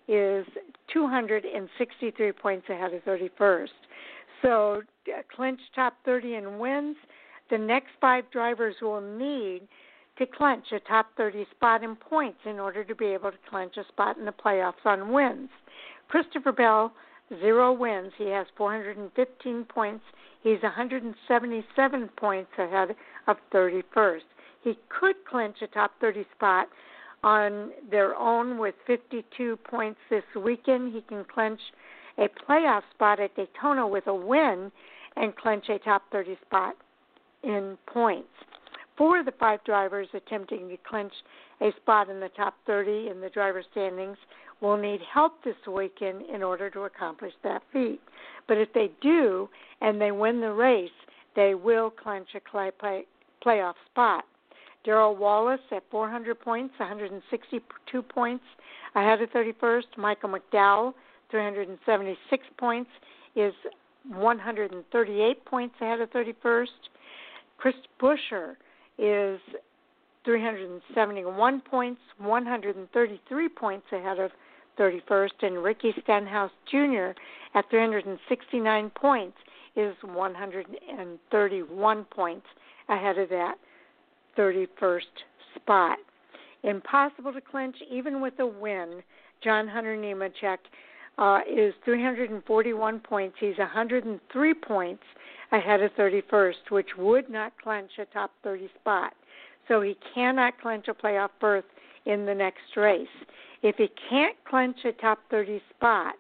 is 0.08 0.46
263 0.92 2.32
points 2.34 2.66
ahead 2.70 2.94
of 2.94 3.04
31st. 3.04 3.68
So 4.42 4.82
uh, 5.08 5.22
clinch 5.34 5.60
top 5.74 5.94
30 6.06 6.36
in 6.36 6.60
wins. 6.60 6.98
The 7.50 7.58
next 7.58 7.90
five 8.00 8.30
drivers 8.32 8.76
will 8.82 9.02
need 9.02 9.62
to 10.18 10.26
clinch 10.26 10.66
a 10.72 10.80
top 10.82 11.08
30 11.18 11.46
spot 11.52 11.84
in 11.84 11.96
points 11.96 12.40
in 12.46 12.60
order 12.60 12.84
to 12.84 12.96
be 12.96 13.06
able 13.08 13.32
to 13.32 13.38
clinch 13.50 13.78
a 13.78 13.88
spot 13.88 14.18
in 14.18 14.26
the 14.26 14.32
playoffs 14.32 14.86
on 14.86 15.12
wins. 15.12 15.50
Christopher 16.08 16.52
Bell, 16.52 16.94
zero 17.40 17.72
wins. 17.74 18.12
He 18.18 18.26
has 18.26 18.46
415 18.58 19.66
points. 19.66 20.04
He's 20.44 20.62
177 20.62 22.10
points 22.18 22.52
ahead 22.58 22.96
of 23.28 23.38
31st. 23.54 24.20
He 24.64 24.78
could 24.90 25.16
clinch 25.30 25.58
a 25.62 25.68
top 25.68 25.92
30 26.00 26.26
spot 26.36 26.68
on 27.24 27.72
their 27.90 28.16
own 28.16 28.58
with 28.58 28.76
52 28.86 29.58
points 29.58 30.00
this 30.10 30.24
weekend. 30.36 30.94
He 30.94 31.02
can 31.02 31.26
clinch 31.26 31.60
a 32.18 32.28
playoff 32.28 32.82
spot 32.94 33.20
at 33.20 33.36
Daytona 33.36 33.88
with 33.88 34.08
a 34.08 34.14
win 34.14 34.72
and 35.16 35.36
clinch 35.36 35.66
a 35.70 35.80
top 35.80 36.04
30 36.12 36.38
spot 36.46 36.76
in 37.44 37.78
points. 37.88 38.28
Four 38.98 39.20
of 39.20 39.26
the 39.26 39.34
five 39.40 39.64
drivers 39.64 40.08
attempting 40.14 40.70
to 40.70 40.78
clinch 40.88 41.14
a 41.62 41.72
spot 41.82 42.10
in 42.10 42.20
the 42.20 42.30
top 42.30 42.56
30 42.68 43.10
in 43.10 43.22
the 43.22 43.30
driver 43.30 43.64
standings 43.72 44.18
will 44.62 44.78
need 44.78 45.02
help 45.12 45.44
this 45.44 45.56
weekend 45.68 46.24
in 46.34 46.44
order 46.44 46.70
to 46.70 46.82
accomplish 46.82 47.34
that 47.44 47.64
feat. 47.72 48.00
But 48.48 48.58
if 48.58 48.72
they 48.74 48.92
do 49.02 49.50
and 49.82 50.00
they 50.00 50.12
win 50.12 50.42
the 50.42 50.52
race, 50.52 50.90
they 51.36 51.56
will 51.56 51.90
clinch 51.90 52.30
a 52.36 52.40
play, 52.40 52.72
play, 52.80 53.06
playoff 53.46 53.74
spot. 53.92 54.26
Darrell 54.84 55.16
Wallace 55.16 55.62
at 55.72 55.84
400 55.90 56.40
points, 56.40 56.74
162 56.78 58.02
points 58.04 58.44
ahead 58.96 59.22
of 59.22 59.30
31st. 59.32 59.84
Michael 59.98 60.30
McDowell, 60.30 60.94
376 61.32 62.44
points, 62.58 62.90
is 63.36 63.54
138 64.10 65.46
points 65.46 65.76
ahead 65.82 66.02
of 66.02 66.10
31st. 66.12 66.68
Chris 67.58 67.76
Buescher 68.00 68.56
is 68.98 69.40
371 70.26 71.62
points, 71.62 72.02
133 72.18 73.50
points 73.50 73.86
ahead 73.92 74.20
of 74.20 74.32
31st, 74.80 75.32
and 75.42 75.64
Ricky 75.64 75.94
Stenhouse 76.04 76.52
Jr. 76.70 77.12
at 77.56 77.70
369 77.70 78.90
points 78.92 79.38
is 79.76 79.96
131 80.04 82.06
points 82.06 82.46
ahead 82.90 83.18
of 83.18 83.30
that 83.30 83.56
31st 84.38 85.02
spot. 85.56 85.98
Impossible 86.64 87.34
to 87.34 87.42
clinch 87.42 87.76
even 87.92 88.22
with 88.22 88.40
a 88.40 88.48
win. 88.48 89.04
John 89.44 89.68
Hunter 89.68 89.98
Nemechek 89.98 90.60
uh, 91.18 91.40
is 91.50 91.74
341 91.84 93.00
points. 93.02 93.36
He's 93.40 93.58
103 93.58 94.54
points 94.54 95.04
ahead 95.54 95.82
of 95.82 95.92
31st, 95.94 96.72
which 96.72 96.90
would 96.98 97.30
not 97.30 97.54
clinch 97.62 97.92
a 98.00 98.06
top 98.06 98.32
30 98.44 98.70
spot. 98.82 99.14
So 99.68 99.82
he 99.82 99.96
cannot 100.14 100.60
clinch 100.60 100.88
a 100.88 100.94
playoff 100.94 101.30
berth 101.40 101.64
in 102.06 102.26
the 102.26 102.34
next 102.34 102.76
race. 102.76 103.08
If 103.62 103.78
he 103.78 103.90
can't 104.10 104.36
clinch 104.50 104.78
a 104.84 104.92
top 104.94 105.20
30 105.30 105.62
spot 105.76 106.16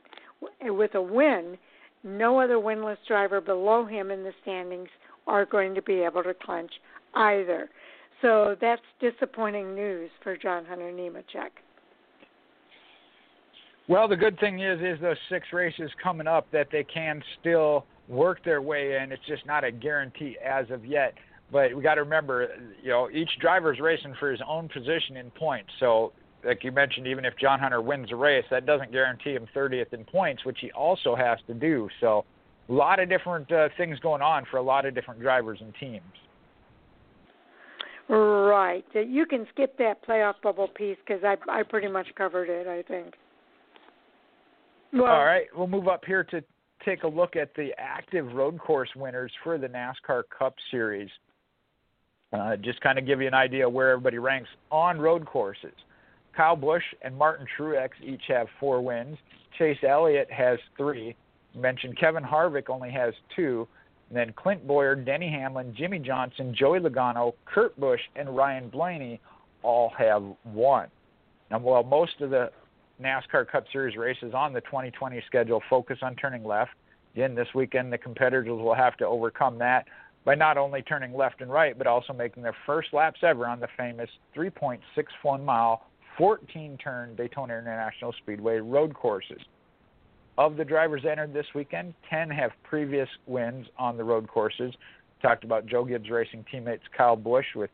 with 0.61 0.95
a 0.95 1.01
win, 1.01 1.57
no 2.03 2.39
other 2.39 2.55
winless 2.55 2.97
driver 3.07 3.41
below 3.41 3.85
him 3.85 4.11
in 4.11 4.23
the 4.23 4.33
standings 4.41 4.89
are 5.27 5.45
going 5.45 5.73
to 5.75 5.81
be 5.81 5.95
able 5.95 6.23
to 6.23 6.33
clinch 6.33 6.71
either. 7.15 7.69
So 8.21 8.55
that's 8.61 8.81
disappointing 9.01 9.75
news 9.75 10.09
for 10.21 10.37
John 10.37 10.63
Hunter 10.65 10.91
Nemechek. 10.91 11.49
Well, 13.89 14.07
the 14.07 14.15
good 14.15 14.39
thing 14.39 14.61
is, 14.61 14.79
is 14.79 15.01
those 15.01 15.17
six 15.29 15.47
races 15.51 15.91
coming 16.01 16.27
up 16.27 16.47
that 16.53 16.67
they 16.71 16.85
can 16.85 17.21
still 17.41 17.85
work 18.07 18.43
their 18.43 18.61
way 18.61 18.97
in. 19.01 19.11
It's 19.11 19.25
just 19.27 19.45
not 19.45 19.63
a 19.63 19.71
guarantee 19.71 20.37
as 20.43 20.69
of 20.69 20.85
yet. 20.85 21.13
But 21.51 21.75
we 21.75 21.83
got 21.83 21.95
to 21.95 22.03
remember, 22.03 22.49
you 22.81 22.89
know, 22.89 23.09
each 23.11 23.29
driver's 23.39 23.79
racing 23.79 24.15
for 24.19 24.31
his 24.31 24.41
own 24.47 24.69
position 24.69 25.17
in 25.17 25.29
points. 25.31 25.69
So, 25.79 26.13
like 26.43 26.63
you 26.63 26.71
mentioned, 26.71 27.07
even 27.07 27.25
if 27.25 27.37
John 27.37 27.59
Hunter 27.59 27.81
wins 27.81 28.11
a 28.11 28.15
race, 28.15 28.45
that 28.49 28.65
doesn't 28.65 28.91
guarantee 28.91 29.33
him 29.33 29.47
30th 29.55 29.93
in 29.93 30.03
points, 30.03 30.45
which 30.45 30.57
he 30.61 30.71
also 30.71 31.15
has 31.15 31.37
to 31.47 31.53
do. 31.53 31.89
So, 32.01 32.25
a 32.69 32.73
lot 32.73 32.99
of 32.99 33.09
different 33.09 33.51
uh, 33.51 33.69
things 33.77 33.99
going 33.99 34.21
on 34.21 34.45
for 34.49 34.57
a 34.57 34.63
lot 34.63 34.85
of 34.85 34.95
different 34.95 35.21
drivers 35.21 35.59
and 35.61 35.73
teams. 35.79 36.01
Right. 38.09 38.85
You 38.93 39.25
can 39.25 39.45
skip 39.53 39.77
that 39.77 40.05
playoff 40.05 40.35
bubble 40.41 40.67
piece 40.67 40.97
because 41.05 41.23
I 41.23 41.35
I 41.49 41.63
pretty 41.63 41.87
much 41.87 42.07
covered 42.15 42.49
it. 42.49 42.67
I 42.67 42.81
think. 42.81 43.13
Well, 44.91 45.11
All 45.11 45.25
right, 45.25 45.47
we'll 45.55 45.67
move 45.67 45.87
up 45.87 46.05
here 46.05 46.23
to 46.25 46.43
take 46.85 47.03
a 47.03 47.07
look 47.07 47.35
at 47.35 47.53
the 47.55 47.69
active 47.77 48.33
road 48.33 48.59
course 48.59 48.89
winners 48.95 49.31
for 49.43 49.57
the 49.57 49.67
NASCAR 49.67 50.23
Cup 50.37 50.55
Series. 50.71 51.09
Uh, 52.31 52.55
just 52.57 52.81
kind 52.81 52.97
of 52.97 53.05
give 53.05 53.21
you 53.21 53.27
an 53.27 53.33
idea 53.33 53.67
where 53.69 53.91
everybody 53.91 54.17
ranks 54.17 54.49
on 54.71 54.99
road 54.99 55.25
courses. 55.25 55.73
Kyle 56.35 56.55
Busch 56.55 56.83
and 57.03 57.15
Martin 57.15 57.45
Truex 57.57 57.89
each 58.03 58.23
have 58.27 58.47
four 58.59 58.81
wins. 58.81 59.17
Chase 59.57 59.77
Elliott 59.87 60.31
has 60.31 60.57
three. 60.77 61.15
You 61.53 61.61
mentioned 61.61 61.97
Kevin 61.99 62.23
Harvick 62.23 62.69
only 62.69 62.89
has 62.91 63.13
two. 63.35 63.67
And 64.09 64.17
then 64.17 64.33
Clint 64.35 64.67
Bowyer, 64.67 64.95
Denny 64.95 65.29
Hamlin, 65.29 65.75
Jimmie 65.77 65.99
Johnson, 65.99 66.55
Joey 66.57 66.79
Logano, 66.79 67.33
Kurt 67.45 67.79
Busch, 67.79 68.01
and 68.15 68.35
Ryan 68.35 68.69
Blaney 68.69 69.21
all 69.61 69.91
have 69.97 70.23
one. 70.43 70.87
Now, 71.51 71.59
while 71.59 71.83
most 71.83 72.19
of 72.21 72.31
the 72.31 72.51
NASCAR 73.03 73.47
Cup 73.47 73.65
Series 73.71 73.97
races 73.97 74.33
on 74.33 74.53
the 74.53 74.61
2020 74.61 75.21
schedule 75.27 75.61
focus 75.69 75.99
on 76.01 76.15
turning 76.15 76.43
left, 76.43 76.71
again, 77.13 77.35
this 77.35 77.47
weekend 77.53 77.91
the 77.91 77.97
competitors 77.97 78.47
will 78.47 78.73
have 78.73 78.97
to 78.97 79.05
overcome 79.05 79.57
that 79.59 79.85
by 80.25 80.35
not 80.35 80.57
only 80.57 80.81
turning 80.81 81.13
left 81.13 81.41
and 81.41 81.51
right, 81.51 81.77
but 81.77 81.85
also 81.85 82.13
making 82.13 82.43
their 82.43 82.55
first 82.65 82.93
laps 82.93 83.19
ever 83.23 83.45
on 83.45 83.59
the 83.59 83.67
famous 83.77 84.09
3.61 84.35 85.43
mile, 85.43 85.85
14 86.17 86.77
turn 86.77 87.15
Daytona 87.15 87.57
International 87.57 88.13
Speedway 88.21 88.57
road 88.59 88.93
courses. 88.93 89.41
Of 90.37 90.55
the 90.55 90.65
drivers 90.65 91.03
entered 91.09 91.33
this 91.33 91.45
weekend, 91.53 91.93
10 92.09 92.29
have 92.29 92.51
previous 92.63 93.09
wins 93.27 93.67
on 93.77 93.97
the 93.97 94.03
road 94.03 94.27
courses. 94.27 94.73
Talked 95.21 95.43
about 95.43 95.67
Joe 95.67 95.85
Gibbs 95.85 96.09
Racing 96.09 96.45
teammates 96.49 96.83
Kyle 96.97 97.15
Busch 97.15 97.45
with 97.55 97.69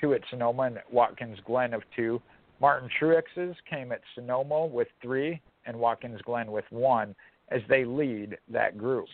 two 0.00 0.14
at 0.14 0.22
Sonoma 0.30 0.62
and 0.62 0.78
Watkins 0.90 1.38
Glen 1.44 1.74
of 1.74 1.82
two. 1.94 2.20
Martin 2.60 2.88
Truex's 3.00 3.56
came 3.68 3.90
at 3.90 4.00
Sonoma 4.14 4.66
with 4.66 4.88
three 5.02 5.40
and 5.66 5.76
Watkins 5.78 6.20
Glen 6.22 6.52
with 6.52 6.64
one 6.70 7.14
as 7.48 7.62
they 7.68 7.84
lead 7.84 8.36
that 8.48 8.78
group. 8.78 9.06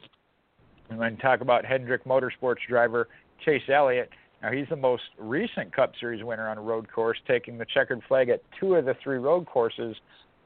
And 0.90 1.01
then 1.01 1.16
talk 1.16 1.40
about 1.40 1.64
Hendrick 1.64 2.05
Motorsports 2.05 2.56
driver 2.68 3.09
Chase 3.44 3.62
Elliott. 3.73 4.10
Now 4.43 4.52
he's 4.52 4.68
the 4.68 4.77
most 4.77 5.02
recent 5.18 5.74
Cup 5.74 5.93
Series 5.98 6.23
winner 6.23 6.48
on 6.48 6.59
a 6.59 6.62
road 6.62 6.90
course, 6.93 7.18
taking 7.27 7.59
the 7.59 7.66
checkered 7.73 8.02
flag 8.06 8.28
at 8.28 8.43
two 8.60 8.74
of 8.74 8.85
the 8.85 8.94
three 9.02 9.18
road 9.18 9.47
courses 9.47 9.97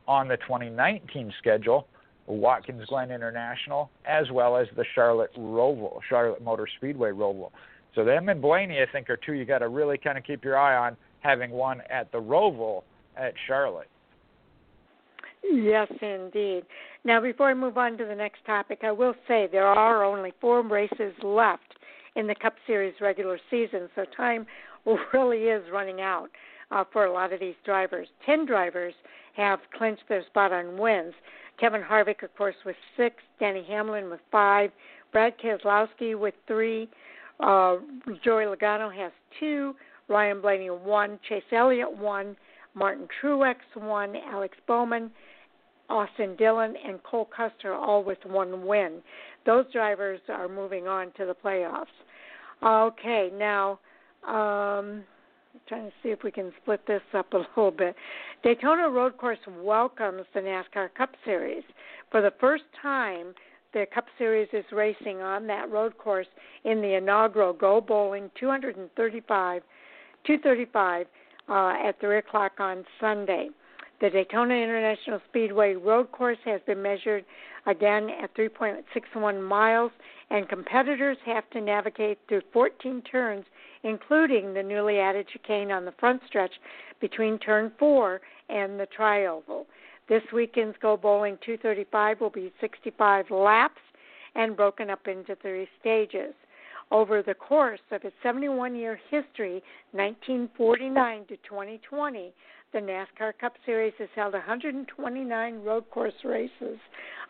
on 0.06 0.28
the 0.28 0.36
2019 0.39 1.32
schedule, 1.39 1.86
Watkins 2.27 2.86
Glen 2.86 3.10
International, 3.10 3.90
as 4.06 4.31
well 4.32 4.56
as 4.56 4.66
the 4.77 4.85
Charlotte 4.94 5.35
Roval, 5.36 6.01
Charlotte 6.09 6.43
Motor 6.43 6.66
Speedway 6.77 7.10
Roval. 7.10 7.51
So 7.94 8.05
them 8.05 8.28
and 8.28 8.40
Blaney, 8.40 8.81
I 8.81 8.86
think, 8.90 9.10
are 9.10 9.16
two 9.16 9.32
you 9.32 9.44
got 9.44 9.59
to 9.59 9.68
really 9.68 9.98
kind 9.98 10.16
of 10.16 10.24
keep 10.24 10.44
your 10.44 10.56
eye 10.56 10.77
on, 10.77 10.97
having 11.20 11.51
one 11.51 11.82
at 11.90 12.10
the 12.12 12.18
Roval 12.18 12.82
at 13.16 13.34
Charlotte. 13.47 13.88
Yes, 15.42 15.88
indeed. 16.02 16.64
Now, 17.05 17.20
before 17.20 17.48
I 17.48 17.55
move 17.55 17.78
on 17.78 17.97
to 17.98 18.05
the 18.05 18.14
next 18.14 18.44
topic, 18.44 18.80
I 18.82 18.92
will 18.92 19.14
say 19.26 19.48
there 19.51 19.66
are 19.66 20.05
only 20.05 20.32
four 20.40 20.62
races 20.62 21.14
left 21.22 21.62
in 22.16 22.26
the 22.26 22.34
Cup 22.34 22.55
Series 22.66 22.94
regular 23.01 23.38
season, 23.51 23.88
so 23.94 24.05
time 24.16 24.47
really 25.14 25.44
is 25.44 25.62
running 25.72 26.01
out 26.01 26.28
uh, 26.70 26.84
for 26.92 27.06
a 27.06 27.12
lot 27.12 27.32
of 27.32 27.40
these 27.40 27.55
drivers. 27.64 28.09
Ten 28.26 28.44
drivers 28.44 28.94
have 29.36 29.60
clinched 29.76 30.02
their 30.09 30.24
spot 30.26 30.52
on 30.52 30.78
wins. 30.78 31.14
Kevin 31.59 31.82
Harvick, 31.82 32.22
of 32.22 32.34
course, 32.36 32.55
with 32.64 32.76
six, 32.97 33.16
Denny 33.38 33.64
Hamlin 33.68 34.10
with 34.10 34.20
five, 34.32 34.70
Brad 35.12 35.34
Keselowski 35.38 36.18
with 36.18 36.34
three, 36.47 36.88
uh, 37.40 37.76
Joey 38.22 38.44
Logano 38.44 38.94
has 38.94 39.12
two, 39.38 39.74
Ryan 40.10 40.42
Blaney 40.42 40.68
one, 40.68 41.18
Chase 41.28 41.42
Elliott 41.52 41.96
one, 41.96 42.36
Martin 42.74 43.08
Truex 43.22 43.56
one, 43.74 44.14
Alex 44.30 44.56
Bowman 44.66 45.10
Austin 45.90 46.36
Dillon 46.36 46.74
and 46.86 47.02
Cole 47.02 47.28
Custer, 47.36 47.74
all 47.74 48.04
with 48.04 48.18
one 48.24 48.64
win. 48.64 49.02
Those 49.44 49.66
drivers 49.72 50.20
are 50.28 50.48
moving 50.48 50.86
on 50.86 51.12
to 51.16 51.26
the 51.26 51.34
playoffs. 51.34 51.86
Okay, 52.62 53.30
now 53.36 53.80
um, 54.26 55.02
trying 55.68 55.86
to 55.86 55.92
see 56.02 56.10
if 56.10 56.22
we 56.22 56.30
can 56.30 56.52
split 56.62 56.86
this 56.86 57.02
up 57.14 57.32
a 57.32 57.38
little 57.56 57.72
bit. 57.72 57.96
Daytona 58.42 58.88
Road 58.88 59.16
Course 59.18 59.38
welcomes 59.62 60.22
the 60.32 60.40
NASCAR 60.40 60.94
Cup 60.94 61.10
Series. 61.24 61.64
For 62.10 62.22
the 62.22 62.32
first 62.40 62.64
time, 62.80 63.34
the 63.72 63.86
Cup 63.92 64.06
Series 64.18 64.48
is 64.52 64.64
racing 64.72 65.20
on 65.20 65.46
that 65.46 65.70
road 65.70 65.96
course 65.98 66.26
in 66.64 66.80
the 66.80 66.96
inaugural 66.96 67.52
Go 67.52 67.80
Bowling 67.80 68.30
235, 68.38 69.62
235 70.26 71.06
uh, 71.48 71.74
at 71.84 72.01
3 72.01 72.18
o'clock 72.18 72.52
on 72.59 72.84
Sunday. 73.01 73.48
The 74.01 74.09
Daytona 74.09 74.55
International 74.55 75.20
Speedway 75.28 75.74
road 75.74 76.10
course 76.10 76.38
has 76.47 76.60
been 76.66 76.80
measured 76.80 77.24
again 77.66 78.09
at 78.22 78.34
3.61 78.34 79.47
miles, 79.47 79.92
and 80.30 80.48
competitors 80.48 81.18
have 81.26 81.48
to 81.51 81.60
navigate 81.60 82.18
through 82.26 82.42
14 82.52 83.02
turns, 83.02 83.44
including 83.82 84.55
the 84.55 84.62
newly 84.62 84.98
added 84.98 85.26
chicane 85.30 85.70
on 85.70 85.84
the 85.84 85.92
front 86.01 86.22
stretch 86.26 86.52
between 87.01 87.38
turn 87.38 87.72
4 87.78 88.22
and 88.48 88.80
the 88.80 88.86
trioval. 88.98 89.66
This 90.09 90.22
weekend's 90.32 90.76
Go 90.80 90.97
Bowling 90.97 91.38
235 91.44 92.20
will 92.20 92.30
be 92.30 92.52
65 92.60 93.30
laps 93.30 93.80
and 94.34 94.56
broken 94.56 94.90
up 94.90 95.06
into 95.06 95.36
three 95.36 95.68
stages. 95.78 96.34
Over 96.90 97.22
the 97.22 97.34
course 97.34 97.80
of 97.92 98.04
its 98.04 98.16
71 98.22 98.74
year 98.74 98.98
history, 99.10 99.62
1949 99.92 101.26
to 101.26 101.36
2020, 101.36 102.32
the 102.72 102.78
NASCAR 102.78 103.32
Cup 103.40 103.54
Series 103.64 103.92
has 103.98 104.08
held 104.14 104.32
129 104.32 105.62
road 105.62 105.90
course 105.90 106.14
races 106.24 106.78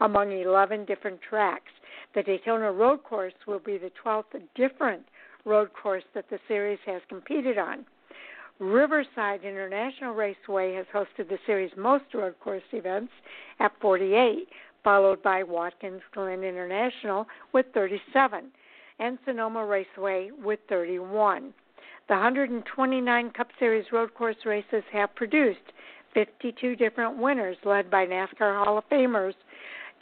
among 0.01 0.33
11 0.33 0.87
different 0.87 1.21
tracks. 1.21 1.73
The 2.15 2.23
Daytona 2.23 2.73
Road 2.73 3.03
Course 3.05 3.35
will 3.47 3.59
be 3.59 3.79
the 3.79 3.93
12th 4.03 4.41
different 4.55 5.03
road 5.45 5.71
course 5.73 6.05
that 6.15 6.29
the 6.31 6.39
series 6.49 6.79
has 6.87 7.03
competed 7.09 7.59
on. 7.59 7.85
Riverside 8.59 9.43
International 9.45 10.13
Raceway 10.13 10.75
has 10.75 10.87
hosted 10.95 11.29
the 11.29 11.39
series' 11.47 11.71
most 11.77 12.05
road 12.13 12.35
course 12.41 12.63
events 12.73 13.13
at 13.59 13.73
48, 13.81 14.49
followed 14.85 15.23
by 15.23 15.43
Watkins 15.43 16.03
Glen 16.13 16.45
International 16.45 17.27
with 17.53 17.67
37, 17.73 18.51
and 19.01 19.19
Sonoma 19.25 19.65
Raceway 19.65 20.31
with 20.45 20.61
31. 20.69 21.53
The 22.09 22.15
129 22.15 23.31
Cup 23.31 23.49
Series 23.59 23.87
road 23.93 24.15
course 24.15 24.37
races 24.45 24.85
have 24.93 25.15
produced 25.15 25.59
52 26.15 26.77
different 26.77 27.17
winners, 27.17 27.57
led 27.65 27.91
by 27.91 28.07
NASCAR 28.07 28.63
Hall 28.63 28.79
of 28.79 28.89
Famers 28.91 29.35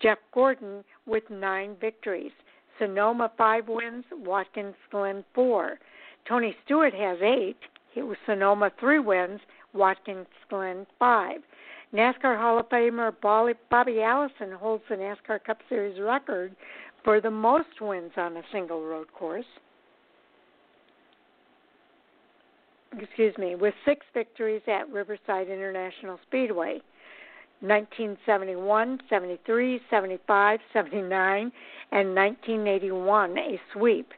Jeff 0.03 0.19
Gordon 0.33 0.85
with 1.07 1.25
nine 1.31 1.77
victories. 1.81 2.33
Sonoma 2.79 3.31
five 3.37 3.69
wins, 3.69 4.05
Watkins 4.13 4.75
Glen 4.91 5.25
four. 5.35 5.79
Tony 6.27 6.55
Stewart 6.65 6.95
has 6.95 7.19
eight. 7.23 7.57
He 7.93 8.03
was 8.03 8.17
Sonoma 8.27 8.71
three 8.79 9.01
wins, 9.01 9.41
Watkins 9.75 10.27
Glen 10.49 10.87
five. 10.99 11.41
NASCAR 11.93 12.39
Hall 12.39 12.59
of 12.59 12.69
Famer 12.69 13.13
Bobby 13.71 14.03
Allison 14.03 14.53
holds 14.53 14.85
the 14.89 14.97
NASCAR 14.97 15.43
Cup 15.45 15.59
Series 15.69 16.01
record 16.01 16.55
for 17.05 17.21
the 17.21 17.31
most 17.31 17.81
wins 17.81 18.13
on 18.17 18.37
a 18.37 18.43
single 18.53 18.83
road 18.83 19.07
course. 19.13 19.45
excuse 22.97 23.37
me, 23.39 23.55
with 23.55 23.75
six 23.85 24.05
victories 24.15 24.63
at 24.67 24.89
Riverside 24.91 25.49
International 25.49 26.19
Speedway. 26.27 26.81
1971, 27.61 29.01
73, 29.11 29.81
75, 29.91 30.61
79, 30.73 31.53
and 31.91 32.15
1981, 32.15 33.37
a 33.37 33.61
sweep. 33.73 34.09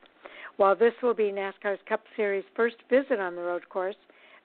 While 0.58 0.76
this 0.76 0.92
will 1.02 1.14
be 1.14 1.32
NASCAR's 1.32 1.80
Cup 1.88 2.02
Series' 2.16 2.44
first 2.54 2.76
visit 2.90 3.18
on 3.18 3.34
the 3.34 3.40
road 3.40 3.66
course, 3.70 3.96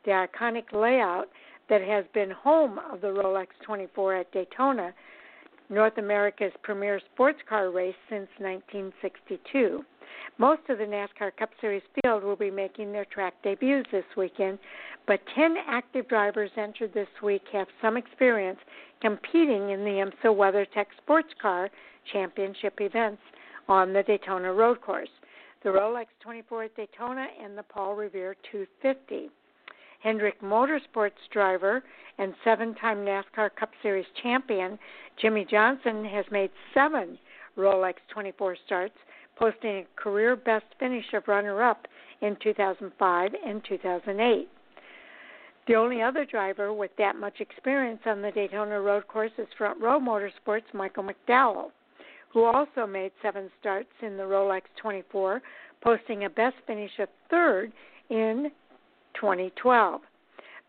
the 0.05 0.11
iconic 0.11 0.71
layout 0.71 1.27
that 1.67 1.81
has 1.81 2.05
been 2.13 2.31
home 2.31 2.79
of 2.89 3.01
the 3.01 3.07
Rolex 3.07 3.47
24 3.65 4.15
at 4.15 4.31
Daytona, 4.31 4.93
North 5.69 5.97
America's 5.97 6.51
premier 6.61 6.99
sports 7.13 7.39
car 7.47 7.71
race 7.71 7.95
since 8.09 8.27
1962. 8.37 9.83
Most 10.37 10.61
of 10.69 10.77
the 10.77 10.83
NASCAR 10.83 11.35
Cup 11.37 11.49
Series 11.61 11.81
field 12.01 12.23
will 12.23 12.35
be 12.35 12.51
making 12.51 12.91
their 12.91 13.05
track 13.05 13.33
debuts 13.43 13.89
this 13.91 14.05
weekend, 14.15 14.59
but 15.07 15.21
10 15.33 15.55
active 15.67 16.07
drivers 16.07 16.51
entered 16.57 16.93
this 16.93 17.07
week 17.23 17.43
have 17.51 17.67
some 17.81 17.97
experience 17.97 18.59
competing 19.01 19.71
in 19.71 19.83
the 19.83 20.11
IMSA 20.25 20.25
WeatherTech 20.25 20.87
Sports 20.97 21.29
Car 21.41 21.69
Championship 22.11 22.79
events 22.79 23.21
on 23.67 23.93
the 23.93 24.03
Daytona 24.03 24.53
Road 24.53 24.81
Course, 24.81 25.09
the 25.63 25.69
Rolex 25.69 26.05
24 26.21 26.63
at 26.65 26.75
Daytona, 26.75 27.27
and 27.43 27.57
the 27.57 27.63
Paul 27.63 27.95
Revere 27.95 28.35
250. 28.51 29.29
Hendrick 30.01 30.41
Motorsports 30.41 31.11
driver 31.31 31.83
and 32.17 32.33
seven 32.43 32.75
time 32.75 32.99
NASCAR 32.99 33.49
Cup 33.55 33.71
Series 33.81 34.05
champion 34.21 34.77
Jimmie 35.21 35.47
Johnson 35.49 36.05
has 36.05 36.25
made 36.31 36.51
seven 36.73 37.17
Rolex 37.57 37.95
24 38.13 38.57
starts 38.65 38.95
posting 39.35 39.77
a 39.77 39.85
career 39.95 40.35
best 40.35 40.65
finish 40.79 41.05
of 41.13 41.27
runner 41.27 41.61
up 41.61 41.87
in 42.21 42.37
2005 42.41 43.31
and 43.45 43.61
2008. 43.67 44.49
The 45.67 45.75
only 45.75 46.01
other 46.01 46.25
driver 46.25 46.71
with 46.73 46.91
that 46.97 47.15
much 47.15 47.39
experience 47.39 48.01
on 48.05 48.21
the 48.21 48.31
Daytona 48.31 48.79
road 48.79 49.07
course 49.07 49.31
is 49.37 49.47
Front 49.57 49.81
Row 49.81 49.99
Motorsports' 49.99 50.73
Michael 50.73 51.05
McDowell, 51.05 51.71
who 52.29 52.43
also 52.43 52.85
made 52.85 53.11
seven 53.21 53.49
starts 53.59 53.89
in 54.01 54.15
the 54.15 54.23
Rolex 54.23 54.61
24, 54.79 55.41
posting 55.81 56.25
a 56.25 56.29
best 56.29 56.55
finish 56.67 56.91
of 56.99 57.09
third 57.29 57.73
in 58.09 58.51
2012. 59.19 60.01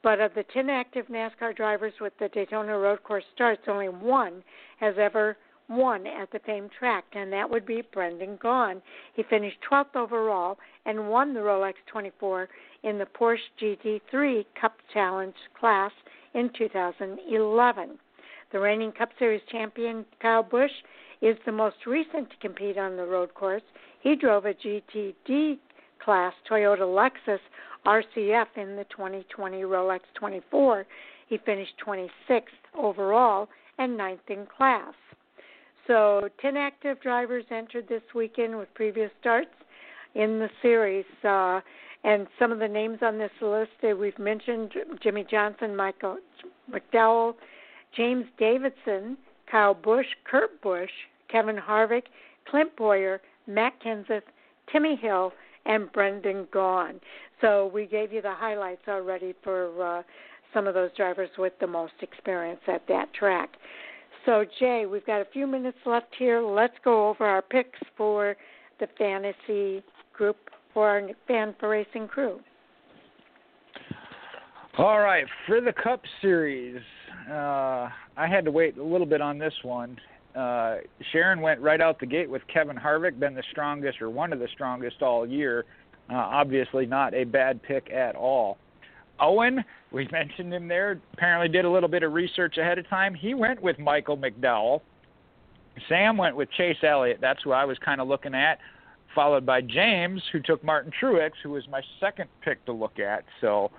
But 0.03 0.21
of 0.21 0.35
the 0.35 0.45
10 0.53 0.71
active 0.71 1.07
NASCAR 1.07 1.57
drivers 1.57 1.95
with 2.01 2.13
the 2.19 2.29
Daytona 2.29 2.79
road 2.79 3.03
course 3.03 3.25
starts, 3.35 3.63
only 3.67 3.89
one 3.89 4.45
has 4.79 4.95
ever 4.99 5.37
won 5.69 6.07
at 6.07 6.31
the 6.31 6.39
famed 6.41 6.71
track, 6.79 7.05
and 7.13 7.33
that 7.33 7.49
would 7.49 7.67
be 7.67 7.83
Brendan 7.93 8.39
Gaughan. 8.39 8.81
He 9.15 9.25
finished 9.25 9.57
12th 9.71 9.97
overall 9.97 10.59
and 10.85 11.09
won 11.09 11.35
the 11.35 11.41
Rolex 11.41 11.75
24 11.91 12.49
in 12.85 12.99
the 12.99 13.07
Porsche 13.07 13.39
GT3 13.61 14.45
Cup 14.61 14.77
Challenge 14.93 15.35
class 15.59 15.91
in 16.35 16.51
2011. 16.57 17.99
The 18.53 18.61
reigning 18.61 18.93
Cup 18.93 19.09
Series 19.19 19.43
champion 19.51 20.05
Kyle 20.23 20.43
Busch 20.43 20.71
is 21.21 21.37
the 21.47 21.53
most 21.53 21.77
recent 21.87 22.31
to 22.31 22.37
compete 22.41 22.79
on 22.79 22.97
the 22.97 23.05
road 23.05 23.35
course. 23.35 23.63
He 24.03 24.15
drove 24.15 24.45
a 24.47 24.55
GTD 24.55 25.59
class 25.99 26.33
Toyota 26.49 26.83
Lexus 26.83 27.41
RCF 27.87 28.47
in 28.57 28.77
the 28.77 28.85
2020 28.91 29.63
Rolex 29.63 30.01
24. 30.15 30.87
He 31.29 31.39
finished 31.39 31.73
26th 31.87 32.43
overall 32.77 33.49
and 33.79 33.97
ninth 33.97 34.29
in 34.29 34.47
class. 34.47 34.95
So 35.87 36.29
10 36.41 36.57
active 36.57 37.01
drivers 37.01 37.45
entered 37.51 37.89
this 37.89 38.03
weekend 38.15 38.59
with 38.59 38.73
previous 38.75 39.11
starts 39.21 39.51
in 40.15 40.39
the 40.39 40.49
series. 40.63 41.05
Uh, 41.25 41.61
and 42.05 42.27
some 42.39 42.53
of 42.53 42.59
the 42.59 42.69
names 42.69 42.99
on 43.03 43.19
this 43.19 43.31
list 43.41 43.71
we've 43.83 44.19
mentioned 44.19 44.73
Jimmie 45.03 45.27
Johnson, 45.31 45.77
Michael 45.77 46.19
McDowell, 46.71 47.35
James 47.97 48.27
Davison, 48.39 49.17
Kyle 49.51 49.75
Busch, 49.75 50.07
Kurt 50.25 50.61
Busch, 50.61 50.91
Kevin 51.31 51.57
Harvick, 51.57 52.05
Clint 52.49 52.77
Bowyer, 52.77 53.21
Matt 53.47 53.75
Kenseth, 53.85 54.23
Timmy 54.73 54.97
Hill, 54.97 55.33
and 55.67 55.91
Brendan 55.93 56.47
Gaughan. 56.53 57.01
So 57.41 57.71
we 57.73 57.87
gave 57.87 58.13
you 58.13 58.23
the 58.23 58.35
highlights 58.35 58.83
already 58.89 59.35
for 59.43 59.99
uh, 59.99 60.03
some 60.55 60.67
of 60.67 60.75
those 60.75 60.91
drivers 60.97 61.31
with 61.39 61.53
the 61.61 61.67
most 61.67 61.95
experience 62.01 62.61
at 62.67 62.87
that 62.89 63.13
track. 63.13 63.51
So, 64.25 64.45
Jay, 64.59 64.87
we've 64.87 65.07
got 65.07 65.21
a 65.21 65.27
few 65.33 65.47
minutes 65.47 65.79
left 65.87 66.15
here. 66.19 66.41
Let's 66.41 66.75
go 66.85 67.09
over 67.09 67.25
our 67.25 67.43
picks 67.43 67.79
for 67.97 68.37
the 68.81 68.89
fantasy 68.99 69.85
group 70.13 70.37
for 70.75 70.89
our 70.89 71.09
Fan4Racing 71.29 72.09
crew. 72.09 72.41
All 74.79 74.99
right, 74.99 75.25
for 75.47 75.61
the 75.61 75.73
Cup 75.73 76.03
Series, 76.21 76.83
uh, 77.31 77.89
I 78.17 78.27
had 78.29 78.45
to 78.45 78.51
wait 78.51 78.77
a 78.77 78.83
little 78.83 79.07
bit 79.07 79.23
on 79.23 79.39
this 79.39 79.55
one. 79.63 79.97
Uh, 80.37 80.79
Sharon 81.13 81.41
went 81.41 81.61
right 81.61 81.81
out 81.81 81.99
the 81.99 82.07
gate 82.07 82.29
with 82.29 82.43
Kevin 82.53 82.77
Harvick, 82.77 83.19
been 83.19 83.35
the 83.35 83.43
strongest 83.51 84.03
or 84.03 84.11
one 84.11 84.33
of 84.33 84.39
the 84.39 84.49
strongest 84.53 85.01
all 85.01 85.27
year. 85.27 85.65
Uh, 86.11 86.15
obviously, 86.15 86.87
not 86.87 87.15
a 87.15 87.25
bad 87.25 87.63
pick 87.63 87.91
at 87.91 88.15
all. 88.15 88.59
Owen, 89.19 89.65
we 89.93 90.07
mentioned 90.13 90.53
him 90.53 90.69
there, 90.69 91.01
apparently 91.15 91.49
did 91.49 91.65
a 91.65 91.71
little 91.71 91.89
bit 91.89 92.03
of 92.03 92.13
research 92.13 92.59
ahead 92.59 92.79
of 92.79 92.89
time. 92.89 93.15
He 93.15 93.35
went 93.35 93.63
with 93.63 93.79
Michael 93.79 94.17
McDowell. 94.17 94.81
Sam 95.89 96.17
went 96.17 96.37
with 96.37 96.51
Chase 96.53 96.77
Elliott. 96.83 97.19
That's 97.21 97.43
who 97.43 97.53
I 97.53 97.65
was 97.65 97.79
kind 97.85 98.01
of 98.01 98.09
looking 98.09 98.35
at, 98.35 98.59
followed 99.15 99.45
by 99.45 99.61
James, 99.61 100.23
who 100.33 100.41
took 100.41 100.63
Martin 100.63 100.93
Truex, 101.03 101.33
who 101.43 101.51
was 101.51 101.65
my 101.69 101.83
second 102.01 102.29
pick 102.43 102.65
to 102.67 102.73
look 102.73 102.99
at. 102.99 103.25
So 103.41 103.71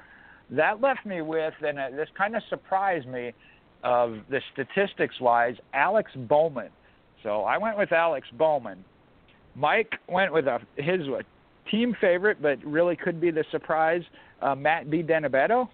that 0.50 0.82
left 0.82 1.06
me 1.06 1.22
with, 1.22 1.54
and 1.62 1.80
uh, 1.80 1.90
this 1.92 2.10
kind 2.18 2.36
of 2.36 2.44
surprised 2.50 3.08
me, 3.08 3.34
of 3.88 4.18
the 4.30 4.42
statistics 4.52 5.16
wise, 5.22 5.56
Alex 5.74 6.12
Bowman. 6.14 6.70
So 7.24 7.44
I 7.44 7.58
went 7.58 7.78
with 7.78 7.94
Alex 7.94 8.28
Bowman. 8.38 8.84
Mike 9.56 9.94
went 10.10 10.34
with 10.34 10.46
a 10.46 10.60
his 10.76 11.02
team 11.72 11.96
favorite, 12.02 12.42
but 12.42 12.64
really 12.66 12.98
could 12.98 13.22
be 13.22 13.32
the 13.32 13.46
surprise, 13.50 14.02
uh, 14.42 14.56
Matt 14.56 14.88
DiBenedetto. 14.88 15.70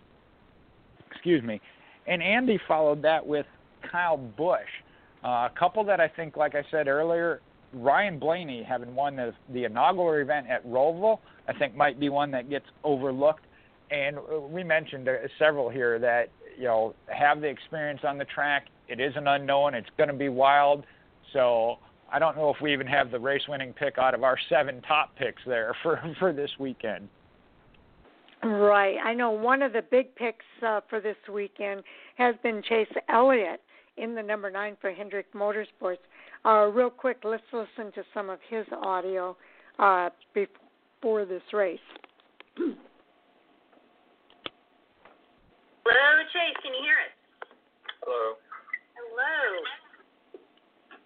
Excuse 1.11 1.43
me. 1.43 1.59
And 2.05 2.21
Andy 2.21 2.59
followed 2.67 3.01
that 3.01 3.25
with 3.25 3.47
Kyle 3.91 4.17
Busch. 4.17 4.59
Uh, 5.23 5.27
a 5.27 5.51
couple 5.57 5.83
that 5.85 5.99
I 5.99 6.07
think, 6.07 6.37
like 6.37 6.53
I 6.53 6.63
said 6.69 6.87
earlier, 6.87 7.41
Ryan 7.73 8.19
Blaney, 8.19 8.61
having 8.61 8.93
won 8.93 9.15
the, 9.15 9.33
the 9.51 9.63
inaugural 9.63 10.21
event 10.21 10.47
at 10.49 10.63
Roval, 10.67 11.17
I 11.47 11.53
think 11.53 11.75
might 11.75 11.99
be 11.99 12.09
one 12.09 12.29
that 12.31 12.47
gets 12.47 12.65
overlooked. 12.83 13.45
And 13.89 14.17
we 14.51 14.63
mentioned 14.63 15.07
uh, 15.07 15.13
several 15.39 15.69
here 15.69 15.97
that 15.99 16.29
you 16.57 16.65
know 16.65 16.95
have 17.07 17.41
the 17.41 17.47
experience 17.47 18.01
on 18.03 18.17
the 18.17 18.25
track. 18.25 18.67
It 18.87 18.99
is 18.99 19.13
an 19.15 19.27
unknown. 19.27 19.73
It's 19.73 19.89
going 19.97 20.09
to 20.09 20.15
be 20.15 20.29
wild. 20.29 20.85
So 21.31 21.77
I 22.11 22.19
don't 22.19 22.35
know 22.35 22.49
if 22.49 22.61
we 22.61 22.73
even 22.73 22.87
have 22.87 23.11
the 23.11 23.19
race-winning 23.19 23.73
pick 23.73 23.97
out 23.97 24.13
of 24.13 24.23
our 24.23 24.37
seven 24.49 24.81
top 24.81 25.15
picks 25.15 25.41
there 25.45 25.75
for 25.83 26.01
for 26.19 26.33
this 26.33 26.51
weekend. 26.59 27.09
Right. 28.43 28.97
I 29.03 29.13
know 29.13 29.31
one 29.31 29.61
of 29.61 29.71
the 29.71 29.83
big 29.89 30.13
picks 30.15 30.45
uh, 30.67 30.81
for 30.89 30.99
this 30.99 31.15
weekend 31.31 31.81
has 32.17 32.35
been 32.43 32.61
Chase 32.67 32.87
Elliott 33.07 33.61
in 33.95 34.15
the 34.15 34.21
number 34.21 34.51
nine 34.51 34.75
for 34.81 34.91
Hendrick 34.91 35.33
Motorsports. 35.33 35.97
Uh, 36.45 36.65
real 36.65 36.89
quick, 36.89 37.19
let's 37.23 37.43
listen 37.53 37.91
to 37.93 38.03
some 38.13 38.29
of 38.29 38.39
his 38.49 38.65
audio 38.81 39.37
uh, 39.79 40.09
before 40.33 41.25
this 41.25 41.41
race. 41.53 41.79
Hello, 45.83 46.23
Chase. 46.31 46.55
Can 46.63 46.71
you 46.71 46.79
hear 46.79 46.95
us? 46.95 47.13
Hello. 47.99 48.39
Hello. 48.95 49.35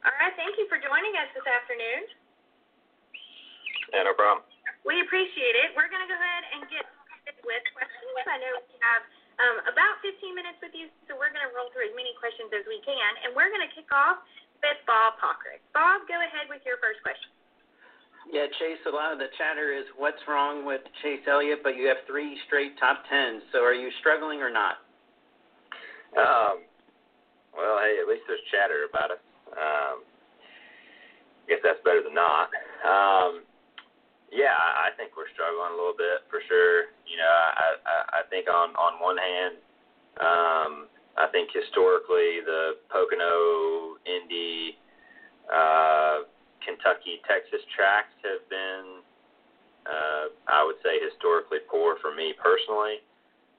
All 0.05 0.15
right, 0.21 0.35
thank 0.37 0.53
you 0.61 0.69
for 0.69 0.77
joining 0.77 1.17
us 1.17 1.33
this 1.33 1.49
afternoon. 1.49 2.01
Yeah, 3.89 4.05
no 4.05 4.13
problem. 4.13 4.45
We 4.85 5.01
appreciate 5.01 5.57
it. 5.65 5.73
We're 5.73 5.89
going 5.89 6.05
to 6.05 6.09
go 6.09 6.13
ahead 6.13 6.43
and 6.53 6.61
get 6.69 6.85
with 7.41 7.65
questions. 7.73 8.21
I 8.29 8.37
know 8.37 8.53
we 8.69 8.77
have 8.85 9.01
um, 9.41 9.57
about 9.65 9.97
15 10.05 10.37
minutes 10.37 10.61
with 10.61 10.77
you, 10.77 10.93
so 11.09 11.17
we're 11.17 11.33
going 11.33 11.43
to 11.43 11.53
roll 11.57 11.73
through 11.73 11.89
as 11.89 11.95
many 11.97 12.13
questions 12.21 12.53
as 12.53 12.61
we 12.69 12.77
can. 12.85 13.11
And 13.25 13.33
we're 13.33 13.49
going 13.49 13.65
to 13.65 13.73
kick 13.73 13.89
off 13.89 14.21
with 14.61 14.77
Bob 14.85 15.17
Pockrick. 15.17 15.65
Bob, 15.73 16.05
go 16.05 16.21
ahead 16.21 16.53
with 16.53 16.61
your 16.69 16.77
first 16.85 17.01
question. 17.01 17.33
Yeah, 18.31 18.45
Chase, 18.59 18.83
a 18.85 18.91
lot 18.91 19.13
of 19.13 19.19
the 19.19 19.31
chatter 19.37 19.71
is 19.71 19.85
what's 19.95 20.19
wrong 20.27 20.65
with 20.65 20.81
Chase 21.01 21.23
Elliott, 21.31 21.63
but 21.63 21.77
you 21.77 21.87
have 21.87 21.97
three 22.05 22.37
straight 22.45 22.77
top 22.77 23.03
tens. 23.09 23.41
So 23.53 23.63
are 23.63 23.73
you 23.73 23.89
struggling 23.99 24.41
or 24.41 24.51
not? 24.51 24.83
Um, 26.17 26.67
well, 27.55 27.79
hey, 27.79 27.99
at 28.01 28.07
least 28.07 28.27
there's 28.27 28.43
chatter 28.51 28.83
about 28.89 29.11
it. 29.15 29.21
Um, 29.55 30.03
I 30.03 31.55
guess 31.55 31.63
that's 31.63 31.79
better 31.87 32.03
than 32.03 32.13
not. 32.13 32.51
Um, 32.83 33.47
yeah, 34.31 34.59
I 34.59 34.91
think 34.99 35.15
we're 35.15 35.31
struggling 35.31 35.71
a 35.71 35.77
little 35.79 35.95
bit 35.95 36.27
for 36.27 36.43
sure. 36.51 36.91
You 37.07 37.15
know, 37.15 37.31
I 37.31 37.79
I, 37.87 37.97
I 38.19 38.21
think 38.27 38.51
on 38.51 38.75
on 38.75 38.99
one 38.99 39.15
hand, 39.15 39.55
um, 40.19 40.71
I 41.15 41.31
think 41.31 41.47
historically 41.55 42.43
the 42.43 42.75
Pocono, 42.91 43.95
Indy, 44.03 44.75
uh, 45.47 46.27
Kentucky, 46.67 47.23
Texas 47.23 47.63
tracks 47.71 48.11
have 48.27 48.43
been, 48.51 48.99
uh, 49.87 50.35
I 50.51 50.67
would 50.67 50.75
say, 50.83 50.99
historically 50.99 51.63
poor 51.71 51.95
for 52.03 52.11
me 52.11 52.35
personally. 52.35 52.99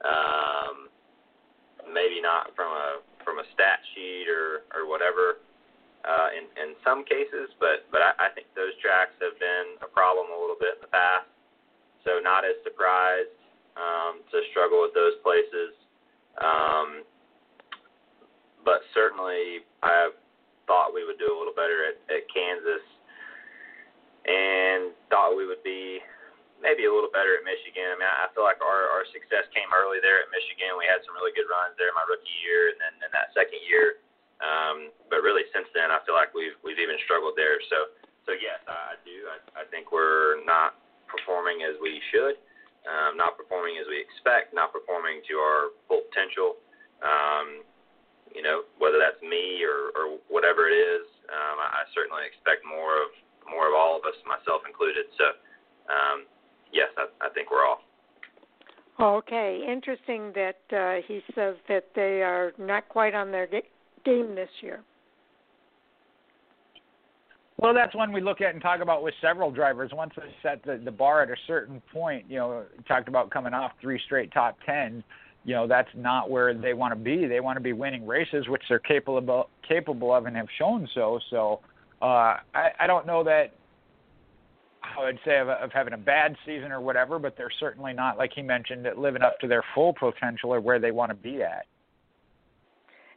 Um, 0.05 0.93
maybe 1.89 2.21
not 2.21 2.53
from 2.53 2.69
a 2.69 3.01
from 3.25 3.41
a 3.41 3.45
stat 3.57 3.81
sheet 3.97 4.29
or 4.29 4.63
or 4.77 4.85
whatever 4.85 5.41
uh, 6.05 6.29
in 6.37 6.45
in 6.61 6.77
some 6.85 7.03
cases, 7.03 7.49
but 7.59 7.89
but 7.91 7.99
I, 8.05 8.11
I 8.15 8.37
think 8.37 8.47
those 8.53 8.77
tracks 8.79 9.17
have 9.19 9.35
been 9.41 9.81
a 9.81 9.89
problem 9.89 10.29
a 10.31 10.37
little 10.37 10.55
bit 10.55 10.79
in 10.79 10.81
the 10.85 10.93
past. 10.93 11.27
So 12.05 12.21
not 12.23 12.45
as 12.45 12.55
surprised 12.63 13.35
um, 13.75 14.23
to 14.31 14.37
struggle 14.53 14.85
with 14.85 14.95
those 14.95 15.19
places. 15.25 15.75
Um, 16.39 17.03
but 18.63 18.79
certainly, 18.93 19.67
I 19.83 20.11
thought 20.67 20.93
we 20.93 21.03
would 21.03 21.17
do 21.17 21.27
a 21.27 21.35
little 21.35 21.55
better 21.55 21.83
at, 21.89 21.97
at 22.13 22.23
Kansas, 22.31 22.85
and 24.29 24.93
thought 25.09 25.33
we 25.33 25.49
would 25.49 25.65
be 25.65 25.97
maybe 26.61 26.85
a 26.85 26.91
little 26.93 27.09
better 27.09 27.33
at 27.33 27.43
Michigan. 27.43 27.89
I 27.89 27.97
mean, 27.97 28.05
I 28.05 28.29
feel 28.37 28.45
like 28.45 28.61
our 28.61 28.85
our 28.93 29.03
success 29.09 29.49
came 29.51 29.73
early 29.73 29.97
there 29.99 30.21
at 30.21 30.29
Michigan. 30.29 30.77
We 30.77 30.85
had 30.85 31.01
some 31.03 31.17
really 31.17 31.33
good 31.33 31.49
runs 31.49 31.73
there 31.81 31.89
my 31.97 32.05
rookie 32.05 32.37
year, 32.45 32.69
and 32.69 32.77
then 32.77 32.93
in 33.03 33.11
that 33.17 33.33
second 33.33 33.59
year 33.65 33.99
um, 34.39 34.91
but 35.11 35.19
really, 35.19 35.43
since 35.51 35.67
then, 35.75 35.91
I 35.91 35.99
feel 36.07 36.15
like 36.15 36.31
we've 36.31 36.55
we've 36.63 36.79
even 36.79 36.95
struggled 37.03 37.35
there. 37.35 37.59
So 37.67 37.91
so 38.23 38.31
yes, 38.39 38.63
I, 38.67 38.95
do. 39.03 39.15
I, 39.27 39.37
I 39.61 39.63
think 39.67 39.91
we're 39.91 40.39
not 40.47 40.79
performing 41.11 41.65
as 41.67 41.75
we 41.83 41.99
should, 42.13 42.39
um, 42.87 43.19
not 43.19 43.35
performing 43.35 43.75
as 43.81 43.87
we 43.89 43.99
expect, 43.99 44.55
not 44.55 44.71
performing 44.71 45.19
to 45.27 45.33
our 45.43 45.75
full 45.91 46.07
potential. 46.07 46.55
Um, 47.03 47.67
you 48.31 48.45
know, 48.45 48.69
whether 48.77 49.01
that's 49.01 49.17
me 49.25 49.65
or, 49.65 49.89
or 49.97 50.21
whatever 50.29 50.69
it 50.69 50.77
is, 50.77 51.01
um, 51.33 51.57
I, 51.57 51.81
I 51.81 51.89
certainly 51.97 52.21
expect 52.29 52.61
more 52.61 53.01
of 53.01 53.09
more 53.49 53.67
of 53.67 53.73
all 53.75 53.97
of 53.97 54.03
us, 54.05 54.15
myself 54.25 54.61
included. 54.67 55.05
So, 55.17 55.25
um, 55.89 56.25
yes, 56.71 56.89
I, 56.97 57.09
I 57.25 57.29
think 57.33 57.51
we're 57.51 57.65
off. 57.65 57.81
Okay, 58.99 59.63
interesting 59.65 60.33
that 60.35 60.59
uh, 60.75 61.01
he 61.07 61.21
says 61.33 61.55
that 61.67 61.87
they 61.95 62.21
are 62.21 62.51
not 62.57 62.89
quite 62.89 63.15
on 63.15 63.31
their 63.31 63.47
game 64.05 64.35
this 64.35 64.49
year? 64.61 64.81
Well, 67.57 67.73
that's 67.73 67.93
one 67.93 68.13
we 68.13 68.21
look 68.21 68.39
at 68.39 68.53
and 68.53 68.61
talk 68.61 68.79
about 68.81 69.03
with 69.03 69.13
several 69.21 69.51
drivers. 69.51 69.91
Once 69.93 70.13
they 70.15 70.23
set 70.41 70.63
the, 70.63 70.81
the 70.83 70.91
bar 70.91 71.21
at 71.21 71.29
a 71.29 71.35
certain 71.45 71.81
point, 71.91 72.25
you 72.29 72.37
know, 72.37 72.63
talked 72.87 73.09
about 73.09 73.31
coming 73.31 73.53
off 73.53 73.71
three 73.81 73.99
straight 74.05 74.31
top 74.31 74.57
tens. 74.65 75.03
You 75.43 75.55
know, 75.55 75.67
that's 75.67 75.89
not 75.95 76.29
where 76.29 76.53
they 76.53 76.73
want 76.73 76.93
to 76.93 76.99
be. 76.99 77.25
They 77.25 77.41
want 77.41 77.57
to 77.57 77.61
be 77.61 77.73
winning 77.73 78.07
races, 78.07 78.47
which 78.47 78.61
they're 78.69 78.79
capable 78.79 79.49
capable 79.67 80.13
of 80.13 80.25
and 80.25 80.37
have 80.37 80.47
shown 80.57 80.87
so. 80.93 81.19
So, 81.29 81.59
uh, 82.01 82.37
I, 82.53 82.69
I 82.79 82.87
don't 82.87 83.05
know 83.05 83.23
that 83.23 83.53
I 84.83 85.03
would 85.03 85.19
say 85.25 85.39
of, 85.39 85.49
of 85.49 85.71
having 85.71 85.93
a 85.93 85.97
bad 85.97 86.35
season 86.45 86.71
or 86.71 86.81
whatever, 86.81 87.19
but 87.19 87.35
they're 87.37 87.51
certainly 87.59 87.93
not, 87.93 88.17
like 88.17 88.31
he 88.33 88.41
mentioned, 88.41 88.87
living 88.97 89.21
up 89.21 89.39
to 89.39 89.47
their 89.47 89.63
full 89.75 89.93
potential 89.93 90.53
or 90.53 90.61
where 90.61 90.79
they 90.79 90.91
want 90.91 91.09
to 91.11 91.15
be 91.15 91.41
at. 91.43 91.65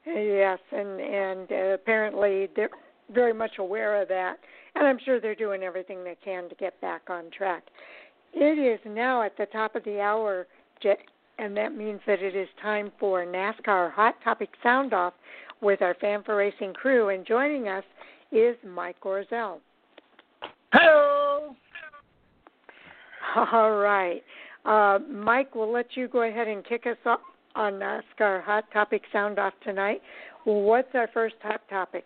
Yes, 0.04 0.58
and 0.72 1.00
and 1.00 1.52
uh, 1.52 1.74
apparently 1.74 2.48
they're 2.56 2.70
very 3.14 3.32
much 3.32 3.52
aware 3.58 4.02
of 4.02 4.08
that, 4.08 4.38
and 4.74 4.86
I'm 4.86 4.98
sure 5.04 5.20
they're 5.20 5.36
doing 5.36 5.62
everything 5.62 6.02
they 6.02 6.16
can 6.24 6.48
to 6.48 6.54
get 6.56 6.80
back 6.80 7.02
on 7.08 7.30
track. 7.30 7.62
It 8.34 8.58
is 8.58 8.80
now 8.84 9.22
at 9.22 9.36
the 9.36 9.46
top 9.46 9.76
of 9.76 9.84
the 9.84 10.00
hour, 10.00 10.46
and 11.38 11.56
that 11.56 11.76
means 11.76 12.00
that 12.06 12.20
it 12.20 12.34
is 12.34 12.48
time 12.60 12.90
for 12.98 13.24
NASCAR 13.24 13.92
Hot 13.92 14.14
Topic 14.24 14.48
Sound 14.62 14.92
Off 14.92 15.14
with 15.60 15.82
our 15.82 15.94
Fan4Racing 15.94 16.74
crew. 16.74 17.10
And 17.10 17.26
joining 17.26 17.68
us 17.68 17.84
is 18.32 18.56
Mike 18.66 18.96
Gorzel. 19.00 19.58
Hello. 20.72 21.54
All 23.52 23.72
right. 23.72 24.22
Uh, 24.64 24.98
Mike, 25.10 25.54
we'll 25.54 25.72
let 25.72 25.96
you 25.96 26.08
go 26.08 26.22
ahead 26.22 26.48
and 26.48 26.64
kick 26.64 26.86
us 26.86 26.96
off 27.04 27.20
on 27.54 27.74
NASCAR 27.74 28.42
Hot 28.44 28.64
Topic 28.72 29.02
Sound 29.12 29.38
Off 29.38 29.52
tonight. 29.62 30.00
What's 30.44 30.88
our 30.94 31.08
first 31.12 31.34
hot 31.42 31.60
topic? 31.68 32.04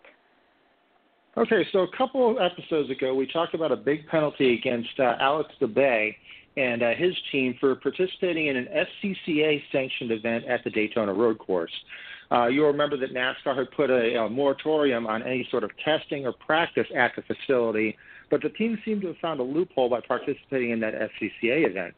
Okay, 1.37 1.65
so 1.71 1.79
a 1.79 1.97
couple 1.97 2.31
of 2.31 2.37
episodes 2.39 2.89
ago, 2.89 3.13
we 3.13 3.27
talked 3.27 3.53
about 3.53 3.71
a 3.71 3.75
big 3.75 4.07
penalty 4.07 4.55
against 4.55 4.99
uh, 4.99 5.15
Alex 5.19 5.51
Labbe 5.61 6.15
and 6.57 6.81
uh, 6.81 6.93
his 6.95 7.15
team 7.31 7.55
for 7.59 7.75
participating 7.75 8.47
in 8.47 8.57
an 8.57 8.67
SCCA 8.67 9.61
sanctioned 9.71 10.11
event 10.11 10.43
at 10.45 10.63
the 10.63 10.69
Daytona 10.71 11.13
Road 11.13 11.37
Course. 11.37 11.71
Uh, 12.29 12.47
you'll 12.47 12.67
remember 12.67 12.97
that 12.97 13.13
NASCAR 13.13 13.57
had 13.57 13.71
put 13.71 13.89
a, 13.89 14.15
a 14.15 14.29
moratorium 14.29 15.07
on 15.07 15.23
any 15.23 15.47
sort 15.49 15.63
of 15.63 15.71
testing 15.85 16.25
or 16.25 16.33
practice 16.33 16.87
at 16.95 17.13
the 17.15 17.21
facility, 17.21 17.95
but 18.29 18.41
the 18.41 18.49
team 18.49 18.77
seemed 18.83 19.01
to 19.01 19.07
have 19.07 19.17
found 19.17 19.39
a 19.39 19.43
loophole 19.43 19.89
by 19.89 20.01
participating 20.01 20.71
in 20.71 20.79
that 20.81 20.93
SCCA 20.93 21.69
event. 21.69 21.93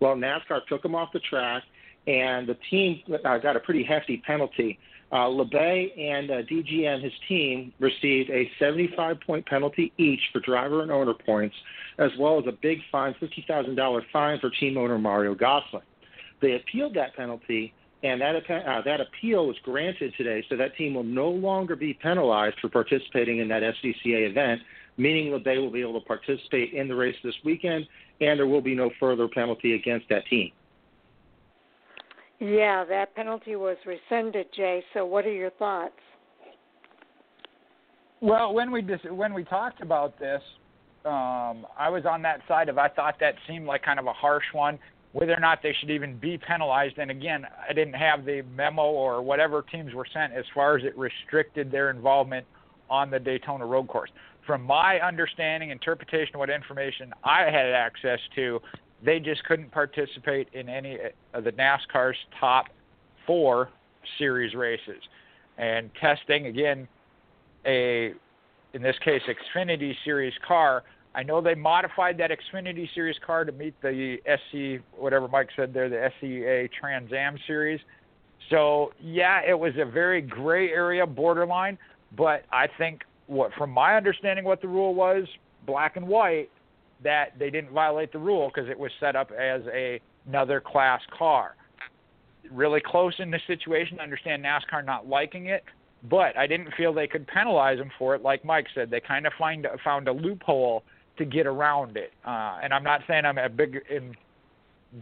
Well, 0.00 0.16
NASCAR 0.16 0.66
took 0.68 0.82
them 0.82 0.94
off 0.94 1.12
the 1.12 1.20
track, 1.20 1.62
and 2.06 2.46
the 2.46 2.56
team 2.68 3.00
uh, 3.24 3.38
got 3.38 3.56
a 3.56 3.60
pretty 3.60 3.84
hefty 3.84 4.18
penalty. 4.26 4.78
Uh, 5.12 5.26
Labbe 5.26 5.98
and 5.98 6.30
uh, 6.30 6.42
DGM, 6.42 7.02
his 7.02 7.12
team, 7.28 7.72
received 7.80 8.30
a 8.30 8.48
75 8.60 9.20
point 9.20 9.44
penalty 9.46 9.92
each 9.98 10.20
for 10.32 10.38
driver 10.40 10.82
and 10.82 10.92
owner 10.92 11.14
points, 11.14 11.56
as 11.98 12.10
well 12.18 12.38
as 12.38 12.44
a 12.46 12.52
big 12.52 12.78
fine, 12.92 13.14
$50,000 13.20 14.02
fine 14.12 14.38
for 14.38 14.50
team 14.50 14.78
owner 14.78 14.98
Mario 14.98 15.34
Gosselin. 15.34 15.82
They 16.40 16.54
appealed 16.54 16.94
that 16.94 17.16
penalty, 17.16 17.74
and 18.04 18.20
that, 18.20 18.36
uh, 18.36 18.82
that 18.82 19.00
appeal 19.00 19.48
was 19.48 19.56
granted 19.64 20.14
today, 20.16 20.44
so 20.48 20.56
that 20.56 20.76
team 20.76 20.94
will 20.94 21.02
no 21.02 21.28
longer 21.28 21.74
be 21.74 21.92
penalized 21.92 22.56
for 22.60 22.68
participating 22.68 23.38
in 23.38 23.48
that 23.48 23.62
SCCA 23.62 24.30
event, 24.30 24.60
meaning 24.96 25.36
they 25.44 25.58
will 25.58 25.70
be 25.70 25.80
able 25.80 26.00
to 26.00 26.06
participate 26.06 26.72
in 26.72 26.86
the 26.86 26.94
race 26.94 27.16
this 27.24 27.34
weekend, 27.44 27.84
and 28.20 28.38
there 28.38 28.46
will 28.46 28.62
be 28.62 28.76
no 28.76 28.90
further 29.00 29.26
penalty 29.26 29.74
against 29.74 30.08
that 30.08 30.24
team. 30.26 30.52
Yeah, 32.40 32.84
that 32.88 33.14
penalty 33.14 33.54
was 33.54 33.76
rescinded, 33.86 34.46
Jay. 34.56 34.82
So, 34.94 35.04
what 35.04 35.26
are 35.26 35.32
your 35.32 35.50
thoughts? 35.50 35.92
Well, 38.22 38.54
when 38.54 38.70
we 38.70 38.80
dis- 38.80 39.04
when 39.10 39.34
we 39.34 39.44
talked 39.44 39.82
about 39.82 40.18
this, 40.18 40.42
um, 41.04 41.66
I 41.78 41.88
was 41.90 42.04
on 42.06 42.22
that 42.22 42.40
side 42.48 42.70
of 42.70 42.78
I 42.78 42.88
thought 42.88 43.16
that 43.20 43.34
seemed 43.46 43.66
like 43.66 43.82
kind 43.82 43.98
of 43.98 44.06
a 44.06 44.12
harsh 44.12 44.44
one. 44.52 44.78
Whether 45.12 45.34
or 45.34 45.40
not 45.40 45.58
they 45.62 45.74
should 45.80 45.90
even 45.90 46.16
be 46.18 46.38
penalized, 46.38 46.98
and 46.98 47.10
again, 47.10 47.44
I 47.68 47.72
didn't 47.72 47.94
have 47.94 48.24
the 48.24 48.42
memo 48.54 48.84
or 48.84 49.20
whatever 49.22 49.62
teams 49.62 49.92
were 49.92 50.06
sent 50.12 50.32
as 50.32 50.44
far 50.54 50.78
as 50.78 50.84
it 50.84 50.96
restricted 50.96 51.70
their 51.70 51.90
involvement 51.90 52.46
on 52.88 53.10
the 53.10 53.18
Daytona 53.18 53.66
Road 53.66 53.88
Course. 53.88 54.10
From 54.46 54.62
my 54.62 55.00
understanding, 55.00 55.70
interpretation, 55.70 56.38
what 56.38 56.48
information 56.48 57.12
I 57.24 57.44
had 57.44 57.66
access 57.74 58.20
to, 58.36 58.60
they 59.04 59.18
just 59.18 59.44
couldn't 59.44 59.70
participate 59.70 60.48
in 60.52 60.68
any 60.68 60.98
of 61.34 61.44
the 61.44 61.52
NASCAR's 61.52 62.16
top 62.38 62.66
four 63.26 63.70
series 64.18 64.54
races. 64.54 65.02
And 65.58 65.90
testing 66.00 66.46
again, 66.46 66.88
a 67.66 68.12
in 68.72 68.82
this 68.82 68.96
case 69.04 69.22
Xfinity 69.28 69.94
Series 70.04 70.34
car. 70.46 70.84
I 71.14 71.24
know 71.24 71.40
they 71.40 71.56
modified 71.56 72.16
that 72.18 72.30
Xfinity 72.30 72.88
Series 72.94 73.16
car 73.26 73.44
to 73.44 73.52
meet 73.52 73.74
the 73.82 74.18
SC 74.24 74.82
whatever 74.96 75.26
Mike 75.26 75.48
said 75.56 75.74
there, 75.74 75.88
the 75.88 76.10
SCA 76.18 76.68
Trans 76.78 77.12
Am 77.12 77.36
Series. 77.46 77.80
So 78.48 78.92
yeah, 79.00 79.40
it 79.46 79.58
was 79.58 79.72
a 79.78 79.84
very 79.84 80.22
gray 80.22 80.70
area, 80.70 81.06
borderline. 81.06 81.78
But 82.16 82.44
I 82.52 82.66
think 82.78 83.02
what, 83.26 83.52
from 83.54 83.70
my 83.70 83.96
understanding, 83.96 84.44
what 84.44 84.60
the 84.60 84.68
rule 84.68 84.94
was, 84.94 85.24
black 85.66 85.96
and 85.96 86.06
white, 86.06 86.50
that 87.02 87.38
they 87.38 87.50
didn't 87.50 87.72
violate 87.72 88.12
the 88.12 88.18
rule 88.18 88.50
because 88.54 88.68
it 88.70 88.78
was 88.78 88.90
set 89.00 89.16
up 89.16 89.30
as 89.30 89.62
a, 89.72 90.00
another 90.26 90.60
class 90.60 91.00
car. 91.16 91.56
Really 92.50 92.80
close 92.84 93.14
in 93.18 93.30
this 93.30 93.42
situation. 93.46 93.98
I 94.00 94.02
understand 94.02 94.44
NASCAR 94.44 94.84
not 94.84 95.08
liking 95.08 95.46
it, 95.46 95.64
but 96.08 96.36
I 96.36 96.46
didn't 96.46 96.72
feel 96.76 96.92
they 96.92 97.06
could 97.06 97.26
penalize 97.26 97.78
them 97.78 97.90
for 97.98 98.14
it. 98.14 98.22
Like 98.22 98.44
Mike 98.44 98.66
said, 98.74 98.90
they 98.90 99.00
kind 99.00 99.26
of 99.26 99.32
find 99.38 99.66
found 99.84 100.08
a 100.08 100.12
loophole 100.12 100.82
to 101.18 101.24
get 101.24 101.46
around 101.46 101.96
it. 101.96 102.12
Uh, 102.24 102.58
and 102.62 102.72
I'm 102.72 102.82
not 102.82 103.02
saying 103.06 103.24
I'm 103.24 103.38
a 103.38 103.48
big 103.48 103.80
in 103.90 104.14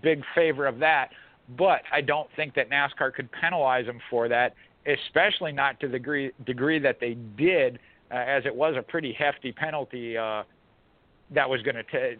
big 0.03 0.23
favor 0.35 0.66
of 0.66 0.79
that, 0.81 1.11
but 1.57 1.83
I 1.93 2.01
don't 2.01 2.29
think 2.37 2.55
that 2.55 2.70
NASCAR 2.70 3.15
could 3.15 3.31
penalize 3.33 3.87
them 3.87 4.01
for 4.11 4.29
that, 4.29 4.55
especially 4.87 5.53
not 5.53 5.81
to 5.81 5.87
the 5.87 5.93
degree 5.93 6.33
degree 6.45 6.79
that 6.81 6.99
they 7.01 7.16
did, 7.37 7.79
uh, 8.11 8.16
as 8.16 8.45
it 8.45 8.55
was 8.55 8.75
a 8.77 8.83
pretty 8.83 9.12
hefty 9.12 9.53
penalty. 9.53 10.16
Uh, 10.16 10.43
that 11.35 11.49
was 11.49 11.63
going 11.63 11.77
to 11.77 12.17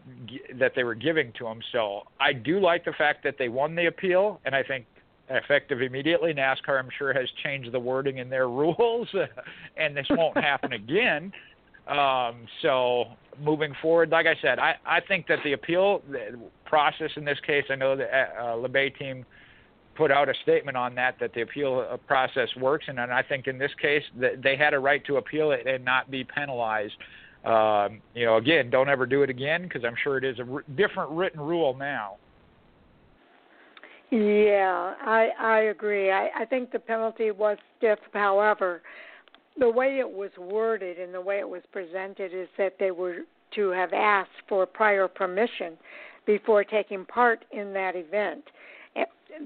that 0.59 0.73
they 0.77 0.85
were 0.85 0.95
giving 0.95 1.33
to 1.39 1.45
them. 1.45 1.61
So 1.73 2.03
I 2.21 2.33
do 2.33 2.61
like 2.61 2.85
the 2.85 2.93
fact 2.93 3.25
that 3.25 3.37
they 3.39 3.49
won 3.49 3.75
the 3.75 3.87
appeal, 3.87 4.41
and 4.45 4.55
I 4.55 4.63
think 4.63 4.87
effective 5.31 5.83
immediately. 5.83 6.33
NASCAR, 6.35 6.79
I'm 6.79 6.89
sure, 6.97 7.13
has 7.13 7.29
changed 7.43 7.73
the 7.73 7.81
wording 7.81 8.19
in 8.19 8.29
their 8.29 8.49
rules, 8.49 9.09
and 9.77 9.97
this 9.97 10.07
won't 10.11 10.37
happen 10.37 10.73
again. 10.73 11.33
Um, 11.87 12.47
so 12.61 13.07
moving 13.43 13.73
forward, 13.81 14.11
like 14.11 14.27
I 14.27 14.35
said, 14.43 14.59
I, 14.59 14.75
I 14.85 15.01
think 15.01 15.27
that 15.29 15.39
the 15.43 15.55
appeal 15.55 16.03
process 16.67 17.11
in 17.17 17.25
this 17.25 17.39
case, 17.47 17.65
I 17.71 17.77
know 17.77 17.97
the 17.97 18.05
uh, 18.05 18.57
Labbe 18.57 18.99
team 18.99 19.25
put 19.97 20.13
out 20.13 20.29
a 20.29 20.35
statement 20.43 20.77
on 20.77 20.95
that 20.95 21.17
that 21.19 21.33
the 21.35 21.41
appeal 21.41 21.87
uh, 21.91 21.97
process 21.97 22.49
works, 22.61 22.85
and, 22.89 23.01
and 23.01 23.13
I 23.13 23.23
think 23.23 23.47
in 23.47 23.59
this 23.59 23.73
case 23.81 24.03
they 24.17 24.55
had 24.57 24.75
a 24.75 24.79
right 24.79 25.05
to 25.07 25.17
appeal 25.17 25.51
it 25.51 25.67
and 25.67 25.85
not 25.85 26.11
be 26.11 26.25
penalized 26.25 26.95
um, 27.45 28.01
you 28.15 28.25
know, 28.27 28.37
again, 28.37 28.71
don't 28.71 28.89
ever 28.89 29.07
do 29.07 29.23
it 29.23 29.31
again 29.31 29.63
because 29.63 29.85
I'm 29.85 29.95
sure 30.03 30.19
it 30.19 30.25
is 30.25 30.39
a 30.39 30.53
r- 30.53 30.65
different 30.77 31.11
written 31.11 31.41
rule 31.41 31.75
now. 31.75 32.17
Yeah, 34.11 34.95
I 35.01 35.29
I 35.39 35.59
agree. 35.71 36.11
I, 36.11 36.31
I 36.35 36.45
think 36.47 36.73
the 36.73 36.79
penalty 36.79 37.31
was 37.31 37.59
stiff. 37.77 37.99
However, 38.13 38.83
the 39.59 39.69
way 39.69 39.99
it 39.99 40.11
was 40.11 40.31
worded 40.39 40.99
and 40.99 41.13
the 41.13 41.21
way 41.21 41.39
it 41.39 41.49
was 41.49 41.63
presented 41.73 42.33
is 42.33 42.49
that 42.57 42.75
they 42.79 42.91
were 42.91 43.19
to 43.55 43.71
have 43.71 43.93
asked 43.93 44.31
for 44.49 44.67
prior 44.67 45.09
permission 45.09 45.77
before 46.27 46.65
taking 46.65 47.05
part 47.05 47.45
in 47.53 47.73
that 47.73 47.97
event. 47.97 48.45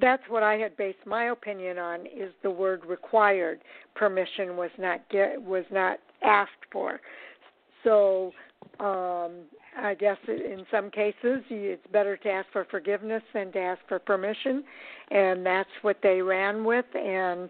That's 0.00 0.22
what 0.28 0.42
I 0.42 0.54
had 0.54 0.76
based 0.76 0.98
my 1.06 1.24
opinion 1.24 1.78
on. 1.78 2.06
Is 2.06 2.32
the 2.42 2.50
word 2.50 2.84
required 2.86 3.60
permission 3.94 4.56
was 4.56 4.70
not 4.78 5.00
get, 5.10 5.42
was 5.42 5.64
not 5.70 5.98
asked 6.22 6.50
for. 6.70 7.00
So 7.84 8.32
um, 8.80 9.32
I 9.76 9.94
guess 9.98 10.18
in 10.28 10.64
some 10.70 10.90
cases 10.90 11.42
it's 11.50 11.86
better 11.92 12.16
to 12.16 12.28
ask 12.28 12.46
for 12.52 12.66
forgiveness 12.70 13.22
than 13.32 13.52
to 13.52 13.58
ask 13.58 13.80
for 13.88 13.98
permission, 13.98 14.64
and 15.10 15.44
that's 15.44 15.70
what 15.82 15.98
they 16.02 16.20
ran 16.20 16.64
with. 16.64 16.84
And 16.94 17.48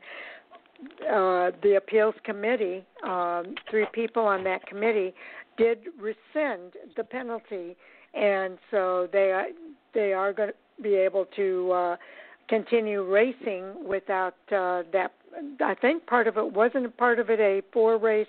uh, 1.02 1.50
the 1.62 1.76
appeals 1.76 2.14
committee, 2.24 2.84
um, 3.04 3.54
three 3.70 3.86
people 3.92 4.24
on 4.24 4.44
that 4.44 4.66
committee, 4.66 5.14
did 5.56 5.78
rescind 5.98 6.72
the 6.96 7.04
penalty, 7.04 7.76
and 8.14 8.58
so 8.70 9.08
they 9.12 9.32
are, 9.32 9.46
they 9.94 10.12
are 10.12 10.32
going 10.32 10.50
to 10.50 10.82
be 10.82 10.94
able 10.94 11.26
to 11.36 11.72
uh, 11.72 11.96
continue 12.48 13.04
racing 13.04 13.86
without 13.86 14.34
uh, 14.50 14.82
that. 14.92 15.12
I 15.64 15.74
think 15.74 16.06
part 16.06 16.26
of 16.26 16.36
it 16.36 16.52
wasn't 16.52 16.94
part 16.96 17.18
of 17.18 17.30
it 17.30 17.40
a 17.40 17.62
four 17.72 17.96
race 17.96 18.26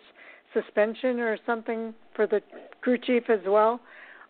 suspension 0.54 1.20
or 1.20 1.38
something 1.46 1.94
for 2.16 2.28
the 2.28 2.42
crew 2.82 2.98
chief 2.98 3.30
as 3.30 3.40
well. 3.46 3.80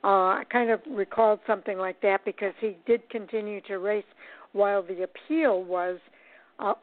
Uh, 0.03 0.07
I 0.39 0.43
kind 0.51 0.69
of 0.69 0.81
recalled 0.89 1.39
something 1.47 1.77
like 1.77 2.01
that 2.01 2.25
because 2.25 2.53
he 2.59 2.77
did 2.85 3.09
continue 3.09 3.61
to 3.61 3.77
race 3.77 4.03
while 4.51 4.83
the 4.83 5.03
appeal 5.03 5.63
was 5.63 5.97
uh, 6.59 6.73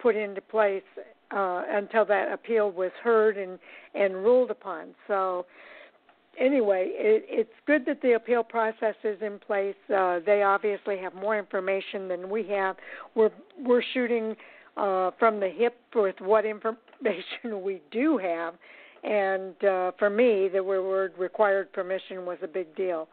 put 0.00 0.16
into 0.16 0.40
place 0.40 0.82
uh, 1.30 1.62
until 1.70 2.04
that 2.04 2.32
appeal 2.32 2.70
was 2.70 2.90
heard 3.02 3.36
and 3.36 3.58
and 3.94 4.14
ruled 4.14 4.50
upon. 4.50 4.88
So 5.06 5.46
anyway, 6.38 6.88
it, 6.90 7.24
it's 7.28 7.50
good 7.66 7.86
that 7.86 8.02
the 8.02 8.12
appeal 8.12 8.42
process 8.42 8.94
is 9.02 9.18
in 9.22 9.38
place. 9.38 9.74
Uh, 9.94 10.20
they 10.24 10.42
obviously 10.42 10.98
have 10.98 11.14
more 11.14 11.38
information 11.38 12.08
than 12.08 12.28
we 12.28 12.46
have. 12.48 12.76
We're 13.14 13.30
we're 13.58 13.82
shooting 13.94 14.36
uh, 14.76 15.12
from 15.18 15.40
the 15.40 15.48
hip 15.48 15.76
with 15.94 16.16
what 16.20 16.44
information 16.46 17.62
we 17.62 17.82
do 17.90 18.18
have, 18.18 18.54
and 19.04 19.64
uh, 19.64 19.92
for 19.98 20.08
me, 20.08 20.48
the 20.48 20.62
word 20.62 21.12
required 21.18 21.72
permission 21.72 22.24
was 22.24 22.38
a 22.42 22.48
big 22.48 22.74
deal. 22.74 23.08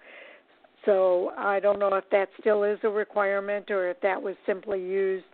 So 0.86 1.32
I 1.38 1.60
don't 1.60 1.80
know 1.80 1.94
if 1.96 2.06
that 2.12 2.30
still 2.40 2.64
is 2.64 2.80
a 2.84 2.90
requirement 2.90 3.70
or 3.70 3.90
if 3.90 4.00
that 4.02 4.22
was 4.22 4.36
simply 4.46 4.80
used 4.80 5.26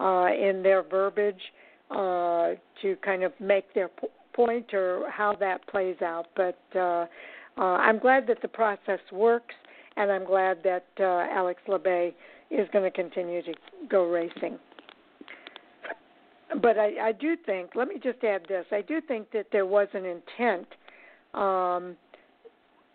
uh, 0.00 0.28
in 0.32 0.62
their 0.62 0.82
verbiage 0.82 1.40
uh, 1.90 2.54
to 2.82 2.96
kind 3.04 3.22
of 3.22 3.32
make 3.40 3.72
their 3.74 3.88
p- 3.88 4.08
point 4.32 4.72
or 4.74 5.08
how 5.10 5.36
that 5.38 5.66
plays 5.68 6.00
out. 6.02 6.26
But 6.34 6.58
uh, 6.74 7.06
uh, 7.56 7.60
I'm 7.60 7.98
glad 7.98 8.26
that 8.28 8.42
the 8.42 8.48
process 8.48 9.00
works, 9.12 9.54
and 9.96 10.10
I'm 10.10 10.24
glad 10.24 10.58
that 10.64 10.86
uh, 10.98 11.26
Alex 11.32 11.60
Labbe 11.68 12.12
is 12.50 12.68
going 12.72 12.84
to 12.84 12.90
continue 12.90 13.42
to 13.42 13.52
go 13.88 14.08
racing. 14.08 14.58
But 16.62 16.78
I, 16.78 17.08
I 17.08 17.12
do 17.12 17.36
think, 17.44 17.70
let 17.74 17.88
me 17.88 17.96
just 18.02 18.24
add 18.24 18.42
this: 18.48 18.64
I 18.72 18.82
do 18.82 19.00
think 19.00 19.30
that 19.32 19.46
there 19.52 19.66
was 19.66 19.88
an 19.92 20.04
intent 20.04 20.66
um, 21.34 21.96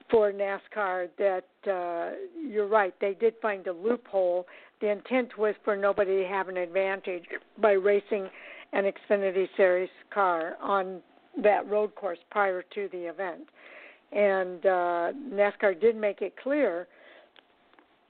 for 0.10 0.32
NASCAR 0.32 1.10
that 1.18 1.72
uh, 1.72 2.16
you're 2.40 2.68
right. 2.68 2.94
They 3.00 3.14
did 3.14 3.36
find 3.42 3.66
a 3.68 3.74
loophole. 3.74 4.48
The 4.82 4.90
intent 4.90 5.38
was 5.38 5.56
for 5.64 5.76
nobody 5.76 6.24
to 6.24 6.28
have 6.28 6.50
an 6.50 6.58
advantage 6.58 7.24
by 7.62 7.72
racing 7.72 8.28
an 8.74 8.92
Xfinity 8.92 9.48
Series 9.56 9.90
car 10.12 10.58
on 10.62 11.02
that 11.42 11.68
road 11.70 11.96
course 11.96 12.20
prior 12.32 12.64
to 12.76 12.90
the 12.92 13.10
event. 13.10 13.48
And 14.12 14.66
uh, 14.66 15.14
NASCAR 15.32 15.80
did 15.80 15.96
make 15.96 16.22
it 16.22 16.36
clear, 16.42 16.88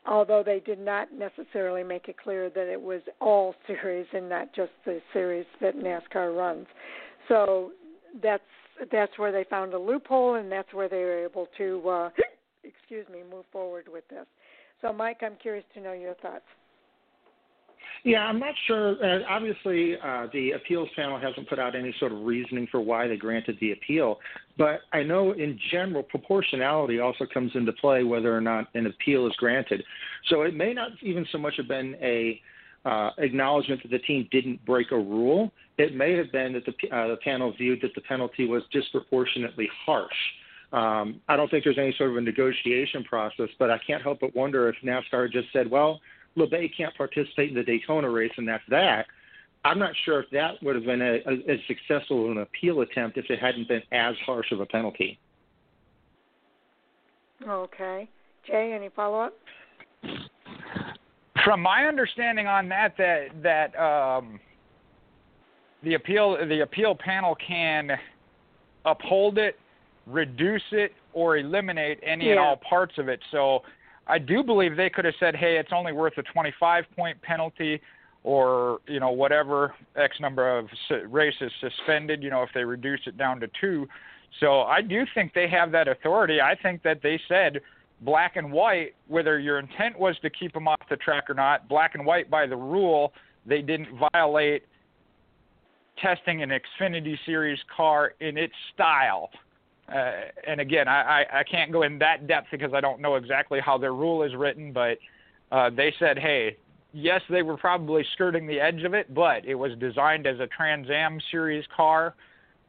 although 0.06 0.44
they 0.46 0.60
did 0.60 0.80
not 0.80 1.10
necessarily 1.14 1.84
make 1.84 2.08
it 2.08 2.18
clear 2.18 2.50
that 2.50 2.68
it 2.68 2.82
was 2.82 3.02
all 3.20 3.56
series 3.68 4.08
and 4.14 4.30
not 4.30 4.54
just 4.54 4.72
the 4.86 5.02
series 5.12 5.46
that 5.62 5.76
NASCAR 5.76 6.36
runs. 6.36 6.68
So 7.28 7.72
that's 8.22 8.44
that's 8.92 9.18
where 9.18 9.32
they 9.32 9.46
found 9.50 9.74
a 9.74 9.80
loophole, 9.80 10.36
and 10.36 10.52
that's 10.52 10.74
where 10.74 10.90
they 10.90 10.98
were 10.98 11.24
able 11.24 11.48
to, 11.58 11.90
uh, 11.90 12.10
excuse 12.64 13.08
me, 13.08 13.20
move 13.30 13.46
forward 13.52 13.86
with 13.92 14.08
this. 14.10 14.26
So, 14.82 14.92
Mike, 14.92 15.20
I'm 15.22 15.36
curious 15.42 15.64
to 15.76 15.82
know 15.82 15.94
your 15.94 16.16
thoughts. 16.16 16.44
Yeah, 18.04 18.20
I'm 18.26 18.38
not 18.38 18.54
sure. 18.68 18.98
Uh, 19.02 19.24
obviously, 19.30 19.96
uh, 20.04 20.28
the 20.34 20.52
appeals 20.52 20.90
panel 20.94 21.18
hasn't 21.18 21.48
put 21.48 21.58
out 21.58 21.74
any 21.74 21.96
sort 22.00 22.12
of 22.12 22.24
reasoning 22.24 22.68
for 22.70 22.82
why 22.82 23.08
they 23.08 23.16
granted 23.16 23.58
the 23.62 23.72
appeal, 23.72 24.20
but 24.58 24.82
I 24.92 25.04
know 25.04 25.32
in 25.32 25.58
general 25.72 26.04
proportionality 26.04 27.00
also 27.00 27.26
comes 27.34 27.52
into 27.56 27.72
play 27.72 28.04
whether 28.04 28.36
or 28.36 28.42
not 28.42 28.68
an 28.74 28.88
appeal 28.88 29.26
is 29.26 29.34
granted. 29.38 29.84
So 30.28 30.42
it 30.42 30.54
may 30.54 30.74
not 30.74 30.92
even 31.02 31.26
so 31.32 31.38
much 31.38 31.54
have 31.58 31.70
been 31.70 31.96
a 32.02 32.42
uh, 32.84 33.12
acknowledgement 33.20 33.82
that 33.84 33.92
the 33.92 34.00
team 34.00 34.28
didn't 34.32 34.66
break 34.66 34.92
a 34.92 34.98
rule. 34.98 35.54
It 35.78 35.96
may 35.96 36.14
have 36.18 36.30
been 36.34 36.52
that 36.54 36.66
the, 36.66 36.96
uh, 36.96 37.08
the 37.08 37.18
panel 37.24 37.54
viewed 37.54 37.82
that 37.84 37.96
the 37.96 38.02
penalty 38.02 38.46
was 38.46 38.64
disproportionately 38.74 39.70
harsh. 39.86 40.12
Um, 40.74 41.22
I 41.30 41.38
don't 41.38 41.50
think 41.50 41.64
there's 41.64 41.78
any 41.78 41.96
sort 41.98 42.10
of 42.10 42.18
a 42.18 42.22
negotiation 42.22 43.06
process, 43.06 43.48
but 43.60 43.70
I 43.70 43.80
can't 43.86 44.02
help 44.02 44.20
but 44.20 44.36
wonder 44.36 44.68
if 44.68 44.76
NASCAR 44.84 45.32
just 45.32 45.48
said, 45.54 45.70
well, 45.70 46.02
Labbe 46.38 46.72
can't 46.76 46.96
participate 46.96 47.50
in 47.50 47.56
the 47.56 47.64
Daytona 47.64 48.10
race, 48.10 48.32
and 48.38 48.48
that's 48.48 48.64
that. 48.70 49.06
I'm 49.66 49.80
not 49.80 49.94
sure 50.04 50.22
if 50.22 50.30
that 50.32 50.62
would 50.62 50.76
have 50.76 50.86
been 50.86 51.02
a, 51.02 51.20
a, 51.26 51.54
as 51.54 51.60
successful 51.68 52.32
an 52.32 52.40
appeal 52.40 52.82
attempt 52.82 53.18
if 53.18 53.30
it 53.30 53.40
hadn't 53.40 53.68
been 53.68 53.82
as 53.92 54.16
harsh 54.26 54.52
of 54.52 54.60
a 54.60 54.66
penalty. 54.66 55.20
Okay. 57.48 58.10
Jay, 58.46 58.74
any 58.76 58.90
follow 58.90 59.22
up? 59.22 59.34
From 61.44 61.62
my 61.62 61.86
understanding 61.86 62.48
on 62.48 62.68
that, 62.70 62.96
that 62.98 63.28
that 63.42 63.78
um, 63.80 64.40
the 65.82 65.94
appeal 65.96 66.38
the 66.48 66.62
appeal 66.62 66.96
panel 66.96 67.36
can 67.36 67.92
uphold 68.86 69.38
it, 69.38 69.58
reduce 70.08 70.64
it, 70.72 70.94
or 71.14 71.38
eliminate 71.38 72.00
any 72.04 72.26
yeah. 72.26 72.32
and 72.32 72.40
all 72.40 72.58
parts 72.58 72.98
of 72.98 73.08
it. 73.08 73.20
So 73.32 73.62
I 74.08 74.20
do 74.20 74.44
believe 74.44 74.76
they 74.76 74.90
could 74.90 75.06
have 75.06 75.16
said, 75.20 75.36
"Hey, 75.36 75.58
it's 75.58 75.72
only 75.72 75.94
worth 75.94 76.18
a 76.18 76.24
25 76.24 76.86
point 76.96 77.22
penalty." 77.22 77.82
Or 78.26 78.80
you 78.88 79.02
know 79.02 79.12
whatever 79.12 79.76
X 79.98 80.18
number 80.22 80.58
of 80.58 80.70
races 81.08 81.52
suspended. 81.60 82.24
You 82.24 82.30
know 82.30 82.42
if 82.42 82.50
they 82.54 82.64
reduce 82.64 83.02
it 83.06 83.18
down 83.18 83.42
to 83.42 83.50
two, 83.60 83.86
so 84.40 84.62
I 84.62 84.82
do 84.82 85.06
think 85.14 85.34
they 85.34 85.50
have 85.50 85.72
that 85.72 85.90
authority. 85.90 86.40
I 86.40 86.56
think 86.56 86.84
that 86.84 87.02
they 87.02 87.20
said 87.28 87.60
black 88.02 88.36
and 88.36 88.52
white, 88.52 88.96
whether 89.08 89.40
your 89.40 89.60
intent 89.60 89.98
was 89.98 90.16
to 90.22 90.30
keep 90.30 90.54
them 90.54 90.68
off 90.68 90.80
the 90.90 90.98
track 90.98 91.30
or 91.30 91.34
not, 91.34 91.68
black 91.68 91.96
and 91.96 92.06
white 92.06 92.30
by 92.30 92.46
the 92.46 92.56
rule, 92.56 93.14
they 93.46 93.62
didn't 93.62 93.90
violate 94.14 94.64
testing 96.02 96.44
an 96.44 96.50
Xfinity 96.50 97.18
Series 97.26 97.60
car 97.76 98.14
in 98.20 98.38
its 98.38 98.54
style. 98.74 99.30
Uh, 99.90 100.12
and 100.48 100.62
again, 100.62 100.88
I, 100.88 101.02
I, 101.02 101.40
I 101.40 101.44
can't 101.44 101.72
go 101.72 101.84
in 101.84 102.00
that 102.00 102.28
depth 102.28 102.48
because 102.52 102.74
I 102.74 102.82
don't 102.82 103.02
know 103.02 103.16
exactly 103.16 103.60
how 103.60 103.78
their 103.78 103.94
rule 103.94 104.24
is 104.24 104.34
written, 104.36 104.72
but 104.72 104.98
uh, 105.52 105.70
they 105.70 105.94
said, 106.00 106.18
hey, 106.18 106.58
yes, 106.94 107.22
they 107.30 107.42
were 107.42 107.58
probably 107.58 108.06
skirting 108.14 108.48
the 108.48 108.60
edge 108.60 108.84
of 108.84 108.94
it, 108.94 109.14
but 109.14 109.46
it 109.46 109.56
was 109.56 109.72
designed 109.80 110.26
as 110.26 110.40
a 110.40 110.48
Trans 110.48 110.90
Am 110.90 111.20
Series 111.32 111.66
car, 111.76 112.16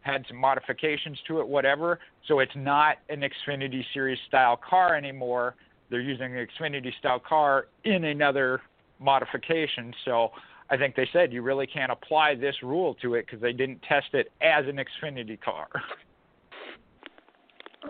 had 0.01 0.24
some 0.28 0.36
modifications 0.36 1.19
to 1.28 1.41
it, 1.41 1.47
whatever. 1.47 2.01
So 2.27 2.41
it's 2.41 2.53
not 2.57 2.99
an 3.09 3.23
Xfinity 3.23 3.82
Series 3.95 4.19
style 4.28 4.57
car 4.57 4.97
anymore. 4.97 5.55
They're 5.91 6.01
using 6.01 6.36
an 6.36 6.47
Xfinity 6.47 6.93
style 6.99 7.20
car 7.20 7.69
in 7.85 8.05
another 8.05 8.61
modification. 8.99 9.95
So 10.05 10.31
I 10.70 10.77
think 10.77 10.97
they 10.97 11.09
said 11.12 11.32
you 11.32 11.43
really 11.43 11.66
can't 11.66 11.93
apply 11.93 12.35
this 12.35 12.57
rule 12.62 12.95
to 13.03 13.15
it 13.15 13.27
because 13.27 13.41
they 13.41 13.53
didn't 13.53 13.82
test 13.82 14.09
it 14.15 14.32
as 14.41 14.65
an 14.66 14.78
Xfinity 14.78 15.41
car. 15.41 15.69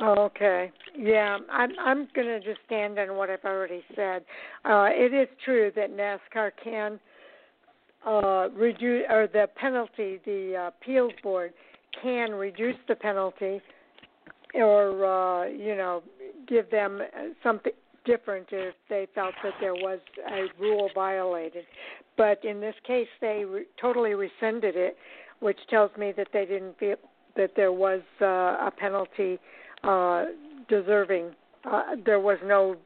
Okay. 0.03 0.73
Yeah, 0.99 1.39
I'm 1.51 1.71
I'm 1.79 2.09
going 2.15 2.27
to 2.27 2.41
just 2.41 2.61
stand 2.67 2.99
on 2.99 3.17
what 3.17 3.31
I've 3.31 3.45
already 3.45 3.83
said. 3.95 4.25
Uh, 4.65 4.89
it 4.91 5.15
is 5.15 5.29
true 5.45 5.71
that 5.77 5.91
NASCAR 5.97 6.51
can 6.63 6.99
uh, 8.07 8.49
reduce 8.55 9.05
or 9.09 9.29
the 9.33 9.49
penalty. 9.57 10.21
The 10.25 10.57
uh, 10.57 10.69
appeals 10.69 11.13
board 11.23 11.53
can 12.03 12.33
reduce 12.33 12.77
the 12.89 12.97
penalty, 12.97 13.61
or 14.55 15.05
uh, 15.05 15.47
you 15.47 15.77
know, 15.77 16.03
give 16.49 16.71
them 16.71 17.01
something 17.43 17.73
different 18.05 18.49
if 18.51 18.75
they 18.89 19.07
felt 19.15 19.35
that 19.43 19.55
there 19.61 19.75
was 19.75 20.01
a 20.31 20.47
rule 20.61 20.91
violated. 20.95 21.65
But 22.17 22.45
in 22.45 22.61
this 22.61 22.75
case, 22.87 23.09
they 23.21 23.45
re- 23.45 23.65
totally 23.81 24.15
rescinded 24.15 24.77
it, 24.77 24.97
which 25.41 25.59
tells 25.71 25.91
me 25.97 26.13
that 26.17 26.29
they 26.33 26.45
didn't 26.45 26.79
feel 26.79 26.97
that 27.37 27.53
there 27.57 27.73
was 27.73 28.01
uh, 28.21 28.27
a 28.67 28.73
penalty 28.77 29.39
uh, 29.85 30.25
deserving. 30.69 31.31
Uh, 31.65 31.83
there 32.05 32.21
was 32.21 32.39
no 32.45 32.77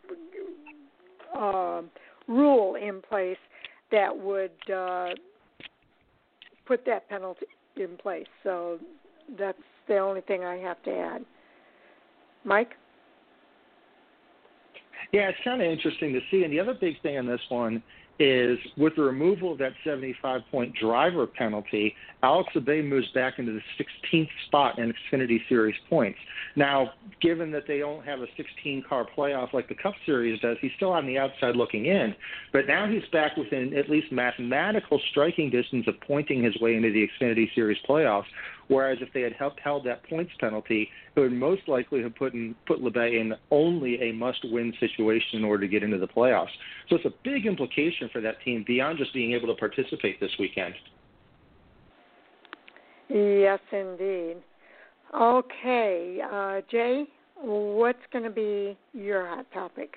uh, 1.37 1.83
rule 2.27 2.75
in 2.77 3.01
place 3.03 3.37
that 3.91 4.17
would 4.17 4.71
uh, 4.73 5.09
put 6.67 6.85
that 6.87 7.09
penalty 7.09 7.47
in 7.77 7.97
place. 7.97 8.27
So 8.43 8.79
that's 9.39 9.59
the 9.89 9.99
only 9.99 10.21
thing 10.23 10.45
I 10.45 10.57
have 10.57 10.83
to 10.85 10.91
add. 10.91 11.25
Mike? 12.45 12.73
Yeah, 15.13 15.29
it's 15.29 15.39
kind 15.43 15.63
of 15.63 15.69
interesting 15.69 16.13
to 16.13 16.21
see. 16.31 16.45
And 16.45 16.53
the 16.53 16.61
other 16.61 16.75
big 16.79 17.01
thing 17.03 17.19
on 17.19 17.27
this 17.27 17.41
one 17.49 17.83
is 18.19 18.59
with 18.77 18.97
the 18.97 19.03
removal 19.03 19.53
of 19.53 19.59
that 19.59 19.73
75 19.85 20.43
point 20.51 20.75
driver 20.75 21.27
penalty, 21.27 21.95
Alex 22.23 22.49
Labbe 22.55 22.83
moves 22.85 23.07
back 23.13 23.39
into 23.39 23.53
the 23.53 23.85
16th 24.13 24.29
spot 24.47 24.79
in 24.79 24.93
Xfinity 24.93 25.39
Series 25.49 25.77
points. 25.89 26.19
Now, 26.57 26.93
given 27.21 27.53
that 27.53 27.65
they 27.69 27.79
don't 27.79 28.05
have 28.05 28.21
a 28.21 28.27
16 28.37 28.85
car 28.89 29.07
playoff 29.17 29.53
like 29.53 29.69
the 29.69 29.77
Cup 29.77 29.95
Series 30.05 30.41
does, 30.41 30.57
he's 30.61 30.73
still 30.77 30.91
on 30.91 31.07
the 31.07 31.17
outside 31.17 31.55
looking 31.55 31.87
in. 31.87 32.15
But 32.53 32.67
now 32.67 32.89
he's 32.89 33.09
back 33.13 33.37
within 33.37 33.77
at 33.77 33.89
least 33.89 34.11
mathematical 34.11 35.01
striking 35.11 35.51
distance 35.51 35.87
of 35.87 35.95
pointing 36.01 36.43
his 36.43 36.59
way 36.61 36.75
into 36.75 36.91
the 36.91 37.07
Xfinity 37.07 37.55
Series 37.55 37.79
playoffs. 37.89 38.25
Whereas 38.69 38.99
if 39.01 39.13
they 39.13 39.23
had 39.23 39.33
held 39.33 39.85
that 39.85 40.09
points 40.09 40.33
penalty, 40.39 40.89
it 41.17 41.21
would 41.21 41.33
most 41.33 41.67
likely 41.69 42.03
have 42.03 42.15
put 42.15 42.35
in, 42.35 42.55
put 42.67 42.81
Labbe 42.81 43.21
in 43.21 43.35
only 43.51 44.01
a 44.03 44.13
must-win 44.13 44.73
situation 44.79 45.39
in 45.39 45.45
order 45.45 45.63
to 45.63 45.69
get 45.69 45.83
into 45.83 45.99
the 45.99 46.07
playoffs. 46.07 46.53
So 46.89 46.97
it's 46.97 47.07
a 47.07 47.15
big 47.25 47.47
implication 47.47 48.11
for 48.13 48.21
that 48.21 48.41
team 48.45 48.65
beyond 48.67 48.99
just 48.99 49.13
being 49.15 49.33
able 49.33 49.49
to 49.49 49.55
participate 49.55 50.21
this 50.21 50.31
weekend. 50.39 50.75
Yes, 53.09 53.61
indeed. 53.73 54.37
Okay, 55.19 56.21
uh, 56.31 56.61
Jay, 56.71 57.05
what's 57.41 57.99
going 58.13 58.25
to 58.25 58.31
be 58.31 58.77
your 58.93 59.27
hot 59.27 59.47
topic? 59.53 59.97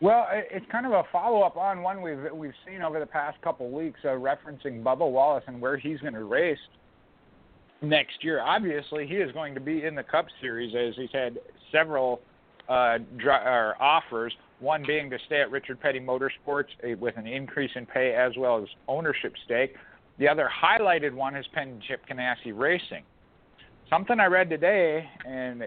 Well, 0.00 0.26
it's 0.32 0.66
kind 0.70 0.86
of 0.86 0.92
a 0.92 1.04
follow-up 1.12 1.56
on 1.56 1.82
one 1.82 2.02
we've 2.02 2.32
we've 2.32 2.52
seen 2.66 2.82
over 2.82 2.98
the 3.00 3.06
past 3.06 3.40
couple 3.42 3.70
weeks, 3.70 4.00
uh, 4.04 4.08
referencing 4.08 4.82
Bubba 4.82 5.10
Wallace 5.10 5.44
and 5.46 5.60
where 5.60 5.76
he's 5.76 6.00
going 6.00 6.14
to 6.14 6.24
race 6.24 6.58
next 7.80 8.22
year. 8.22 8.40
Obviously, 8.40 9.06
he 9.06 9.14
is 9.14 9.30
going 9.32 9.54
to 9.54 9.60
be 9.60 9.84
in 9.84 9.94
the 9.94 10.02
Cup 10.02 10.26
Series 10.40 10.74
as 10.74 10.94
he's 10.96 11.12
had 11.12 11.38
several 11.70 12.20
uh, 12.68 12.98
offers. 13.80 14.32
One 14.60 14.84
being 14.86 15.10
to 15.10 15.18
stay 15.26 15.40
at 15.40 15.50
Richard 15.50 15.80
Petty 15.80 16.00
Motorsports 16.00 16.98
with 16.98 17.16
an 17.16 17.26
increase 17.26 17.70
in 17.74 17.86
pay 17.86 18.14
as 18.14 18.32
well 18.36 18.62
as 18.62 18.68
ownership 18.88 19.34
stake. 19.44 19.74
The 20.18 20.28
other 20.28 20.48
highlighted 20.62 21.12
one 21.12 21.34
has 21.34 21.44
been 21.54 21.80
Chip 21.86 22.02
Ganassi 22.10 22.52
Racing. 22.54 23.04
Something 23.90 24.20
I 24.20 24.26
read 24.26 24.48
today, 24.48 25.08
and 25.26 25.64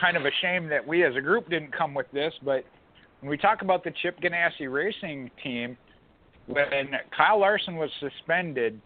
kind 0.00 0.16
of 0.16 0.24
a 0.24 0.30
shame 0.40 0.68
that 0.68 0.86
we 0.86 1.04
as 1.04 1.14
a 1.14 1.20
group 1.20 1.48
didn't 1.48 1.76
come 1.76 1.94
with 1.94 2.10
this, 2.12 2.32
but 2.42 2.64
when 3.20 3.30
we 3.30 3.36
talk 3.36 3.62
about 3.62 3.84
the 3.84 3.92
Chip 4.02 4.18
Ganassi 4.20 4.70
Racing 4.70 5.30
team, 5.42 5.76
when 6.46 6.90
Kyle 7.16 7.40
Larson 7.40 7.76
was 7.76 7.90
suspended, 8.00 8.80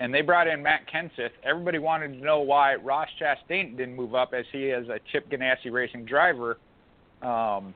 and 0.00 0.12
they 0.12 0.20
brought 0.20 0.46
in 0.46 0.62
Matt 0.62 0.82
Kenseth. 0.92 1.30
Everybody 1.42 1.78
wanted 1.78 2.18
to 2.18 2.24
know 2.24 2.40
why 2.40 2.74
Ross 2.76 3.08
Chastain 3.20 3.76
didn't 3.76 3.96
move 3.96 4.14
up, 4.14 4.32
as 4.34 4.44
he 4.52 4.64
is 4.66 4.88
a 4.88 4.98
Chip 5.10 5.30
Ganassi 5.30 5.72
Racing 5.72 6.04
driver, 6.04 6.58
um, 7.22 7.74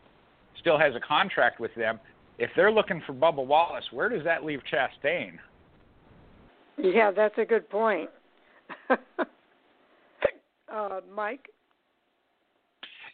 still 0.60 0.78
has 0.78 0.94
a 0.94 1.00
contract 1.00 1.60
with 1.60 1.74
them. 1.74 1.98
If 2.38 2.50
they're 2.56 2.72
looking 2.72 3.02
for 3.06 3.12
Bubba 3.12 3.44
Wallace, 3.44 3.84
where 3.90 4.08
does 4.08 4.24
that 4.24 4.44
leave 4.44 4.60
Chastain? 4.72 5.32
Yeah, 6.78 7.10
that's 7.10 7.36
a 7.38 7.44
good 7.44 7.68
point. 7.68 8.08
uh, 10.72 11.00
Mike? 11.14 11.48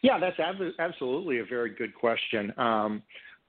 Yeah, 0.01 0.19
that's 0.19 0.39
ab- 0.39 0.73
absolutely 0.79 1.39
a 1.39 1.45
very 1.45 1.73
good 1.73 1.93
question. 1.95 2.53
Um, 2.57 3.03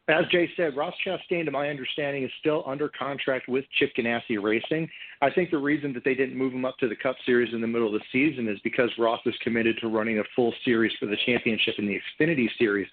as 0.09 0.25
Jay 0.31 0.49
said, 0.57 0.75
Ross 0.75 0.95
Chastain, 1.07 1.45
to 1.45 1.51
my 1.51 1.69
understanding, 1.69 2.25
is 2.25 2.31
still 2.41 2.65
under 2.67 2.89
contract 2.89 3.47
with 3.47 3.67
Chip 3.79 3.91
Ganassi 3.95 4.43
Racing. 4.43 4.89
I 5.21 5.31
think 5.31 5.51
the 5.51 5.59
reason 5.59 5.93
that 5.93 6.05
they 6.05 6.15
didn't 6.15 6.37
move 6.37 6.55
him 6.55 6.65
up 6.65 6.79
to 6.79 6.89
the 6.89 6.97
Cup 6.97 7.17
Series 7.27 7.53
in 7.53 7.61
the 7.61 7.67
middle 7.67 7.95
of 7.95 8.01
the 8.01 8.07
season 8.11 8.49
is 8.49 8.59
because 8.65 8.91
Ross 8.99 9.21
is 9.27 9.35
committed 9.43 9.77
to 9.83 9.89
running 9.89 10.19
a 10.19 10.25
full 10.35 10.55
series 10.65 10.93
for 10.99 11.07
the 11.07 11.17
championship 11.27 11.75
in 11.79 11.87
the 11.87 12.01
Xfinity 12.19 12.49
Series 12.59 12.89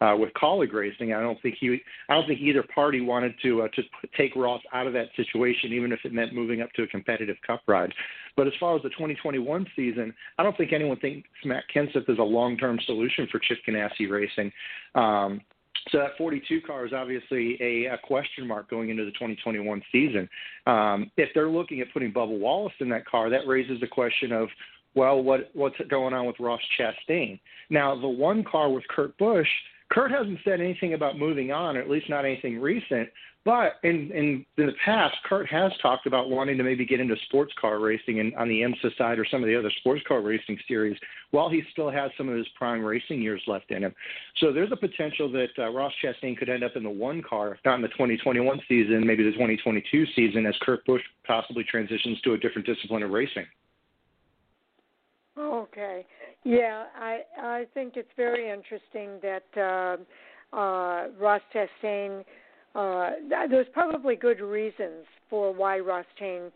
uh, 0.00 0.16
with 0.18 0.30
Kaulig 0.34 0.72
Racing. 0.72 1.12
I 1.12 1.20
don't 1.20 1.40
think 1.42 1.56
he, 1.60 1.78
I 2.08 2.14
don't 2.14 2.26
think 2.26 2.40
either 2.40 2.64
party 2.74 3.00
wanted 3.00 3.34
to 3.42 3.62
uh, 3.62 3.68
to 3.68 3.82
take 4.16 4.34
Ross 4.36 4.62
out 4.72 4.86
of 4.86 4.92
that 4.94 5.08
situation, 5.16 5.72
even 5.72 5.92
if 5.92 6.00
it 6.04 6.12
meant 6.12 6.34
moving 6.34 6.62
up 6.62 6.72
to 6.72 6.82
a 6.82 6.86
competitive 6.86 7.36
Cup 7.46 7.62
ride. 7.66 7.92
But 8.36 8.46
as 8.46 8.52
far 8.58 8.76
as 8.76 8.82
the 8.82 8.90
2021 8.90 9.66
season, 9.76 10.14
I 10.38 10.42
don't 10.42 10.56
think 10.56 10.72
anyone 10.72 10.98
thinks 10.98 11.28
Matt 11.44 11.64
Kenseth 11.74 12.08
is 12.08 12.18
a 12.18 12.22
long-term 12.22 12.78
solution 12.86 13.26
for 13.30 13.38
Chip 13.38 13.58
Ganassi 13.66 14.10
Racing. 14.10 14.52
Um, 14.94 15.40
so 15.90 15.98
that 15.98 16.16
42 16.18 16.60
car 16.62 16.86
is 16.86 16.92
obviously 16.92 17.56
a, 17.60 17.94
a 17.94 17.98
question 17.98 18.46
mark 18.46 18.68
going 18.68 18.90
into 18.90 19.04
the 19.04 19.12
2021 19.12 19.82
season. 19.90 20.28
Um, 20.66 21.10
if 21.16 21.30
they're 21.34 21.48
looking 21.48 21.80
at 21.80 21.92
putting 21.92 22.12
Bubba 22.12 22.38
Wallace 22.38 22.74
in 22.80 22.88
that 22.90 23.06
car, 23.06 23.30
that 23.30 23.46
raises 23.46 23.80
the 23.80 23.86
question 23.86 24.32
of, 24.32 24.48
well, 24.94 25.22
what 25.22 25.50
what's 25.54 25.76
going 25.88 26.14
on 26.14 26.26
with 26.26 26.36
Ross 26.40 26.60
Chastain? 26.78 27.38
Now, 27.70 27.98
the 27.98 28.08
one 28.08 28.44
car 28.44 28.68
with 28.68 28.86
Kurt 28.88 29.16
Busch, 29.18 29.48
Kurt 29.90 30.12
hasn't 30.12 30.38
said 30.44 30.60
anything 30.60 30.94
about 30.94 31.18
moving 31.18 31.50
on, 31.50 31.76
or 31.76 31.80
at 31.80 31.90
least 31.90 32.08
not 32.08 32.24
anything 32.24 32.60
recent. 32.60 33.08
But 33.44 33.76
in, 33.82 34.10
in 34.12 34.44
in 34.58 34.66
the 34.66 34.74
past, 34.84 35.16
Kurt 35.24 35.48
has 35.48 35.72
talked 35.80 36.06
about 36.06 36.28
wanting 36.28 36.58
to 36.58 36.62
maybe 36.62 36.84
get 36.84 37.00
into 37.00 37.16
sports 37.24 37.52
car 37.58 37.78
racing 37.78 38.20
and 38.20 38.34
on 38.34 38.48
the 38.48 38.60
IMSA 38.60 38.96
side 38.98 39.18
or 39.18 39.24
some 39.24 39.42
of 39.42 39.48
the 39.48 39.58
other 39.58 39.70
sports 39.80 40.02
car 40.06 40.20
racing 40.20 40.58
series 40.68 40.98
while 41.30 41.48
he 41.48 41.62
still 41.72 41.90
has 41.90 42.10
some 42.18 42.28
of 42.28 42.36
his 42.36 42.46
prime 42.54 42.84
racing 42.84 43.22
years 43.22 43.40
left 43.46 43.70
in 43.70 43.82
him. 43.82 43.94
So 44.36 44.52
there's 44.52 44.72
a 44.72 44.76
potential 44.76 45.32
that 45.32 45.48
uh, 45.58 45.70
Ross 45.70 45.92
Chastain 46.04 46.36
could 46.36 46.50
end 46.50 46.62
up 46.62 46.76
in 46.76 46.82
the 46.82 46.90
one 46.90 47.22
car, 47.22 47.58
not 47.64 47.76
in 47.76 47.82
the 47.82 47.88
2021 47.88 48.60
season, 48.68 49.06
maybe 49.06 49.24
the 49.24 49.32
2022 49.32 50.04
season, 50.14 50.44
as 50.44 50.54
Kurt 50.60 50.84
Busch 50.84 51.02
possibly 51.26 51.64
transitions 51.64 52.20
to 52.20 52.34
a 52.34 52.38
different 52.38 52.66
discipline 52.66 53.02
of 53.02 53.10
racing. 53.10 53.46
Okay. 55.38 56.04
Yeah, 56.44 56.84
I 56.96 57.20
I 57.38 57.66
think 57.74 57.96
it's 57.96 58.08
very 58.16 58.50
interesting 58.50 59.20
that 59.22 59.44
uh, 59.56 60.56
uh, 60.56 61.08
Ross 61.18 61.42
Chastain– 61.54 62.24
uh, 62.74 63.10
there's 63.50 63.66
probably 63.72 64.16
good 64.16 64.40
reasons 64.40 65.04
for 65.28 65.52
why 65.52 65.78
Ross 65.78 66.04
Chastain, 66.20 66.50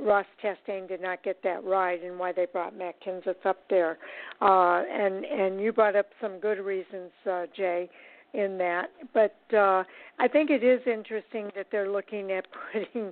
Ross 0.00 0.26
Chastain 0.42 0.88
did 0.88 1.02
not 1.02 1.22
get 1.22 1.42
that 1.42 1.64
ride 1.64 2.00
and 2.00 2.18
why 2.18 2.32
they 2.32 2.46
brought 2.46 2.76
Matt 2.76 2.94
Kenseth 3.04 3.44
up 3.44 3.58
there. 3.68 3.98
Uh, 4.40 4.82
and 4.90 5.24
and 5.24 5.60
you 5.60 5.72
brought 5.72 5.96
up 5.96 6.06
some 6.20 6.38
good 6.38 6.58
reasons, 6.58 7.10
uh, 7.30 7.46
Jay, 7.56 7.88
in 8.32 8.56
that. 8.58 8.90
But 9.12 9.36
uh, 9.54 9.84
I 10.18 10.28
think 10.28 10.50
it 10.50 10.62
is 10.62 10.80
interesting 10.86 11.50
that 11.54 11.66
they're 11.70 11.90
looking 11.90 12.32
at 12.32 12.46
putting 12.72 13.06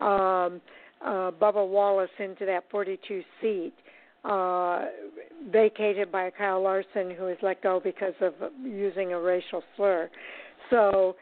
um, 0.00 0.60
uh, 1.04 1.30
Bubba 1.30 1.66
Wallace 1.66 2.10
into 2.18 2.44
that 2.46 2.64
42 2.70 3.22
seat. 3.40 3.74
Vacated 4.24 6.12
by 6.12 6.30
Kyle 6.30 6.62
Larson, 6.62 7.10
who 7.10 7.24
was 7.24 7.36
let 7.42 7.62
go 7.62 7.80
because 7.82 8.14
of 8.20 8.34
using 8.62 9.12
a 9.12 9.20
racial 9.20 9.62
slur. 9.76 10.10
So 10.70 11.16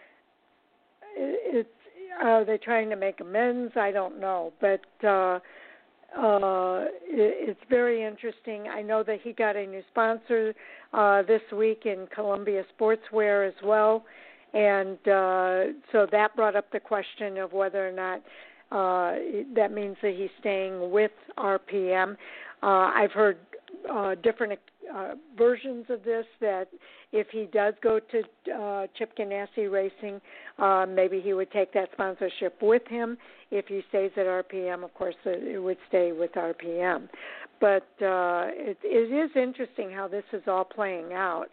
it's 1.16 1.69
are 2.23 2.45
they 2.45 2.59
trying 2.59 2.91
to 2.91 2.97
make 2.97 3.20
amends? 3.20 3.73
I 3.77 3.93
don't 3.93 4.20
know, 4.20 4.53
but 4.61 4.81
uh, 5.05 5.39
uh, 6.19 6.87
it, 7.05 7.49
it's 7.49 7.61
very 7.69 8.05
interesting. 8.05 8.66
I 8.69 8.83
know 8.83 9.03
that 9.05 9.20
he 9.23 9.33
got 9.33 9.57
a 9.57 9.66
new 9.66 9.83
sponsor 9.91 10.55
uh, 10.93 11.23
this 11.23 11.43
week 11.55 11.83
in 11.85 12.09
Columbia 12.15 12.65
Sportswear 12.79 13.47
as 13.47 13.55
well, 13.62 14.05
and 14.53 14.99
uh, 15.07 15.79
so 15.93 16.07
that 16.11 16.31
brought 16.35 16.57
up 16.57 16.70
the 16.73 16.81
question 16.81 17.39
of 17.39 17.53
whether 17.53 17.87
or 17.87 17.93
not 17.93 18.23
uh, 18.70 19.19
that 19.55 19.73
means 19.73 19.97
that 20.03 20.15
he's 20.16 20.31
staying 20.41 20.91
with 20.91 21.12
RPM. 21.39 22.16
Uh, 22.62 22.90
I've 22.94 23.12
heard 23.12 23.39
uh, 23.90 24.14
different 24.16 24.59
uh, 24.94 25.14
versions 25.36 25.86
of 25.90 26.02
this 26.05 26.26
that 26.40 26.68
if 27.12 27.28
he 27.30 27.48
does 27.52 27.74
go 27.82 28.01
to 28.01 28.52
uh, 28.52 28.86
Chip 28.97 29.16
Ganassi 29.16 29.70
Racing, 29.70 30.20
uh, 30.59 30.86
maybe 30.89 31.20
he 31.20 31.32
would 31.32 31.51
take 31.51 31.72
that 31.74 31.89
sponsorship 31.93 32.60
with 32.60 32.82
him. 32.89 33.16
If 33.51 33.66
he 33.66 33.82
stays 33.89 34.10
at 34.16 34.26
RPM, 34.26 34.85
of 34.85 34.93
course, 34.94 35.14
it 35.24 35.62
would 35.62 35.78
stay 35.89 36.12
with 36.12 36.32
RPM. 36.32 37.09
But 37.60 37.89
uh, 38.02 38.52
it, 38.52 38.78
it 38.82 39.12
is 39.12 39.30
interesting 39.36 39.90
how 39.90 40.06
this 40.09 40.24
is 40.32 40.43
all 40.47 40.64
playing 40.64 41.12
out 41.12 41.47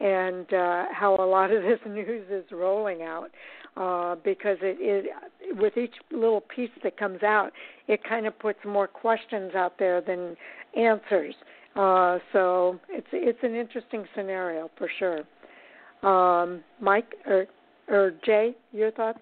and 0.00 0.52
uh, 0.52 0.84
how 0.92 1.16
a 1.18 1.26
lot 1.26 1.52
of 1.52 1.62
this 1.62 1.78
news 1.86 2.26
is 2.30 2.44
rolling 2.50 3.02
out. 3.02 3.30
Uh, 3.74 4.16
because 4.22 4.58
it, 4.60 4.76
it, 4.80 5.56
with 5.56 5.78
each 5.78 5.94
little 6.10 6.42
piece 6.42 6.70
that 6.82 6.98
comes 6.98 7.22
out, 7.22 7.52
it 7.88 8.04
kind 8.04 8.26
of 8.26 8.38
puts 8.38 8.58
more 8.66 8.86
questions 8.86 9.54
out 9.54 9.78
there 9.78 10.02
than 10.02 10.36
answers. 10.76 11.34
Uh, 11.74 12.18
so 12.34 12.78
it's 12.90 13.06
it's 13.12 13.38
an 13.42 13.54
interesting 13.54 14.04
scenario 14.14 14.70
for 14.76 14.90
sure. 14.98 15.22
Um, 16.02 16.62
Mike 16.80 17.14
or 17.26 17.46
or 17.88 18.12
Jay, 18.26 18.54
your 18.72 18.90
thoughts? 18.90 19.20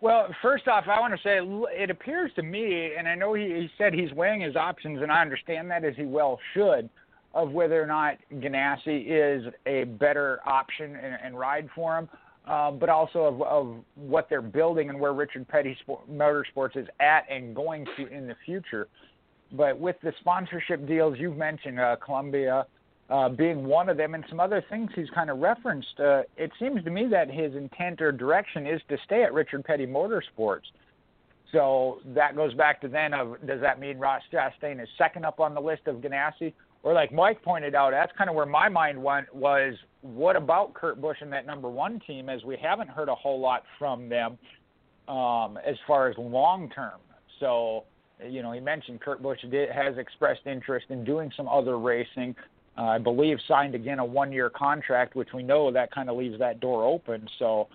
Well, 0.00 0.26
first 0.42 0.68
off, 0.68 0.84
I 0.86 1.00
want 1.00 1.14
to 1.14 1.20
say 1.22 1.38
it 1.80 1.88
appears 1.88 2.30
to 2.36 2.42
me, 2.42 2.90
and 2.98 3.08
I 3.08 3.14
know 3.14 3.34
he, 3.34 3.44
he 3.44 3.70
said 3.78 3.94
he's 3.94 4.12
weighing 4.12 4.40
his 4.40 4.56
options, 4.56 5.00
and 5.00 5.10
I 5.10 5.22
understand 5.22 5.70
that 5.70 5.84
as 5.84 5.94
he 5.96 6.04
well 6.04 6.38
should, 6.52 6.90
of 7.32 7.52
whether 7.52 7.82
or 7.82 7.86
not 7.86 8.16
Ganassi 8.34 9.06
is 9.06 9.50
a 9.66 9.84
better 9.84 10.40
option 10.46 10.96
and, 10.96 11.16
and 11.24 11.38
ride 11.38 11.68
for 11.74 11.96
him, 11.96 12.08
uh, 12.46 12.70
but 12.70 12.88
also 12.88 13.20
of, 13.20 13.42
of 13.42 13.76
what 13.94 14.28
they're 14.28 14.42
building 14.42 14.90
and 14.90 15.00
where 15.00 15.12
Richard 15.12 15.48
Petty 15.48 15.76
Sport, 15.80 16.10
Motorsports 16.10 16.76
is 16.76 16.86
at 17.00 17.26
and 17.30 17.54
going 17.54 17.86
to 17.96 18.06
in 18.06 18.26
the 18.26 18.36
future. 18.44 18.88
But 19.52 19.78
with 19.78 19.96
the 20.02 20.12
sponsorship 20.20 20.86
deals 20.86 21.16
you've 21.18 21.36
mentioned, 21.36 21.78
uh, 21.80 21.96
Columbia 22.04 22.66
uh, 23.10 23.28
being 23.28 23.64
one 23.64 23.88
of 23.88 23.96
them, 23.96 24.14
and 24.14 24.24
some 24.28 24.40
other 24.40 24.64
things 24.70 24.90
he's 24.94 25.10
kind 25.10 25.30
of 25.30 25.38
referenced, 25.38 26.00
uh, 26.00 26.22
it 26.36 26.50
seems 26.58 26.82
to 26.84 26.90
me 26.90 27.06
that 27.10 27.30
his 27.30 27.54
intent 27.54 28.00
or 28.00 28.12
direction 28.12 28.66
is 28.66 28.80
to 28.88 28.96
stay 29.04 29.22
at 29.22 29.32
Richard 29.32 29.64
Petty 29.64 29.86
Motorsports. 29.86 30.62
So 31.52 32.00
that 32.06 32.34
goes 32.34 32.52
back 32.54 32.80
to 32.80 32.88
then 32.88 33.14
of 33.14 33.36
does 33.46 33.60
that 33.60 33.78
mean 33.78 33.98
Ross 33.98 34.22
Chastain 34.32 34.82
is 34.82 34.88
second 34.98 35.24
up 35.24 35.38
on 35.38 35.54
the 35.54 35.60
list 35.60 35.86
of 35.86 35.96
Ganassi? 35.96 36.52
Or 36.82 36.92
like 36.92 37.12
Mike 37.12 37.42
pointed 37.42 37.74
out, 37.74 37.92
that's 37.92 38.12
kind 38.18 38.28
of 38.28 38.36
where 38.36 38.46
my 38.46 38.68
mind 38.68 39.02
went 39.02 39.32
was 39.34 39.74
what 40.04 40.36
about 40.36 40.74
Kurt 40.74 41.00
Busch 41.00 41.16
and 41.22 41.32
that 41.32 41.46
number 41.46 41.70
one 41.70 41.98
team 42.06 42.28
as 42.28 42.44
we 42.44 42.58
haven't 42.60 42.90
heard 42.90 43.08
a 43.08 43.14
whole 43.14 43.40
lot 43.40 43.62
from 43.78 44.08
them 44.08 44.36
um, 45.08 45.58
as 45.66 45.76
far 45.86 46.08
as 46.08 46.16
long 46.18 46.70
term. 46.70 47.00
So 47.40 47.84
you 48.22 48.42
know, 48.42 48.52
he 48.52 48.60
mentioned 48.60 49.00
Kurt 49.00 49.22
Busch 49.22 49.40
did, 49.50 49.70
has 49.70 49.96
expressed 49.98 50.42
interest 50.46 50.86
in 50.90 51.04
doing 51.04 51.32
some 51.36 51.48
other 51.48 51.78
racing. 51.78 52.34
Uh, 52.76 52.82
I 52.82 52.98
believe 52.98 53.38
signed 53.48 53.74
again 53.74 53.98
a 53.98 54.04
one-year 54.04 54.50
contract, 54.50 55.14
which 55.14 55.32
we 55.32 55.42
know 55.42 55.70
that 55.72 55.90
kind 55.90 56.10
of 56.10 56.16
leaves 56.16 56.38
that 56.38 56.60
door 56.60 56.84
open. 56.84 57.26
So, 57.38 57.68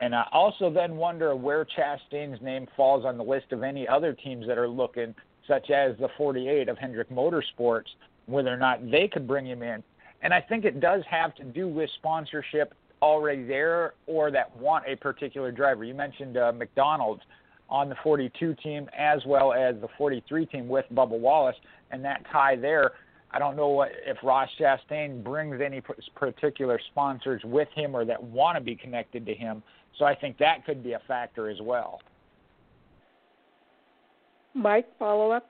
and 0.00 0.14
I 0.14 0.26
also 0.32 0.70
then 0.70 0.96
wonder 0.96 1.34
where 1.36 1.64
Chastain's 1.64 2.42
name 2.42 2.66
falls 2.76 3.04
on 3.04 3.16
the 3.16 3.24
list 3.24 3.52
of 3.52 3.62
any 3.62 3.86
other 3.86 4.12
teams 4.12 4.46
that 4.46 4.58
are 4.58 4.68
looking, 4.68 5.14
such 5.46 5.70
as 5.70 5.96
the 5.98 6.08
48 6.16 6.68
of 6.68 6.78
Hendrick 6.78 7.08
Motorsports, 7.10 7.86
whether 8.26 8.52
or 8.52 8.56
not 8.56 8.90
they 8.90 9.08
could 9.08 9.26
bring 9.26 9.46
him 9.46 9.62
in. 9.62 9.82
And 10.22 10.32
I 10.32 10.40
think 10.40 10.64
it 10.64 10.80
does 10.80 11.02
have 11.10 11.34
to 11.36 11.44
do 11.44 11.68
with 11.68 11.90
sponsorship 11.98 12.74
already 13.02 13.44
there 13.44 13.94
or 14.06 14.30
that 14.30 14.56
want 14.56 14.84
a 14.86 14.96
particular 14.96 15.50
driver. 15.50 15.84
You 15.84 15.94
mentioned 15.94 16.36
uh, 16.36 16.52
McDonald's 16.52 17.22
on 17.68 17.88
the 17.88 17.96
42 18.02 18.54
team 18.62 18.88
as 18.96 19.20
well 19.26 19.52
as 19.52 19.74
the 19.80 19.88
43 19.98 20.46
team 20.46 20.68
with 20.68 20.84
Bubba 20.94 21.18
Wallace, 21.18 21.56
and 21.90 22.04
that 22.04 22.22
tie 22.30 22.54
there. 22.54 22.92
I 23.32 23.38
don't 23.38 23.56
know 23.56 23.68
what, 23.68 23.90
if 24.06 24.18
Ross 24.22 24.48
Chastain 24.60 25.24
brings 25.24 25.60
any 25.64 25.82
particular 26.14 26.78
sponsors 26.90 27.40
with 27.44 27.68
him 27.74 27.96
or 27.96 28.04
that 28.04 28.22
want 28.22 28.56
to 28.58 28.62
be 28.62 28.76
connected 28.76 29.24
to 29.26 29.34
him. 29.34 29.62
So 29.98 30.04
I 30.04 30.14
think 30.14 30.38
that 30.38 30.64
could 30.66 30.84
be 30.84 30.92
a 30.92 31.00
factor 31.08 31.48
as 31.48 31.56
well. 31.62 32.00
Mike, 34.54 34.86
follow 34.98 35.30
up. 35.30 35.48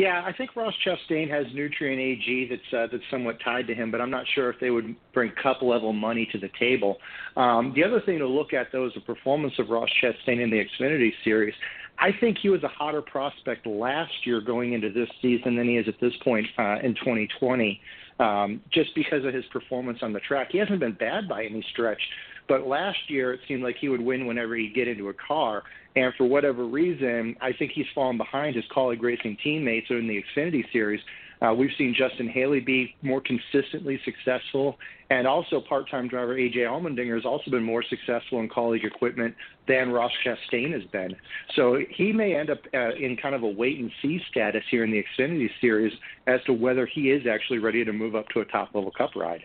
Yeah, 0.00 0.22
I 0.24 0.32
think 0.32 0.56
Ross 0.56 0.72
Chastain 0.82 1.28
has 1.28 1.44
Nutrien 1.48 1.98
AG 1.98 2.48
that's 2.48 2.72
uh, 2.72 2.86
that's 2.90 3.04
somewhat 3.10 3.36
tied 3.44 3.66
to 3.66 3.74
him, 3.74 3.90
but 3.90 4.00
I'm 4.00 4.08
not 4.08 4.24
sure 4.34 4.48
if 4.48 4.58
they 4.58 4.70
would 4.70 4.96
bring 5.12 5.30
cup 5.42 5.60
level 5.60 5.92
money 5.92 6.26
to 6.32 6.38
the 6.38 6.48
table. 6.58 6.96
Um, 7.36 7.74
the 7.76 7.84
other 7.84 8.00
thing 8.00 8.18
to 8.20 8.26
look 8.26 8.54
at 8.54 8.68
though 8.72 8.86
is 8.86 8.94
the 8.94 9.02
performance 9.02 9.52
of 9.58 9.68
Ross 9.68 9.90
Chastain 10.02 10.42
in 10.42 10.48
the 10.48 10.56
Xfinity 10.56 11.10
Series. 11.22 11.52
I 11.98 12.12
think 12.18 12.38
he 12.40 12.48
was 12.48 12.62
a 12.62 12.68
hotter 12.68 13.02
prospect 13.02 13.66
last 13.66 14.10
year 14.24 14.40
going 14.40 14.72
into 14.72 14.90
this 14.90 15.10
season 15.20 15.54
than 15.54 15.68
he 15.68 15.76
is 15.76 15.86
at 15.86 16.00
this 16.00 16.14
point 16.24 16.46
uh, 16.58 16.76
in 16.82 16.94
2020, 16.94 17.78
um, 18.20 18.62
just 18.72 18.94
because 18.94 19.26
of 19.26 19.34
his 19.34 19.44
performance 19.52 19.98
on 20.00 20.14
the 20.14 20.20
track. 20.20 20.48
He 20.50 20.56
hasn't 20.56 20.80
been 20.80 20.94
bad 20.94 21.28
by 21.28 21.44
any 21.44 21.62
stretch, 21.72 22.00
but 22.48 22.66
last 22.66 23.00
year 23.08 23.34
it 23.34 23.40
seemed 23.46 23.62
like 23.62 23.76
he 23.78 23.90
would 23.90 24.00
win 24.00 24.24
whenever 24.26 24.56
he 24.56 24.72
get 24.74 24.88
into 24.88 25.10
a 25.10 25.14
car. 25.14 25.62
And 25.96 26.12
for 26.16 26.24
whatever 26.24 26.66
reason, 26.66 27.36
I 27.40 27.52
think 27.52 27.72
he's 27.72 27.86
fallen 27.94 28.16
behind 28.16 28.56
his 28.56 28.64
Kaulig 28.74 29.02
racing 29.02 29.36
teammates 29.42 29.88
in 29.90 30.06
the 30.06 30.22
Xfinity 30.22 30.64
Series. 30.72 31.00
Uh, 31.42 31.54
we've 31.54 31.70
seen 31.78 31.94
Justin 31.96 32.28
Haley 32.28 32.60
be 32.60 32.94
more 33.02 33.22
consistently 33.22 33.98
successful, 34.04 34.76
and 35.08 35.26
also 35.26 35.60
part-time 35.60 36.06
driver 36.06 36.36
AJ 36.36 36.58
Allmendinger 36.58 37.14
has 37.14 37.24
also 37.24 37.50
been 37.50 37.62
more 37.62 37.82
successful 37.82 38.40
in 38.40 38.48
Kaulig 38.48 38.84
equipment 38.84 39.34
than 39.66 39.90
Ross 39.90 40.12
Chastain 40.24 40.72
has 40.72 40.84
been. 40.92 41.16
So 41.56 41.78
he 41.90 42.12
may 42.12 42.36
end 42.36 42.50
up 42.50 42.58
uh, 42.74 42.94
in 42.94 43.16
kind 43.16 43.34
of 43.34 43.42
a 43.42 43.48
wait-and-see 43.48 44.20
status 44.30 44.62
here 44.70 44.84
in 44.84 44.90
the 44.90 45.02
Xfinity 45.18 45.48
Series 45.60 45.94
as 46.26 46.40
to 46.44 46.52
whether 46.52 46.86
he 46.86 47.10
is 47.10 47.26
actually 47.26 47.58
ready 47.58 47.84
to 47.84 47.92
move 47.92 48.14
up 48.14 48.28
to 48.34 48.40
a 48.40 48.44
top-level 48.44 48.92
Cup 48.92 49.16
ride. 49.16 49.42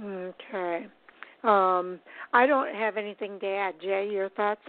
Okay. 0.00 0.86
Um, 1.44 1.98
I 2.32 2.46
don't 2.46 2.74
have 2.74 2.96
anything 2.96 3.40
to 3.40 3.46
add. 3.46 3.74
Jay, 3.80 4.08
your 4.10 4.28
thoughts? 4.30 4.60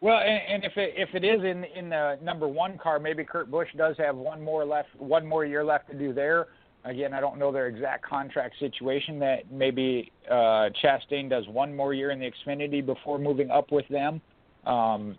Well, 0.00 0.18
and, 0.18 0.40
and 0.54 0.64
if 0.64 0.76
it 0.76 0.94
if 0.96 1.14
it 1.14 1.24
is 1.24 1.42
in 1.42 1.64
in 1.64 1.88
the 1.88 2.18
number 2.22 2.48
one 2.48 2.76
car, 2.78 2.98
maybe 2.98 3.24
Kurt 3.24 3.50
Busch 3.50 3.68
does 3.76 3.96
have 3.98 4.16
one 4.16 4.42
more 4.42 4.64
left, 4.64 4.88
one 4.98 5.26
more 5.26 5.44
year 5.44 5.64
left 5.64 5.88
to 5.90 5.98
do 5.98 6.12
there. 6.12 6.48
Again, 6.84 7.12
I 7.12 7.20
don't 7.20 7.38
know 7.38 7.50
their 7.50 7.66
exact 7.66 8.04
contract 8.04 8.56
situation. 8.60 9.18
That 9.18 9.50
maybe 9.50 10.12
uh, 10.30 10.70
Chastain 10.82 11.30
does 11.30 11.46
one 11.48 11.74
more 11.74 11.94
year 11.94 12.10
in 12.10 12.20
the 12.20 12.30
Xfinity 12.30 12.84
before 12.84 13.18
moving 13.18 13.50
up 13.50 13.72
with 13.72 13.88
them. 13.88 14.20
Um, 14.66 15.16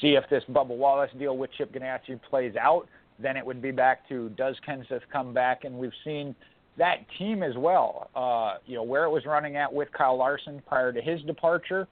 see 0.00 0.14
if 0.14 0.24
this 0.30 0.44
Bubba 0.50 0.76
Wallace 0.76 1.10
deal 1.18 1.36
with 1.36 1.50
Chip 1.58 1.74
Ganassi 1.74 2.20
plays 2.30 2.54
out. 2.56 2.86
Then 3.18 3.36
it 3.36 3.44
would 3.44 3.60
be 3.60 3.70
back 3.70 4.08
to 4.08 4.30
does 4.30 4.56
Kenseth 4.66 5.02
come 5.12 5.34
back? 5.34 5.64
And 5.64 5.76
we've 5.76 5.92
seen 6.04 6.34
that 6.78 7.06
team 7.18 7.42
as 7.42 7.56
well. 7.56 8.10
Uh, 8.14 8.58
you 8.66 8.76
know 8.76 8.82
where 8.82 9.04
it 9.04 9.10
was 9.10 9.24
running 9.26 9.56
at 9.56 9.72
with 9.72 9.88
Kyle 9.92 10.16
Larson 10.16 10.62
prior 10.66 10.92
to 10.92 11.00
his 11.00 11.20
departure. 11.22 11.88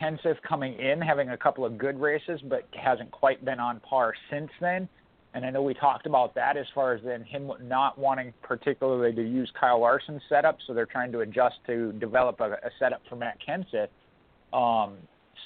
Kenseth 0.00 0.40
coming 0.48 0.74
in, 0.78 1.00
having 1.00 1.30
a 1.30 1.36
couple 1.36 1.64
of 1.64 1.78
good 1.78 2.00
races, 2.00 2.40
but 2.48 2.68
hasn't 2.72 3.10
quite 3.12 3.44
been 3.44 3.60
on 3.60 3.80
par 3.80 4.12
since 4.30 4.50
then. 4.60 4.88
And 5.34 5.44
I 5.44 5.50
know 5.50 5.62
we 5.62 5.74
talked 5.74 6.06
about 6.06 6.34
that 6.36 6.56
as 6.56 6.66
far 6.74 6.94
as 6.94 7.02
then 7.04 7.24
him 7.24 7.50
not 7.62 7.98
wanting 7.98 8.32
particularly 8.42 9.12
to 9.14 9.22
use 9.22 9.50
Kyle 9.58 9.80
Larson's 9.80 10.22
setup, 10.28 10.58
so 10.66 10.74
they're 10.74 10.86
trying 10.86 11.10
to 11.12 11.20
adjust 11.20 11.56
to 11.66 11.92
develop 11.94 12.40
a, 12.40 12.52
a 12.52 12.70
setup 12.78 13.02
for 13.08 13.16
Matt 13.16 13.38
Kenseth. 13.46 13.88
Um, 14.52 14.96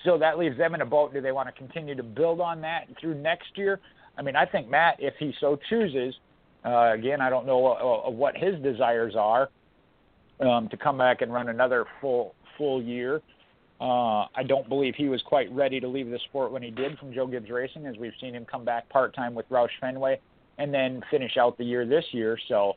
so 0.04 0.18
that 0.18 0.38
leaves 0.38 0.58
them 0.58 0.74
in 0.74 0.82
a 0.82 0.86
boat. 0.86 1.14
Do 1.14 1.22
they 1.22 1.32
want 1.32 1.48
to 1.48 1.52
continue 1.52 1.94
to 1.94 2.02
build 2.02 2.40
on 2.40 2.60
that 2.60 2.86
through 3.00 3.14
next 3.14 3.56
year? 3.56 3.80
I 4.18 4.22
mean, 4.22 4.36
I 4.36 4.44
think 4.44 4.68
Matt, 4.68 4.96
if 4.98 5.14
he 5.18 5.32
so 5.40 5.58
chooses, 5.70 6.14
uh, 6.64 6.92
again, 6.92 7.20
I 7.20 7.30
don't 7.30 7.46
know 7.46 7.66
uh, 7.66 8.08
uh, 8.08 8.10
what 8.10 8.36
his 8.36 8.60
desires 8.62 9.14
are 9.16 9.48
um, 10.40 10.68
to 10.68 10.76
come 10.76 10.98
back 10.98 11.22
and 11.22 11.32
run 11.32 11.48
another 11.48 11.86
full 12.00 12.34
full 12.56 12.82
year. 12.82 13.22
Uh, 13.80 14.26
I 14.34 14.42
don't 14.46 14.68
believe 14.68 14.94
he 14.96 15.08
was 15.08 15.22
quite 15.22 15.50
ready 15.52 15.78
to 15.78 15.86
leave 15.86 16.10
the 16.10 16.18
sport 16.28 16.50
when 16.50 16.62
he 16.62 16.70
did 16.70 16.98
from 16.98 17.12
Joe 17.12 17.28
Gibbs 17.28 17.48
Racing, 17.48 17.86
as 17.86 17.96
we've 17.96 18.12
seen 18.20 18.34
him 18.34 18.44
come 18.44 18.64
back 18.64 18.88
part 18.88 19.14
time 19.14 19.34
with 19.34 19.48
Roush 19.50 19.68
Fenway 19.80 20.18
and 20.58 20.74
then 20.74 21.00
finish 21.10 21.36
out 21.36 21.56
the 21.56 21.64
year 21.64 21.86
this 21.86 22.04
year. 22.10 22.36
So 22.48 22.74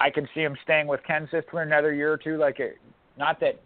I 0.00 0.10
could 0.10 0.28
see 0.34 0.40
him 0.40 0.56
staying 0.64 0.88
with 0.88 1.00
Kenseth 1.08 1.44
for 1.48 1.62
another 1.62 1.94
year 1.94 2.12
or 2.12 2.16
two. 2.16 2.38
Like, 2.38 2.58
it, 2.58 2.78
not 3.16 3.38
that 3.38 3.60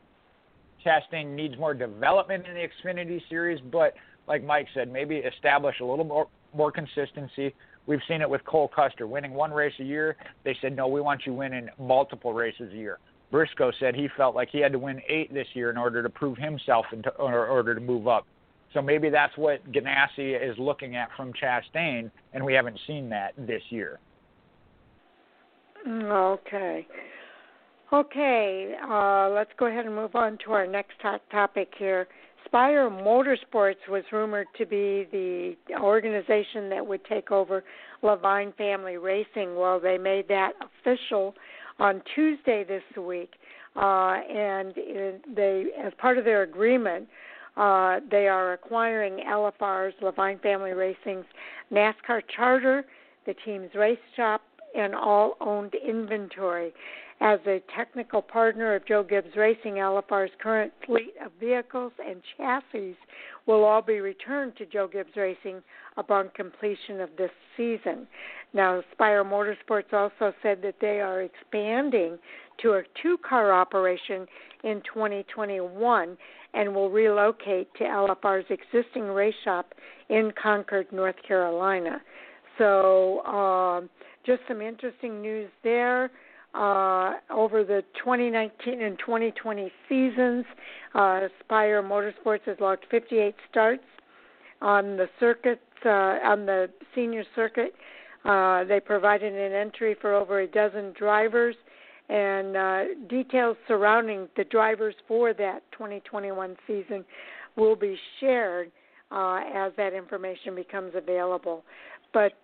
Chastain 0.85 1.35
needs 1.35 1.57
more 1.57 1.73
development 1.73 2.45
in 2.47 2.55
the 2.55 2.69
Xfinity 2.69 3.23
Series, 3.31 3.61
but 3.73 3.95
like 4.29 4.45
Mike 4.45 4.67
said, 4.75 4.93
maybe 4.93 5.17
establish 5.17 5.81
a 5.81 5.85
little 5.85 6.05
more 6.05 6.29
more 6.55 6.71
consistency. 6.71 7.55
We've 7.87 8.01
seen 8.09 8.23
it 8.23 8.31
with 8.31 8.45
Cole 8.45 8.69
Custer 8.69 9.07
winning 9.07 9.33
one 9.33 9.53
race 9.53 9.75
a 9.79 9.85
year. 9.85 10.17
They 10.45 10.57
said, 10.61 10.75
no, 10.75 10.89
we 10.89 11.01
want 11.01 11.27
you 11.27 11.35
winning 11.35 11.69
multiple 11.79 12.33
races 12.33 12.73
a 12.73 12.77
year. 12.77 12.99
Briscoe 13.31 13.73
said 13.81 13.95
he 13.95 14.09
felt 14.17 14.35
like 14.35 14.49
he 14.51 14.61
had 14.61 14.73
to 14.73 14.79
win 14.79 15.01
eight 15.09 15.33
this 15.35 15.49
year 15.55 15.71
in 15.71 15.77
order 15.77 16.03
to 16.03 16.09
prove 16.09 16.39
himself 16.39 16.87
and 16.93 17.05
in 17.05 17.13
order 17.19 17.75
to 17.75 17.81
move 17.81 18.07
up. 18.07 18.27
So 18.73 18.83
maybe 18.83 19.11
that's 19.11 19.37
what 19.37 19.61
Ganassi 19.73 20.41
is 20.41 20.57
looking 20.59 20.97
at 20.97 21.09
from 21.17 21.33
Chastain, 21.33 22.11
and 22.33 22.45
we 22.45 22.55
haven't 22.55 22.79
seen 22.87 23.09
that 23.11 23.33
this 23.37 23.63
year. 23.71 23.99
Okay. 25.87 26.87
Okay, 27.93 28.75
uh, 28.89 29.29
let's 29.31 29.51
go 29.57 29.67
ahead 29.67 29.87
and 29.87 29.95
move 29.95 30.17
on 30.17 30.39
to 30.45 30.53
our 30.53 30.67
next 30.67 30.95
hot 31.01 31.21
topic 31.31 31.73
here. 31.79 32.09
Spire 32.45 32.91
Motorsports 32.91 33.89
was 33.89 34.05
rumored 34.13 34.47
to 34.59 34.67
be 34.67 35.07
the 35.11 35.57
organization 35.81 36.69
that 36.71 36.87
would 36.87 37.05
take 37.05 37.31
over 37.31 37.65
Levine 38.03 38.53
Family 38.57 38.97
Racing. 38.97 39.57
Well, 39.57 39.81
they 39.81 39.99
made 39.99 40.29
that 40.29 40.53
official 40.61 41.35
on 41.79 42.03
Tuesday 42.15 42.65
this 42.65 42.83
week, 42.97 43.33
uh, 43.77 44.21
and 44.31 44.75
they, 45.35 45.67
as 45.83 45.93
part 45.99 46.19
of 46.19 46.25
their 46.25 46.43
agreement, 46.43 47.09
uh, 47.57 48.01
they 48.11 48.29
are 48.29 48.53
acquiring 48.53 49.21
LFR's 49.27 49.95
Levine 50.03 50.39
Family 50.41 50.73
Racing's 50.73 51.27
NASCAR 51.73 52.23
charter, 52.35 52.85
the 53.27 53.35
team's 53.45 53.75
race 53.75 53.99
shop, 54.17 54.43
and 54.77 54.95
all 54.95 55.37
owned 55.41 55.75
inventory. 55.87 56.73
As 57.25 57.41
a 57.47 57.63
technical 57.75 58.21
partner 58.21 58.75
of 58.75 58.85
Joe 58.85 59.03
Gibbs 59.03 59.35
Racing, 59.35 59.77
LFR's 59.77 60.31
current 60.43 60.71
fleet 60.85 61.15
of 61.25 61.33
vehicles 61.41 61.93
and 62.07 62.21
chassis 62.37 62.95
will 63.47 63.65
all 63.65 63.81
be 63.81 64.01
returned 64.01 64.55
to 64.57 64.67
Joe 64.67 64.87
Gibbs 64.87 65.17
Racing 65.17 65.63
upon 65.97 66.29
completion 66.37 67.01
of 67.01 67.09
this 67.17 67.31
season. 67.57 68.07
Now, 68.53 68.83
Spire 68.93 69.25
Motorsports 69.25 69.91
also 69.95 70.35
said 70.43 70.61
that 70.65 70.75
they 70.83 71.01
are 71.01 71.23
expanding 71.23 72.19
to 72.61 72.73
a 72.75 72.83
two 73.03 73.17
car 73.27 73.55
operation 73.55 74.27
in 74.63 74.83
2021 74.93 76.19
and 76.53 76.75
will 76.75 76.91
relocate 76.91 77.73
to 77.79 77.85
LFR's 77.85 78.45
existing 78.51 79.05
race 79.05 79.35
shop 79.45 79.73
in 80.11 80.31
Concord, 80.41 80.93
North 80.93 81.17
Carolina. 81.27 82.03
So, 82.59 83.25
um, 83.25 83.89
just 84.27 84.43
some 84.47 84.61
interesting 84.61 85.23
news 85.23 85.51
there. 85.63 86.11
Uh, 86.55 87.15
over 87.31 87.65
the 87.65 87.83
2019 87.99 88.81
and 88.81 88.97
2020 88.99 89.73
seasons, 89.89 90.45
uh, 90.95 91.23
Spire 91.41 91.83
Motorsports 91.83 92.43
has 92.47 92.57
logged 92.61 92.85
58 92.91 93.35
starts 93.51 93.83
on 94.63 94.97
the 94.97 95.09
circuit, 95.19 95.61
uh, 95.85 95.89
on 95.89 96.47
the 96.47 96.71
senior 96.95 97.25
circuit. 97.35 97.75
Uh, 98.25 98.63
they 98.65 98.79
provided 98.79 99.35
an 99.35 99.53
entry 99.53 99.97
for 100.01 100.15
over 100.15 100.41
a 100.41 100.47
dozen 100.47 100.95
drivers, 100.97 101.57
and 102.09 102.57
uh, 102.57 102.85
details 103.09 103.57
surrounding 103.67 104.29
the 104.37 104.45
drivers 104.45 104.95
for 105.09 105.35
that 105.35 105.61
2021 105.73 106.57
season 106.69 107.05
will 107.57 107.75
be 107.75 107.97
shared 108.21 108.71
uh, 109.11 109.41
as 109.53 109.73
that 109.77 109.93
information 109.93 110.55
becomes 110.55 110.93
available. 110.95 111.65
But 112.13 112.39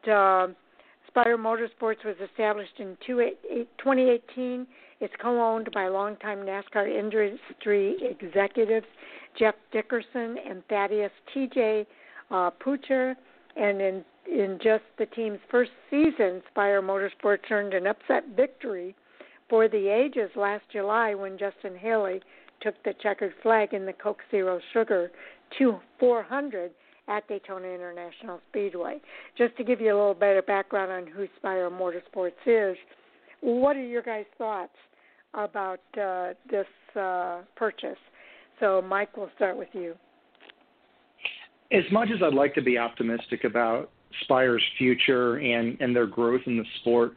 Spire 1.10 1.36
Motorsports 1.36 2.04
was 2.04 2.16
established 2.24 2.78
in 2.78 2.96
2018. 3.06 4.66
It's 5.00 5.14
co 5.20 5.40
owned 5.40 5.68
by 5.72 5.88
longtime 5.88 6.40
NASCAR 6.40 6.88
industry 6.88 7.96
executives 8.00 8.86
Jeff 9.38 9.54
Dickerson 9.72 10.36
and 10.48 10.62
Thaddeus 10.68 11.10
TJ 11.34 11.86
uh, 12.30 12.50
Puchyr. 12.50 13.16
And 13.56 13.80
in, 13.80 14.04
in 14.30 14.58
just 14.62 14.84
the 14.98 15.06
team's 15.06 15.40
first 15.50 15.72
season, 15.90 16.42
Spire 16.50 16.80
Motorsports 16.80 17.50
earned 17.50 17.74
an 17.74 17.86
upset 17.88 18.24
victory 18.36 18.94
for 19.48 19.68
the 19.68 19.88
ages 19.88 20.30
last 20.36 20.62
July 20.70 21.14
when 21.14 21.36
Justin 21.36 21.76
Haley 21.76 22.20
took 22.62 22.80
the 22.84 22.94
checkered 23.02 23.34
flag 23.42 23.74
in 23.74 23.84
the 23.84 23.92
Coke 23.92 24.20
Zero 24.30 24.60
Sugar 24.72 25.10
2 25.58 25.76
400 25.98 26.70
at 27.10 27.26
Daytona 27.28 27.66
International 27.66 28.40
Speedway. 28.48 29.00
Just 29.36 29.56
to 29.56 29.64
give 29.64 29.80
you 29.80 29.88
a 29.88 29.96
little 29.96 30.14
of 30.38 30.46
background 30.46 30.92
on 30.92 31.06
who 31.06 31.26
Spire 31.36 31.68
Motorsports 31.68 32.32
is, 32.46 32.76
what 33.40 33.76
are 33.76 33.84
your 33.84 34.02
guys' 34.02 34.24
thoughts 34.38 34.72
about 35.34 35.80
uh, 36.00 36.34
this 36.50 36.66
uh, 36.96 37.40
purchase? 37.56 37.98
So, 38.60 38.82
Mike, 38.82 39.16
we'll 39.16 39.30
start 39.36 39.56
with 39.56 39.68
you. 39.72 39.94
As 41.72 41.84
much 41.92 42.08
as 42.14 42.22
I'd 42.22 42.34
like 42.34 42.54
to 42.54 42.62
be 42.62 42.78
optimistic 42.78 43.44
about 43.44 43.90
Spire's 44.22 44.64
future 44.78 45.36
and, 45.36 45.80
and 45.80 45.94
their 45.94 46.06
growth 46.06 46.42
in 46.46 46.56
the 46.56 46.64
sport, 46.80 47.12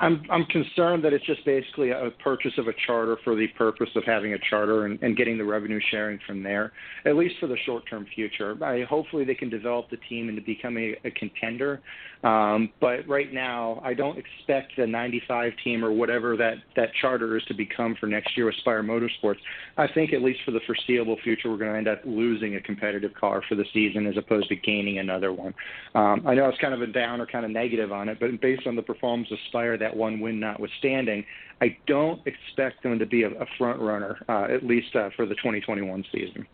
I'm 0.00 0.22
I'm 0.30 0.44
concerned 0.46 1.04
that 1.04 1.12
it's 1.12 1.26
just 1.26 1.44
basically 1.44 1.90
a 1.90 2.10
purchase 2.22 2.52
of 2.58 2.68
a 2.68 2.72
charter 2.86 3.16
for 3.24 3.34
the 3.34 3.48
purpose 3.48 3.88
of 3.96 4.04
having 4.04 4.34
a 4.34 4.38
charter 4.50 4.86
and, 4.86 5.00
and 5.02 5.16
getting 5.16 5.38
the 5.38 5.44
revenue 5.44 5.80
sharing 5.90 6.18
from 6.26 6.42
there, 6.42 6.72
at 7.04 7.16
least 7.16 7.36
for 7.40 7.46
the 7.46 7.56
short 7.66 7.84
term 7.90 8.06
future. 8.14 8.56
I 8.64 8.84
hopefully 8.84 9.24
they 9.24 9.34
can 9.34 9.50
develop 9.50 9.90
the 9.90 9.96
team 10.08 10.28
into 10.28 10.42
becoming 10.42 10.94
a, 11.04 11.08
a 11.08 11.10
contender. 11.10 11.80
Um, 12.24 12.70
but 12.80 13.06
right 13.06 13.32
now, 13.32 13.80
I 13.84 13.94
don't 13.94 14.18
expect 14.18 14.72
the 14.76 14.86
95 14.86 15.52
team 15.62 15.84
or 15.84 15.92
whatever 15.92 16.36
that 16.36 16.54
that 16.74 16.88
charter 17.00 17.36
is 17.36 17.44
to 17.44 17.54
become 17.54 17.96
for 18.00 18.06
next 18.06 18.36
year 18.36 18.46
with 18.46 18.56
Spire 18.56 18.82
Motorsports. 18.82 19.38
I 19.76 19.86
think 19.92 20.12
at 20.12 20.22
least 20.22 20.40
for 20.44 20.50
the 20.50 20.60
foreseeable 20.66 21.16
future, 21.22 21.50
we're 21.50 21.58
going 21.58 21.72
to 21.72 21.78
end 21.78 21.88
up 21.88 22.00
losing 22.04 22.56
a 22.56 22.60
competitive 22.60 23.12
car 23.14 23.42
for 23.48 23.54
the 23.54 23.64
season 23.72 24.06
as 24.06 24.16
opposed 24.16 24.48
to 24.48 24.56
gaining 24.56 24.98
another 24.98 25.32
one. 25.32 25.54
Um, 25.94 26.24
I 26.26 26.34
know 26.34 26.48
it's 26.48 26.58
kind 26.58 26.74
of 26.74 26.82
a 26.82 26.86
down 26.86 27.20
or 27.20 27.26
kind 27.26 27.44
of 27.44 27.52
negative 27.52 27.92
on 27.92 28.08
it, 28.08 28.18
but 28.18 28.40
based 28.40 28.66
on 28.66 28.74
the 28.74 28.82
performance 28.82 29.28
of 29.30 29.38
Spire 29.48 29.78
that 29.78 29.87
that 29.88 29.96
one 29.96 30.20
win 30.20 30.38
notwithstanding, 30.40 31.24
I 31.60 31.76
don't 31.86 32.20
expect 32.26 32.82
them 32.82 32.98
to 32.98 33.06
be 33.06 33.22
a, 33.22 33.30
a 33.30 33.46
front 33.56 33.80
runner, 33.80 34.18
uh, 34.28 34.46
at 34.52 34.64
least 34.64 34.94
uh, 34.94 35.08
for 35.16 35.26
the 35.26 35.34
2021 35.36 36.04
season. 36.12 36.46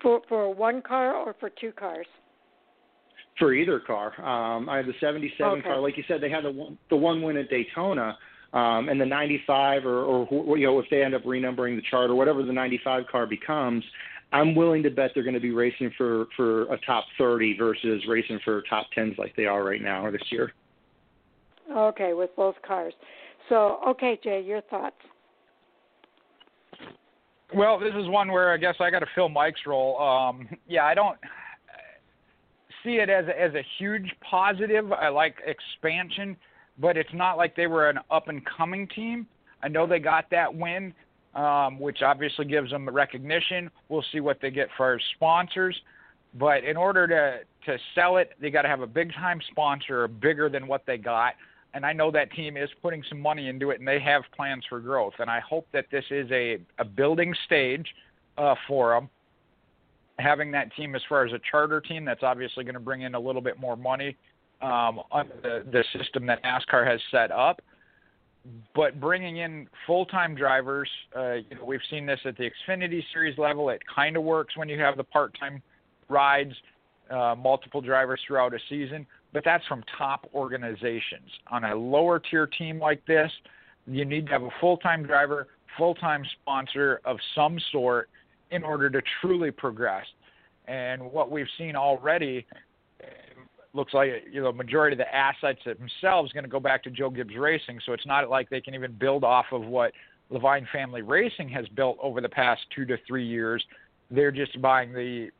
For 0.00 0.20
for 0.28 0.54
one 0.54 0.80
car 0.82 1.14
or 1.14 1.34
for 1.38 1.50
two 1.50 1.72
cars? 1.72 2.06
For 3.38 3.52
either 3.52 3.80
car. 3.80 4.18
Um, 4.20 4.68
I 4.68 4.76
have 4.78 4.86
the 4.86 4.94
77 5.00 5.52
okay. 5.52 5.62
car. 5.62 5.80
Like 5.80 5.96
you 5.96 6.04
said, 6.06 6.20
they 6.20 6.30
had 6.30 6.44
the 6.44 6.52
one, 6.52 6.78
the 6.88 6.96
one 6.96 7.20
win 7.20 7.36
at 7.36 7.50
Daytona. 7.50 8.16
Um, 8.52 8.88
and 8.88 9.00
the 9.00 9.06
95, 9.06 9.84
or, 9.84 10.04
or 10.04 10.56
you 10.56 10.64
know, 10.64 10.78
if 10.78 10.86
they 10.88 11.02
end 11.02 11.12
up 11.12 11.24
renumbering 11.24 11.74
the 11.74 11.82
chart 11.90 12.08
or 12.08 12.14
whatever 12.14 12.44
the 12.44 12.52
95 12.52 13.02
car 13.10 13.26
becomes, 13.26 13.82
I'm 14.32 14.54
willing 14.54 14.84
to 14.84 14.90
bet 14.90 15.10
they're 15.12 15.24
going 15.24 15.34
to 15.34 15.40
be 15.40 15.50
racing 15.50 15.90
for 15.98 16.26
for 16.36 16.72
a 16.72 16.78
top 16.86 17.04
30 17.18 17.56
versus 17.58 18.04
racing 18.08 18.38
for 18.44 18.62
top 18.70 18.86
10s 18.96 19.18
like 19.18 19.34
they 19.34 19.46
are 19.46 19.64
right 19.64 19.82
now 19.82 20.04
or 20.04 20.12
this 20.12 20.22
year. 20.30 20.52
Okay, 21.72 22.12
with 22.12 22.30
both 22.36 22.56
cars. 22.66 22.94
So, 23.48 23.80
okay, 23.88 24.18
Jay, 24.22 24.42
your 24.42 24.60
thoughts? 24.62 24.96
Well, 27.54 27.78
this 27.78 27.94
is 27.94 28.08
one 28.08 28.32
where 28.32 28.52
I 28.52 28.56
guess 28.56 28.74
I 28.80 28.90
got 28.90 29.00
to 29.00 29.06
fill 29.14 29.28
Mike's 29.28 29.60
role. 29.66 30.00
Um, 30.00 30.48
yeah, 30.66 30.84
I 30.84 30.94
don't 30.94 31.18
see 32.82 32.96
it 32.96 33.08
as 33.08 33.26
a, 33.26 33.40
as 33.40 33.54
a 33.54 33.62
huge 33.78 34.10
positive. 34.28 34.92
I 34.92 35.08
like 35.08 35.36
expansion, 35.46 36.36
but 36.78 36.96
it's 36.96 37.12
not 37.14 37.36
like 37.36 37.54
they 37.56 37.66
were 37.66 37.88
an 37.88 37.98
up 38.10 38.28
and 38.28 38.42
coming 38.44 38.88
team. 38.88 39.26
I 39.62 39.68
know 39.68 39.86
they 39.86 39.98
got 39.98 40.28
that 40.30 40.54
win, 40.54 40.92
um, 41.34 41.78
which 41.78 42.02
obviously 42.02 42.44
gives 42.44 42.70
them 42.70 42.88
recognition. 42.88 43.70
We'll 43.88 44.04
see 44.12 44.20
what 44.20 44.38
they 44.42 44.50
get 44.50 44.68
for 44.76 44.98
sponsors. 45.14 45.80
But 46.38 46.64
in 46.64 46.76
order 46.76 47.06
to 47.06 47.40
to 47.70 47.78
sell 47.94 48.18
it, 48.18 48.32
they 48.40 48.50
got 48.50 48.62
to 48.62 48.68
have 48.68 48.80
a 48.80 48.86
big 48.86 49.12
time 49.14 49.40
sponsor, 49.50 50.06
bigger 50.08 50.48
than 50.48 50.66
what 50.66 50.82
they 50.86 50.98
got 50.98 51.34
and 51.74 51.84
I 51.84 51.92
know 51.92 52.10
that 52.12 52.32
team 52.32 52.56
is 52.56 52.70
putting 52.80 53.02
some 53.08 53.20
money 53.20 53.48
into 53.48 53.70
it, 53.70 53.80
and 53.80 53.86
they 53.86 54.00
have 54.00 54.22
plans 54.34 54.64
for 54.68 54.80
growth. 54.80 55.14
And 55.18 55.28
I 55.28 55.40
hope 55.40 55.66
that 55.72 55.86
this 55.90 56.04
is 56.10 56.30
a 56.30 56.58
a 56.78 56.84
building 56.84 57.34
stage 57.44 57.86
uh, 58.38 58.54
for 58.66 58.94
them. 58.94 59.10
Having 60.20 60.52
that 60.52 60.74
team 60.76 60.94
as 60.94 61.02
far 61.08 61.26
as 61.26 61.32
a 61.32 61.40
charter 61.50 61.80
team, 61.80 62.04
that's 62.04 62.22
obviously 62.22 62.62
going 62.62 62.74
to 62.74 62.80
bring 62.80 63.02
in 63.02 63.16
a 63.16 63.20
little 63.20 63.42
bit 63.42 63.58
more 63.58 63.76
money 63.76 64.16
um, 64.62 65.00
under 65.10 65.34
the, 65.42 65.64
the 65.72 65.84
system 65.98 66.24
that 66.26 66.42
NASCAR 66.44 66.86
has 66.86 67.00
set 67.10 67.32
up. 67.32 67.60
But 68.76 69.00
bringing 69.00 69.38
in 69.38 69.66
full-time 69.86 70.36
drivers, 70.36 70.88
uh, 71.16 71.32
you 71.32 71.56
know, 71.56 71.64
we've 71.64 71.80
seen 71.90 72.06
this 72.06 72.20
at 72.24 72.36
the 72.36 72.48
Xfinity 72.48 73.02
Series 73.12 73.36
level. 73.38 73.70
It 73.70 73.82
kind 73.92 74.16
of 74.16 74.22
works 74.22 74.56
when 74.56 74.68
you 74.68 74.78
have 74.78 74.96
the 74.96 75.04
part-time 75.04 75.62
rides, 76.08 76.52
uh, 77.10 77.34
multiple 77.36 77.80
drivers 77.80 78.20
throughout 78.26 78.54
a 78.54 78.58
season 78.68 79.06
but 79.34 79.44
that's 79.44 79.66
from 79.66 79.84
top 79.98 80.26
organizations. 80.32 81.28
On 81.50 81.64
a 81.64 81.74
lower 81.74 82.20
tier 82.20 82.46
team 82.46 82.78
like 82.78 83.04
this, 83.04 83.30
you 83.86 84.04
need 84.04 84.26
to 84.26 84.32
have 84.32 84.44
a 84.44 84.50
full 84.60 84.78
time 84.78 85.02
driver, 85.02 85.48
full 85.76 85.94
time 85.96 86.22
sponsor 86.40 87.00
of 87.04 87.18
some 87.34 87.58
sort 87.72 88.08
in 88.52 88.62
order 88.62 88.88
to 88.88 89.02
truly 89.20 89.50
progress. 89.50 90.06
And 90.66 91.02
what 91.02 91.30
we've 91.30 91.48
seen 91.58 91.74
already 91.74 92.46
eh, 93.02 93.06
looks 93.74 93.92
like 93.92 94.08
you 94.30 94.40
know 94.40 94.52
majority 94.52 94.94
of 94.94 94.98
the 94.98 95.14
assets 95.14 95.58
themselves 95.64 96.32
going 96.32 96.44
to 96.44 96.50
go 96.50 96.60
back 96.60 96.84
to 96.84 96.90
Joe 96.90 97.10
Gibbs 97.10 97.34
Racing. 97.36 97.80
So 97.84 97.92
it's 97.92 98.06
not 98.06 98.30
like 98.30 98.48
they 98.48 98.60
can 98.60 98.74
even 98.74 98.92
build 98.92 99.24
off 99.24 99.46
of 99.50 99.64
what 99.64 99.92
Levine 100.30 100.66
Family 100.72 101.02
Racing 101.02 101.48
has 101.48 101.66
built 101.70 101.98
over 102.00 102.20
the 102.20 102.28
past 102.28 102.62
two 102.74 102.86
to 102.86 102.96
three 103.06 103.26
years. 103.26 103.62
They're 104.12 104.30
just 104.30 104.62
buying 104.62 104.92
the 104.92 105.30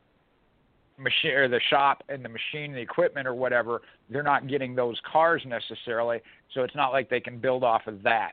machine 0.97 1.31
or 1.31 1.47
the 1.47 1.59
shop 1.69 2.03
and 2.09 2.23
the 2.23 2.29
machine, 2.29 2.65
and 2.65 2.75
the 2.75 2.81
equipment 2.81 3.27
or 3.27 3.35
whatever, 3.35 3.81
they're 4.09 4.23
not 4.23 4.47
getting 4.47 4.75
those 4.75 4.99
cars 5.11 5.41
necessarily. 5.45 6.19
So 6.53 6.63
it's 6.63 6.75
not 6.75 6.89
like 6.89 7.09
they 7.09 7.19
can 7.19 7.37
build 7.37 7.63
off 7.63 7.87
of 7.87 8.03
that. 8.03 8.31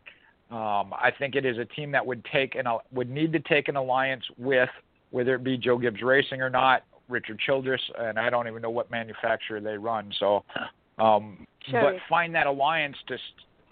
Um, 0.50 0.92
I 0.92 1.10
think 1.18 1.34
it 1.34 1.46
is 1.46 1.58
a 1.58 1.64
team 1.64 1.90
that 1.92 2.04
would 2.04 2.24
take 2.32 2.54
and 2.56 2.68
would 2.92 3.10
need 3.10 3.32
to 3.32 3.40
take 3.40 3.68
an 3.68 3.76
alliance 3.76 4.24
with 4.36 4.68
whether 5.10 5.34
it 5.34 5.44
be 5.44 5.56
Joe 5.56 5.78
Gibbs 5.78 6.02
Racing 6.02 6.40
or 6.40 6.50
not, 6.50 6.84
Richard 7.08 7.38
Childress, 7.46 7.80
and 7.98 8.18
I 8.18 8.30
don't 8.30 8.48
even 8.48 8.62
know 8.62 8.70
what 8.70 8.90
manufacturer 8.90 9.60
they 9.60 9.76
run. 9.76 10.12
So, 10.18 10.44
um, 10.98 11.46
but 11.70 11.94
find 12.08 12.34
that 12.34 12.46
alliance 12.46 12.96
to 13.08 13.16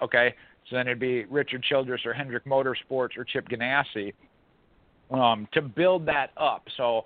okay. 0.02 0.34
So 0.68 0.76
then 0.76 0.86
it'd 0.86 1.00
be 1.00 1.24
Richard 1.24 1.62
Childress 1.62 2.02
or 2.04 2.12
Hendrick 2.12 2.44
Motorsports 2.44 3.16
or 3.16 3.24
Chip 3.24 3.48
Ganassi 3.48 4.12
um, 5.10 5.48
to 5.52 5.60
build 5.60 6.06
that 6.06 6.30
up. 6.36 6.64
So 6.76 7.04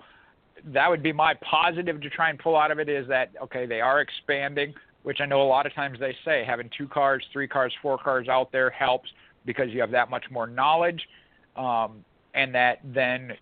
that 0.72 0.88
would 0.88 1.02
be 1.02 1.12
my 1.12 1.34
positive 1.48 2.00
to 2.00 2.10
try 2.10 2.30
and 2.30 2.38
pull 2.38 2.56
out 2.56 2.70
of 2.70 2.78
it 2.78 2.88
is 2.88 3.06
that 3.08 3.30
okay 3.42 3.66
they 3.66 3.80
are 3.80 4.00
expanding 4.00 4.72
which 5.02 5.18
i 5.20 5.26
know 5.26 5.42
a 5.42 5.44
lot 5.44 5.66
of 5.66 5.74
times 5.74 5.98
they 6.00 6.14
say 6.24 6.44
having 6.46 6.70
two 6.76 6.88
cars 6.88 7.24
three 7.32 7.48
cars 7.48 7.72
four 7.82 7.98
cars 7.98 8.28
out 8.28 8.50
there 8.52 8.70
helps 8.70 9.08
because 9.44 9.70
you 9.70 9.80
have 9.80 9.90
that 9.90 10.08
much 10.10 10.24
more 10.30 10.46
knowledge 10.46 11.02
um, 11.56 12.04
and 12.34 12.54
that 12.54 12.78
then 12.94 13.32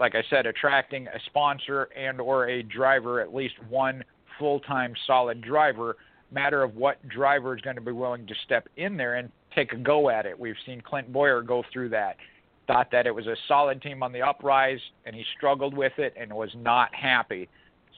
like 0.00 0.14
i 0.14 0.22
said 0.28 0.46
attracting 0.46 1.06
a 1.08 1.20
sponsor 1.26 1.88
and 1.96 2.20
or 2.20 2.48
a 2.48 2.62
driver 2.62 3.20
at 3.20 3.34
least 3.34 3.54
one 3.68 4.02
full 4.38 4.60
time 4.60 4.94
solid 5.06 5.40
driver 5.40 5.96
matter 6.32 6.62
of 6.62 6.74
what 6.76 7.06
driver 7.08 7.54
is 7.54 7.60
going 7.60 7.76
to 7.76 7.82
be 7.82 7.92
willing 7.92 8.26
to 8.26 8.34
step 8.44 8.68
in 8.76 8.96
there 8.96 9.16
and 9.16 9.30
take 9.54 9.72
a 9.72 9.76
go 9.76 10.08
at 10.08 10.26
it. 10.26 10.38
We've 10.38 10.56
seen 10.64 10.80
clint 10.80 11.12
Bowyer 11.12 11.42
go 11.42 11.62
through 11.72 11.90
that 11.90 12.16
thought 12.66 12.90
that 12.92 13.06
it 13.06 13.14
was 13.14 13.26
a 13.26 13.36
solid 13.48 13.82
team 13.82 14.02
on 14.02 14.12
the 14.12 14.22
uprise, 14.22 14.80
and 15.04 15.14
he 15.14 15.24
struggled 15.36 15.76
with 15.76 15.92
it 15.98 16.14
and 16.18 16.32
was 16.32 16.50
not 16.56 16.94
happy. 16.94 17.48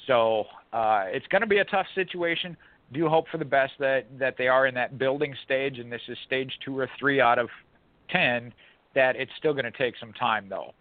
So 0.07 0.45
uh, 0.73 1.05
it's 1.09 1.27
going 1.29 1.43
to 1.43 1.47
be 1.49 1.59
a 1.59 1.65
tough 1.65 1.87
situation. 1.95 2.57
Do 2.93 3.09
hope 3.09 3.27
for 3.31 3.39
the 3.39 3.45
best 3.45 3.73
that 3.79 4.07
that 4.19 4.37
they 4.37 4.49
are 4.49 4.67
in 4.67 4.75
that 4.75 4.99
building 4.99 5.35
stage, 5.45 5.79
and 5.79 5.91
this 5.91 6.03
is 6.09 6.17
stage 6.27 6.53
two 6.65 6.79
or 6.79 6.89
three 6.99 7.21
out 7.21 7.39
of 7.39 7.49
ten. 8.11 8.53
That 8.95 9.17
it's 9.17 9.33
still 9.39 9.53
going 9.53 9.65
to 9.65 9.73
take 9.73 9.95
some 9.99 10.13
time, 10.13 10.47
though. 10.49 10.73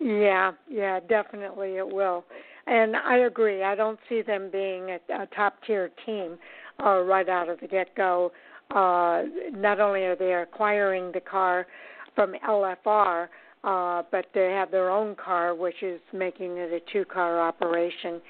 Yeah, 0.00 0.52
yeah, 0.68 0.98
definitely 1.00 1.76
it 1.76 1.86
will. 1.86 2.24
And 2.66 2.96
I 2.96 3.18
agree. 3.18 3.62
I 3.62 3.74
don't 3.74 4.00
see 4.08 4.22
them 4.22 4.48
being 4.50 4.90
a, 4.90 5.22
a 5.22 5.26
top 5.34 5.58
tier 5.64 5.90
team 6.04 6.38
uh, 6.84 7.00
right 7.00 7.28
out 7.28 7.48
of 7.48 7.60
the 7.60 7.68
get 7.68 7.94
go. 7.94 8.32
Uh, 8.74 9.24
not 9.52 9.80
only 9.80 10.02
are 10.04 10.16
they 10.16 10.32
acquiring 10.32 11.12
the 11.12 11.20
car, 11.20 11.66
from 12.14 12.34
LFR, 12.46 13.28
uh, 13.64 14.02
but 14.10 14.26
they 14.34 14.50
have 14.50 14.70
their 14.70 14.90
own 14.90 15.14
car, 15.14 15.54
which 15.54 15.82
is 15.82 16.00
making 16.12 16.56
it 16.56 16.72
a 16.72 16.80
two 16.92 17.04
car 17.04 17.40
operation. 17.40 18.20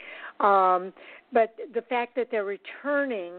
Um, 0.40 0.92
but 1.32 1.54
the 1.74 1.82
fact 1.82 2.14
that 2.16 2.28
they're 2.30 2.44
returning 2.44 3.32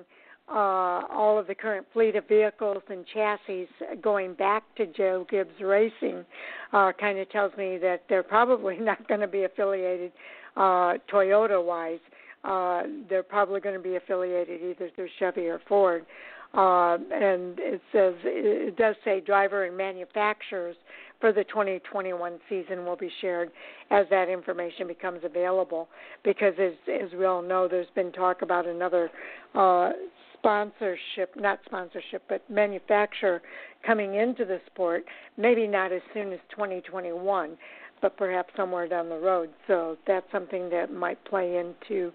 uh, 0.50 1.04
all 1.10 1.40
of 1.40 1.48
the 1.48 1.56
current 1.56 1.86
fleet 1.94 2.16
of 2.16 2.28
vehicles 2.28 2.84
and 2.90 3.06
chassis 3.14 3.68
going 4.02 4.34
back 4.34 4.64
to 4.76 4.86
Joe 4.88 5.26
Gibbs 5.30 5.62
Racing 5.62 6.26
uh, 6.74 6.92
kind 7.00 7.18
of 7.18 7.30
tells 7.30 7.56
me 7.58 7.78
that 7.78 8.04
they're 8.10 8.24
probably 8.24 8.78
not 8.80 9.08
going 9.08 9.22
to 9.22 9.28
be 9.28 9.44
affiliated 9.44 10.12
uh, 10.58 10.96
Toyota 11.12 11.64
wise. 11.64 12.00
Uh, 12.44 12.84
they're 13.10 13.24
probably 13.24 13.62
going 13.62 13.76
to 13.76 13.82
be 13.82 13.96
affiliated 13.96 14.62
either 14.62 14.90
through 14.96 15.08
Chevy 15.18 15.48
or 15.48 15.62
Ford. 15.68 16.06
Uh, 16.54 16.98
and 17.12 17.58
it 17.60 17.82
says 17.92 18.14
it 18.24 18.78
does 18.78 18.96
say 19.04 19.20
driver 19.20 19.66
and 19.66 19.76
manufacturers 19.76 20.76
for 21.20 21.32
the 21.32 21.44
2021 21.46 22.40
season 22.50 22.86
will 22.86 22.96
be 22.96 23.10
shared 23.22 23.50
as 23.90 24.06
that 24.10 24.30
information 24.30 24.86
becomes 24.88 25.22
available. 25.24 25.88
Because 26.24 26.54
as 26.60 26.74
as 26.88 27.10
we 27.18 27.26
all 27.26 27.42
know, 27.42 27.68
there's 27.68 27.88
been 27.96 28.12
talk 28.12 28.42
about 28.44 28.68
another 28.68 29.10
uh, 29.56 29.92
sponsorship, 30.38 31.34
not 31.38 31.60
sponsorship, 31.66 32.24
but 32.28 32.48
manufacturer 32.50 33.42
coming 33.86 34.16
into 34.16 34.46
the 34.46 34.60
sport. 34.68 35.06
Maybe 35.38 35.66
not 35.66 35.92
as 35.92 36.02
soon 36.14 36.34
as 36.34 36.40
2021, 36.52 37.58
but 38.02 38.18
perhaps 38.18 38.54
somewhere 38.58 38.88
down 38.88 39.10
the 39.10 39.18
road. 39.18 39.50
So 39.68 39.98
that's 40.06 40.30
something 40.32 40.70
that 40.70 40.92
might 40.92 41.24
play 41.26 41.58
into 41.58 42.12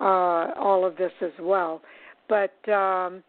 uh, 0.00 0.52
all 0.58 0.84
of 0.84 0.96
this 0.96 1.12
as 1.22 1.32
well. 1.40 1.80
But 2.28 2.52
um, 2.70 3.22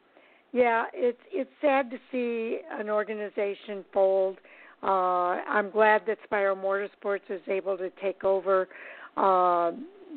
yeah, 0.54 0.86
it's 0.94 1.20
it's 1.32 1.50
sad 1.62 1.90
to 1.92 1.98
see 2.12 2.60
an 2.72 2.90
organization 2.90 3.86
fold. 3.94 4.38
Uh, 4.84 5.38
I'm 5.48 5.70
glad 5.70 6.02
that 6.08 6.18
Spire 6.24 6.56
Motorsports 6.56 7.30
is 7.30 7.42
able 7.48 7.78
to 7.78 7.90
take 8.02 8.24
over 8.24 8.68
uh, 9.16 9.72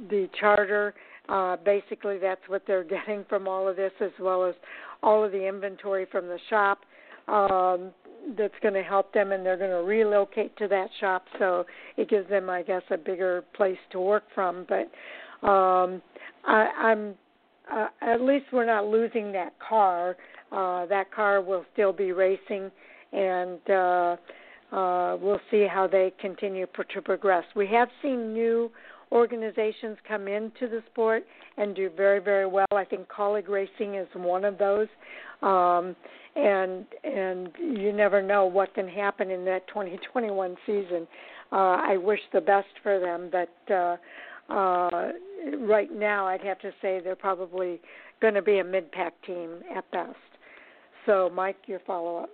the 0.08 0.28
charter. 0.38 0.94
Uh, 1.28 1.56
basically, 1.64 2.18
that's 2.18 2.40
what 2.48 2.62
they're 2.66 2.84
getting 3.06 3.24
from 3.28 3.46
all 3.46 3.68
of 3.68 3.76
this, 3.76 3.92
as 4.00 4.10
well 4.20 4.44
as 4.44 4.54
all 5.02 5.22
of 5.24 5.32
the 5.32 5.46
inventory 5.46 6.06
from 6.10 6.26
the 6.26 6.38
shop. 6.50 6.80
Um, 7.28 7.92
that's 8.38 8.54
going 8.62 8.74
to 8.74 8.82
help 8.82 9.12
them, 9.12 9.32
and 9.32 9.44
they're 9.44 9.58
going 9.58 9.70
to 9.70 9.86
relocate 9.86 10.56
to 10.56 10.66
that 10.68 10.88
shop, 10.98 11.26
so 11.38 11.64
it 11.96 12.08
gives 12.08 12.28
them, 12.30 12.48
I 12.48 12.62
guess, 12.62 12.82
a 12.90 12.96
bigger 12.96 13.44
place 13.54 13.78
to 13.92 14.00
work 14.00 14.24
from. 14.34 14.66
But 14.66 15.46
um, 15.46 16.00
I, 16.46 16.70
I'm 16.78 17.14
uh, 17.72 17.88
at 18.00 18.20
least 18.20 18.46
we're 18.52 18.66
not 18.66 18.86
losing 18.86 19.32
that 19.32 19.54
car. 19.58 20.16
Uh, 20.52 20.86
that 20.86 21.12
car 21.12 21.40
will 21.40 21.64
still 21.72 21.92
be 21.92 22.12
racing, 22.12 22.70
and 23.12 23.58
uh, 23.68 24.16
uh, 24.72 25.16
we'll 25.20 25.40
see 25.50 25.66
how 25.70 25.86
they 25.90 26.12
continue 26.20 26.66
to 26.92 27.02
progress. 27.02 27.44
We 27.56 27.66
have 27.68 27.88
seen 28.02 28.32
new 28.32 28.70
organizations 29.12 29.96
come 30.06 30.28
into 30.28 30.68
the 30.68 30.82
sport 30.90 31.24
and 31.56 31.74
do 31.74 31.90
very, 31.96 32.20
very 32.20 32.46
well. 32.46 32.66
I 32.72 32.84
think 32.84 33.06
Kaulig 33.08 33.48
Racing 33.48 33.94
is 33.94 34.08
one 34.14 34.44
of 34.44 34.58
those. 34.58 34.88
Um, 35.42 35.94
and 36.36 36.84
and 37.04 37.50
you 37.60 37.92
never 37.92 38.20
know 38.20 38.46
what 38.46 38.74
can 38.74 38.88
happen 38.88 39.30
in 39.30 39.44
that 39.44 39.66
2021 39.68 40.56
season. 40.66 41.06
Uh, 41.52 41.78
I 41.80 41.96
wish 41.96 42.20
the 42.32 42.40
best 42.40 42.66
for 42.82 42.98
them, 42.98 43.30
but 43.30 43.72
uh, 43.72 43.96
uh, 44.48 45.12
right 45.58 45.92
now 45.92 46.26
I'd 46.26 46.42
have 46.42 46.60
to 46.60 46.70
say 46.82 47.00
they're 47.02 47.16
probably 47.16 47.80
going 48.20 48.34
to 48.34 48.42
be 48.42 48.58
a 48.58 48.64
mid-pack 48.64 49.14
team 49.26 49.60
at 49.74 49.90
best. 49.90 50.16
So, 51.06 51.30
Mike, 51.34 51.56
your 51.66 51.80
follow-up. 51.86 52.30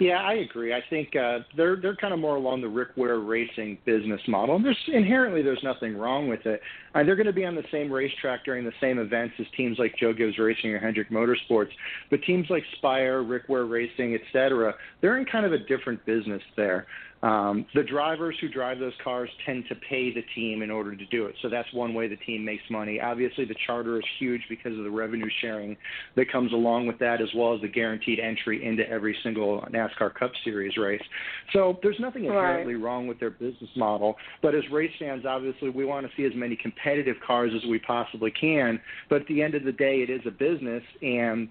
Yeah, 0.00 0.18
I 0.18 0.34
agree. 0.34 0.72
I 0.72 0.80
think 0.90 1.16
uh, 1.16 1.40
they're 1.56 1.74
they're 1.74 1.96
kind 1.96 2.14
of 2.14 2.20
more 2.20 2.36
along 2.36 2.60
the 2.60 2.68
Rick 2.68 2.90
Ware 2.96 3.18
racing 3.18 3.78
business 3.84 4.20
model, 4.28 4.54
and 4.54 4.64
there's 4.64 4.78
inherently 4.86 5.42
there's 5.42 5.62
nothing 5.64 5.96
wrong 5.96 6.28
with 6.28 6.46
it. 6.46 6.60
Uh, 6.94 7.02
they're 7.02 7.16
going 7.16 7.26
to 7.26 7.32
be 7.32 7.44
on 7.44 7.56
the 7.56 7.64
same 7.72 7.90
racetrack 7.90 8.44
during 8.44 8.64
the 8.64 8.72
same 8.80 9.00
events 9.00 9.34
as 9.40 9.46
teams 9.56 9.76
like 9.76 9.96
Joe 9.98 10.12
Gibbs 10.12 10.38
Racing 10.38 10.70
or 10.70 10.78
Hendrick 10.78 11.10
Motorsports, 11.10 11.70
but 12.10 12.22
teams 12.22 12.46
like 12.48 12.62
Spire, 12.76 13.24
Rick 13.24 13.48
Ware 13.48 13.66
Racing, 13.66 14.14
etc., 14.14 14.72
they're 15.00 15.18
in 15.18 15.24
kind 15.24 15.44
of 15.44 15.52
a 15.52 15.58
different 15.58 16.04
business 16.06 16.42
there. 16.56 16.86
Um, 17.22 17.66
the 17.74 17.82
drivers 17.82 18.36
who 18.40 18.48
drive 18.48 18.78
those 18.78 18.92
cars 19.02 19.28
tend 19.44 19.64
to 19.68 19.74
pay 19.74 20.14
the 20.14 20.22
team 20.34 20.62
in 20.62 20.70
order 20.70 20.94
to 20.94 21.06
do 21.06 21.26
it. 21.26 21.34
So 21.42 21.48
that's 21.48 21.72
one 21.72 21.92
way 21.92 22.06
the 22.06 22.16
team 22.16 22.44
makes 22.44 22.62
money. 22.70 23.00
Obviously, 23.00 23.44
the 23.44 23.56
charter 23.66 23.98
is 23.98 24.04
huge 24.20 24.42
because 24.48 24.76
of 24.78 24.84
the 24.84 24.90
revenue 24.90 25.28
sharing 25.40 25.76
that 26.14 26.30
comes 26.30 26.52
along 26.52 26.86
with 26.86 26.98
that, 27.00 27.20
as 27.20 27.28
well 27.34 27.54
as 27.54 27.60
the 27.60 27.68
guaranteed 27.68 28.20
entry 28.20 28.64
into 28.64 28.88
every 28.88 29.16
single 29.22 29.62
NASCAR 29.70 30.14
Cup 30.14 30.30
Series 30.44 30.76
race. 30.76 31.02
So 31.52 31.78
there's 31.82 31.98
nothing 31.98 32.24
inherently 32.24 32.74
right. 32.74 32.84
wrong 32.84 33.06
with 33.08 33.18
their 33.18 33.30
business 33.30 33.70
model. 33.76 34.14
But 34.40 34.54
as 34.54 34.62
race 34.70 34.92
fans, 34.98 35.24
obviously, 35.26 35.70
we 35.70 35.84
want 35.84 36.06
to 36.06 36.12
see 36.16 36.24
as 36.24 36.32
many 36.36 36.56
competitive 36.56 37.16
cars 37.26 37.52
as 37.56 37.68
we 37.68 37.80
possibly 37.80 38.30
can. 38.30 38.80
But 39.10 39.22
at 39.22 39.26
the 39.26 39.42
end 39.42 39.54
of 39.54 39.64
the 39.64 39.72
day, 39.72 40.02
it 40.02 40.10
is 40.10 40.20
a 40.24 40.30
business, 40.30 40.82
and 41.02 41.48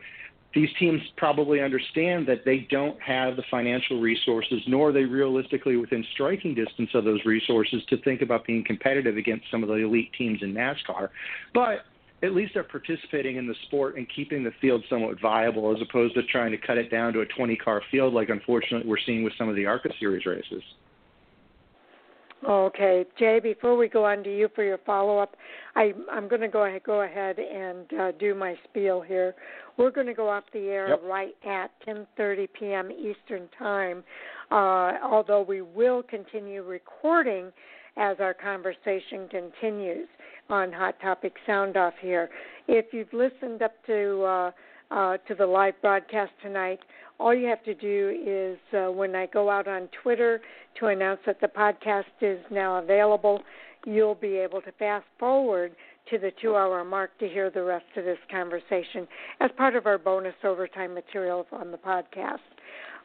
these 0.54 0.70
teams 0.80 1.02
probably 1.18 1.62
understand 1.62 2.28
that 2.28 2.46
they 2.46 2.68
don't 2.72 3.00
have 3.02 3.36
the 3.36 3.44
financial 3.52 4.00
resources, 4.00 4.62
nor 4.68 4.90
are 4.90 4.92
they 4.92 5.04
realistically 5.04 5.76
within 5.76 6.06
striking 6.14 6.56
distance 6.56 6.90
of 6.94 7.04
those 7.04 7.24
resources 7.26 7.84
to 7.90 7.98
think 8.02 8.22
about 8.22 8.46
being 8.46 8.64
competitive 8.64 9.18
against 9.18 9.46
some 9.52 9.62
of 9.62 9.70
the 9.70 9.76
elite 9.76 10.12
teams 10.18 10.42
in 10.42 10.54
NASCAR. 10.54 11.10
But 11.54 11.86
at 12.24 12.34
least 12.34 12.54
they're 12.54 12.64
participating 12.64 13.36
in 13.36 13.48
the 13.48 13.56
sport 13.68 13.98
and 13.98 14.08
keeping 14.14 14.44
the 14.44 14.52
field 14.60 14.84
somewhat 14.90 15.20
viable 15.22 15.76
as 15.76 15.82
opposed 15.82 16.16
to 16.16 16.24
trying 16.24 16.52
to 16.52 16.58
cut 16.58 16.78
it 16.78 16.90
down 16.90 17.14
to 17.14 17.22
a 17.22 17.26
20 17.26 17.56
car 17.58 17.82
field 17.92 18.14
like 18.14 18.30
unfortunately 18.30 18.90
we're 18.90 18.98
seeing 19.06 19.24
with 19.24 19.34
some 19.38 19.50
of 19.50 19.56
the 19.56 19.66
ARCA 19.66 19.90
series 20.00 20.26
races. 20.26 20.64
Okay, 22.48 23.06
Jay. 23.18 23.40
Before 23.40 23.76
we 23.76 23.88
go 23.88 24.06
on 24.06 24.24
to 24.24 24.36
you 24.36 24.48
for 24.54 24.64
your 24.64 24.78
follow-up, 24.86 25.36
I, 25.76 25.94
I'm 26.12 26.28
going 26.28 26.42
to 26.42 26.48
go 26.48 26.66
ahead, 26.66 26.84
go 26.84 27.02
ahead 27.02 27.40
and 27.40 27.92
uh, 28.00 28.12
do 28.20 28.36
my 28.36 28.56
spiel 28.64 29.02
here. 29.02 29.34
We're 29.78 29.92
going 29.92 30.08
to 30.08 30.14
go 30.14 30.30
off 30.30 30.44
the 30.54 30.68
air 30.68 30.90
yep. 30.90 31.02
right 31.04 31.36
at 31.48 31.72
10:30 31.88 32.48
p.m. 32.60 32.92
Eastern 32.92 33.50
Time. 33.58 34.04
Uh, 34.52 34.94
although 35.04 35.42
we 35.42 35.62
will 35.62 36.04
continue 36.04 36.64
recording 36.64 37.52
as 37.98 38.18
our 38.20 38.34
conversation 38.34 39.28
continues 39.30 40.08
on 40.50 40.72
Hot 40.72 41.00
Topic 41.02 41.34
Sound 41.46 41.76
Off 41.76 41.96
here. 42.00 42.30
If 42.68 42.94
you've 42.94 43.12
listened 43.12 43.62
up 43.62 43.74
to 43.88 44.24
uh, 44.24 44.52
uh, 44.92 45.18
to 45.28 45.36
the 45.36 45.46
live 45.46 45.74
broadcast 45.82 46.32
tonight, 46.42 46.80
all 47.20 47.34
you 47.34 47.48
have 47.48 47.64
to 47.64 47.74
do 47.74 48.24
is 48.26 48.78
uh, 48.78 48.92
when 48.92 49.16
I 49.16 49.26
go 49.28 49.50
out 49.50 49.68
on 49.68 49.90
Twitter 50.04 50.40
to 50.80 50.88
announce 50.88 51.20
that 51.26 51.42
the 51.42 51.48
podcast 51.48 52.04
is 52.22 52.40
now 52.52 52.78
available, 52.78 53.42
you'll 53.86 54.16
be 54.16 54.36
able 54.38 54.62
to 54.62 54.72
fast 54.74 55.06
forward 55.20 55.72
to 56.12 56.18
the 56.18 56.32
two 56.42 56.56
hour 56.56 56.84
mark 56.84 57.18
to 57.20 57.28
hear 57.28 57.50
the 57.50 57.64
rest 57.64 57.86
of 57.96 58.06
this 58.06 58.18
conversation 58.32 59.08
as 59.42 59.50
part 59.58 59.76
of 59.76 59.86
our 59.86 59.98
bonus 59.98 60.36
overtime 60.44 60.94
material 60.94 61.46
on 61.52 61.72
the 61.72 61.78
podcast. 61.78 62.38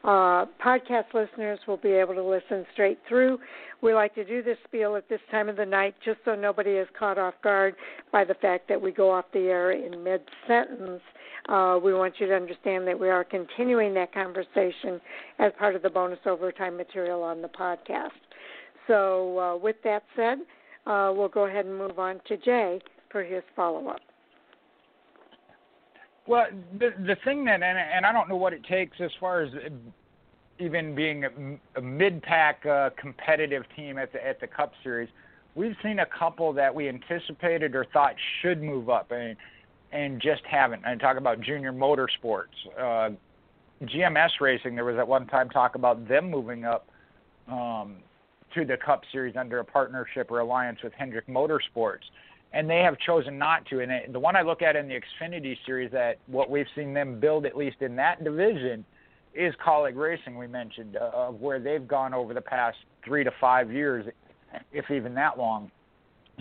Uh, 0.03 0.45
podcast 0.63 1.05
listeners 1.13 1.59
will 1.65 1.77
be 1.77 1.91
able 1.91 2.13
to 2.13 2.23
listen 2.23 2.65
straight 2.73 2.99
through. 3.07 3.39
We 3.81 3.93
like 3.93 4.13
to 4.15 4.25
do 4.25 4.43
this 4.43 4.57
spiel 4.65 4.97
at 4.97 5.07
this 5.07 5.21
time 5.31 5.47
of 5.47 5.55
the 5.55 5.65
night 5.65 5.95
just 6.03 6.19
so 6.25 6.35
nobody 6.35 6.71
is 6.71 6.87
caught 6.97 7.17
off 7.17 7.35
guard 7.41 7.75
by 8.11 8.25
the 8.25 8.33
fact 8.35 8.67
that 8.67 8.81
we 8.81 8.91
go 8.91 9.09
off 9.09 9.25
the 9.33 9.39
air 9.39 9.71
in 9.71 10.03
mid 10.03 10.21
sentence. 10.45 11.01
Uh, 11.49 11.77
we 11.83 11.93
want 11.93 12.13
you 12.19 12.27
to 12.27 12.33
understand 12.33 12.87
that 12.87 12.97
we 12.97 13.09
are 13.09 13.23
continuing 13.23 13.93
that 13.93 14.13
conversation 14.13 15.01
as 15.39 15.51
part 15.59 15.75
of 15.75 15.81
the 15.81 15.89
bonus 15.89 16.19
overtime 16.25 16.77
material 16.77 17.21
on 17.21 17.41
the 17.41 17.49
podcast. 17.49 18.09
So, 18.87 19.39
uh, 19.39 19.57
with 19.57 19.75
that 19.83 20.03
said, 20.15 20.39
uh, 20.85 21.13
we'll 21.15 21.27
go 21.29 21.45
ahead 21.45 21.65
and 21.65 21.77
move 21.77 21.99
on 21.99 22.21
to 22.27 22.37
Jay 22.37 22.79
for 23.11 23.23
his 23.23 23.43
follow 23.55 23.87
up. 23.87 23.99
Well, 26.27 26.45
the 26.79 26.91
the 27.05 27.17
thing 27.25 27.43
that, 27.45 27.61
and, 27.61 27.77
and 27.77 28.05
I 28.05 28.13
don't 28.13 28.29
know 28.29 28.37
what 28.37 28.53
it 28.53 28.63
takes 28.63 28.95
as 29.01 29.11
far 29.19 29.41
as 29.41 29.51
even 30.59 30.95
being 30.95 31.25
a, 31.25 31.79
a 31.79 31.81
mid-pack 31.81 32.65
uh, 32.65 32.91
competitive 32.97 33.63
team 33.75 33.97
at 33.97 34.13
the 34.13 34.25
at 34.25 34.39
the 34.39 34.47
Cup 34.47 34.71
Series. 34.83 35.09
We've 35.55 35.75
seen 35.83 35.99
a 35.99 36.05
couple 36.17 36.53
that 36.53 36.73
we 36.73 36.87
anticipated 36.87 37.75
or 37.75 37.85
thought 37.91 38.15
should 38.41 38.61
move 38.63 38.89
up, 38.89 39.11
and 39.11 39.35
and 39.93 40.21
just 40.21 40.41
haven't. 40.49 40.83
I 40.85 40.95
talk 40.95 41.17
about 41.17 41.39
Junior 41.39 41.71
Motorsports, 41.71 42.47
uh, 42.77 43.11
GMS 43.83 44.29
Racing. 44.41 44.75
There 44.75 44.85
was 44.85 44.97
at 44.97 45.07
one 45.07 45.27
time 45.27 45.49
talk 45.49 45.75
about 45.75 46.07
them 46.07 46.29
moving 46.29 46.65
up 46.65 46.87
um, 47.47 47.97
to 48.55 48.65
the 48.65 48.77
Cup 48.77 49.03
Series 49.11 49.35
under 49.35 49.59
a 49.59 49.65
partnership 49.65 50.31
or 50.31 50.39
alliance 50.39 50.79
with 50.83 50.93
Hendrick 50.93 51.27
Motorsports 51.27 52.03
and 52.53 52.69
they 52.69 52.79
have 52.79 52.97
chosen 52.99 53.37
not 53.37 53.65
to. 53.65 53.79
And 53.81 53.91
it, 53.91 54.13
the 54.13 54.19
one 54.19 54.35
I 54.35 54.41
look 54.41 54.61
at 54.61 54.75
in 54.75 54.87
the 54.87 54.99
Xfinity 54.99 55.57
series, 55.65 55.91
that 55.91 56.19
what 56.27 56.49
we've 56.49 56.67
seen 56.75 56.93
them 56.93 57.19
build, 57.19 57.45
at 57.45 57.57
least 57.57 57.77
in 57.81 57.95
that 57.97 58.23
division, 58.23 58.85
is 59.33 59.53
Kaulig 59.65 59.95
Racing. 59.95 60.37
We 60.37 60.47
mentioned 60.47 60.95
uh, 60.95 61.09
of 61.13 61.41
where 61.41 61.59
they've 61.59 61.87
gone 61.87 62.13
over 62.13 62.33
the 62.33 62.41
past 62.41 62.77
three 63.03 63.23
to 63.23 63.31
five 63.41 63.71
years, 63.71 64.05
if 64.71 64.89
even 64.91 65.15
that 65.15 65.37
long, 65.37 65.71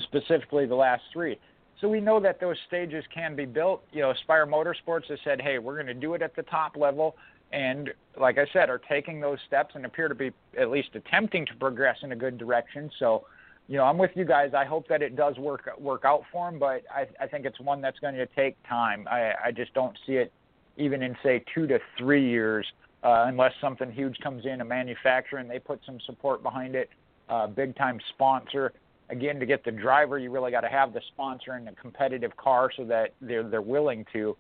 specifically 0.02 0.66
the 0.66 0.74
last 0.74 1.02
three. 1.12 1.38
So 1.82 1.88
we 1.88 2.00
know 2.00 2.20
that 2.20 2.40
those 2.40 2.56
stages 2.68 3.04
can 3.12 3.36
be 3.36 3.44
built. 3.44 3.82
You 3.92 4.02
know, 4.02 4.14
Spire 4.22 4.46
Motorsports 4.46 5.08
has 5.08 5.18
said, 5.24 5.42
"Hey, 5.42 5.58
we're 5.58 5.74
going 5.74 5.88
to 5.88 5.94
do 5.94 6.14
it 6.14 6.22
at 6.22 6.34
the 6.34 6.44
top 6.44 6.76
level." 6.76 7.16
And 7.52 7.92
like 8.18 8.38
I 8.38 8.46
said, 8.52 8.70
are 8.70 8.78
taking 8.78 9.20
those 9.20 9.38
steps 9.46 9.74
and 9.74 9.84
appear 9.84 10.08
to 10.08 10.14
be 10.14 10.30
at 10.58 10.70
least 10.70 10.90
attempting 10.94 11.44
to 11.46 11.54
progress 11.56 11.98
in 12.02 12.12
a 12.12 12.16
good 12.16 12.38
direction. 12.38 12.90
So 12.98 13.26
you 13.68 13.76
know, 13.76 13.84
I'm 13.84 13.98
with 13.98 14.12
you 14.14 14.24
guys. 14.24 14.54
I 14.54 14.64
hope 14.64 14.86
that 14.88 15.02
it 15.02 15.16
does 15.16 15.36
work 15.38 15.68
work 15.78 16.04
out 16.04 16.22
for 16.30 16.48
him, 16.48 16.58
but 16.58 16.82
I, 16.94 17.06
I 17.20 17.26
think 17.26 17.46
it's 17.46 17.60
one 17.60 17.80
that's 17.80 17.98
going 17.98 18.14
to 18.14 18.26
take 18.26 18.56
time. 18.68 19.06
I, 19.10 19.32
I 19.46 19.50
just 19.50 19.74
don't 19.74 19.96
see 20.06 20.14
it 20.14 20.32
even 20.76 21.02
in 21.02 21.16
say 21.22 21.44
two 21.54 21.66
to 21.66 21.78
three 21.98 22.26
years, 22.28 22.66
uh, 23.02 23.24
unless 23.26 23.52
something 23.60 23.90
huge 23.90 24.18
comes 24.20 24.46
in, 24.46 24.60
a 24.60 24.64
manufacturer, 24.64 25.38
and 25.38 25.50
they 25.50 25.58
put 25.58 25.80
some 25.84 25.98
support 26.06 26.42
behind 26.42 26.74
it, 26.74 26.90
uh, 27.28 27.46
big 27.46 27.76
time 27.76 27.98
sponsor. 28.10 28.72
Again, 29.12 29.38
to 29.38 29.46
get 29.46 29.64
the 29.64 29.70
driver, 29.70 30.18
you 30.18 30.30
really 30.30 30.50
got 30.50 30.62
to 30.62 30.68
have 30.68 30.92
the 30.92 31.00
sponsor 31.12 31.56
in 31.56 31.68
a 31.68 31.72
competitive 31.72 32.36
car 32.36 32.70
so 32.76 32.84
that 32.86 33.14
they're 33.20 33.48
they're 33.48 33.62
willing 33.62 34.04
to. 34.12 34.36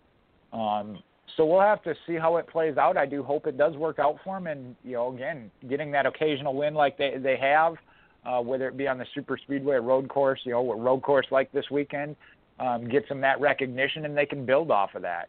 Um, 0.52 1.02
so 1.36 1.46
we'll 1.46 1.60
have 1.60 1.82
to 1.84 1.94
see 2.06 2.14
how 2.14 2.36
it 2.38 2.48
plays 2.48 2.76
out. 2.76 2.96
I 2.96 3.06
do 3.06 3.22
hope 3.22 3.46
it 3.46 3.56
does 3.56 3.76
work 3.76 3.98
out 3.98 4.16
for 4.24 4.36
them, 4.36 4.48
and 4.48 4.74
you 4.82 4.94
know, 4.94 5.14
again, 5.14 5.50
getting 5.68 5.92
that 5.92 6.06
occasional 6.06 6.54
win 6.54 6.74
like 6.74 6.98
they 6.98 7.16
they 7.18 7.36
have 7.36 7.76
uh, 8.24 8.40
whether 8.40 8.68
it 8.68 8.76
be 8.76 8.86
on 8.86 8.98
the 8.98 9.06
super 9.14 9.36
speedway 9.36 9.76
or 9.76 9.82
road 9.82 10.08
course, 10.08 10.40
you 10.44 10.52
know, 10.52 10.70
a 10.70 10.76
road 10.76 11.02
course 11.02 11.26
like 11.30 11.50
this 11.52 11.64
weekend, 11.70 12.16
um, 12.60 12.88
gets 12.88 13.08
them 13.08 13.20
that 13.20 13.40
recognition 13.40 14.04
and 14.04 14.16
they 14.16 14.26
can 14.26 14.46
build 14.46 14.70
off 14.70 14.94
of 14.94 15.02
that. 15.02 15.28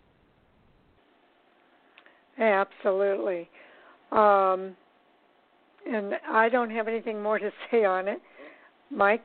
Absolutely. 2.37 3.49
Um, 4.11 4.75
and 5.89 6.13
I 6.29 6.49
don't 6.49 6.69
have 6.69 6.87
anything 6.87 7.21
more 7.21 7.39
to 7.39 7.51
say 7.71 7.83
on 7.83 8.07
it. 8.07 8.21
Mike? 8.91 9.23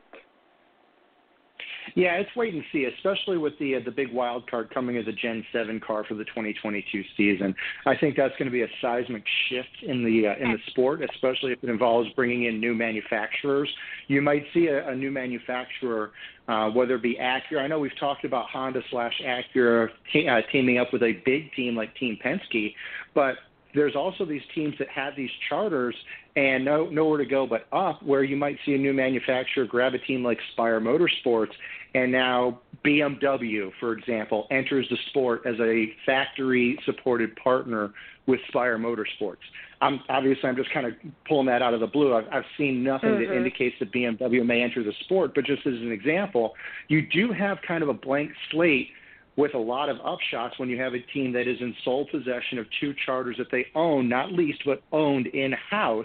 Yeah, 1.98 2.14
it's 2.14 2.30
wait 2.36 2.54
and 2.54 2.62
see, 2.70 2.84
especially 2.84 3.38
with 3.38 3.58
the 3.58 3.74
uh, 3.74 3.80
the 3.84 3.90
big 3.90 4.12
wild 4.12 4.48
card 4.48 4.72
coming 4.72 4.96
as 4.98 5.08
a 5.08 5.12
Gen 5.12 5.44
Seven 5.52 5.80
car 5.80 6.04
for 6.04 6.14
the 6.14 6.22
2022 6.26 7.02
season. 7.16 7.52
I 7.86 7.96
think 7.96 8.16
that's 8.16 8.36
going 8.38 8.46
to 8.46 8.52
be 8.52 8.62
a 8.62 8.68
seismic 8.80 9.24
shift 9.48 9.82
in 9.82 10.04
the 10.04 10.28
uh, 10.28 10.36
in 10.36 10.52
the 10.52 10.58
sport, 10.68 11.00
especially 11.02 11.50
if 11.50 11.58
it 11.60 11.68
involves 11.68 12.08
bringing 12.10 12.44
in 12.44 12.60
new 12.60 12.72
manufacturers. 12.72 13.68
You 14.06 14.22
might 14.22 14.44
see 14.54 14.68
a, 14.68 14.88
a 14.88 14.94
new 14.94 15.10
manufacturer, 15.10 16.12
uh, 16.46 16.70
whether 16.70 16.94
it 16.94 17.02
be 17.02 17.18
Acura. 17.20 17.62
I 17.62 17.66
know 17.66 17.80
we've 17.80 17.98
talked 17.98 18.24
about 18.24 18.48
Honda 18.48 18.80
slash 18.92 19.20
Acura 19.26 19.88
uh, 19.88 20.40
teaming 20.52 20.78
up 20.78 20.92
with 20.92 21.02
a 21.02 21.14
big 21.24 21.52
team 21.54 21.74
like 21.74 21.96
Team 21.96 22.16
Penske, 22.24 22.74
but 23.12 23.38
there's 23.78 23.94
also 23.94 24.24
these 24.24 24.42
teams 24.54 24.74
that 24.78 24.88
have 24.88 25.14
these 25.16 25.30
charters 25.48 25.94
and 26.36 26.64
no, 26.64 26.86
nowhere 26.86 27.18
to 27.18 27.26
go 27.26 27.46
but 27.46 27.66
up, 27.72 28.02
where 28.02 28.24
you 28.24 28.36
might 28.36 28.58
see 28.66 28.74
a 28.74 28.78
new 28.78 28.92
manufacturer 28.92 29.64
grab 29.66 29.94
a 29.94 29.98
team 29.98 30.24
like 30.24 30.38
Spire 30.52 30.80
Motorsports, 30.80 31.52
and 31.94 32.10
now 32.10 32.60
BMW, 32.84 33.70
for 33.80 33.92
example, 33.92 34.46
enters 34.50 34.86
the 34.90 34.96
sport 35.08 35.42
as 35.46 35.54
a 35.60 35.92
factory 36.04 36.78
supported 36.84 37.34
partner 37.36 37.92
with 38.26 38.40
Spire 38.48 38.78
Motorsports. 38.78 39.36
I'm 39.80 40.00
obviously 40.08 40.48
I'm 40.48 40.56
just 40.56 40.72
kind 40.72 40.86
of 40.86 40.94
pulling 41.26 41.46
that 41.46 41.62
out 41.62 41.72
of 41.72 41.80
the 41.80 41.86
blue. 41.86 42.14
I've, 42.14 42.26
I've 42.32 42.44
seen 42.56 42.82
nothing 42.82 43.10
Mhm. 43.10 43.28
that 43.28 43.36
indicates 43.36 43.76
that 43.78 43.92
BMW 43.92 44.44
may 44.44 44.60
enter 44.62 44.82
the 44.82 44.92
sport, 45.04 45.34
but 45.34 45.44
just 45.44 45.66
as 45.66 45.74
an 45.74 45.92
example, 45.92 46.54
you 46.88 47.02
do 47.02 47.32
have 47.32 47.58
kind 47.66 47.82
of 47.82 47.88
a 47.88 47.94
blank 47.94 48.32
slate 48.50 48.90
with 49.38 49.54
a 49.54 49.58
lot 49.58 49.88
of 49.88 49.98
upshots 49.98 50.58
when 50.58 50.68
you 50.68 50.76
have 50.80 50.94
a 50.94 50.98
team 51.14 51.32
that 51.32 51.46
is 51.46 51.56
in 51.60 51.72
sole 51.84 52.04
possession 52.10 52.58
of 52.58 52.66
two 52.80 52.92
charters 53.06 53.36
that 53.38 53.46
they 53.52 53.64
own, 53.76 54.08
not 54.08 54.32
leased, 54.32 54.60
but 54.66 54.82
owned 54.90 55.28
in 55.28 55.52
house, 55.70 56.04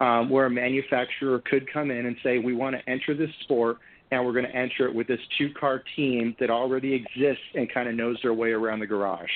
um, 0.00 0.28
where 0.28 0.44
a 0.44 0.50
manufacturer 0.50 1.42
could 1.50 1.66
come 1.72 1.90
in 1.90 2.04
and 2.04 2.14
say, 2.22 2.38
We 2.38 2.54
want 2.54 2.76
to 2.76 2.90
enter 2.90 3.16
this 3.16 3.30
sport, 3.40 3.78
and 4.10 4.22
we're 4.22 4.34
going 4.34 4.44
to 4.44 4.54
enter 4.54 4.86
it 4.86 4.94
with 4.94 5.06
this 5.08 5.18
two 5.38 5.48
car 5.58 5.82
team 5.96 6.36
that 6.40 6.50
already 6.50 6.92
exists 6.92 7.42
and 7.54 7.72
kind 7.72 7.88
of 7.88 7.94
knows 7.94 8.18
their 8.22 8.34
way 8.34 8.50
around 8.50 8.80
the 8.80 8.86
garage. 8.86 9.30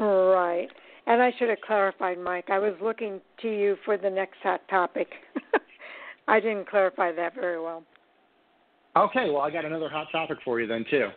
Right. 0.00 0.68
And 1.06 1.22
I 1.22 1.30
should 1.38 1.48
have 1.48 1.60
clarified, 1.60 2.18
Mike. 2.18 2.50
I 2.50 2.58
was 2.58 2.74
looking 2.82 3.20
to 3.42 3.48
you 3.48 3.76
for 3.84 3.96
the 3.96 4.10
next 4.10 4.38
hot 4.42 4.62
topic. 4.68 5.06
I 6.28 6.40
didn't 6.40 6.68
clarify 6.68 7.12
that 7.12 7.36
very 7.36 7.62
well. 7.62 7.84
Okay, 8.96 9.30
well, 9.30 9.42
I 9.42 9.50
got 9.52 9.64
another 9.64 9.88
hot 9.88 10.08
topic 10.10 10.38
for 10.44 10.60
you 10.60 10.66
then 10.66 10.84
too. 10.90 11.10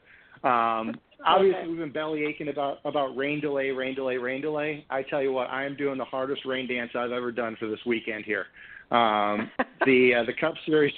Um, 0.48 0.99
obviously, 1.26 1.60
Okay. 1.60 1.68
we've 1.68 1.78
been 1.78 1.91
belly 1.91 2.26
aching 2.26 2.48
about 2.48 2.80
about 2.86 3.15
rain 3.18 3.41
delay, 3.41 3.72
rain 3.72 3.95
delay, 3.95 4.18
rain 4.18 4.41
delay. 4.41 4.86
I 4.90 5.03
tell 5.03 5.22
you 5.22 5.34
what, 5.34 5.49
I 5.49 5.65
am 5.65 5.76
doing 5.76 5.98
the 5.98 6.06
hardest 6.06 6.45
rain 6.45 6.68
dance 6.68 6.91
I've 6.95 7.11
ever 7.11 7.32
done 7.32 7.56
for 7.57 7.68
this 7.68 7.84
weekend 7.86 8.26
here. 8.26 8.45
Um, 8.91 9.49
the 9.85 10.15
uh, 10.15 10.23
the 10.23 10.34
Cup 10.39 10.55
Series, 10.65 10.93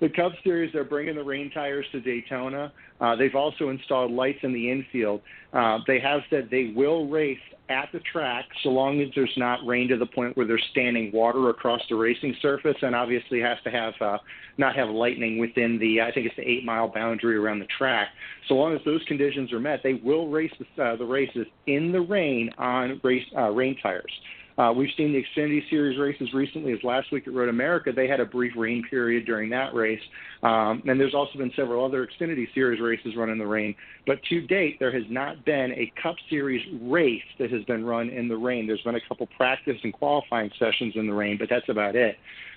the 0.00 0.08
Cup 0.08 0.32
Series, 0.42 0.72
they're 0.72 0.84
bringing 0.84 1.16
the 1.16 1.22
rain 1.22 1.50
tires 1.52 1.86
to 1.92 2.00
Daytona. 2.00 2.72
Uh, 3.00 3.16
they've 3.16 3.34
also 3.34 3.70
installed 3.70 4.12
lights 4.12 4.38
in 4.42 4.52
the 4.52 4.70
infield. 4.70 5.20
Uh, 5.52 5.78
they 5.86 6.00
have 6.00 6.20
said 6.30 6.48
they 6.50 6.72
will 6.74 7.08
race 7.08 7.38
at 7.68 7.88
the 7.92 8.00
track 8.00 8.44
so 8.62 8.68
long 8.68 9.00
as 9.00 9.08
there's 9.14 9.32
not 9.36 9.58
rain 9.66 9.88
to 9.88 9.96
the 9.96 10.06
point 10.06 10.36
where 10.36 10.46
there's 10.46 10.64
standing 10.70 11.10
water 11.12 11.48
across 11.48 11.80
the 11.88 11.94
racing 11.94 12.36
surface, 12.42 12.76
and 12.82 12.94
obviously 12.94 13.40
has 13.40 13.56
to 13.64 13.70
have 13.70 13.94
uh, 14.00 14.18
not 14.58 14.76
have 14.76 14.88
lightning 14.90 15.38
within 15.38 15.78
the 15.78 16.00
I 16.00 16.12
think 16.12 16.26
it's 16.26 16.36
the 16.36 16.48
eight 16.48 16.64
mile 16.64 16.88
boundary 16.88 17.36
around 17.36 17.60
the 17.60 17.68
track. 17.78 18.08
So 18.48 18.54
long 18.54 18.74
as 18.74 18.80
those 18.84 19.02
conditions 19.04 19.52
are 19.52 19.60
met, 19.60 19.80
they 19.82 19.94
will 19.94 20.28
race 20.28 20.52
the, 20.58 20.82
uh, 20.82 20.96
the 20.96 21.06
races 21.06 21.46
in 21.66 21.90
the 21.92 22.00
rain 22.00 22.50
on 22.58 23.00
race 23.02 23.24
uh, 23.36 23.50
rain 23.50 23.76
tires. 23.82 24.12
Uh, 24.56 24.72
we've 24.74 24.90
seen 24.96 25.12
the 25.12 25.24
Xfinity 25.24 25.68
Series 25.68 25.98
races 25.98 26.32
recently, 26.32 26.72
as 26.72 26.78
last 26.84 27.10
week 27.10 27.26
at 27.26 27.34
Road 27.34 27.48
America, 27.48 27.90
they 27.90 28.06
had 28.06 28.20
a 28.20 28.24
brief 28.24 28.52
rain 28.56 28.84
period 28.88 29.26
during 29.26 29.50
that 29.50 29.74
race. 29.74 30.00
Um, 30.44 30.82
and 30.86 31.00
there's 31.00 31.14
also 31.14 31.38
been 31.38 31.50
several 31.56 31.84
other 31.84 32.06
Xfinity 32.06 32.46
Series 32.54 32.80
races 32.80 33.16
run 33.16 33.30
in 33.30 33.38
the 33.38 33.46
rain. 33.46 33.74
But 34.06 34.22
to 34.28 34.40
date, 34.42 34.78
there 34.78 34.92
has 34.92 35.04
not 35.08 35.44
been 35.44 35.72
a 35.72 35.92
Cup 36.00 36.14
Series 36.30 36.62
race 36.82 37.22
that 37.38 37.50
has 37.50 37.64
been 37.64 37.84
run 37.84 38.10
in 38.10 38.28
the 38.28 38.36
rain. 38.36 38.66
There's 38.66 38.82
been 38.82 38.94
a 38.94 39.08
couple 39.08 39.26
practice 39.36 39.78
and 39.82 39.92
qualifying 39.92 40.50
sessions 40.58 40.94
in 40.94 41.06
the 41.08 41.14
rain, 41.14 41.36
but 41.38 41.48
that's 41.48 41.68
about 41.68 41.96
it. 41.96 42.16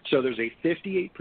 So 0.10 0.22
there's 0.22 0.40
a 0.40 0.52
58% 0.66 1.12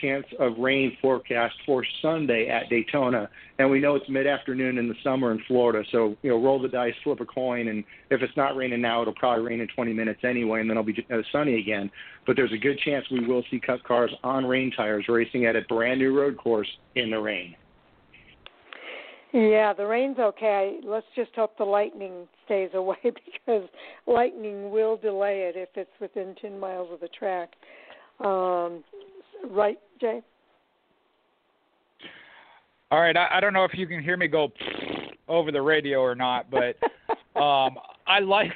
chance 0.00 0.26
of 0.38 0.56
rain 0.58 0.96
forecast 1.02 1.54
for 1.66 1.84
Sunday 2.00 2.48
at 2.48 2.70
Daytona, 2.70 3.28
and 3.58 3.70
we 3.70 3.80
know 3.80 3.96
it's 3.96 4.08
mid-afternoon 4.08 4.78
in 4.78 4.88
the 4.88 4.94
summer 5.04 5.30
in 5.32 5.42
Florida. 5.46 5.86
So 5.92 6.16
you 6.22 6.30
know, 6.30 6.42
roll 6.42 6.60
the 6.60 6.68
dice, 6.68 6.94
flip 7.04 7.20
a 7.20 7.26
coin, 7.26 7.68
and 7.68 7.84
if 8.10 8.22
it's 8.22 8.36
not 8.36 8.56
raining 8.56 8.80
now, 8.80 9.02
it'll 9.02 9.14
probably 9.14 9.44
rain 9.44 9.60
in 9.60 9.68
20 9.68 9.92
minutes 9.92 10.19
anyway, 10.24 10.60
and 10.60 10.70
then 10.70 10.76
it'll 10.76 10.84
be 10.84 11.06
uh, 11.12 11.18
sunny 11.32 11.58
again. 11.58 11.90
But 12.26 12.36
there's 12.36 12.52
a 12.52 12.58
good 12.58 12.78
chance 12.80 13.04
we 13.10 13.26
will 13.26 13.42
see 13.50 13.60
Cup 13.60 13.82
cars 13.84 14.10
on 14.22 14.44
rain 14.46 14.72
tires 14.76 15.06
racing 15.08 15.46
at 15.46 15.56
a 15.56 15.62
brand 15.62 16.00
new 16.00 16.18
road 16.18 16.36
course 16.36 16.68
in 16.94 17.10
the 17.10 17.18
rain. 17.18 17.56
Yeah, 19.32 19.72
the 19.72 19.86
rain's 19.86 20.18
okay. 20.18 20.80
Let's 20.84 21.06
just 21.14 21.30
hope 21.36 21.56
the 21.56 21.64
lightning 21.64 22.26
stays 22.44 22.70
away 22.74 22.98
because 23.02 23.68
lightning 24.06 24.70
will 24.70 24.96
delay 24.96 25.50
it 25.52 25.56
if 25.56 25.68
it's 25.74 25.90
within 26.00 26.34
10 26.40 26.58
miles 26.58 26.88
of 26.92 27.00
the 27.00 27.08
track. 27.08 27.50
Um, 28.18 28.82
right, 29.50 29.78
Jay? 30.00 30.20
All 32.90 33.00
right, 33.00 33.16
I, 33.16 33.28
I 33.36 33.40
don't 33.40 33.52
know 33.52 33.64
if 33.64 33.72
you 33.74 33.86
can 33.86 34.02
hear 34.02 34.16
me 34.16 34.26
go 34.26 34.48
over 35.28 35.52
the 35.52 35.62
radio 35.62 36.00
or 36.00 36.16
not, 36.16 36.50
but 36.50 36.76
um, 37.40 37.76
I 38.06 38.18
like 38.18 38.52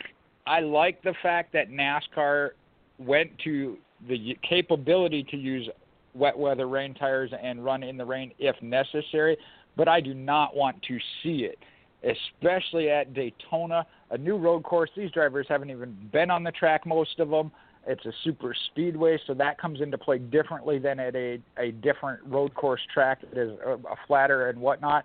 I 0.47 0.61
like 0.61 1.03
the 1.03 1.15
fact 1.23 1.53
that 1.55 1.71
NASCAR 1.71 2.51
went 2.99 3.31
to 3.45 3.79
the 4.09 4.37
capability 4.49 5.25
to 5.31 5.37
use 5.37 5.69
wet 6.15 6.39
weather 6.39 6.69
rain 6.69 6.95
tires 6.95 7.31
and 7.41 7.65
run 7.65 7.83
in 7.83 7.97
the 7.97 8.05
rain 8.05 8.33
if 8.39 8.61
necessary, 8.63 9.37
but 9.77 9.89
I 9.89 10.01
do 10.01 10.15
not 10.15 10.55
want 10.55 10.81
to 10.83 10.99
see 11.23 11.49
it, 11.49 11.59
especially 12.03 12.91
at 12.91 13.15
Daytona, 13.15 13.87
a 14.11 14.19
new 14.19 14.37
road 14.37 14.63
course. 14.63 14.91
These 14.97 15.11
drivers 15.11 15.47
haven't 15.49 15.71
even 15.71 15.97
been 16.13 16.31
on 16.31 16.45
the 16.45 16.53
track, 16.53 16.87
most 16.87 17.19
of 17.19 17.31
them. 17.31 17.51
It's 17.87 18.05
a 18.07 18.13
super 18.23 18.55
speedway, 18.71 19.19
so 19.27 19.35
that 19.35 19.59
comes 19.59 19.81
into 19.81 19.99
play 19.99 20.19
differently 20.19 20.79
than 20.79 21.01
at 21.01 21.15
a, 21.15 21.39
a 21.59 21.73
different 21.73 22.21
road 22.25 22.55
course 22.55 22.81
track 22.93 23.21
that 23.21 23.39
is 23.39 23.59
a, 23.65 23.73
a 23.73 23.97
flatter 24.07 24.49
and 24.49 24.59
whatnot. 24.59 25.05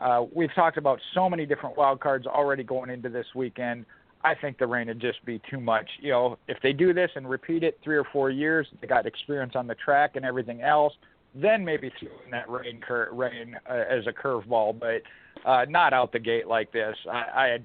Uh, 0.00 0.24
we've 0.32 0.54
talked 0.54 0.76
about 0.76 1.00
so 1.14 1.30
many 1.30 1.46
different 1.46 1.76
wild 1.76 2.00
cards 2.00 2.26
already 2.26 2.62
going 2.62 2.90
into 2.90 3.08
this 3.08 3.26
weekend. 3.34 3.84
I 4.24 4.34
think 4.34 4.58
the 4.58 4.66
rain 4.66 4.88
would 4.88 5.00
just 5.00 5.24
be 5.26 5.40
too 5.50 5.60
much. 5.60 5.88
You 6.00 6.10
know, 6.10 6.38
if 6.48 6.56
they 6.62 6.72
do 6.72 6.94
this 6.94 7.10
and 7.14 7.28
repeat 7.28 7.62
it 7.62 7.78
three 7.84 7.96
or 7.96 8.04
four 8.10 8.30
years, 8.30 8.66
they 8.80 8.86
got 8.86 9.04
experience 9.04 9.52
on 9.54 9.66
the 9.66 9.74
track 9.74 10.16
and 10.16 10.24
everything 10.24 10.62
else. 10.62 10.94
Then 11.34 11.64
maybe 11.64 11.92
throw 12.00 12.08
in 12.24 12.30
that 12.30 12.48
rain 12.48 12.80
cur- 12.80 13.10
rain 13.12 13.56
uh, 13.68 13.84
as 13.90 14.06
a 14.06 14.12
curveball, 14.12 14.78
but 14.80 15.02
uh, 15.48 15.66
not 15.68 15.92
out 15.92 16.10
the 16.12 16.18
gate 16.18 16.46
like 16.46 16.72
this. 16.72 16.96
I, 17.10 17.18
I 17.18 17.58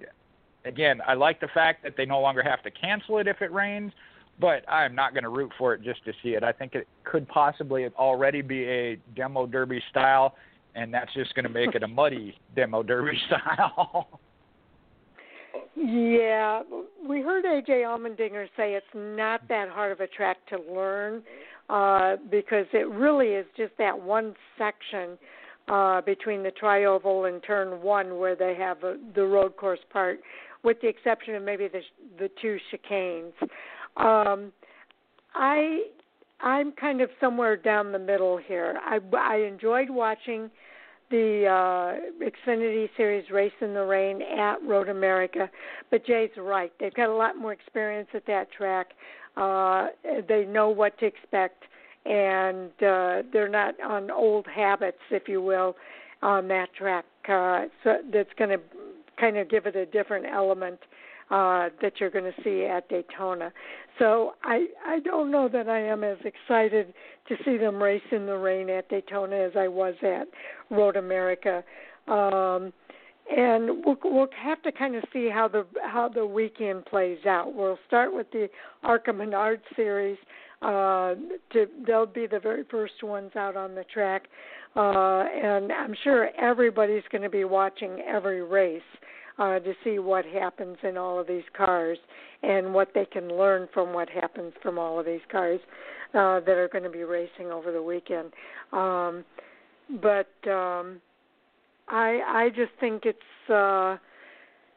again, 0.66 1.02
I 1.08 1.14
like 1.14 1.40
the 1.40 1.48
fact 1.54 1.84
that 1.84 1.96
they 1.96 2.06
no 2.06 2.20
longer 2.20 2.44
have 2.44 2.62
to 2.64 2.72
cancel 2.72 3.20
it 3.20 3.28
if 3.28 3.42
it 3.42 3.54
rains, 3.54 3.94
but 4.40 4.68
I'm 4.70 4.96
not 4.96 5.14
going 5.14 5.24
to 5.24 5.30
root 5.30 5.52
for 5.58 5.74
it 5.74 5.82
just 5.82 6.04
to 6.06 6.14
see 6.22 6.30
it. 6.30 6.44
I 6.44 6.52
think 6.52 6.76
it 6.76 6.88
could 7.06 7.28
possibly 7.30 7.88
already 7.98 8.42
be 8.42 8.64
a 8.64 8.98
demo 9.16 9.46
derby 9.46 9.82
style, 9.92 10.36
and 10.76 10.94
that's 10.94 11.14
just 11.14 11.34
going 11.36 11.44
to 11.44 11.50
make 11.50 11.76
it 11.76 11.84
a 11.84 11.88
muddy 11.88 12.36
demo 12.56 12.84
derby 12.84 13.18
style. 13.28 14.20
Yeah, 15.76 16.62
we 17.08 17.22
heard 17.22 17.46
AJ 17.46 17.84
Allmendinger 17.84 18.48
say 18.58 18.74
it's 18.74 18.86
not 18.94 19.48
that 19.50 19.70
hard 19.70 19.92
of 19.92 20.00
a 20.00 20.08
track 20.08 20.38
to 20.50 20.58
learn 20.72 21.24
uh, 21.70 22.18
because 22.30 22.66
it 22.74 22.88
really 22.90 23.28
is 23.28 23.46
just 23.56 23.74
that 23.78 24.00
one 24.00 24.34
section 24.58 25.18
uh, 25.68 26.02
between 26.02 26.44
the 26.44 26.52
trioval 26.62 27.32
and 27.32 27.44
turn 27.44 27.82
one 27.82 28.18
where 28.18 28.36
they 28.36 28.56
have 28.56 28.84
a, 28.84 28.98
the 29.16 29.24
road 29.24 29.56
course 29.56 29.80
part, 29.92 30.20
with 30.64 30.78
the 30.82 30.88
exception 30.88 31.36
of 31.36 31.44
maybe 31.44 31.68
the 31.68 31.82
the 32.18 32.30
two 32.42 32.58
chicanes. 32.74 33.34
Um, 33.98 34.52
I 35.36 35.84
I'm 36.42 36.72
kind 36.72 37.02
of 37.02 37.10
somewhere 37.20 37.56
down 37.56 37.92
the 37.92 38.00
middle 38.00 38.38
here. 38.38 38.80
I 38.84 39.00
I 39.16 39.38
enjoyed 39.38 39.90
watching 39.90 40.50
the 41.10 41.46
uh, 41.46 42.24
Xfinity 42.24 42.90
Series 42.98 43.30
race 43.32 43.52
in 43.62 43.74
the 43.74 43.84
rain 43.84 44.22
at 44.22 44.56
Road 44.64 44.90
America, 44.90 45.50
but 45.92 46.06
Jay's 46.06 46.30
right. 46.38 46.72
They've 46.80 46.94
got 46.94 47.10
a 47.10 47.16
lot 47.16 47.38
more 47.38 47.54
experience 47.54 48.10
at 48.14 48.26
that 48.28 48.52
track. 48.52 48.88
Uh, 49.38 49.88
they 50.28 50.46
know 50.46 50.70
what 50.70 50.98
to 51.00 51.06
expect, 51.06 51.64
and 52.06 52.72
uh, 52.84 53.24
they're 53.32 53.50
not 53.50 53.80
on 53.82 54.12
old 54.12 54.46
habits, 54.48 55.00
if 55.12 55.28
you 55.28 55.42
will, 55.42 55.76
on 56.22 56.48
that 56.50 56.74
track. 56.74 57.06
Uh, 57.28 57.66
so 57.84 57.98
that's 58.12 58.30
going 58.38 58.50
to 58.50 58.60
kind 59.20 59.38
of 59.38 59.50
give 59.50 59.66
it 59.66 59.76
a 59.76 59.86
different 59.86 60.26
element 60.26 60.80
uh, 61.30 61.70
that 61.82 61.94
you're 62.00 62.10
going 62.10 62.32
to 62.32 62.44
see 62.44 62.66
at 62.66 62.90
Daytona. 62.90 63.52
So 64.00 64.34
I 64.44 64.68
I 64.86 65.00
don't 65.00 65.30
know 65.32 65.48
that 65.50 65.70
I 65.70 65.80
am 65.80 66.04
as 66.04 66.18
excited 66.24 66.94
to 67.28 67.36
see 67.46 67.58
them 67.58 67.82
race 67.82 68.02
in 68.12 68.26
the 68.26 68.38
rain 68.38 68.70
at 68.70 68.90
Daytona 68.90 69.36
as 69.36 69.52
I 69.56 69.68
was 69.68 69.96
at 70.02 70.28
Road 70.70 70.96
America. 70.96 71.64
Um, 72.08 72.74
and 73.32 73.86
we'll 73.86 73.98
we'll 74.04 74.28
have 74.42 74.62
to 74.64 74.72
kind 74.72 74.96
of 74.96 75.04
see 75.14 75.30
how 75.30 75.48
the 75.48 75.66
how 75.84 76.10
the 76.10 76.26
weekend 76.26 76.86
plays 76.86 77.26
out. 77.28 77.54
We'll 77.54 77.80
start 77.88 78.14
with 78.14 78.32
the 78.32 78.50
ARCA 78.84 79.14
Menard 79.14 79.62
series. 79.76 80.18
Uh, 80.62 81.16
to 81.54 81.68
they'll 81.88 82.06
be 82.06 82.28
the 82.28 82.40
very 82.40 82.64
first 82.70 83.02
ones 83.04 83.32
out 83.36 83.56
on 83.56 83.76
the 83.76 83.86
track, 83.86 84.24
uh, 84.76 85.24
and 85.24 85.72
I'm 85.72 85.96
sure 86.04 86.30
everybody's 86.38 87.04
going 87.12 87.22
to 87.22 87.30
be 87.30 87.46
watching 87.46 88.02
every 88.06 88.44
race 88.44 88.82
uh, 89.40 89.60
to 89.60 89.74
see 89.84 90.00
what 90.00 90.26
happens 90.26 90.78
in 90.84 90.98
all 90.98 91.20
of 91.20 91.28
these 91.28 91.44
cars 91.56 91.98
and 92.44 92.74
what 92.74 92.90
they 92.94 93.06
can 93.06 93.30
learn 93.30 93.68
from 93.74 93.94
what 93.94 94.10
happens 94.10 94.54
from 94.62 94.78
all 94.78 95.00
of 95.00 95.06
these 95.06 95.22
cars 95.32 95.60
uh, 96.14 96.40
that 96.42 96.58
are 96.58 96.70
going 96.72 96.84
to 96.84 96.90
be 96.90 97.04
racing 97.04 97.48
over 97.52 97.72
the 97.72 97.82
weekend. 97.82 98.32
Um, 98.74 99.24
but 100.02 100.30
um, 100.50 101.02
I 101.88 102.22
I 102.28 102.50
just 102.56 102.72
think 102.80 103.04
it's 103.06 103.50
uh, 103.50 103.98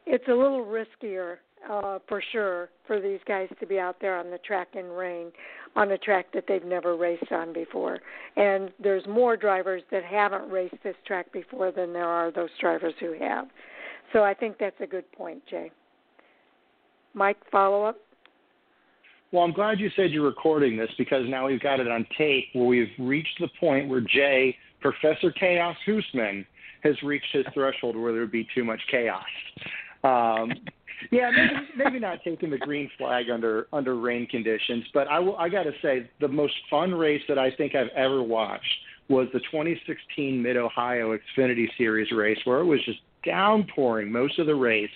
it's 0.05 0.27
a 0.27 0.33
little 0.33 0.65
riskier 0.65 1.37
uh, 1.69 1.99
for 2.07 2.21
sure 2.31 2.69
for 2.87 2.99
these 2.99 3.19
guys 3.27 3.47
to 3.59 3.67
be 3.67 3.79
out 3.79 3.97
there 4.01 4.17
on 4.17 4.29
the 4.31 4.37
track 4.39 4.69
in 4.73 4.85
rain 4.85 5.31
on 5.75 5.91
a 5.91 5.97
track 5.97 6.27
that 6.33 6.45
they've 6.47 6.65
never 6.65 6.95
raced 6.95 7.31
on 7.31 7.53
before. 7.53 7.99
And 8.35 8.71
there's 8.81 9.05
more 9.07 9.35
drivers 9.35 9.81
that 9.91 10.03
haven't 10.03 10.49
raced 10.49 10.75
this 10.83 10.95
track 11.05 11.31
before 11.31 11.71
than 11.71 11.93
there 11.93 12.07
are 12.07 12.31
those 12.31 12.49
drivers 12.59 12.93
who 12.99 13.13
have. 13.19 13.47
So 14.13 14.23
I 14.23 14.33
think 14.33 14.57
that's 14.59 14.79
a 14.79 14.87
good 14.87 15.11
point, 15.11 15.41
Jay. 15.49 15.71
Mike, 17.13 17.37
follow 17.51 17.83
up? 17.83 17.97
Well, 19.31 19.43
I'm 19.43 19.51
glad 19.51 19.79
you 19.79 19.89
said 19.95 20.11
you're 20.11 20.25
recording 20.25 20.77
this 20.77 20.89
because 20.97 21.23
now 21.27 21.47
we've 21.47 21.59
got 21.59 21.79
it 21.79 21.87
on 21.87 22.05
tape 22.17 22.45
where 22.53 22.65
we've 22.65 22.87
reached 22.99 23.39
the 23.39 23.49
point 23.59 23.89
where 23.89 24.01
Jay, 24.01 24.55
Professor 24.79 25.31
Chaos 25.31 25.75
Husmann, 25.87 26.45
has 26.83 26.93
reached 27.01 27.27
his 27.31 27.45
threshold 27.53 27.95
where 27.97 28.11
there 28.11 28.21
would 28.21 28.31
be 28.31 28.47
too 28.53 28.63
much 28.63 28.79
chaos. 28.91 29.23
Um, 30.03 30.51
yeah, 31.11 31.31
maybe, 31.31 31.67
maybe 31.75 31.99
not 31.99 32.19
taking 32.23 32.51
the 32.51 32.57
green 32.57 32.89
flag 32.97 33.29
under 33.31 33.67
under 33.73 33.95
rain 33.95 34.27
conditions, 34.27 34.85
but 34.93 35.07
I 35.07 35.17
will, 35.17 35.35
I 35.37 35.49
got 35.49 35.63
to 35.63 35.71
say 35.81 36.09
the 36.19 36.27
most 36.27 36.53
fun 36.69 36.93
race 36.93 37.21
that 37.27 37.39
I 37.39 37.51
think 37.51 37.73
I've 37.73 37.89
ever 37.95 38.21
watched 38.21 38.63
was 39.09 39.27
the 39.33 39.39
2016 39.39 40.41
Mid 40.41 40.57
Ohio 40.57 41.17
Xfinity 41.17 41.67
Series 41.77 42.11
race 42.11 42.37
where 42.43 42.59
it 42.59 42.65
was 42.65 42.83
just 42.85 42.99
downpouring 43.25 44.11
most 44.11 44.39
of 44.39 44.47
the 44.47 44.55
race, 44.55 44.89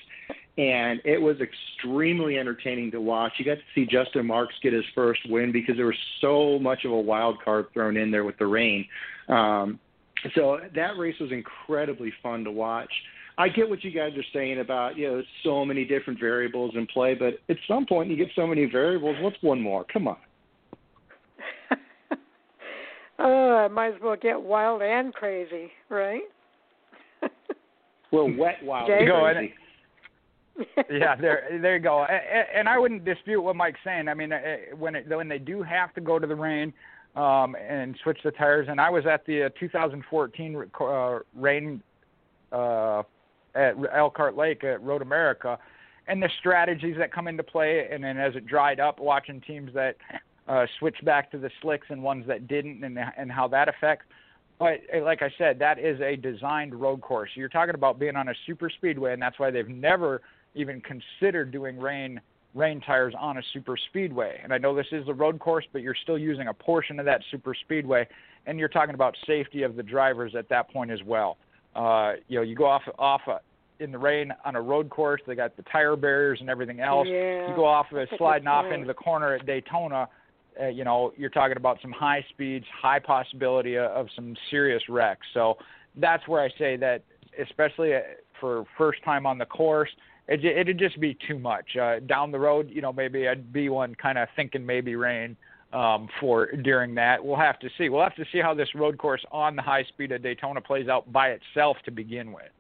and 0.58 1.00
it 1.06 1.22
was 1.22 1.38
extremely 1.40 2.38
entertaining 2.38 2.92
to 2.92 3.02
watch. 3.02 3.34
You 3.38 3.46
got 3.46 3.56
to 3.56 3.62
see 3.76 3.86
Justin 3.86 4.26
Marks 4.26 4.56
get 4.64 4.74
his 4.74 4.86
first 4.96 5.20
win 5.30 5.52
because 5.52 5.76
there 5.78 5.86
was 5.86 5.96
so 6.20 6.58
much 6.60 6.84
of 6.84 6.92
a 6.92 7.00
wild 7.00 7.42
card 7.44 7.68
thrown 7.74 7.96
in 7.96 8.10
there 8.10 8.24
with 8.24 8.38
the 8.38 8.48
rain. 8.48 8.88
Um, 9.30 9.80
so 10.36 10.60
that 10.76 10.98
race 10.98 11.16
was 11.20 11.32
incredibly 11.32 12.12
fun 12.24 12.44
to 12.44 12.52
watch. 12.52 12.92
I 13.38 13.50
get 13.50 13.70
what 13.70 13.84
you 13.84 13.92
guys 13.92 14.14
are 14.18 14.26
saying 14.34 14.60
about 14.60 14.98
you 14.98 15.08
know 15.08 15.22
so 15.44 15.64
many 15.64 15.86
different 15.86 16.20
variables 16.20 16.74
in 16.76 16.88
play, 16.88 17.14
but 17.14 17.36
at 17.50 17.58
some 17.68 17.86
point 17.86 18.10
you 18.10 18.16
get 18.16 18.30
so 18.36 18.48
many 18.48 18.66
variables. 18.66 19.16
What's 19.22 19.38
one 19.42 19.62
more? 19.62 19.86
Come 19.94 20.08
on. 20.08 20.18
oh, 23.20 23.56
I 23.56 23.68
might 23.68 23.94
as 23.94 24.02
well 24.02 24.16
get 24.20 24.42
wild 24.42 24.82
and 24.82 25.14
crazy, 25.14 25.70
right? 25.90 26.24
Well, 28.12 28.32
wet, 28.38 28.64
wild, 28.64 28.88
Jay? 28.88 29.06
crazy. 29.34 29.54
yeah, 30.92 31.16
there, 31.16 31.60
there 31.62 31.76
you 31.76 31.82
go. 31.82 32.04
And, 32.04 32.48
and 32.56 32.70
I 32.70 32.78
wouldn't 32.78 33.06
dispute 33.06 33.42
what 33.42 33.56
Mike's 33.56 33.80
saying. 33.84 34.08
I 34.08 34.14
mean, 34.14 34.32
uh, 34.32 34.40
when 34.78 34.96
it, 34.96 35.08
when 35.08 35.28
they 35.28 35.40
do 35.40 35.62
have 35.62 35.94
to 35.94 36.02
go 36.02 36.20
to 36.20 36.26
the 36.26 36.36
rain 36.36 36.74
um, 37.16 37.56
and 37.56 37.98
switch 38.04 38.20
the 38.24 38.32
tires, 38.32 38.68
and 38.70 38.82
I 38.82 38.90
was 38.90 39.06
at 39.06 39.26
the 39.26 39.46
uh, 39.46 39.50
2014 39.60 40.66
uh, 40.80 41.20
rain 41.36 41.82
uh, 42.52 43.04
at 43.56 43.76
Elkhart 43.96 44.36
Lake 44.36 44.64
at 44.64 44.82
Road 44.82 45.02
America, 45.02 45.60
and 46.08 46.22
the 46.22 46.30
strategies 46.40 46.96
that 46.98 47.14
come 47.14 47.28
into 47.28 47.44
play, 47.44 47.88
and 47.92 48.04
then 48.04 48.18
as 48.18 48.36
it 48.36 48.48
dried 48.48 48.80
up, 48.80 49.00
watching 49.00 49.42
teams 49.42 49.72
that 49.74 49.98
uh, 50.48 50.66
switch 50.80 50.98
back 51.04 51.30
to 51.32 51.38
the 51.38 51.50
slicks 51.62 51.88
and 51.90 52.02
ones 52.02 52.26
that 52.28 52.48
didn't, 52.48 52.84
and 52.84 52.98
and 53.18 53.32
how 53.32 53.48
that 53.48 53.68
affects. 53.68 54.06
But 54.60 54.82
eh, 54.92 55.02
like 55.02 55.22
I 55.22 55.32
said, 55.38 55.60
that 55.60 55.80
is 55.80 56.00
a 56.02 56.16
designed 56.16 56.74
road 56.74 57.02
course. 57.02 57.30
You're 57.36 57.50
talking 57.50 57.76
about 57.76 58.00
being 58.00 58.16
on 58.16 58.30
a 58.30 58.34
super 58.46 58.70
speedway, 58.70 59.14
and 59.14 59.22
that's 59.22 59.40
why 59.40 59.52
they've 59.52 59.68
never 59.68 60.22
even 60.56 60.82
considered 60.82 61.52
doing 61.52 61.80
rain 61.80 62.20
rain 62.56 62.82
tires 62.82 63.14
on 63.20 63.38
a 63.38 63.42
super 63.54 63.78
speedway. 63.90 64.40
And 64.44 64.52
I 64.52 64.58
know 64.58 64.74
this 64.74 64.88
is 64.92 65.06
the 65.06 65.14
road 65.14 65.38
course, 65.40 65.66
but 65.72 65.84
you're 65.84 65.96
still 66.02 66.18
using 66.18 66.48
a 66.48 66.54
portion 66.54 67.00
of 67.00 67.06
that 67.06 67.22
super 67.30 67.54
speedway, 67.54 68.08
and 68.48 68.58
you're 68.58 68.70
talking 68.70 68.96
about 68.96 69.16
safety 69.28 69.62
of 69.62 69.76
the 69.76 69.84
drivers 69.84 70.34
at 70.36 70.50
that 70.50 70.72
point 70.72 70.90
as 70.90 71.04
well. 71.06 71.38
Uh, 71.76 72.14
you 72.28 72.38
know, 72.38 72.42
you 72.42 72.56
go 72.56 72.66
off 72.66 72.82
off 72.98 73.22
a, 73.28 73.42
in 73.80 73.92
the 73.92 73.98
rain 73.98 74.34
on 74.44 74.56
a 74.56 74.62
road 74.62 74.90
course. 74.90 75.22
They 75.28 75.36
got 75.36 75.56
the 75.56 75.64
tire 75.64 75.96
barriers 75.96 76.40
and 76.42 76.50
everything 76.50 76.80
else. 76.80 77.08
Yeah, 77.08 77.50
you 77.50 77.56
go 77.56 77.66
off 77.66 77.88
of 77.92 78.08
sliding 78.18 78.48
off 78.48 78.66
into 78.72 78.88
the 78.88 78.94
corner 78.94 79.36
at 79.36 79.46
Daytona. 79.46 80.08
Uh, 80.60 80.68
you 80.68 80.84
know, 80.84 81.14
you're 81.18 81.30
talking 81.30 81.58
about 81.58 81.78
some 81.82 81.92
high 81.92 82.26
speeds, 82.30 82.66
high 82.82 83.00
possibility 83.00 83.78
of, 83.78 84.08
some 84.16 84.36
serious 84.50 84.82
wrecks. 84.90 85.26
So 85.34 85.58
that's 85.96 86.28
where 86.28 86.42
I 86.42 86.50
say 86.58 86.78
that, 86.78 87.04
especially 87.42 87.96
uh, 87.96 88.00
for 88.40 88.66
first 88.78 89.04
time 89.04 89.26
on 89.26 89.38
the 89.38 89.46
course, 89.46 89.90
it, 90.28 90.44
it'd 90.44 90.80
just 90.80 91.00
be 91.00 91.18
too 91.28 91.40
much. 91.40 91.76
Uh, 91.80 92.00
down 92.00 92.32
the 92.32 92.40
road, 92.40 92.70
you 92.72 92.82
know, 92.82 92.92
maybe 92.92 93.28
I'd 93.28 93.54
be 93.54 93.70
one 93.70 93.96
kind 93.96 94.18
of 94.18 94.28
thinking 94.36 94.66
maybe 94.66 94.96
rain 94.96 95.38
um, 95.74 96.08
for 96.20 96.52
during 96.52 96.96
that. 96.96 97.24
We'll 97.24 97.38
have 97.38 97.60
to 97.60 97.70
see. 97.78 97.90
We'll 97.90 98.04
have 98.04 98.16
to 98.16 98.26
see 98.32 98.40
how 98.40 98.54
this 98.54 98.74
road 98.76 98.98
course 98.98 99.24
on 99.32 99.56
the 99.56 99.62
high 99.62 99.84
speed 99.84 100.12
of 100.12 100.24
Daytona 100.24 100.62
plays 100.62 100.88
out 100.88 101.12
by 101.12 101.30
itself 101.30 101.78
to 101.86 101.92
begin 101.92 102.32
with. 102.32 102.52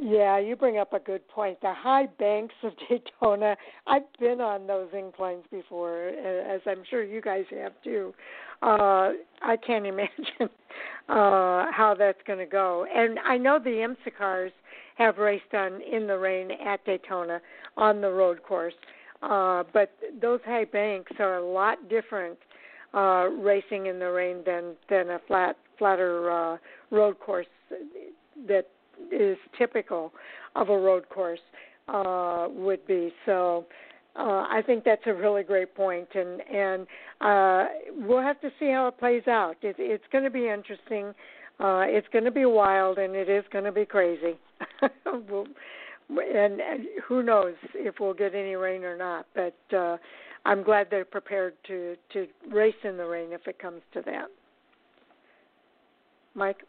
Yeah, 0.00 0.38
you 0.38 0.56
bring 0.56 0.78
up 0.78 0.92
a 0.92 0.98
good 0.98 1.26
point. 1.28 1.60
The 1.60 1.74
high 1.74 2.06
banks 2.18 2.54
of 2.62 2.72
Daytona, 2.88 3.56
I've 3.86 4.10
been 4.18 4.40
on 4.40 4.66
those 4.66 4.88
inclines 4.96 5.44
before, 5.50 6.08
as 6.08 6.60
I'm 6.66 6.82
sure 6.88 7.02
you 7.04 7.20
guys 7.20 7.44
have 7.50 7.72
too. 7.84 8.14
Uh, 8.62 9.10
I 9.42 9.56
can't 9.64 9.86
imagine 9.94 10.48
uh, 11.08 11.66
how 11.72 11.94
that's 11.98 12.20
going 12.26 12.38
to 12.38 12.46
go. 12.46 12.86
And 12.94 13.18
I 13.20 13.36
know 13.36 13.58
the 13.58 13.70
IMSA 13.70 14.16
cars 14.16 14.52
have 14.96 15.18
raced 15.18 15.54
on 15.54 15.80
in 15.82 16.06
the 16.06 16.18
rain 16.18 16.50
at 16.64 16.84
Daytona 16.84 17.40
on 17.76 18.00
the 18.00 18.10
road 18.10 18.42
course, 18.42 18.74
uh, 19.22 19.64
but 19.72 19.92
those 20.20 20.40
high 20.44 20.64
banks 20.64 21.12
are 21.18 21.38
a 21.38 21.46
lot 21.46 21.88
different 21.88 22.38
uh, 22.94 23.28
racing 23.40 23.86
in 23.86 23.98
the 23.98 24.10
rain 24.10 24.42
than 24.44 24.74
than 24.90 25.10
a 25.10 25.18
flat 25.26 25.56
flatter 25.78 26.30
uh, 26.30 26.56
road 26.90 27.18
course 27.18 27.46
that 28.46 28.66
is 29.10 29.36
typical 29.56 30.12
of 30.54 30.68
a 30.68 30.78
road 30.78 31.08
course 31.08 31.40
uh, 31.88 32.48
would 32.50 32.86
be. 32.86 33.12
So 33.26 33.66
uh, 34.16 34.44
I 34.50 34.62
think 34.66 34.84
that's 34.84 35.02
a 35.06 35.14
really 35.14 35.42
great 35.42 35.74
point, 35.74 36.08
and 36.14 36.40
and 36.42 36.86
uh, 37.20 37.64
we'll 38.06 38.22
have 38.22 38.40
to 38.42 38.50
see 38.58 38.66
how 38.66 38.88
it 38.88 38.98
plays 38.98 39.26
out. 39.26 39.56
It, 39.62 39.76
it's 39.78 40.04
going 40.12 40.24
to 40.24 40.30
be 40.30 40.48
interesting. 40.48 41.14
Uh, 41.58 41.84
it's 41.86 42.08
going 42.12 42.24
to 42.24 42.30
be 42.30 42.44
wild, 42.44 42.98
and 42.98 43.14
it 43.14 43.28
is 43.28 43.44
going 43.52 43.64
to 43.64 43.72
be 43.72 43.86
crazy. 43.86 44.38
we'll, 45.06 45.46
and, 46.10 46.60
and 46.60 46.86
who 47.06 47.22
knows 47.22 47.54
if 47.74 47.94
we'll 48.00 48.14
get 48.14 48.34
any 48.34 48.54
rain 48.54 48.84
or 48.84 48.96
not? 48.96 49.26
But 49.34 49.76
uh, 49.76 49.96
I'm 50.44 50.62
glad 50.62 50.88
they're 50.90 51.04
prepared 51.04 51.54
to 51.68 51.96
to 52.12 52.26
race 52.50 52.74
in 52.84 52.96
the 52.96 53.06
rain 53.06 53.32
if 53.32 53.46
it 53.46 53.58
comes 53.58 53.80
to 53.94 54.02
that. 54.02 54.26
Mike. 56.34 56.64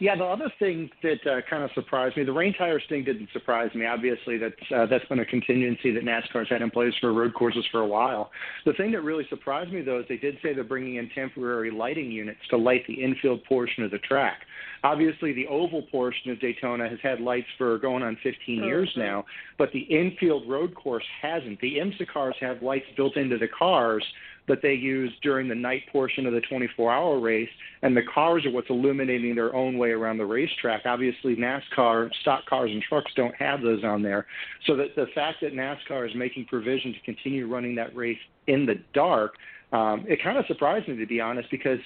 Yeah, 0.00 0.16
the 0.16 0.24
other 0.24 0.50
thing 0.58 0.88
that 1.02 1.26
uh, 1.26 1.42
kind 1.48 1.62
of 1.62 1.70
surprised 1.74 2.16
me, 2.16 2.24
the 2.24 2.32
rain 2.32 2.54
tires 2.54 2.82
thing 2.88 3.04
didn't 3.04 3.28
surprise 3.34 3.70
me. 3.74 3.84
Obviously, 3.84 4.38
that's 4.38 4.54
uh, 4.74 4.86
that's 4.86 5.04
been 5.04 5.20
a 5.20 5.26
contingency 5.26 5.92
that 5.92 6.04
NASCAR's 6.04 6.48
had 6.48 6.62
in 6.62 6.70
place 6.70 6.94
for 7.02 7.12
road 7.12 7.34
courses 7.34 7.66
for 7.70 7.80
a 7.80 7.86
while. 7.86 8.30
The 8.64 8.72
thing 8.72 8.92
that 8.92 9.02
really 9.02 9.26
surprised 9.28 9.70
me, 9.70 9.82
though, 9.82 10.00
is 10.00 10.06
they 10.08 10.16
did 10.16 10.38
say 10.42 10.54
they're 10.54 10.64
bringing 10.64 10.94
in 10.94 11.10
temporary 11.10 11.70
lighting 11.70 12.10
units 12.10 12.40
to 12.48 12.56
light 12.56 12.86
the 12.86 12.94
infield 12.94 13.44
portion 13.44 13.84
of 13.84 13.90
the 13.90 13.98
track. 13.98 14.38
Obviously, 14.82 15.34
the 15.34 15.46
oval 15.48 15.82
portion 15.82 16.30
of 16.30 16.40
Daytona 16.40 16.88
has 16.88 16.98
had 17.02 17.20
lights 17.20 17.48
for 17.58 17.76
going 17.76 18.02
on 18.02 18.16
15 18.22 18.64
years 18.64 18.88
Mm-hmm. 18.92 19.00
now, 19.00 19.24
but 19.58 19.70
the 19.72 19.80
infield 19.80 20.48
road 20.48 20.74
course 20.74 21.04
hasn't. 21.20 21.60
The 21.60 21.76
IMSA 21.76 22.08
cars 22.08 22.34
have 22.40 22.62
lights 22.62 22.86
built 22.96 23.18
into 23.18 23.36
the 23.36 23.48
cars 23.48 24.02
that 24.50 24.62
they 24.62 24.74
use 24.74 25.12
during 25.22 25.48
the 25.48 25.54
night 25.54 25.82
portion 25.90 26.26
of 26.26 26.32
the 26.32 26.40
24 26.42 26.92
hour 26.92 27.18
race, 27.18 27.48
and 27.82 27.96
the 27.96 28.02
cars 28.02 28.44
are 28.44 28.50
what's 28.50 28.70
illuminating 28.70 29.34
their 29.34 29.54
own 29.54 29.78
way 29.78 29.90
around 29.90 30.18
the 30.18 30.26
racetrack. 30.26 30.82
Obviously, 30.84 31.36
NASCAR, 31.36 32.10
stock 32.20 32.44
cars, 32.46 32.70
and 32.70 32.82
trucks 32.82 33.12
don't 33.16 33.34
have 33.36 33.62
those 33.62 33.82
on 33.84 34.02
there. 34.02 34.26
So 34.66 34.76
that 34.76 34.94
the 34.96 35.06
fact 35.14 35.38
that 35.40 35.54
NASCAR 35.54 36.08
is 36.08 36.14
making 36.14 36.46
provision 36.46 36.92
to 36.92 37.00
continue 37.00 37.48
running 37.48 37.74
that 37.76 37.94
race 37.96 38.18
in 38.46 38.66
the 38.66 38.76
dark, 38.92 39.34
um, 39.72 40.04
it 40.08 40.22
kind 40.22 40.36
of 40.36 40.44
surprised 40.46 40.88
me, 40.88 40.96
to 40.96 41.06
be 41.06 41.20
honest, 41.20 41.50
because 41.50 41.78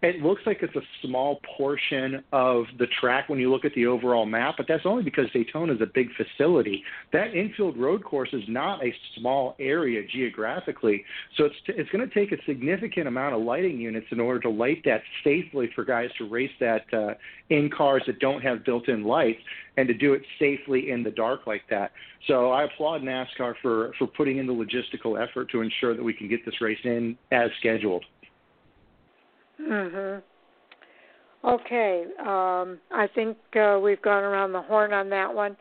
it 0.00 0.22
looks 0.22 0.42
like 0.46 0.58
it's 0.62 0.76
a 0.76 1.06
small 1.06 1.40
portion 1.56 2.22
of 2.32 2.66
the 2.78 2.86
track 3.00 3.28
when 3.28 3.40
you 3.40 3.50
look 3.50 3.64
at 3.64 3.74
the 3.74 3.86
overall 3.86 4.26
map, 4.26 4.54
but 4.56 4.66
that's 4.68 4.86
only 4.86 5.02
because 5.02 5.26
Daytona 5.32 5.72
is 5.74 5.80
a 5.80 5.86
big 5.92 6.08
facility. 6.14 6.84
That 7.12 7.34
infield 7.34 7.76
road 7.76 8.04
course 8.04 8.28
is 8.32 8.44
not 8.46 8.84
a 8.84 8.94
small 9.16 9.56
area 9.58 10.06
geographically, 10.06 11.04
so 11.36 11.46
it's 11.46 11.56
t- 11.66 11.72
it's 11.76 11.90
going 11.90 12.08
to 12.08 12.14
take 12.14 12.30
a 12.30 12.42
significant 12.44 13.08
amount 13.08 13.34
of 13.34 13.42
lighting 13.42 13.80
units 13.80 14.06
in 14.12 14.20
order 14.20 14.38
to 14.40 14.50
light 14.50 14.82
that 14.84 15.02
safely 15.24 15.68
for 15.74 15.84
guys 15.84 16.10
to 16.18 16.28
race 16.28 16.52
that 16.60 16.84
uh, 16.92 17.14
in 17.50 17.68
cars 17.68 18.02
that 18.06 18.20
don't 18.20 18.40
have 18.40 18.64
built-in 18.64 19.02
lights 19.02 19.40
and 19.76 19.88
to 19.88 19.94
do 19.94 20.12
it 20.12 20.22
safely 20.38 20.90
in 20.90 21.02
the 21.02 21.10
dark 21.10 21.46
like 21.46 21.62
that. 21.70 21.90
So 22.28 22.52
I 22.52 22.64
applaud 22.64 23.02
NASCAR 23.02 23.54
for 23.60 23.92
for 23.98 24.06
putting 24.06 24.38
in 24.38 24.46
the 24.46 24.52
logistical 24.52 25.20
effort 25.20 25.50
to 25.50 25.60
ensure 25.60 25.96
that 25.96 26.02
we 26.02 26.12
can 26.12 26.28
get 26.28 26.44
this 26.44 26.60
race 26.60 26.78
in 26.84 27.18
as 27.32 27.50
scheduled. 27.58 28.04
Mhm. 29.60 30.22
Okay. 31.44 32.04
Um, 32.18 32.78
I 32.90 33.08
think 33.14 33.36
uh, 33.56 33.78
we've 33.82 34.02
gone 34.02 34.24
around 34.24 34.52
the 34.52 34.62
horn 34.62 34.92
on 34.92 35.08
that 35.10 35.32
one. 35.32 35.56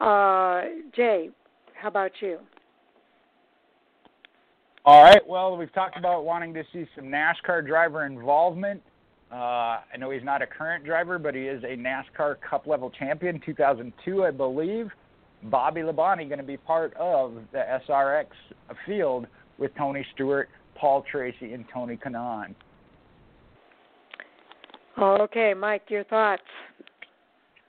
Uh, 0.00 0.62
Jay, 0.94 1.30
how 1.74 1.88
about 1.88 2.12
you? 2.20 2.38
All 4.84 5.02
right. 5.02 5.26
Well, 5.26 5.56
we've 5.56 5.72
talked 5.74 5.98
about 5.98 6.24
wanting 6.24 6.54
to 6.54 6.64
see 6.72 6.86
some 6.96 7.06
NASCAR 7.06 7.66
driver 7.66 8.06
involvement. 8.06 8.80
Uh, 9.30 9.34
I 9.92 9.96
know 9.98 10.10
he's 10.10 10.24
not 10.24 10.40
a 10.40 10.46
current 10.46 10.84
driver, 10.84 11.18
but 11.18 11.34
he 11.34 11.42
is 11.42 11.62
a 11.62 11.76
NASCAR 11.76 12.36
Cup 12.40 12.66
level 12.66 12.90
champion, 12.90 13.40
2002, 13.44 14.24
I 14.24 14.30
believe. 14.30 14.90
Bobby 15.44 15.82
Labonte 15.82 16.26
going 16.28 16.38
to 16.38 16.44
be 16.44 16.56
part 16.56 16.94
of 16.94 17.34
the 17.52 17.80
SRX 17.88 18.26
field 18.86 19.26
with 19.58 19.74
Tony 19.76 20.06
Stewart, 20.14 20.48
Paul 20.74 21.04
Tracy, 21.10 21.52
and 21.52 21.64
Tony 21.72 21.96
Kanaan. 21.96 22.54
Okay, 24.98 25.54
Mike, 25.54 25.82
your 25.88 26.02
thoughts? 26.04 26.42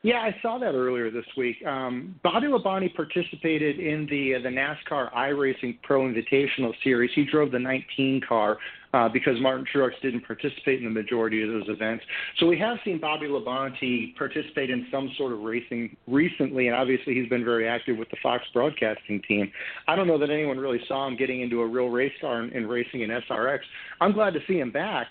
Yeah, 0.01 0.19
I 0.19 0.33
saw 0.41 0.57
that 0.59 0.73
earlier 0.73 1.11
this 1.11 1.25
week. 1.37 1.57
Um, 1.67 2.19
Bobby 2.23 2.47
Labonte 2.47 2.95
participated 2.95 3.79
in 3.79 4.07
the 4.09 4.35
uh, 4.35 4.39
the 4.41 4.49
NASCAR 4.49 5.13
iRacing 5.13 5.77
Pro 5.83 6.03
Invitational 6.03 6.71
Series. 6.83 7.11
He 7.13 7.25
drove 7.25 7.51
the 7.51 7.59
19 7.59 8.21
car 8.27 8.57
uh, 8.93 9.09
because 9.09 9.33
Martin 9.41 9.65
Truex 9.71 9.91
didn't 10.01 10.21
participate 10.21 10.79
in 10.79 10.85
the 10.85 10.89
majority 10.89 11.43
of 11.43 11.49
those 11.49 11.67
events. 11.67 12.03
So 12.39 12.47
we 12.47 12.57
have 12.59 12.77
seen 12.85 12.97
Bobby 12.97 13.27
Labonte 13.27 14.15
participate 14.15 14.69
in 14.69 14.87
some 14.89 15.11
sort 15.17 15.33
of 15.33 15.41
racing 15.41 15.97
recently, 16.07 16.67
and 16.67 16.75
obviously 16.77 17.13
he's 17.13 17.27
been 17.27 17.43
very 17.43 17.67
active 17.67 17.97
with 17.97 18.09
the 18.09 18.17
Fox 18.23 18.43
Broadcasting 18.53 19.21
team. 19.27 19.51
I 19.87 19.97
don't 19.97 20.07
know 20.07 20.17
that 20.17 20.29
anyone 20.29 20.57
really 20.57 20.79
saw 20.87 21.07
him 21.07 21.17
getting 21.17 21.41
into 21.41 21.59
a 21.59 21.67
real 21.67 21.89
race 21.89 22.13
car 22.21 22.39
and, 22.39 22.53
and 22.53 22.69
racing 22.69 23.01
in 23.01 23.09
SRX. 23.09 23.59
I'm 23.99 24.13
glad 24.13 24.33
to 24.33 24.39
see 24.47 24.59
him 24.59 24.71
back. 24.71 25.07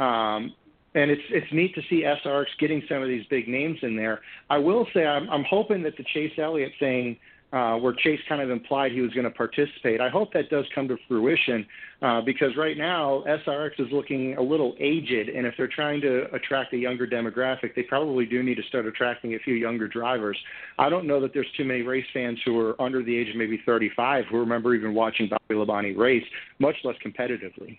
Um, 0.00 0.54
and 0.94 1.10
it's 1.10 1.22
it's 1.30 1.50
neat 1.52 1.74
to 1.74 1.82
see 1.88 2.04
SRX 2.04 2.46
getting 2.58 2.82
some 2.88 3.02
of 3.02 3.08
these 3.08 3.24
big 3.30 3.48
names 3.48 3.78
in 3.82 3.96
there. 3.96 4.20
I 4.50 4.58
will 4.58 4.86
say 4.94 5.06
I'm 5.06 5.28
I'm 5.30 5.44
hoping 5.44 5.82
that 5.84 5.96
the 5.96 6.04
Chase 6.12 6.32
Elliott 6.38 6.72
thing, 6.78 7.16
uh, 7.52 7.76
where 7.76 7.94
Chase 7.94 8.20
kind 8.28 8.42
of 8.42 8.50
implied 8.50 8.92
he 8.92 9.00
was 9.00 9.12
going 9.12 9.24
to 9.24 9.30
participate, 9.30 10.00
I 10.00 10.08
hope 10.10 10.32
that 10.34 10.50
does 10.50 10.66
come 10.74 10.88
to 10.88 10.96
fruition 11.08 11.66
uh, 12.02 12.20
because 12.20 12.56
right 12.56 12.76
now 12.76 13.24
SRX 13.26 13.78
is 13.78 13.88
looking 13.90 14.36
a 14.36 14.42
little 14.42 14.74
aged, 14.78 15.28
and 15.28 15.46
if 15.46 15.54
they're 15.56 15.68
trying 15.68 16.00
to 16.02 16.32
attract 16.34 16.74
a 16.74 16.78
younger 16.78 17.06
demographic, 17.06 17.74
they 17.74 17.82
probably 17.82 18.26
do 18.26 18.42
need 18.42 18.56
to 18.56 18.62
start 18.64 18.86
attracting 18.86 19.34
a 19.34 19.38
few 19.38 19.54
younger 19.54 19.88
drivers. 19.88 20.38
I 20.78 20.90
don't 20.90 21.06
know 21.06 21.20
that 21.20 21.32
there's 21.32 21.50
too 21.56 21.64
many 21.64 21.82
race 21.82 22.06
fans 22.12 22.38
who 22.44 22.58
are 22.60 22.80
under 22.80 23.02
the 23.02 23.16
age 23.16 23.30
of 23.30 23.36
maybe 23.36 23.60
35 23.64 24.26
who 24.30 24.38
remember 24.40 24.74
even 24.74 24.94
watching 24.94 25.28
Bobby 25.28 25.54
Labonte 25.54 25.96
race, 25.96 26.24
much 26.58 26.76
less 26.84 26.96
competitively. 27.04 27.78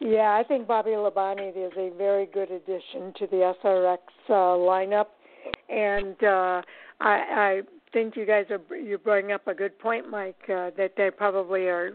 Yeah, 0.00 0.36
I 0.38 0.44
think 0.46 0.68
Bobby 0.68 0.90
Labonte 0.90 1.50
is 1.50 1.72
a 1.76 1.90
very 1.96 2.26
good 2.26 2.50
addition 2.50 3.12
to 3.18 3.26
the 3.26 3.52
SRX 3.64 3.98
uh, 4.28 4.32
lineup, 4.32 5.06
and 5.68 6.14
uh, 6.22 6.62
I, 7.00 7.10
I 7.30 7.60
think 7.92 8.16
you 8.16 8.24
guys 8.24 8.46
are 8.50 8.76
you 8.76 8.98
bring 8.98 9.32
up 9.32 9.46
a 9.48 9.54
good 9.54 9.76
point, 9.78 10.08
Mike. 10.08 10.38
Uh, 10.44 10.70
that 10.76 10.92
they 10.96 11.10
probably 11.10 11.62
are 11.62 11.92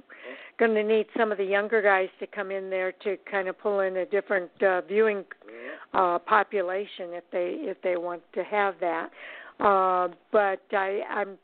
going 0.59 0.73
to 0.73 0.83
need 0.83 1.05
some 1.17 1.31
of 1.31 1.37
the 1.37 1.45
younger 1.45 1.81
guys 1.81 2.09
to 2.19 2.27
come 2.27 2.51
in 2.51 2.69
there 2.69 2.91
to 3.03 3.17
kind 3.29 3.47
of 3.47 3.57
pull 3.57 3.79
in 3.79 3.97
a 3.97 4.05
different 4.05 4.51
uh, 4.61 4.81
viewing 4.81 5.23
uh, 5.93 6.19
population 6.19 7.11
if 7.11 7.23
they 7.31 7.55
if 7.59 7.81
they 7.83 7.95
want 7.95 8.21
to 8.33 8.43
have 8.43 8.75
that. 8.81 9.09
Uh, 9.59 10.09
but 10.31 10.61
I, 10.71 11.01
I'm 11.09 11.37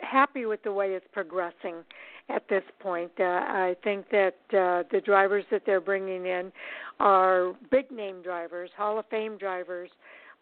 happy 0.00 0.46
with 0.46 0.62
the 0.62 0.72
way 0.72 0.92
it's 0.92 1.06
progressing 1.12 1.84
at 2.28 2.48
this 2.48 2.64
point. 2.80 3.12
Uh, 3.18 3.24
I 3.24 3.76
think 3.84 4.06
that 4.10 4.36
uh, 4.50 4.82
the 4.90 5.00
drivers 5.04 5.44
that 5.50 5.62
they're 5.64 5.80
bringing 5.80 6.26
in 6.26 6.52
are 6.98 7.52
big 7.70 7.90
name 7.90 8.22
drivers, 8.22 8.70
Hall 8.76 8.98
of 8.98 9.06
Fame 9.06 9.38
drivers, 9.38 9.90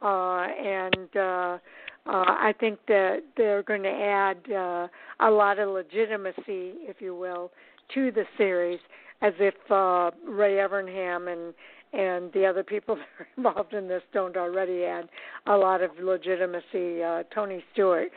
uh, 0.02 0.47
and 0.47 1.16
uh, 1.16 1.59
uh, 2.06 2.24
I 2.36 2.55
think 2.61 2.78
that 2.89 3.23
they're 3.36 3.62
going 3.62 3.82
to 3.82 3.89
add 3.89 4.52
uh, 4.52 4.89
a 5.20 5.31
lot 5.31 5.59
of 5.59 5.69
legitimacy, 5.70 6.74
if 6.86 7.01
you 7.01 7.15
will, 7.15 7.51
to 7.94 8.11
the 8.11 8.24
series, 8.36 8.81
as 9.23 9.32
if 9.39 9.55
uh, 9.70 10.11
Ray 10.27 10.55
Evernham 10.55 11.32
and 11.32 11.55
and 11.94 12.32
the 12.32 12.44
other 12.44 12.65
people 12.65 12.97
that 12.97 13.05
are 13.20 13.28
involved 13.36 13.73
in 13.73 13.86
this 13.86 14.02
don't 14.12 14.36
already 14.36 14.85
add 14.85 15.09
a 15.47 15.56
lot 15.56 15.81
of 15.81 15.93
legitimacy. 16.02 17.02
Uh, 17.02 17.23
Tony 17.32 17.62
Stewart, 17.73 18.09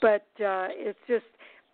but 0.00 0.26
uh, 0.40 0.68
it's 0.72 0.98
just 1.06 1.24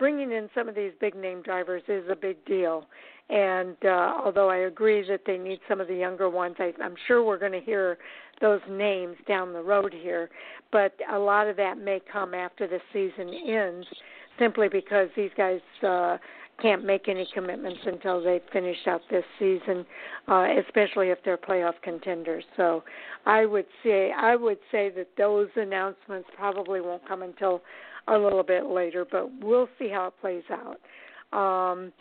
bringing 0.03 0.33
in 0.33 0.51
some 0.53 0.69
of 0.69 0.75
these 0.75 0.91
big 1.01 1.15
name 1.15 1.43
drivers 1.43 1.81
is 1.87 2.03
a 2.11 2.17
big 2.17 2.45
deal. 2.45 2.87
And 3.31 3.77
uh, 3.85 4.15
although 4.25 4.51
I 4.51 4.57
agree 4.67 5.07
that 5.09 5.21
they 5.25 5.39
need 5.39 5.61
some 5.69 5.81
of 5.81 5.87
the 5.87 5.95
younger 5.95 6.29
ones, 6.29 6.57
I, 6.59 6.73
I'm 6.83 6.97
sure 7.07 7.23
we're 7.23 7.39
going 7.39 7.53
to 7.53 7.61
hear 7.61 7.99
those 8.41 8.59
names 8.69 9.15
down 9.29 9.53
the 9.53 9.63
road 9.63 9.95
here. 9.97 10.29
But 10.73 10.93
a 11.13 11.17
lot 11.17 11.47
of 11.47 11.57
that 11.59 11.79
may 11.79 12.01
come 12.13 12.35
after 12.35 12.67
the 12.67 12.81
season 12.93 13.33
ends, 13.49 13.87
simply 14.41 14.69
because 14.69 15.09
these 15.15 15.31
guys 15.37 15.61
uh, 15.87 16.19
can't 16.61 16.85
make 16.85 17.09
any 17.09 17.29
commitments 17.33 17.79
until 17.87 18.21
they 18.21 18.41
finish 18.53 18.79
out 18.89 19.03
this 19.09 19.25
season, 19.39 19.87
uh, 20.27 20.49
especially 20.67 21.11
if 21.11 21.19
they're 21.25 21.39
playoff 21.39 21.75
contenders. 21.81 22.43
So 22.57 22.83
I 23.25 23.47
would 23.47 23.67
say 23.85 24.11
I 24.11 24.35
would 24.35 24.59
say 24.73 24.91
that 24.97 25.11
those 25.17 25.49
announcements 25.55 26.29
probably 26.37 26.81
won't 26.81 27.07
come 27.07 27.23
until 27.23 27.63
a 28.09 28.17
little 28.17 28.43
bit 28.43 28.67
later, 28.67 29.07
but 29.11 29.31
we'll 29.41 29.69
see 29.79 29.89
how 29.89 30.09
it 30.09 30.15
plays 30.21 30.45
out. 30.51 30.79
Um, 31.33 31.93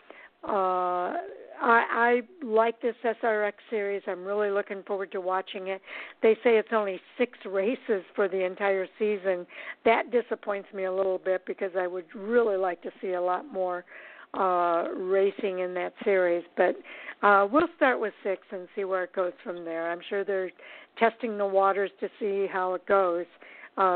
uh, 0.47 1.13
I, 1.61 2.21
I 2.41 2.45
like 2.45 2.81
this 2.81 2.95
SRX 3.05 3.53
series. 3.69 4.01
I'm 4.07 4.25
really 4.25 4.49
looking 4.49 4.81
forward 4.83 5.11
to 5.11 5.21
watching 5.21 5.67
it. 5.67 5.81
They 6.23 6.33
say 6.43 6.57
it's 6.57 6.69
only 6.73 6.99
six 7.17 7.37
races 7.45 8.03
for 8.15 8.27
the 8.27 8.43
entire 8.43 8.87
season. 8.97 9.45
That 9.85 10.11
disappoints 10.11 10.69
me 10.73 10.85
a 10.85 10.93
little 10.93 11.19
bit 11.19 11.45
because 11.45 11.71
I 11.77 11.87
would 11.87 12.05
really 12.15 12.57
like 12.57 12.81
to 12.83 12.91
see 12.99 13.13
a 13.13 13.21
lot 13.21 13.45
more 13.51 13.85
uh, 14.33 14.85
racing 14.95 15.59
in 15.59 15.73
that 15.75 15.93
series. 16.03 16.43
But 16.57 16.75
uh, 17.21 17.47
we'll 17.51 17.69
start 17.75 17.99
with 17.99 18.13
six 18.23 18.41
and 18.51 18.67
see 18.75 18.83
where 18.83 19.03
it 19.03 19.13
goes 19.13 19.33
from 19.43 19.63
there. 19.63 19.91
I'm 19.91 20.01
sure 20.09 20.23
they're 20.23 20.51
testing 20.97 21.37
the 21.37 21.45
waters 21.45 21.91
to 21.99 22.09
see 22.19 22.47
how 22.51 22.73
it 22.73 22.85
goes 22.87 23.25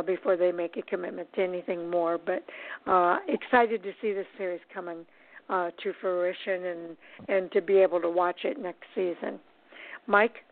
before 0.01 0.37
they 0.37 0.51
make 0.51 0.77
a 0.77 0.81
commitment 0.81 1.31
to 1.33 1.43
anything 1.43 1.89
more. 1.89 2.17
But 2.17 2.43
uh, 2.89 3.17
excited 3.27 3.83
to 3.83 3.91
see 4.01 4.13
this 4.13 4.27
series 4.37 4.61
coming 4.73 5.05
uh, 5.49 5.71
to 5.83 5.93
fruition 6.01 6.65
and 6.65 6.97
and 7.27 7.51
to 7.51 7.61
be 7.61 7.77
able 7.77 8.01
to 8.01 8.09
watch 8.09 8.39
it 8.43 8.59
next 8.59 8.85
season. 8.93 9.39
Mike. 10.07 10.44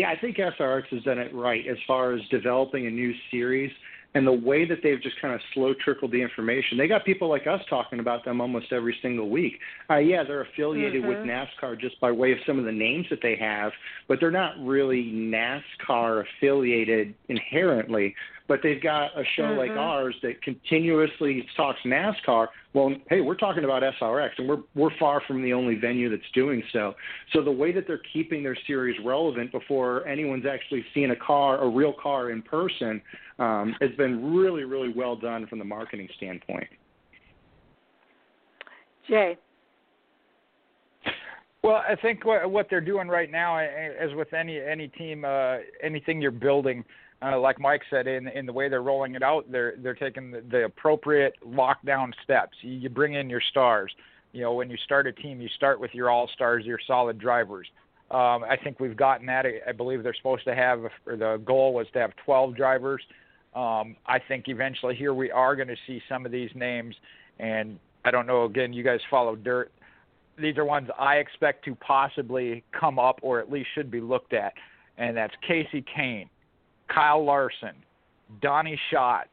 Yeah, 0.00 0.08
I 0.08 0.16
think 0.18 0.38
SRX 0.38 0.86
has 0.92 1.02
done 1.02 1.18
it 1.18 1.34
right 1.34 1.66
as 1.66 1.76
far 1.86 2.14
as 2.14 2.22
developing 2.30 2.86
a 2.86 2.90
new 2.90 3.12
series 3.30 3.70
and 4.14 4.26
the 4.26 4.32
way 4.32 4.64
that 4.64 4.78
they've 4.82 5.02
just 5.02 5.20
kind 5.20 5.34
of 5.34 5.42
slow 5.52 5.74
trickled 5.74 6.10
the 6.10 6.22
information. 6.22 6.78
They 6.78 6.88
got 6.88 7.04
people 7.04 7.28
like 7.28 7.46
us 7.46 7.60
talking 7.68 8.00
about 8.00 8.24
them 8.24 8.40
almost 8.40 8.72
every 8.72 8.96
single 9.02 9.28
week. 9.28 9.58
Uh, 9.90 9.98
yeah, 9.98 10.24
they're 10.24 10.40
affiliated 10.40 11.02
mm-hmm. 11.02 11.08
with 11.08 11.18
NASCAR 11.18 11.78
just 11.78 12.00
by 12.00 12.10
way 12.10 12.32
of 12.32 12.38
some 12.46 12.58
of 12.58 12.64
the 12.64 12.72
names 12.72 13.08
that 13.10 13.18
they 13.22 13.36
have, 13.36 13.72
but 14.08 14.20
they're 14.20 14.30
not 14.30 14.54
really 14.58 15.04
NASCAR 15.12 16.24
affiliated 16.24 17.14
inherently 17.28 18.14
but 18.50 18.58
they've 18.64 18.82
got 18.82 19.16
a 19.16 19.22
show 19.36 19.44
mm-hmm. 19.44 19.58
like 19.58 19.70
ours 19.70 20.16
that 20.24 20.42
continuously 20.42 21.46
talks 21.56 21.78
NASCAR. 21.86 22.48
Well, 22.74 22.92
hey, 23.08 23.20
we're 23.20 23.36
talking 23.36 23.62
about 23.62 23.84
SRX, 23.84 24.30
and 24.38 24.48
we're 24.48 24.62
we're 24.74 24.90
far 24.98 25.22
from 25.24 25.40
the 25.40 25.52
only 25.52 25.76
venue 25.76 26.10
that's 26.10 26.28
doing 26.34 26.60
so. 26.72 26.94
So 27.32 27.44
the 27.44 27.52
way 27.52 27.70
that 27.70 27.86
they're 27.86 28.02
keeping 28.12 28.42
their 28.42 28.58
series 28.66 28.98
relevant 29.04 29.52
before 29.52 30.04
anyone's 30.04 30.46
actually 30.46 30.84
seen 30.92 31.12
a 31.12 31.16
car, 31.16 31.62
a 31.62 31.68
real 31.68 31.92
car 31.92 32.32
in 32.32 32.42
person, 32.42 33.00
um, 33.38 33.76
has 33.80 33.92
been 33.96 34.34
really, 34.34 34.64
really 34.64 34.92
well 34.92 35.14
done 35.14 35.46
from 35.46 35.60
the 35.60 35.64
marketing 35.64 36.08
standpoint. 36.16 36.66
Jay. 39.08 39.38
Well, 41.62 41.84
I 41.88 41.94
think 41.94 42.24
what, 42.24 42.50
what 42.50 42.66
they're 42.68 42.80
doing 42.80 43.06
right 43.06 43.30
now, 43.30 43.58
as 43.58 44.12
with 44.16 44.32
any 44.32 44.58
any 44.58 44.88
team, 44.88 45.24
uh, 45.24 45.58
anything 45.84 46.20
you're 46.20 46.32
building, 46.32 46.84
uh, 47.22 47.38
like 47.38 47.60
Mike 47.60 47.82
said, 47.90 48.06
in 48.06 48.28
in 48.28 48.46
the 48.46 48.52
way 48.52 48.68
they're 48.68 48.82
rolling 48.82 49.14
it 49.14 49.22
out, 49.22 49.50
they're 49.50 49.74
they're 49.78 49.94
taking 49.94 50.30
the, 50.30 50.42
the 50.50 50.64
appropriate 50.64 51.34
lockdown 51.46 52.12
steps. 52.24 52.56
You, 52.62 52.72
you 52.72 52.88
bring 52.88 53.14
in 53.14 53.28
your 53.28 53.42
stars. 53.50 53.92
You 54.32 54.42
know, 54.42 54.54
when 54.54 54.70
you 54.70 54.76
start 54.84 55.06
a 55.06 55.12
team, 55.12 55.40
you 55.40 55.48
start 55.56 55.80
with 55.80 55.92
your 55.92 56.08
all 56.08 56.28
stars, 56.34 56.64
your 56.64 56.78
solid 56.86 57.18
drivers. 57.18 57.66
Um, 58.10 58.44
I 58.44 58.56
think 58.62 58.80
we've 58.80 58.96
gotten 58.96 59.26
that. 59.26 59.44
I 59.66 59.72
believe 59.72 60.02
they're 60.02 60.14
supposed 60.14 60.44
to 60.44 60.54
have, 60.54 60.80
or 61.06 61.16
the 61.16 61.40
goal 61.44 61.74
was 61.74 61.86
to 61.92 62.00
have 62.00 62.12
12 62.24 62.56
drivers. 62.56 63.02
Um, 63.54 63.96
I 64.06 64.18
think 64.26 64.44
eventually 64.48 64.94
here 64.96 65.14
we 65.14 65.30
are 65.30 65.54
going 65.54 65.68
to 65.68 65.76
see 65.86 66.00
some 66.08 66.26
of 66.26 66.32
these 66.32 66.50
names, 66.54 66.94
and 67.38 67.78
I 68.04 68.10
don't 68.10 68.26
know. 68.26 68.44
Again, 68.44 68.72
you 68.72 68.82
guys 68.82 69.00
follow 69.10 69.36
dirt. 69.36 69.72
These 70.38 70.56
are 70.58 70.64
ones 70.64 70.88
I 70.98 71.16
expect 71.16 71.64
to 71.66 71.74
possibly 71.76 72.64
come 72.78 72.98
up, 72.98 73.18
or 73.22 73.40
at 73.40 73.50
least 73.50 73.68
should 73.74 73.90
be 73.90 74.00
looked 74.00 74.32
at, 74.32 74.54
and 74.98 75.16
that's 75.16 75.34
Kasey 75.48 75.84
Kahne, 75.96 76.28
Kyle 76.92 77.24
Larson, 77.24 77.74
Donny 78.40 78.78
Schatz, 78.90 79.28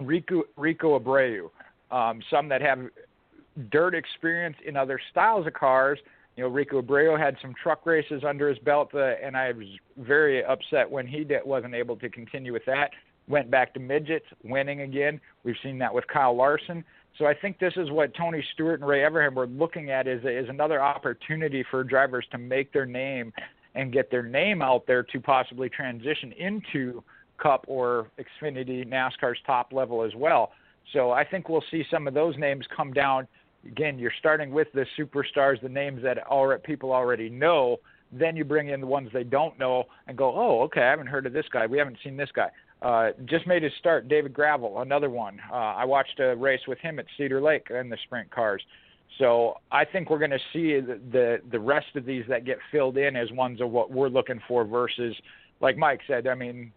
Rico 0.00 0.44
Rico 0.56 0.98
Abreu, 0.98 1.50
um, 1.90 2.20
some 2.30 2.48
that 2.48 2.60
have 2.60 2.78
dirt 3.70 3.94
experience 3.94 4.56
in 4.66 4.76
other 4.76 5.00
styles 5.10 5.46
of 5.46 5.52
cars. 5.54 5.98
You 6.36 6.44
know, 6.44 6.50
Rico 6.50 6.80
Abreu 6.80 7.18
had 7.18 7.36
some 7.42 7.54
truck 7.60 7.84
races 7.84 8.22
under 8.26 8.48
his 8.48 8.58
belt, 8.60 8.90
uh, 8.94 9.14
and 9.22 9.36
I 9.36 9.52
was 9.52 9.66
very 9.96 10.44
upset 10.44 10.88
when 10.88 11.06
he 11.06 11.24
did, 11.24 11.40
wasn't 11.44 11.74
able 11.74 11.96
to 11.96 12.08
continue 12.08 12.52
with 12.52 12.64
that. 12.66 12.90
Went 13.26 13.50
back 13.50 13.74
to 13.74 13.80
midgets, 13.80 14.26
winning 14.44 14.82
again. 14.82 15.20
We've 15.44 15.56
seen 15.62 15.78
that 15.78 15.92
with 15.92 16.06
Kyle 16.06 16.36
Larson. 16.36 16.84
So 17.18 17.26
I 17.26 17.34
think 17.34 17.58
this 17.58 17.72
is 17.76 17.90
what 17.90 18.14
Tony 18.14 18.44
Stewart 18.54 18.80
and 18.80 18.88
Ray 18.88 19.00
Evernham 19.00 19.34
were 19.34 19.48
looking 19.48 19.90
at 19.90 20.06
is 20.06 20.22
is 20.24 20.48
another 20.48 20.80
opportunity 20.80 21.64
for 21.68 21.82
drivers 21.82 22.24
to 22.30 22.38
make 22.38 22.72
their 22.72 22.86
name 22.86 23.32
and 23.74 23.92
get 23.92 24.10
their 24.10 24.22
name 24.22 24.62
out 24.62 24.86
there 24.86 25.02
to 25.02 25.20
possibly 25.20 25.68
transition 25.68 26.32
into 26.32 27.02
Cup 27.38 27.64
or 27.68 28.08
Xfinity 28.18 28.86
NASCAR's 28.86 29.38
top 29.46 29.72
level 29.72 30.02
as 30.02 30.14
well. 30.16 30.52
So 30.92 31.10
I 31.10 31.24
think 31.24 31.48
we'll 31.48 31.64
see 31.70 31.84
some 31.90 32.08
of 32.08 32.14
those 32.14 32.36
names 32.38 32.66
come 32.74 32.92
down. 32.92 33.28
Again, 33.66 33.98
you're 33.98 34.12
starting 34.18 34.50
with 34.50 34.68
the 34.72 34.86
superstars, 34.98 35.60
the 35.60 35.68
names 35.68 36.02
that 36.02 36.26
already, 36.26 36.62
people 36.62 36.92
already 36.92 37.28
know. 37.28 37.78
Then 38.10 38.36
you 38.36 38.44
bring 38.44 38.68
in 38.68 38.80
the 38.80 38.86
ones 38.86 39.10
they 39.12 39.24
don't 39.24 39.58
know 39.58 39.84
and 40.06 40.16
go, 40.16 40.32
oh, 40.34 40.62
okay, 40.62 40.80
I 40.80 40.90
haven't 40.90 41.08
heard 41.08 41.26
of 41.26 41.32
this 41.32 41.46
guy. 41.52 41.66
We 41.66 41.78
haven't 41.78 41.98
seen 42.02 42.16
this 42.16 42.30
guy. 42.34 42.48
Uh, 42.80 43.10
just 43.26 43.46
made 43.46 43.62
his 43.62 43.72
start, 43.78 44.08
David 44.08 44.32
Gravel, 44.32 44.80
another 44.80 45.10
one. 45.10 45.40
Uh, 45.52 45.56
I 45.56 45.84
watched 45.84 46.20
a 46.20 46.36
race 46.36 46.60
with 46.66 46.78
him 46.78 46.98
at 46.98 47.06
Cedar 47.16 47.40
Lake 47.40 47.66
in 47.70 47.88
the 47.88 47.98
sprint 48.04 48.30
cars. 48.30 48.62
So 49.18 49.54
I 49.72 49.84
think 49.84 50.10
we're 50.10 50.18
going 50.18 50.30
to 50.30 50.38
see 50.52 50.80
the, 50.80 51.00
the 51.10 51.38
the 51.50 51.58
rest 51.58 51.96
of 51.96 52.04
these 52.04 52.24
that 52.28 52.44
get 52.44 52.58
filled 52.70 52.98
in 52.98 53.16
as 53.16 53.30
ones 53.32 53.60
of 53.60 53.70
what 53.70 53.90
we're 53.90 54.08
looking 54.08 54.40
for 54.46 54.64
versus, 54.64 55.16
like 55.60 55.76
Mike 55.76 56.00
said. 56.06 56.26
I 56.26 56.34
mean, 56.34 56.72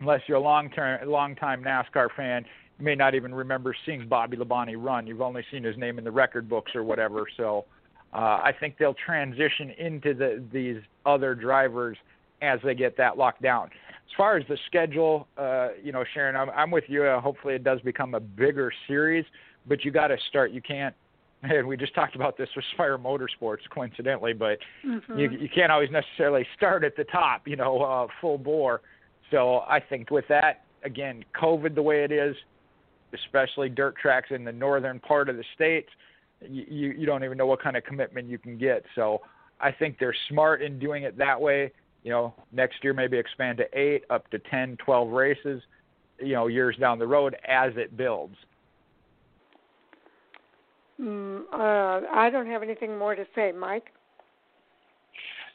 unless 0.00 0.22
you're 0.26 0.38
a 0.38 0.40
long 0.40 0.70
term, 0.70 1.08
long 1.08 1.36
time 1.36 1.62
NASCAR 1.62 2.08
fan, 2.16 2.44
you 2.78 2.84
may 2.84 2.94
not 2.94 3.14
even 3.14 3.34
remember 3.34 3.74
seeing 3.86 4.08
Bobby 4.08 4.36
Labonte 4.36 4.74
run. 4.76 5.06
You've 5.06 5.20
only 5.20 5.44
seen 5.50 5.62
his 5.62 5.76
name 5.76 5.98
in 5.98 6.04
the 6.04 6.10
record 6.10 6.48
books 6.48 6.74
or 6.74 6.82
whatever. 6.82 7.26
So 7.36 7.64
uh, 8.12 8.16
I 8.42 8.52
think 8.58 8.76
they'll 8.78 8.94
transition 8.94 9.70
into 9.78 10.14
the, 10.14 10.42
these 10.52 10.78
other 11.06 11.34
drivers 11.34 11.96
as 12.42 12.58
they 12.64 12.74
get 12.74 12.96
that 12.96 13.16
locked 13.16 13.42
down. 13.42 13.66
As 13.66 14.16
far 14.16 14.36
as 14.36 14.44
the 14.48 14.58
schedule, 14.66 15.28
uh, 15.38 15.68
you 15.82 15.92
know, 15.92 16.04
Sharon, 16.12 16.34
I'm, 16.36 16.50
I'm 16.50 16.70
with 16.70 16.84
you. 16.88 17.04
Uh, 17.04 17.20
hopefully, 17.20 17.54
it 17.54 17.64
does 17.64 17.80
become 17.82 18.14
a 18.14 18.20
bigger 18.20 18.72
series, 18.88 19.24
but 19.66 19.84
you 19.84 19.90
got 19.90 20.08
to 20.08 20.16
start. 20.28 20.50
You 20.50 20.60
can't. 20.60 20.94
And 21.42 21.66
we 21.66 21.76
just 21.76 21.94
talked 21.94 22.14
about 22.14 22.38
this 22.38 22.48
with 22.54 22.64
Spire 22.72 22.98
Motorsports, 22.98 23.68
coincidentally, 23.70 24.32
but 24.32 24.58
mm-hmm. 24.86 25.18
you, 25.18 25.30
you 25.30 25.48
can't 25.52 25.72
always 25.72 25.90
necessarily 25.90 26.46
start 26.56 26.84
at 26.84 26.96
the 26.96 27.04
top, 27.04 27.48
you 27.48 27.56
know, 27.56 27.82
uh, 27.82 28.06
full 28.20 28.38
bore. 28.38 28.80
So 29.30 29.60
I 29.68 29.80
think 29.80 30.10
with 30.10 30.24
that, 30.28 30.64
again, 30.84 31.24
COVID 31.40 31.74
the 31.74 31.82
way 31.82 32.04
it 32.04 32.12
is, 32.12 32.36
especially 33.12 33.68
dirt 33.68 33.96
tracks 33.96 34.28
in 34.30 34.44
the 34.44 34.52
northern 34.52 35.00
part 35.00 35.28
of 35.28 35.36
the 35.36 35.44
state, 35.54 35.86
you, 36.48 36.90
you 36.96 37.06
don't 37.06 37.24
even 37.24 37.38
know 37.38 37.46
what 37.46 37.62
kind 37.62 37.76
of 37.76 37.84
commitment 37.84 38.28
you 38.28 38.38
can 38.38 38.56
get. 38.56 38.84
So 38.94 39.22
I 39.60 39.72
think 39.72 39.98
they're 39.98 40.14
smart 40.28 40.62
in 40.62 40.78
doing 40.78 41.04
it 41.04 41.16
that 41.18 41.40
way. 41.40 41.72
You 42.04 42.10
know, 42.10 42.34
next 42.52 42.82
year 42.82 42.94
maybe 42.94 43.16
expand 43.16 43.58
to 43.58 43.78
eight, 43.78 44.04
up 44.10 44.28
to 44.30 44.38
10, 44.38 44.76
12 44.84 45.08
races, 45.10 45.62
you 46.18 46.34
know, 46.34 46.48
years 46.48 46.76
down 46.78 46.98
the 46.98 47.06
road 47.06 47.36
as 47.46 47.72
it 47.76 47.96
builds. 47.96 48.36
Mm, 51.02 51.42
uh, 51.52 52.06
I 52.12 52.30
don't 52.30 52.46
have 52.46 52.62
anything 52.62 52.96
more 52.96 53.14
to 53.14 53.24
say, 53.34 53.52
Mike. 53.52 53.86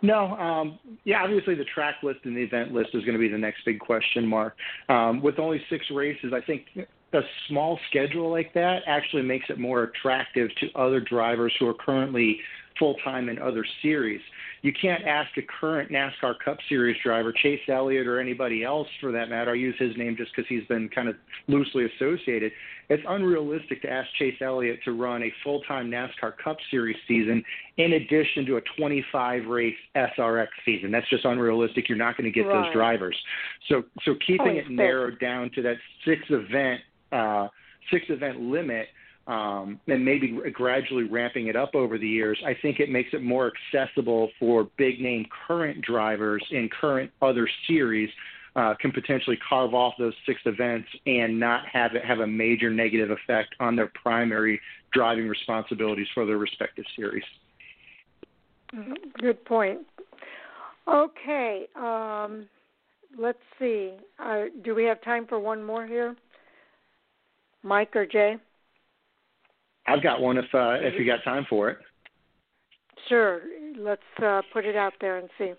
No, 0.04 0.36
um, 0.38 0.78
yeah, 1.06 1.24
obviously 1.24 1.56
the 1.56 1.66
track 1.66 1.96
list 2.04 2.20
and 2.24 2.38
the 2.38 2.42
event 2.42 2.72
list 2.72 2.90
is 2.94 3.04
going 3.04 3.14
to 3.14 3.20
be 3.20 3.30
the 3.30 3.38
next 3.38 3.66
big 3.66 3.80
question 3.80 4.28
mark. 4.28 4.56
Um, 4.90 5.22
with 5.24 5.40
only 5.40 5.60
six 5.70 5.86
races, 5.90 6.34
I 6.34 6.42
think 6.42 6.68
a 7.14 7.22
small 7.48 7.80
schedule 7.90 8.30
like 8.30 8.54
that 8.54 8.82
actually 8.86 9.24
makes 9.24 9.46
it 9.50 9.58
more 9.58 9.84
attractive 9.84 10.50
to 10.60 10.68
other 10.80 11.00
drivers 11.00 11.54
who 11.60 11.68
are 11.68 11.74
currently 11.74 12.40
full 12.78 12.96
time 13.04 13.30
in 13.30 13.40
other 13.40 13.66
series. 13.82 14.22
You 14.62 14.74
can't 14.74 15.04
ask 15.06 15.30
a 15.38 15.42
current 15.42 15.92
NASCAR 15.92 16.36
Cup 16.44 16.58
Series 16.68 16.98
driver, 17.04 17.32
Chase 17.32 17.62
Elliott 17.68 18.08
or 18.08 18.20
anybody 18.20 18.64
else 18.64 18.88
for 19.00 19.12
that 19.12 19.30
matter. 19.30 19.52
I 19.52 19.56
use 19.56 19.76
his 19.78 19.96
name 19.98 20.16
just 20.18 20.32
because 20.36 20.48
he's 20.50 20.66
been 20.68 20.90
kind 20.90 21.08
of 21.08 21.16
loosely 21.48 21.86
associated. 21.86 22.52
It's 22.90 23.04
unrealistic 23.08 23.82
to 23.84 23.90
ask 23.90 24.08
Chase 24.18 24.38
Elliott 24.42 24.80
to 24.86 24.94
run 24.94 25.24
a 25.24 25.32
full 25.44 25.62
time 25.62 25.92
NASCAR 25.92 26.38
Cup 26.44 26.58
Series 26.72 26.98
season 27.08 27.44
in 27.78 27.94
addition 27.94 28.46
to 28.46 28.58
a 28.58 28.62
25 28.78 29.46
race 29.46 29.76
SRX 29.96 30.48
season. 30.66 30.92
That's 30.92 31.10
just 31.10 31.26
unrealistic. 31.26 31.90
You're 31.90 31.98
not 31.98 32.18
going 32.18 32.32
to 32.32 32.32
get 32.32 32.48
right. 32.48 32.64
those 32.64 32.74
drivers. 32.74 33.18
So, 33.70 33.84
so 34.04 34.16
keeping 34.26 34.56
oh, 34.56 34.60
it 34.60 34.70
narrowed 34.70 35.20
down 35.20 35.52
to 35.56 35.62
that 35.64 35.76
six 36.06 36.22
event, 36.30 36.82
uh, 37.12 37.50
six 37.92 38.06
event 38.10 38.40
limit 38.40 38.88
um, 39.28 39.80
and 39.88 40.04
maybe 40.04 40.40
gradually 40.54 41.04
ramping 41.04 41.48
it 41.48 41.56
up 41.56 41.76
over 41.76 41.98
the 41.98 42.08
years, 42.08 42.42
I 42.46 42.56
think 42.62 42.80
it 42.80 42.90
makes 42.90 43.10
it 43.14 43.22
more 43.22 43.52
accessible 43.74 44.30
for 44.40 44.70
big 44.78 45.02
name 45.02 45.26
current 45.48 45.82
drivers 45.82 46.44
in 46.50 46.70
current 46.70 47.12
other 47.22 47.48
series 47.68 48.10
uh, 48.56 48.74
can 48.82 48.92
potentially 48.92 49.38
carve 49.48 49.74
off 49.74 49.94
those 50.00 50.14
six 50.26 50.42
events 50.46 50.88
and 51.06 51.40
not 51.40 51.64
have 51.72 51.94
it 51.94 52.04
have 52.04 52.20
a 52.20 52.28
major 52.28 52.72
negative 52.72 53.12
effect 53.12 53.54
on 53.60 53.76
their 53.76 53.92
primary 54.02 54.60
driving 54.94 55.28
responsibilities 55.28 56.08
for 56.14 56.26
their 56.26 56.38
respective 56.38 56.86
series. 56.96 57.24
Mm-hmm. 58.74 58.94
Good 59.20 59.46
point. 59.46 59.80
Okay, 60.88 61.68
um, 61.76 62.48
let's 63.18 63.38
see. 63.60 63.94
Uh, 64.18 64.46
do 64.64 64.74
we 64.74 64.86
have 64.86 65.02
time 65.02 65.28
for 65.28 65.38
one 65.38 65.64
more 65.64 65.86
here? 65.86 66.16
Mike 67.62 67.96
or 67.96 68.06
Jay? 68.06 68.38
I've 69.88 70.04
got 70.04 70.22
one 70.22 70.38
if 70.38 70.46
uh, 70.54 70.76
if 70.82 71.00
you 71.00 71.06
got 71.06 71.24
time 71.24 71.46
for 71.50 71.70
it. 71.70 71.78
Sure. 73.08 73.42
Let's 73.78 74.02
uh, 74.24 74.42
put 74.52 74.66
it 74.66 74.76
out 74.76 74.94
there 75.00 75.18
and 75.18 75.30
see. 75.38 75.54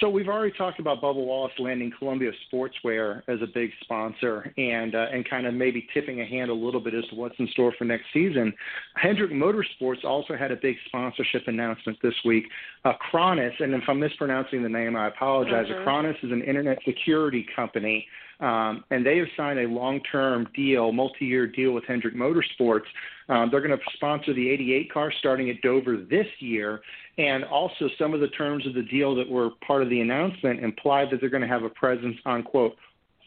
So 0.00 0.08
we've 0.08 0.28
already 0.28 0.56
talked 0.56 0.80
about 0.80 1.00
Bubba 1.00 1.14
Wallace 1.14 1.52
landing 1.58 1.92
Columbia 1.98 2.32
Sportswear 2.52 3.22
as 3.28 3.40
a 3.42 3.46
big 3.46 3.70
sponsor, 3.82 4.52
and 4.56 4.94
uh, 4.94 5.06
and 5.12 5.28
kind 5.28 5.46
of 5.46 5.54
maybe 5.54 5.86
tipping 5.94 6.20
a 6.20 6.26
hand 6.26 6.50
a 6.50 6.54
little 6.54 6.80
bit 6.80 6.94
as 6.94 7.04
to 7.10 7.14
what's 7.14 7.34
in 7.38 7.46
store 7.48 7.72
for 7.78 7.84
next 7.84 8.06
season. 8.12 8.52
Hendrick 8.96 9.30
Motorsports 9.30 10.04
also 10.04 10.36
had 10.36 10.50
a 10.50 10.56
big 10.56 10.76
sponsorship 10.86 11.42
announcement 11.46 11.98
this 12.02 12.14
week. 12.24 12.44
Acronis, 12.84 13.52
and 13.60 13.72
if 13.74 13.82
I'm 13.88 14.00
mispronouncing 14.00 14.62
the 14.62 14.68
name, 14.68 14.96
I 14.96 15.08
apologize. 15.08 15.66
Acronis 15.66 16.16
is 16.24 16.32
an 16.32 16.42
internet 16.42 16.78
security 16.84 17.46
company 17.54 18.06
um, 18.40 18.84
and 18.90 19.04
they 19.06 19.18
have 19.18 19.28
signed 19.36 19.58
a 19.58 19.68
long-term 19.68 20.48
deal, 20.54 20.92
multi-year 20.92 21.46
deal 21.46 21.72
with 21.72 21.84
Hendrick 21.84 22.14
Motorsports. 22.14 22.86
Um, 23.28 23.48
they're 23.50 23.66
going 23.66 23.76
to 23.76 23.84
sponsor 23.94 24.34
the 24.34 24.50
88 24.50 24.92
car 24.92 25.12
starting 25.18 25.50
at 25.50 25.62
Dover 25.62 25.96
this 25.96 26.26
year, 26.40 26.80
and 27.18 27.44
also 27.44 27.88
some 27.98 28.14
of 28.14 28.20
the 28.20 28.28
terms 28.28 28.66
of 28.66 28.74
the 28.74 28.82
deal 28.82 29.14
that 29.14 29.28
were 29.28 29.50
part 29.66 29.82
of 29.82 29.90
the 29.90 30.00
announcement 30.00 30.62
imply 30.62 31.04
that 31.10 31.20
they're 31.20 31.30
going 31.30 31.42
to 31.42 31.48
have 31.48 31.62
a 31.62 31.70
presence 31.70 32.16
on 32.24 32.42
quote 32.42 32.74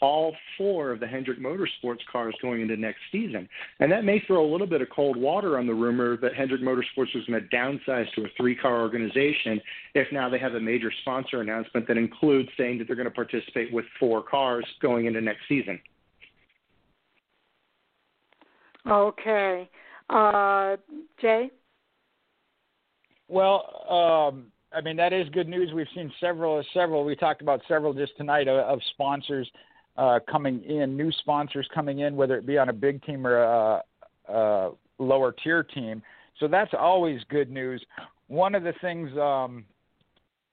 all 0.02 0.36
four 0.58 0.92
of 0.92 1.00
the 1.00 1.08
Hendrick 1.08 1.40
Motorsports 1.40 2.06
cars 2.12 2.36
going 2.42 2.62
into 2.62 2.78
next 2.78 3.00
season. 3.12 3.48
And 3.80 3.92
that 3.92 4.04
may 4.04 4.22
throw 4.26 4.46
a 4.46 4.50
little 4.50 4.68
bit 4.68 4.82
of 4.82 4.90
cold 4.90 5.18
water 5.18 5.58
on 5.58 5.66
the 5.66 5.74
rumor 5.74 6.18
that 6.18 6.36
Hendrick 6.36 6.62
Motorsports 6.62 7.16
was 7.16 7.26
going 7.28 7.42
to 7.42 7.56
downsize 7.56 8.12
to 8.14 8.26
a 8.26 8.28
three 8.38 8.56
car 8.56 8.82
organization 8.82 9.60
if 9.96 10.08
now 10.12 10.30
they 10.30 10.40
have 10.40 10.54
a 10.54 10.60
major 10.60 10.92
sponsor 11.02 11.42
announcement 11.42 11.88
that 11.88 11.98
includes 11.98 12.50
saying 12.58 12.78
that 12.78 12.88
they're 12.88 12.96
going 12.96 13.06
to 13.06 13.12
participate 13.12 13.74
with 13.74 13.86
four 14.00 14.22
cars 14.22 14.66
going 14.82 15.06
into 15.06 15.22
next 15.22 15.42
season. 15.50 15.80
Okay. 18.88 19.70
Uh, 20.10 20.78
Jay? 21.22 21.50
Well, 23.28 23.66
um, 23.90 24.52
I 24.74 24.82
mean 24.82 24.98
that 24.98 25.14
is 25.14 25.28
good 25.30 25.48
news. 25.48 25.72
We've 25.74 25.88
seen 25.96 26.12
several, 26.20 26.64
several. 26.74 27.04
We 27.04 27.16
talked 27.16 27.42
about 27.42 27.62
several 27.68 27.94
just 27.94 28.16
tonight 28.18 28.48
of, 28.48 28.60
of 28.60 28.80
sponsors 28.92 29.50
uh, 29.98 30.20
coming 30.30 30.64
in, 30.64 30.96
new 30.96 31.12
sponsors 31.12 31.68
coming 31.74 32.00
in, 32.00 32.16
whether 32.16 32.38
it 32.38 32.46
be 32.46 32.58
on 32.58 32.70
a 32.70 32.74
big 32.74 33.04
team 33.04 33.26
or 33.26 33.38
a, 33.38 33.84
a 34.30 34.72
lower 35.00 35.32
tier 35.44 35.64
team. 35.64 36.02
So 36.40 36.48
that's 36.48 36.72
always 36.78 37.20
good 37.30 37.50
news. 37.50 37.84
One 38.28 38.54
of 38.56 38.64
the 38.64 38.74
things, 38.82 39.10
um, 39.18 39.66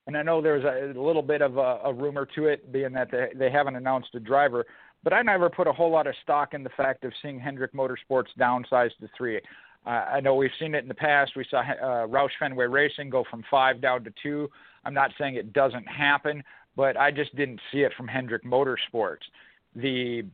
and 0.07 0.17
I 0.17 0.23
know 0.23 0.41
there's 0.41 0.65
a, 0.65 0.99
a 0.99 1.01
little 1.01 1.23
bit 1.23 1.43
of 1.43 1.59
a, 1.59 1.81
a 1.85 1.93
rumor 1.93 2.27
to 2.35 2.47
it, 2.47 2.73
being 2.73 2.93
that 2.93 3.11
they, 3.11 3.29
they 3.37 3.51
haven't 3.51 3.77
announced 3.77 4.15
a 4.15 4.21
driver, 4.21 4.65
but 5.03 5.13
I 5.13 5.21
never 5.21 5.51
put 5.51 5.67
a 5.67 5.73
whole 5.73 5.91
lot 5.91 6.07
of 6.07 6.15
stock 6.23 6.55
in 6.55 6.63
the 6.63 6.71
fact 6.71 7.05
of 7.05 7.13
seeing 7.21 7.39
Hendrick 7.39 7.75
Motorsports 7.75 8.29
downsized 8.39 8.97
to 9.01 9.11
three. 9.17 9.41
I 9.87 10.21
know 10.21 10.35
we've 10.35 10.51
seen 10.59 10.75
it 10.75 10.83
in 10.83 10.89
the 10.89 10.95
past. 10.95 11.33
We 11.37 11.45
saw 11.51 11.61
uh, 11.61 12.07
Roush 12.07 12.31
Fenway 12.39 12.67
Racing 12.67 13.11
go 13.11 13.25
from 13.31 13.45
five 13.51 13.81
down 13.81 14.03
to 14.05 14.13
two. 14.23 14.49
I'm 14.85 14.95
not 14.95 15.11
saying 15.19 15.35
it 15.35 15.53
doesn't 15.53 15.87
happen, 15.87 16.43
but 16.77 16.97
I 16.97 17.11
just 17.11 17.35
didn't 17.37 17.61
see 17.71 17.81
it 17.81 17.93
from 17.97 18.09
Hendrick 18.09 18.45
Motorsports. 18.45 19.19
The 19.77 20.25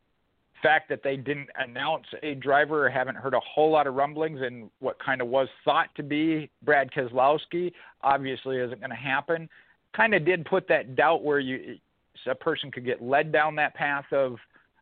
fact 0.63 0.89
that 0.91 1.03
they 1.03 1.17
didn't 1.17 1.49
announce 1.59 2.05
a 2.23 2.35
driver 2.35 2.89
haven't 2.91 3.17
heard 3.17 3.35
a 3.35 3.41
whole 3.41 3.71
lot 3.71 3.87
of 3.87 3.95
rumblings 3.95 4.41
and 4.43 4.71
what 4.81 4.99
kind 5.05 5.21
of 5.21 5.29
was 5.29 5.49
thought 5.65 5.89
to 5.97 6.03
be 6.03 6.51
Brad 6.63 6.91
Keselowski 6.93 7.73
obviously 8.03 8.59
isn't 8.59 8.79
going 8.79 8.91
to 8.91 8.97
happen. 8.97 9.49
Kind 9.97 10.15
of 10.15 10.25
did 10.25 10.45
put 10.45 10.69
that 10.69 10.95
doubt 10.97 11.25
where 11.25 11.41
you 11.41 11.77
a 12.27 12.35
person 12.35 12.71
could 12.71 12.85
get 12.85 13.03
led 13.03 13.33
down 13.33 13.55
that 13.57 13.75
path 13.75 14.05
of 14.13 14.37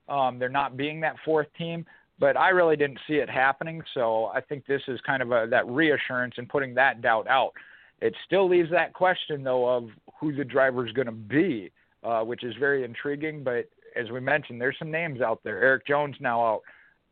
um, 0.09 0.39
there 0.39 0.49
not 0.49 0.77
being 0.77 1.01
that 1.01 1.15
fourth 1.25 1.47
team. 1.57 1.87
But 2.21 2.37
I 2.37 2.49
really 2.49 2.77
didn't 2.77 2.99
see 3.07 3.15
it 3.15 3.31
happening, 3.31 3.83
so 3.95 4.27
I 4.27 4.41
think 4.41 4.67
this 4.67 4.83
is 4.89 5.01
kind 5.07 5.23
of 5.23 5.31
a, 5.31 5.47
that 5.51 5.69
reassurance 5.69 6.35
and 6.37 6.49
putting 6.49 6.75
that 6.75 7.01
doubt 7.01 7.29
out. 7.29 7.53
It 8.01 8.15
still 8.27 8.49
leaves 8.49 8.71
that 8.71 8.93
question 8.93 9.43
though 9.43 9.69
of 9.69 9.89
who 10.21 10.35
the 10.35 10.45
driver 10.45 10.87
is 10.87 10.93
going 10.93 11.07
to 11.07 11.13
be, 11.13 11.71
uh, 12.03 12.23
which 12.23 12.45
is 12.45 12.55
very 12.59 12.85
intriguing. 12.85 13.45
But 13.45 13.69
as 13.97 14.11
we 14.11 14.21
mentioned, 14.21 14.61
there's 14.61 14.79
some 14.79 14.91
names 14.91 15.21
out 15.21 15.41
there. 15.45 15.63
Erik 15.63 15.87
Jones 15.87 16.17
now 16.21 16.41
out 16.45 16.63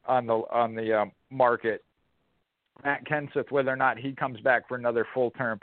on 0.07 0.27
the 0.27 0.35
on 0.35 0.75
the 0.75 1.01
um, 1.01 1.13
market. 1.31 1.85
Matt 2.85 3.07
Kenseth, 3.07 3.51
whether 3.51 3.71
or 3.71 3.77
not 3.77 3.99
he 3.99 4.13
comes 4.13 4.41
back 4.41 4.69
for 4.69 4.77
another 4.77 5.07
full 5.15 5.31
term. 5.33 5.61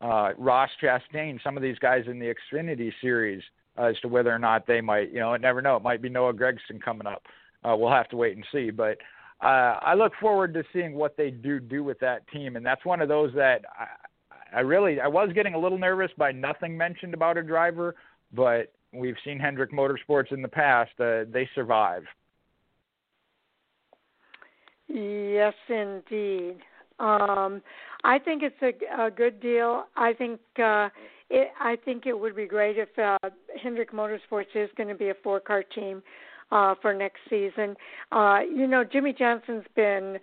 Uh, 0.00 0.30
Ross 0.36 0.70
Chastain, 0.82 1.42
some 1.42 1.56
of 1.56 1.62
these 1.62 1.78
guys 1.78 2.04
in 2.06 2.18
the 2.18 2.32
Xfinity 2.52 2.92
series, 3.00 3.42
uh, 3.78 3.84
as 3.84 3.98
to 4.00 4.08
whether 4.08 4.30
or 4.30 4.38
not 4.38 4.66
they 4.66 4.80
might, 4.80 5.12
you 5.12 5.20
know, 5.20 5.36
never 5.36 5.62
know. 5.62 5.76
It 5.76 5.82
might 5.82 6.02
be 6.02 6.08
Noah 6.08 6.34
Gragson 6.34 6.80
coming 6.84 7.06
up. 7.06 7.22
Uh, 7.64 7.76
we'll 7.76 7.90
have 7.90 8.08
to 8.08 8.16
wait 8.16 8.36
and 8.36 8.44
see. 8.52 8.70
But 8.70 8.98
uh, 9.42 9.78
I 9.82 9.94
look 9.94 10.12
forward 10.20 10.54
to 10.54 10.62
seeing 10.72 10.94
what 10.94 11.16
they 11.16 11.30
do 11.30 11.60
do 11.60 11.82
with 11.82 11.98
that 12.00 12.26
team, 12.28 12.56
and 12.56 12.64
that's 12.64 12.84
one 12.84 13.00
of 13.00 13.08
those 13.08 13.32
that 13.34 13.64
I, 13.78 14.58
I 14.58 14.60
really 14.60 15.00
I 15.00 15.08
was 15.08 15.30
getting 15.34 15.54
a 15.54 15.58
little 15.58 15.78
nervous 15.78 16.10
by 16.16 16.32
nothing 16.32 16.76
mentioned 16.76 17.14
about 17.14 17.36
a 17.36 17.42
driver, 17.42 17.94
but 18.32 18.72
we've 18.92 19.16
seen 19.24 19.38
Hendrick 19.38 19.72
Motorsports 19.72 20.32
in 20.32 20.42
the 20.42 20.48
past. 20.48 20.92
Uh, 21.00 21.24
they 21.30 21.48
survive. 21.54 22.04
Yes, 24.88 25.54
indeed. 25.68 26.56
Um, 26.98 27.62
I 28.04 28.18
think 28.18 28.42
it's 28.42 28.62
a, 28.62 29.06
a 29.06 29.10
good 29.10 29.40
deal. 29.40 29.84
I 29.96 30.12
think 30.12 30.38
uh, 30.62 30.90
it, 31.30 31.48
I 31.58 31.76
think 31.84 32.06
it 32.06 32.18
would 32.18 32.36
be 32.36 32.46
great 32.46 32.76
if 32.78 32.90
uh, 32.98 33.18
Hendrick 33.60 33.92
Motorsports 33.92 34.54
is 34.54 34.68
going 34.76 34.88
to 34.88 34.94
be 34.94 35.08
a 35.08 35.14
four-car 35.22 35.64
team 35.74 36.02
uh, 36.52 36.74
for 36.80 36.94
next 36.94 37.20
season. 37.28 37.74
Uh, 38.12 38.40
you 38.42 38.66
know, 38.66 38.84
Jimmie 38.84 39.14
Johnson's 39.18 39.64
been 39.74 40.18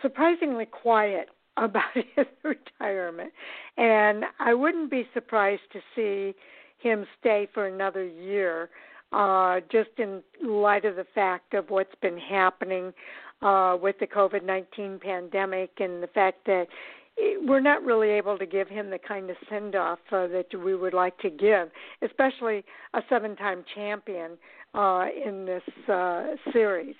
surprisingly 0.00 0.64
quiet 0.64 1.28
about 1.58 1.92
his 1.94 2.26
retirement, 2.42 3.30
and 3.76 4.24
I 4.38 4.54
wouldn't 4.54 4.90
be 4.90 5.06
surprised 5.12 5.62
to 5.74 5.80
see 5.94 6.34
him 6.78 7.04
stay 7.20 7.46
for 7.52 7.66
another 7.66 8.04
year, 8.04 8.70
uh, 9.12 9.60
just 9.70 9.90
in 9.98 10.22
light 10.42 10.86
of 10.86 10.96
the 10.96 11.06
fact 11.14 11.52
of 11.52 11.68
what's 11.68 11.94
been 12.00 12.16
happening 12.16 12.94
uh, 13.42 13.76
with 13.80 13.96
the 14.00 14.06
COVID 14.06 14.44
19 14.44 14.98
pandemic 15.00 15.72
and 15.78 16.02
the 16.02 16.06
fact 16.06 16.46
that 16.46 16.66
we're 17.42 17.60
not 17.60 17.84
really 17.84 18.08
able 18.08 18.38
to 18.38 18.46
give 18.46 18.68
him 18.68 18.88
the 18.88 18.98
kind 18.98 19.28
of 19.28 19.36
send 19.50 19.76
off 19.76 19.98
uh, 20.10 20.26
that 20.28 20.46
we 20.58 20.74
would 20.74 20.94
like 20.94 21.18
to 21.18 21.28
give, 21.28 21.68
especially 22.00 22.64
a 22.94 23.02
seven 23.10 23.36
time 23.36 23.64
champion 23.74 24.38
uh, 24.74 25.06
in 25.24 25.44
this 25.44 25.62
uh, 25.88 26.24
series. 26.52 26.94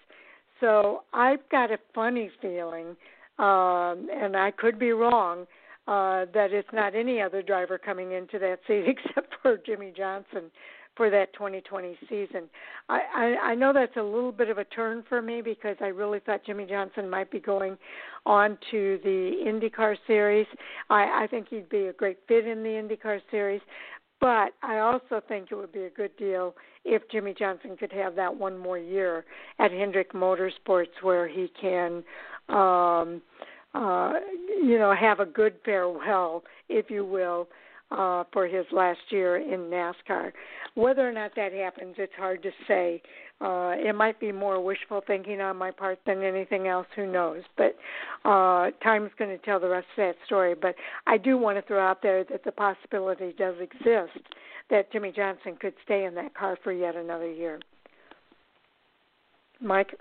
So 0.60 1.02
I've 1.12 1.46
got 1.50 1.70
a 1.70 1.78
funny 1.94 2.30
feeling, 2.40 2.96
um, 3.38 4.08
and 4.14 4.36
I 4.36 4.52
could 4.56 4.78
be 4.78 4.92
wrong, 4.92 5.46
uh, 5.88 6.26
that 6.32 6.52
it's 6.52 6.68
not 6.72 6.94
any 6.94 7.20
other 7.20 7.42
driver 7.42 7.78
coming 7.78 8.12
into 8.12 8.38
that 8.38 8.60
seat 8.66 8.84
except 8.86 9.34
for 9.42 9.56
Jimmie 9.56 9.92
Johnson 9.96 10.50
for 10.96 11.08
that 11.10 11.32
2020 11.32 11.96
season. 12.08 12.50
I, 12.88 13.00
I, 13.14 13.50
I 13.50 13.54
know 13.54 13.72
that's 13.72 13.96
a 13.96 14.02
little 14.02 14.32
bit 14.32 14.50
of 14.50 14.58
a 14.58 14.64
turn 14.64 15.02
for 15.08 15.22
me 15.22 15.40
because 15.40 15.76
I 15.80 15.86
really 15.86 16.20
thought 16.20 16.44
Jimmie 16.44 16.66
Johnson 16.66 17.08
might 17.08 17.30
be 17.30 17.40
going 17.40 17.78
on 18.26 18.58
to 18.70 19.00
the 19.02 19.32
IndyCar 19.46 19.96
series. 20.06 20.46
I, 20.90 21.24
I 21.24 21.26
think 21.30 21.48
he'd 21.48 21.68
be 21.70 21.86
a 21.86 21.92
great 21.92 22.18
fit 22.28 22.46
in 22.46 22.62
the 22.62 22.68
IndyCar 22.68 23.20
series, 23.30 23.62
but 24.22 24.54
I 24.62 24.78
also 24.78 25.20
think 25.26 25.48
it 25.50 25.56
would 25.56 25.72
be 25.72 25.82
a 25.82 25.90
good 25.90 26.16
deal 26.16 26.54
if 26.84 27.02
Jimmie 27.10 27.34
Johnson 27.36 27.76
could 27.76 27.92
have 27.92 28.14
that 28.14 28.34
one 28.34 28.56
more 28.56 28.78
year 28.78 29.24
at 29.58 29.72
Hendrick 29.72 30.12
Motorsports 30.12 31.02
where 31.02 31.28
he 31.28 31.50
can 31.60 32.04
um 32.48 33.20
uh 33.74 34.12
you 34.62 34.78
know 34.78 34.94
have 34.98 35.20
a 35.20 35.26
good 35.26 35.54
farewell 35.64 36.44
if 36.68 36.88
you 36.88 37.04
will 37.04 37.48
uh, 37.90 38.24
for 38.32 38.46
his 38.46 38.64
last 38.72 39.00
year 39.10 39.36
in 39.36 39.70
NASCAR. 39.70 40.32
Whether 40.74 41.06
or 41.06 41.12
not 41.12 41.32
that 41.36 41.52
happens, 41.52 41.96
it's 41.98 42.12
hard 42.16 42.42
to 42.42 42.50
say. 42.66 43.02
Uh, 43.42 43.74
it 43.76 43.94
might 43.94 44.20
be 44.20 44.30
more 44.30 44.62
wishful 44.62 45.02
thinking 45.04 45.40
on 45.40 45.56
my 45.56 45.70
part 45.70 45.98
than 46.06 46.22
anything 46.22 46.68
else. 46.68 46.86
Who 46.94 47.10
knows? 47.10 47.42
But 47.56 47.76
uh, 48.24 48.70
time's 48.84 49.10
going 49.18 49.36
to 49.36 49.38
tell 49.38 49.58
the 49.58 49.68
rest 49.68 49.86
of 49.96 50.04
that 50.04 50.16
story. 50.26 50.54
But 50.54 50.76
I 51.06 51.18
do 51.18 51.36
want 51.36 51.58
to 51.58 51.62
throw 51.62 51.80
out 51.80 52.02
there 52.02 52.22
that 52.24 52.44
the 52.44 52.52
possibility 52.52 53.34
does 53.36 53.56
exist 53.60 54.26
that 54.70 54.92
Jimmie 54.92 55.12
Johnson 55.14 55.56
could 55.60 55.74
stay 55.84 56.04
in 56.04 56.14
that 56.14 56.34
car 56.34 56.56
for 56.62 56.72
yet 56.72 56.94
another 56.94 57.30
year. 57.30 57.58
Mike. 59.60 59.98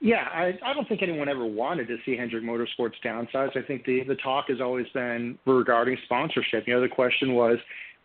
Yeah, 0.00 0.26
I, 0.32 0.58
I 0.64 0.74
don't 0.74 0.88
think 0.88 1.02
anyone 1.02 1.28
ever 1.28 1.44
wanted 1.44 1.86
to 1.88 1.96
see 2.04 2.16
Hendrick 2.16 2.42
Motorsports 2.42 2.94
downsize. 3.04 3.56
I 3.56 3.62
think 3.62 3.84
the 3.84 4.02
the 4.02 4.16
talk 4.16 4.46
has 4.48 4.60
always 4.60 4.86
been 4.92 5.38
regarding 5.46 5.96
sponsorship. 6.04 6.66
You 6.66 6.74
know, 6.74 6.80
the 6.80 6.88
question 6.88 7.34
was, 7.34 7.58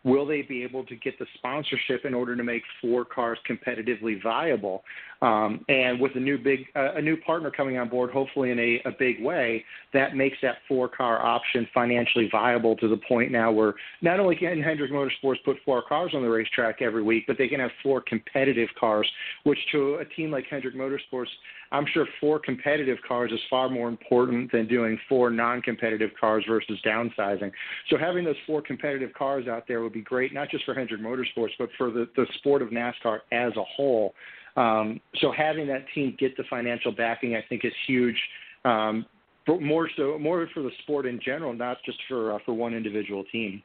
will 0.04 0.26
they 0.26 0.42
be 0.42 0.62
able 0.62 0.84
to 0.84 0.96
get 0.96 1.18
the 1.18 1.26
sponsorship 1.34 2.04
in 2.04 2.14
order 2.14 2.36
to 2.36 2.44
make 2.44 2.62
four 2.80 3.04
cars 3.04 3.38
competitively 3.48 4.22
viable? 4.22 4.84
Um, 5.20 5.64
and 5.68 6.00
with 6.00 6.14
a 6.14 6.20
new 6.20 6.38
big 6.38 6.60
uh, 6.76 6.94
a 6.94 7.02
new 7.02 7.16
partner 7.16 7.50
coming 7.50 7.76
on 7.76 7.88
board, 7.88 8.10
hopefully 8.10 8.52
in 8.52 8.58
a, 8.58 8.80
a 8.84 8.92
big 8.96 9.20
way, 9.22 9.64
that 9.92 10.14
makes 10.14 10.36
that 10.42 10.58
four 10.68 10.88
car 10.88 11.24
option 11.24 11.66
financially 11.74 12.28
viable 12.30 12.76
to 12.76 12.88
the 12.88 12.98
point 13.08 13.32
now 13.32 13.50
where 13.50 13.74
not 14.00 14.20
only 14.20 14.36
can 14.36 14.62
Hendrick 14.62 14.92
Motorsports 14.92 15.42
put 15.44 15.56
four 15.64 15.82
cars 15.82 16.12
on 16.14 16.22
the 16.22 16.28
racetrack 16.28 16.80
every 16.82 17.02
week, 17.02 17.24
but 17.26 17.36
they 17.36 17.48
can 17.48 17.58
have 17.58 17.70
four 17.82 18.00
competitive 18.00 18.68
cars, 18.78 19.10
which 19.42 19.58
to 19.72 19.96
a 19.96 20.04
team 20.04 20.30
like 20.30 20.44
Hendrick 20.48 20.76
Motorsports 20.76 21.26
I'm 21.70 21.86
sure 21.92 22.06
four 22.20 22.38
competitive 22.38 22.98
cars 23.06 23.30
is 23.32 23.40
far 23.50 23.68
more 23.68 23.88
important 23.88 24.50
than 24.52 24.66
doing 24.66 24.98
four 25.08 25.30
non-competitive 25.30 26.10
cars 26.18 26.44
versus 26.48 26.78
downsizing. 26.84 27.50
So 27.90 27.98
having 27.98 28.24
those 28.24 28.36
four 28.46 28.62
competitive 28.62 29.12
cars 29.14 29.46
out 29.48 29.64
there 29.68 29.82
would 29.82 29.92
be 29.92 30.02
great, 30.02 30.32
not 30.32 30.50
just 30.50 30.64
for 30.64 30.74
Hendrick 30.74 31.00
Motorsports, 31.00 31.52
but 31.58 31.68
for 31.76 31.90
the, 31.90 32.08
the 32.16 32.26
sport 32.38 32.62
of 32.62 32.68
NASCAR 32.68 33.20
as 33.32 33.52
a 33.56 33.64
whole. 33.64 34.14
Um, 34.56 35.00
so 35.20 35.30
having 35.30 35.66
that 35.68 35.84
team 35.94 36.16
get 36.18 36.36
the 36.36 36.44
financial 36.48 36.90
backing, 36.90 37.36
I 37.36 37.44
think, 37.48 37.64
is 37.64 37.72
huge. 37.86 38.16
Um, 38.64 39.06
more 39.46 39.88
so, 39.96 40.18
more 40.18 40.46
for 40.52 40.62
the 40.62 40.70
sport 40.82 41.06
in 41.06 41.20
general, 41.24 41.54
not 41.54 41.78
just 41.84 41.98
for 42.06 42.34
uh, 42.34 42.38
for 42.44 42.52
one 42.52 42.74
individual 42.74 43.24
team. 43.32 43.62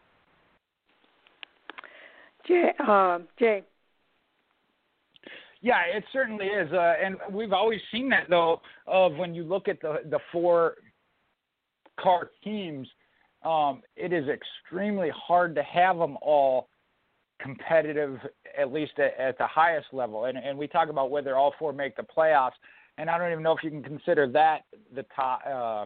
Jay, 2.47 2.71
uh, 2.87 3.19
Jay, 3.39 3.63
yeah, 5.63 5.83
it 5.85 6.03
certainly 6.11 6.47
is, 6.47 6.71
uh, 6.73 6.93
and 7.01 7.15
we've 7.31 7.53
always 7.53 7.79
seen 7.89 8.09
that 8.09 8.29
though. 8.29 8.61
Of 8.85 9.15
when 9.15 9.33
you 9.33 9.43
look 9.43 9.69
at 9.69 9.81
the 9.81 10.01
the 10.09 10.19
four 10.29 10.75
car 11.99 12.31
teams, 12.43 12.85
um, 13.43 13.81
it 13.95 14.11
is 14.11 14.25
extremely 14.27 15.09
hard 15.15 15.55
to 15.55 15.63
have 15.63 15.97
them 15.97 16.17
all 16.21 16.67
competitive, 17.41 18.19
at 18.59 18.73
least 18.73 18.91
at, 18.97 19.17
at 19.17 19.37
the 19.37 19.47
highest 19.47 19.87
level. 19.93 20.25
And 20.25 20.37
and 20.37 20.57
we 20.57 20.67
talk 20.67 20.89
about 20.89 21.09
whether 21.09 21.37
all 21.37 21.53
four 21.57 21.71
make 21.71 21.95
the 21.95 22.03
playoffs, 22.03 22.51
and 22.97 23.09
I 23.09 23.17
don't 23.17 23.31
even 23.31 23.43
know 23.43 23.55
if 23.55 23.63
you 23.63 23.69
can 23.69 23.83
consider 23.83 24.27
that 24.33 24.63
the 24.93 25.05
top 25.15 25.41
uh, 25.47 25.85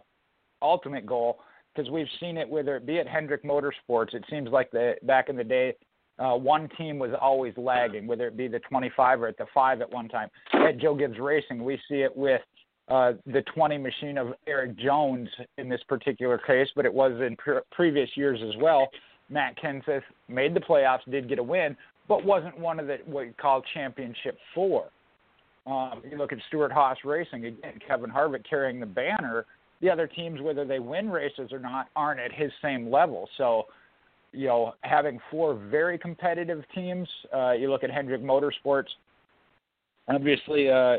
ultimate 0.66 1.06
goal 1.06 1.38
because 1.76 1.92
we've 1.92 2.08
seen 2.20 2.38
it 2.38 2.50
whether 2.50 2.76
it 2.78 2.88
be 2.88 2.98
at 2.98 3.08
Hendrick 3.08 3.44
Motorsports. 3.44 4.16
It 4.16 4.26
seems 4.28 4.50
like 4.50 4.72
the 4.72 4.96
back 5.04 5.30
in 5.30 5.36
the 5.36 5.44
day 5.44 5.76
uh, 6.20 6.36
one 6.36 6.70
team 6.78 6.98
was 6.98 7.12
always 7.20 7.54
lagging, 7.58 8.08
whether 8.08 8.28
it 8.28 8.36
be 8.36 8.48
the 8.48 8.60
25 8.60 9.22
or 9.22 9.28
at 9.28 9.38
the 9.38 9.46
five 9.54 9.82
at 9.82 9.92
one 9.92 10.08
time. 10.08 10.30
At 10.54 10.80
Joe 10.80 10.96
Gibbs 10.96 11.20
Racing, 11.20 11.64
we 11.64 11.80
see 11.88 12.02
it 12.02 12.16
with 12.16 12.42
uh, 12.88 13.14
the 13.26 13.44
20 13.54 13.78
machine 13.78 14.18
of 14.18 14.34
Erik 14.48 14.78
Jones 14.78 15.30
in 15.58 15.70
this 15.70 15.82
particular 15.88 16.38
case, 16.38 16.68
but 16.76 16.86
it 16.86 16.94
was 16.94 17.12
in 17.22 17.36
pre- 17.36 17.60
previous 17.72 18.10
years 18.16 18.40
as 18.48 18.60
well. 18.62 18.88
Matt 19.30 19.58
Kenseth 19.62 20.04
made 20.28 20.54
the 20.54 20.60
playoffs, 20.60 21.10
did 21.12 21.28
get 21.28 21.38
a 21.38 21.44
win, 21.44 21.76
but 22.08 22.24
wasn't 22.24 22.58
one 22.58 22.80
of 22.80 22.88
the 22.88 22.98
what 23.06 23.26
you 23.26 23.34
call 23.40 23.62
championship 23.74 24.38
four. 24.56 24.90
Um, 25.66 26.02
you 26.10 26.18
look 26.18 26.32
at 26.32 26.40
Stewart-Haas 26.48 26.98
Racing 27.04 27.46
again, 27.46 27.74
Kevin 27.86 28.10
Harvick 28.10 28.46
carrying 28.50 28.80
the 28.80 28.86
banner. 28.86 29.46
The 29.82 29.90
other 29.90 30.08
teams, 30.08 30.40
whether 30.42 30.64
they 30.64 30.80
win 30.80 31.10
races 31.10 31.52
or 31.52 31.60
not, 31.60 31.88
aren't 31.96 32.22
at 32.22 32.32
his 32.32 32.52
same 32.62 32.90
level. 32.90 33.28
So 33.38 33.66
you 34.32 34.48
know, 34.48 34.74
having 34.82 35.20
four 35.32 35.56
very 35.56 35.98
competitive 35.98 36.64
teams. 36.74 37.08
Uh, 37.34 37.52
you 37.52 37.70
look 37.70 37.84
at 37.84 37.92
Hendrick 37.92 38.22
Motorsports. 38.22 38.88
Obviously, 40.08 40.70
uh, 40.70 40.98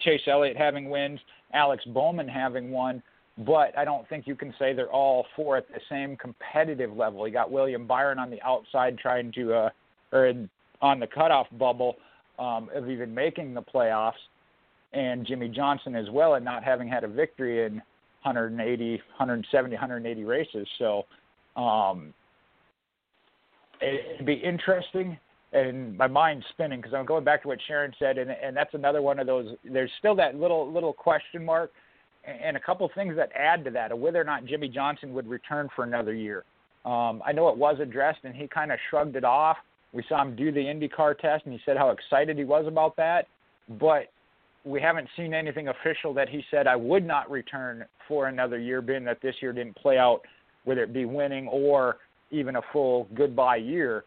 Chase 0.00 0.20
Elliott 0.26 0.56
having 0.56 0.90
wins, 0.90 1.20
Alex 1.52 1.84
Bowman 1.86 2.28
having 2.28 2.70
one, 2.70 3.02
but 3.38 3.76
I 3.76 3.84
don't 3.84 4.08
think 4.08 4.26
you 4.26 4.34
can 4.34 4.54
say 4.58 4.72
they're 4.72 4.92
all 4.92 5.26
four 5.36 5.56
at 5.56 5.68
the 5.68 5.80
same 5.88 6.16
competitive 6.16 6.94
level. 6.94 7.26
You 7.26 7.32
got 7.32 7.50
William 7.50 7.86
Byron 7.86 8.18
on 8.18 8.30
the 8.30 8.40
outside 8.42 8.98
trying 8.98 9.32
to, 9.32 9.54
uh, 9.54 9.70
or 10.12 10.26
in, 10.26 10.48
on 10.80 11.00
the 11.00 11.06
cutoff 11.06 11.46
bubble 11.58 11.96
um, 12.38 12.68
of 12.74 12.90
even 12.90 13.14
making 13.14 13.54
the 13.54 13.62
playoffs, 13.62 14.12
and 14.92 15.26
Jimmie 15.26 15.48
Johnson 15.48 15.94
as 15.94 16.10
well, 16.10 16.34
and 16.34 16.44
not 16.44 16.62
having 16.62 16.88
had 16.88 17.04
a 17.04 17.08
victory 17.08 17.64
in 17.64 17.74
180, 18.22 18.90
170, 18.92 19.74
180 19.74 20.24
races. 20.24 20.68
So 20.78 21.04
um, 21.56 22.12
it'd 23.82 24.26
be 24.26 24.34
interesting 24.34 25.18
and 25.52 25.96
my 25.96 26.06
mind's 26.06 26.44
spinning 26.50 26.80
because 26.80 26.94
I'm 26.94 27.04
going 27.04 27.24
back 27.24 27.42
to 27.42 27.48
what 27.48 27.58
Sharon 27.68 27.92
said, 27.98 28.18
and 28.18 28.30
and 28.30 28.56
that's 28.56 28.74
another 28.74 29.02
one 29.02 29.18
of 29.18 29.26
those. 29.26 29.54
There's 29.64 29.90
still 29.98 30.14
that 30.16 30.34
little 30.34 30.70
little 30.72 30.92
question 30.92 31.44
mark, 31.44 31.72
and 32.24 32.56
a 32.56 32.60
couple 32.60 32.90
things 32.94 33.16
that 33.16 33.30
add 33.38 33.64
to 33.64 33.70
that, 33.72 33.92
of 33.92 33.98
whether 33.98 34.20
or 34.20 34.24
not 34.24 34.46
Jimmie 34.46 34.68
Johnson 34.68 35.12
would 35.12 35.26
return 35.26 35.68
for 35.76 35.84
another 35.84 36.14
year. 36.14 36.44
Um, 36.84 37.22
I 37.24 37.32
know 37.32 37.48
it 37.48 37.56
was 37.56 37.78
addressed, 37.80 38.20
and 38.24 38.34
he 38.34 38.48
kind 38.48 38.72
of 38.72 38.78
shrugged 38.90 39.14
it 39.14 39.24
off. 39.24 39.58
We 39.92 40.02
saw 40.08 40.22
him 40.22 40.34
do 40.34 40.50
the 40.50 40.60
IndyCar 40.60 41.18
test, 41.18 41.44
and 41.44 41.52
he 41.52 41.60
said 41.64 41.76
how 41.76 41.90
excited 41.90 42.38
he 42.38 42.44
was 42.44 42.66
about 42.66 42.96
that, 42.96 43.28
but 43.78 44.08
we 44.64 44.80
haven't 44.80 45.08
seen 45.16 45.34
anything 45.34 45.68
official 45.68 46.14
that 46.14 46.28
he 46.28 46.42
said 46.50 46.66
I 46.66 46.76
would 46.76 47.06
not 47.06 47.30
return 47.30 47.84
for 48.08 48.28
another 48.28 48.58
year, 48.58 48.80
being 48.80 49.04
that 49.04 49.20
this 49.20 49.34
year 49.42 49.52
didn't 49.52 49.76
play 49.76 49.98
out, 49.98 50.22
whether 50.64 50.82
it 50.82 50.92
be 50.92 51.04
winning 51.04 51.46
or 51.48 51.98
even 52.32 52.56
a 52.56 52.62
full 52.72 53.06
goodbye 53.14 53.56
year 53.56 54.04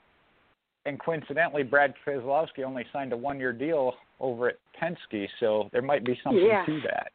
and 0.85 0.99
coincidentally, 0.99 1.63
Brad 1.63 1.93
Keselowski 2.05 2.63
only 2.65 2.85
signed 2.93 3.11
a 3.11 3.17
one-year 3.17 3.53
deal 3.53 3.93
over 4.19 4.49
at 4.49 4.57
Penske, 4.79 5.27
so 5.39 5.69
there 5.71 5.81
might 5.81 6.05
be 6.05 6.17
something 6.23 6.45
yeah. 6.45 6.65
to 6.65 6.81
that. 6.85 7.11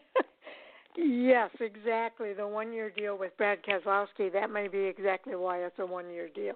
yes, 0.97 1.51
exactly. 1.61 2.33
The 2.33 2.47
one-year 2.47 2.91
deal 2.91 3.17
with 3.17 3.37
Brad 3.37 3.61
Keselowski. 3.65 4.33
That 4.33 4.51
may 4.51 4.67
be 4.67 4.81
exactly 4.81 5.37
why 5.37 5.59
it's 5.59 5.79
a 5.79 5.87
one-year 5.87 6.31
deal. 6.35 6.55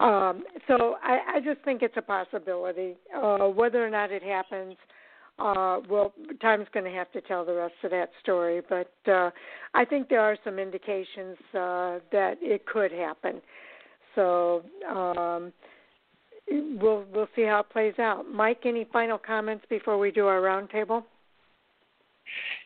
Um, 0.00 0.42
so 0.66 0.96
I, 1.02 1.36
I 1.36 1.40
just 1.40 1.60
think 1.64 1.82
it's 1.82 1.96
a 1.96 2.02
possibility. 2.02 2.96
Uh, 3.16 3.46
whether 3.46 3.84
or 3.86 3.90
not 3.90 4.10
it 4.10 4.24
happens, 4.24 4.74
uh, 4.74 5.02
well, 5.38 6.12
time's 6.40 6.66
going 6.72 6.84
to 6.84 6.96
have 6.96 7.10
to 7.12 7.20
tell 7.20 7.44
the 7.44 7.54
rest 7.54 7.74
of 7.82 7.90
that 7.90 8.10
story, 8.20 8.62
but 8.68 8.92
uh, 9.10 9.30
I 9.74 9.84
think 9.84 10.08
there 10.08 10.20
are 10.20 10.36
some 10.44 10.58
indications 10.58 11.36
uh, 11.54 11.98
that 12.12 12.36
it 12.40 12.66
could 12.66 12.92
happen. 12.92 13.40
So 14.14 14.62
um, 14.88 15.52
we'll 16.50 17.04
we'll 17.12 17.28
see 17.34 17.42
how 17.42 17.60
it 17.60 17.70
plays 17.70 17.98
out. 17.98 18.30
Mike, 18.32 18.60
any 18.64 18.86
final 18.92 19.18
comments 19.18 19.64
before 19.68 19.98
we 19.98 20.10
do 20.10 20.26
our 20.26 20.40
roundtable? 20.40 21.04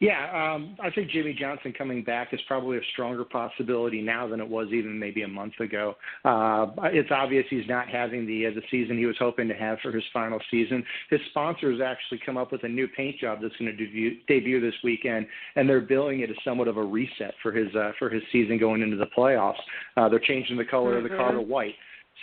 Yeah, 0.00 0.54
um, 0.54 0.76
I 0.80 0.90
think 0.90 1.10
Jimmie 1.10 1.36
Johnson 1.38 1.72
coming 1.76 2.04
back 2.04 2.32
is 2.32 2.40
probably 2.46 2.78
a 2.78 2.80
stronger 2.92 3.24
possibility 3.24 4.00
now 4.00 4.28
than 4.28 4.40
it 4.40 4.48
was 4.48 4.68
even 4.72 4.98
maybe 4.98 5.22
a 5.22 5.28
month 5.28 5.58
ago. 5.60 5.94
Uh, 6.24 6.68
it's 6.84 7.10
obvious 7.10 7.44
he's 7.50 7.66
not 7.68 7.88
having 7.88 8.26
the 8.26 8.46
uh, 8.46 8.50
the 8.54 8.62
season 8.70 8.96
he 8.96 9.06
was 9.06 9.16
hoping 9.18 9.48
to 9.48 9.54
have 9.54 9.78
for 9.80 9.90
his 9.90 10.04
final 10.12 10.40
season. 10.50 10.84
His 11.10 11.20
sponsors 11.30 11.80
actually 11.84 12.20
come 12.24 12.36
up 12.36 12.52
with 12.52 12.64
a 12.64 12.68
new 12.68 12.86
paint 12.88 13.18
job 13.18 13.40
that's 13.42 13.56
going 13.56 13.76
to 13.76 13.76
debut, 13.76 14.18
debut 14.28 14.60
this 14.60 14.74
weekend, 14.84 15.26
and 15.56 15.68
they're 15.68 15.80
billing 15.80 16.20
it 16.20 16.30
as 16.30 16.36
somewhat 16.44 16.68
of 16.68 16.76
a 16.76 16.84
reset 16.84 17.34
for 17.42 17.52
his 17.52 17.74
uh, 17.74 17.92
for 17.98 18.08
his 18.08 18.22
season 18.30 18.58
going 18.58 18.82
into 18.82 18.96
the 18.96 19.08
playoffs. 19.16 19.60
Uh, 19.96 20.08
they're 20.08 20.18
changing 20.20 20.56
the 20.56 20.64
color 20.64 20.94
mm-hmm. 20.94 21.06
of 21.06 21.10
the 21.10 21.16
car 21.16 21.32
to 21.32 21.40
white. 21.40 21.74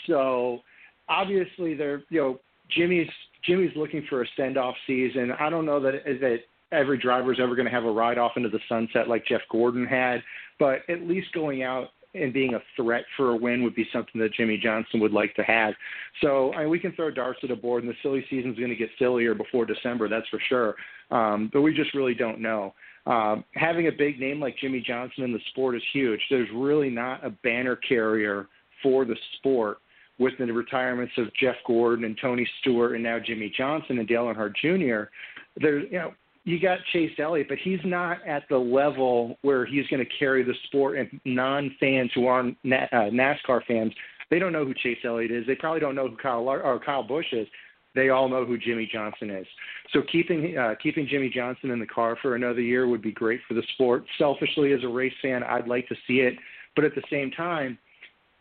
So 0.08 0.62
obviously 1.10 1.74
they're 1.74 2.04
you 2.10 2.22
know 2.22 2.40
Jimmie's 2.70 3.10
Jimmie's 3.44 3.76
looking 3.76 4.06
for 4.10 4.24
a 4.24 4.26
send 4.36 4.58
off 4.58 4.76
season. 4.88 5.32
I 5.40 5.50
don't 5.50 5.66
know 5.66 5.80
that 5.82 6.04
that 6.06 6.40
every 6.72 6.98
driver 6.98 7.32
is 7.32 7.40
ever 7.40 7.56
going 7.56 7.66
to 7.66 7.72
have 7.72 7.86
a 7.86 7.92
ride 7.92 8.18
off 8.18 8.34
into 8.36 8.50
the 8.50 8.60
sunset 8.68 9.08
like 9.08 9.26
Jeff 9.26 9.42
Gordon 9.52 9.86
had, 9.86 10.24
but 10.60 10.80
at 10.90 11.02
least 11.02 11.32
going 11.34 11.64
out 11.64 11.90
and 12.14 12.34
being 12.34 12.54
a 12.54 12.62
threat 12.76 13.04
for 13.18 13.32
a 13.32 13.36
win 13.36 13.64
would 13.64 13.76
be 13.76 13.88
something 13.92 14.22
that 14.22 14.34
Jimmie 14.34 14.58
Johnson 14.58 15.00
would 15.02 15.12
like 15.12 15.36
to 15.36 15.44
have. 15.44 15.74
So 16.22 16.54
I 16.54 16.62
mean, 16.62 16.70
we 16.70 16.80
can 16.80 16.94
throw 16.94 17.12
darts 17.12 17.40
at 17.44 17.50
the 17.50 17.56
board, 17.56 17.84
and 17.84 17.92
the 17.92 17.98
silly 18.02 18.26
season 18.30 18.52
is 18.52 18.58
going 18.58 18.70
to 18.70 18.76
get 18.76 18.90
sillier 18.98 19.34
before 19.34 19.66
December, 19.66 20.08
that's 20.08 20.28
for 20.30 20.40
sure. 20.48 20.76
Um, 21.12 21.50
but 21.52 21.62
we 21.62 21.74
just 21.74 21.94
really 21.94 22.16
don't 22.16 22.40
know. 22.40 22.74
Um, 23.06 23.44
having 23.54 23.88
a 23.88 23.92
big 23.92 24.20
name 24.20 24.40
like 24.40 24.58
Jimmie 24.58 24.84
Johnson 24.86 25.24
in 25.24 25.34
the 25.34 25.40
sport 25.50 25.76
is 25.76 25.84
huge. 25.94 26.20
There's 26.30 26.50
really 26.54 26.90
not 26.90 27.24
a 27.24 27.30
banner 27.30 27.76
carrier 27.76 28.48
for 28.82 29.06
the 29.06 29.16
sport 29.38 29.78
with 30.18 30.34
the 30.40 30.46
retirements 30.46 31.14
of 31.18 31.28
Jeff 31.40 31.56
Gordon 31.68 32.06
and 32.06 32.18
Tony 32.20 32.48
Stewart 32.62 32.94
and 32.94 33.04
now 33.04 33.20
Jimmie 33.20 33.54
Johnson 33.56 34.00
and 34.00 34.08
Dale 34.08 34.24
Earnhardt 34.26 34.56
Jr. 34.56 35.10
There's, 35.58 35.84
you 35.92 36.00
know, 36.00 36.14
you 36.46 36.60
got 36.60 36.78
Chase 36.94 37.12
Elliott, 37.20 37.50
but 37.50 37.58
he's 37.58 37.80
not 37.84 38.26
at 38.26 38.44
the 38.50 38.58
level 38.58 39.38
where 39.42 39.66
he's 39.66 39.88
going 39.88 40.04
to 40.04 40.12
carry 40.18 40.44
the 40.44 40.54
sport. 40.66 40.98
And 40.98 41.20
non-fans 41.26 42.12
who 42.14 42.28
aren't 42.28 42.56
uh, 42.66 43.10
NASCAR 43.12 43.66
fans, 43.68 43.92
they 44.30 44.40
don't 44.40 44.54
know 44.54 44.64
who 44.64 44.74
Chase 44.76 45.00
Elliott 45.04 45.32
is. 45.32 45.46
They 45.48 45.56
probably 45.56 45.80
don't 45.80 45.96
know 45.96 46.08
who 46.08 46.18
Kyle 46.18 46.48
or 46.48 46.80
Kyle 46.86 47.04
Busch 47.04 47.34
is. 47.34 47.48
They 47.96 48.10
all 48.10 48.30
know 48.30 48.46
who 48.46 48.58
Jimmie 48.58 48.90
Johnson 48.92 49.30
is. 49.32 49.48
So 49.92 50.02
keeping 50.12 50.58
uh, 50.58 50.76
keeping 50.82 51.08
Jimmie 51.08 51.32
Johnson 51.34 51.72
in 51.72 51.80
the 51.80 51.86
car 51.88 52.18
for 52.22 52.36
another 52.36 52.62
year 52.62 52.88
would 52.88 53.02
be 53.02 53.12
great 53.12 53.40
for 53.48 53.54
the 53.54 53.64
sport. 53.74 54.04
Selfishly, 54.18 54.74
as 54.74 54.84
a 54.84 54.88
race 54.88 55.14
fan, 55.22 55.44
I'd 55.44 55.68
like 55.68 55.88
to 55.88 55.96
see 56.06 56.20
it, 56.20 56.36
but 56.76 56.84
at 56.84 56.94
the 56.94 57.04
same 57.10 57.32
time, 57.32 57.78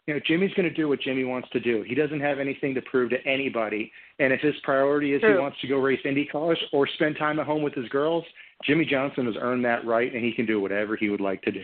you 0.06 0.14
know, 0.14 0.20
Jimmie's 0.26 0.52
going 0.54 0.68
to 0.68 0.74
do 0.74 0.88
what 0.88 1.00
Jimmie 1.00 1.24
wants 1.24 1.48
to 1.50 1.60
do. 1.60 1.82
He 1.86 1.94
doesn't 1.94 2.20
have 2.20 2.38
anything 2.38 2.74
to 2.74 2.82
prove 2.82 3.10
to 3.10 3.26
anybody. 3.26 3.90
And 4.18 4.32
if 4.32 4.40
his 4.40 4.54
priority 4.62 5.14
is 5.14 5.20
True. 5.20 5.34
he 5.34 5.38
wants 5.38 5.60
to 5.62 5.66
go 5.66 5.78
race 5.78 6.00
Indy 6.04 6.26
cars 6.26 6.58
or 6.72 6.86
spend 6.86 7.16
time 7.18 7.38
at 7.40 7.46
home 7.46 7.62
with 7.62 7.74
his 7.74 7.88
girls, 7.88 8.24
Jimmie 8.64 8.84
Johnson 8.84 9.26
has 9.26 9.34
earned 9.40 9.64
that 9.64 9.86
right, 9.86 10.12
and 10.12 10.24
he 10.24 10.32
can 10.32 10.46
do 10.46 10.60
whatever 10.60 10.96
he 10.96 11.08
would 11.08 11.20
like 11.20 11.40
to 11.42 11.52
do. 11.52 11.62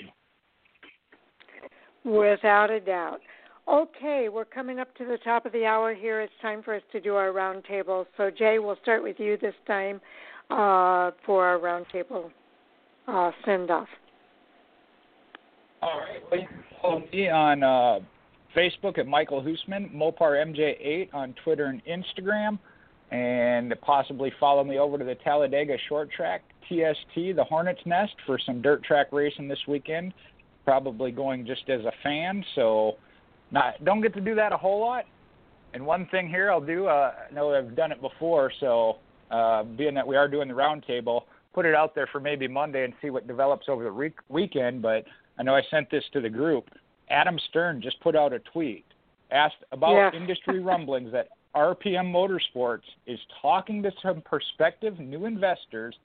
Without 2.05 2.71
a 2.71 2.81
doubt. 2.81 3.21
Okay, 3.69 4.29
we're 4.33 4.47
coming 4.47 4.81
up 4.81 4.95
to 4.97 5.05
the 5.05 5.19
top 5.19 5.45
of 5.45 5.53
the 5.53 5.65
hour 5.65 5.95
here. 5.95 6.23
It's 6.23 6.33
time 6.41 6.63
for 6.63 6.75
us 6.75 6.83
to 6.93 7.01
do 7.01 7.15
our 7.15 7.29
roundtable. 7.29 8.07
So, 8.17 8.31
Jay, 8.31 8.59
we'll 8.59 8.79
start 8.83 9.03
with 9.03 9.21
you 9.21 9.37
this 9.37 9.55
time 9.67 10.01
uh, 10.51 11.11
for 11.27 11.45
our 11.45 11.59
roundtable 11.59 12.31
uh, 13.07 13.31
send 13.45 13.71
off. 13.71 13.87
All 15.83 16.01
right. 16.01 16.21
Well, 16.31 16.41
you 16.41 16.47
can 16.49 16.65
follow 16.81 17.03
me 17.13 17.29
on 17.29 17.63
uh, 17.63 18.01
Facebook 18.55 18.99
at 18.99 19.07
Michael 19.07 19.43
Husmann, 19.43 19.95
Mopar 19.95 20.45
MJ8 20.45 21.15
on 21.15 21.35
Twitter 21.45 21.67
and 21.67 21.83
Instagram, 21.85 22.59
and 23.11 23.75
possibly 23.81 24.33
follow 24.39 24.65
me 24.65 24.79
over 24.79 24.99
to 24.99 25.05
the 25.05 25.17
Talladega 25.17 25.77
Short 25.89 26.11
Track 26.13 26.43
TST, 26.69 27.15
the 27.37 27.45
Hornets 27.49 27.81
Nest, 27.85 28.15
for 28.27 28.39
some 28.39 28.63
dirt 28.63 28.85
track 28.85 29.09
racing 29.13 29.49
this 29.49 29.59
weekend. 29.67 30.15
Probably 30.65 31.11
going 31.11 31.47
just 31.47 31.69
as 31.69 31.81
a 31.85 31.93
fan, 32.03 32.45
so 32.55 32.97
not 33.51 33.83
don't 33.85 34.01
get 34.01 34.15
to 34.15 34.21
do 34.21 34.35
that 34.35 34.53
a 34.53 34.57
whole 34.57 34.81
lot. 34.81 35.05
And 35.73 35.85
one 35.85 36.07
thing 36.11 36.29
here 36.29 36.51
I'll 36.51 36.61
do, 36.61 36.87
uh, 36.87 37.13
I 37.29 37.35
know 37.35 37.55
I've 37.55 37.77
done 37.77 37.93
it 37.93 38.01
before, 38.01 38.53
so 38.61 38.99
uh, 39.31 39.63
being 39.65 39.95
that 39.95 40.07
we 40.07 40.17
are 40.17 40.29
doing 40.29 40.49
the 40.49 40.55
roundtable, 40.55 41.23
put 41.55 41.65
it 41.65 41.75
out 41.75 41.95
there 41.95 42.09
for 42.11 42.21
maybe 42.21 42.49
Monday 42.49 42.85
and 42.85 42.93
see 43.01 43.11
what 43.11 43.27
develops 43.27 43.69
over 43.69 43.83
the 43.83 43.91
re- 43.91 44.15
weekend. 44.29 44.83
But 44.83 45.05
I 45.39 45.43
know 45.43 45.55
I 45.55 45.63
sent 45.71 45.91
this 45.91 46.05
to 46.13 46.21
the 46.21 46.29
group. 46.29 46.69
Adam 47.11 47.39
Stern 47.49 47.83
just 47.83 48.01
put 48.01 48.17
out 48.17 48.33
a 48.33 48.39
tweet 48.39 48.85
asked 49.33 49.65
about 49.73 49.95
yeah. 49.95 50.11
industry 50.19 50.61
rumblings 50.61 51.13
that 51.13 51.29
RPM 51.55 52.13
Motorsports 52.13 52.83
is 53.07 53.19
talking 53.43 53.83
to 53.83 53.91
some 54.03 54.23
prospective 54.23 54.99
new 54.99 55.27
investors. 55.27 55.97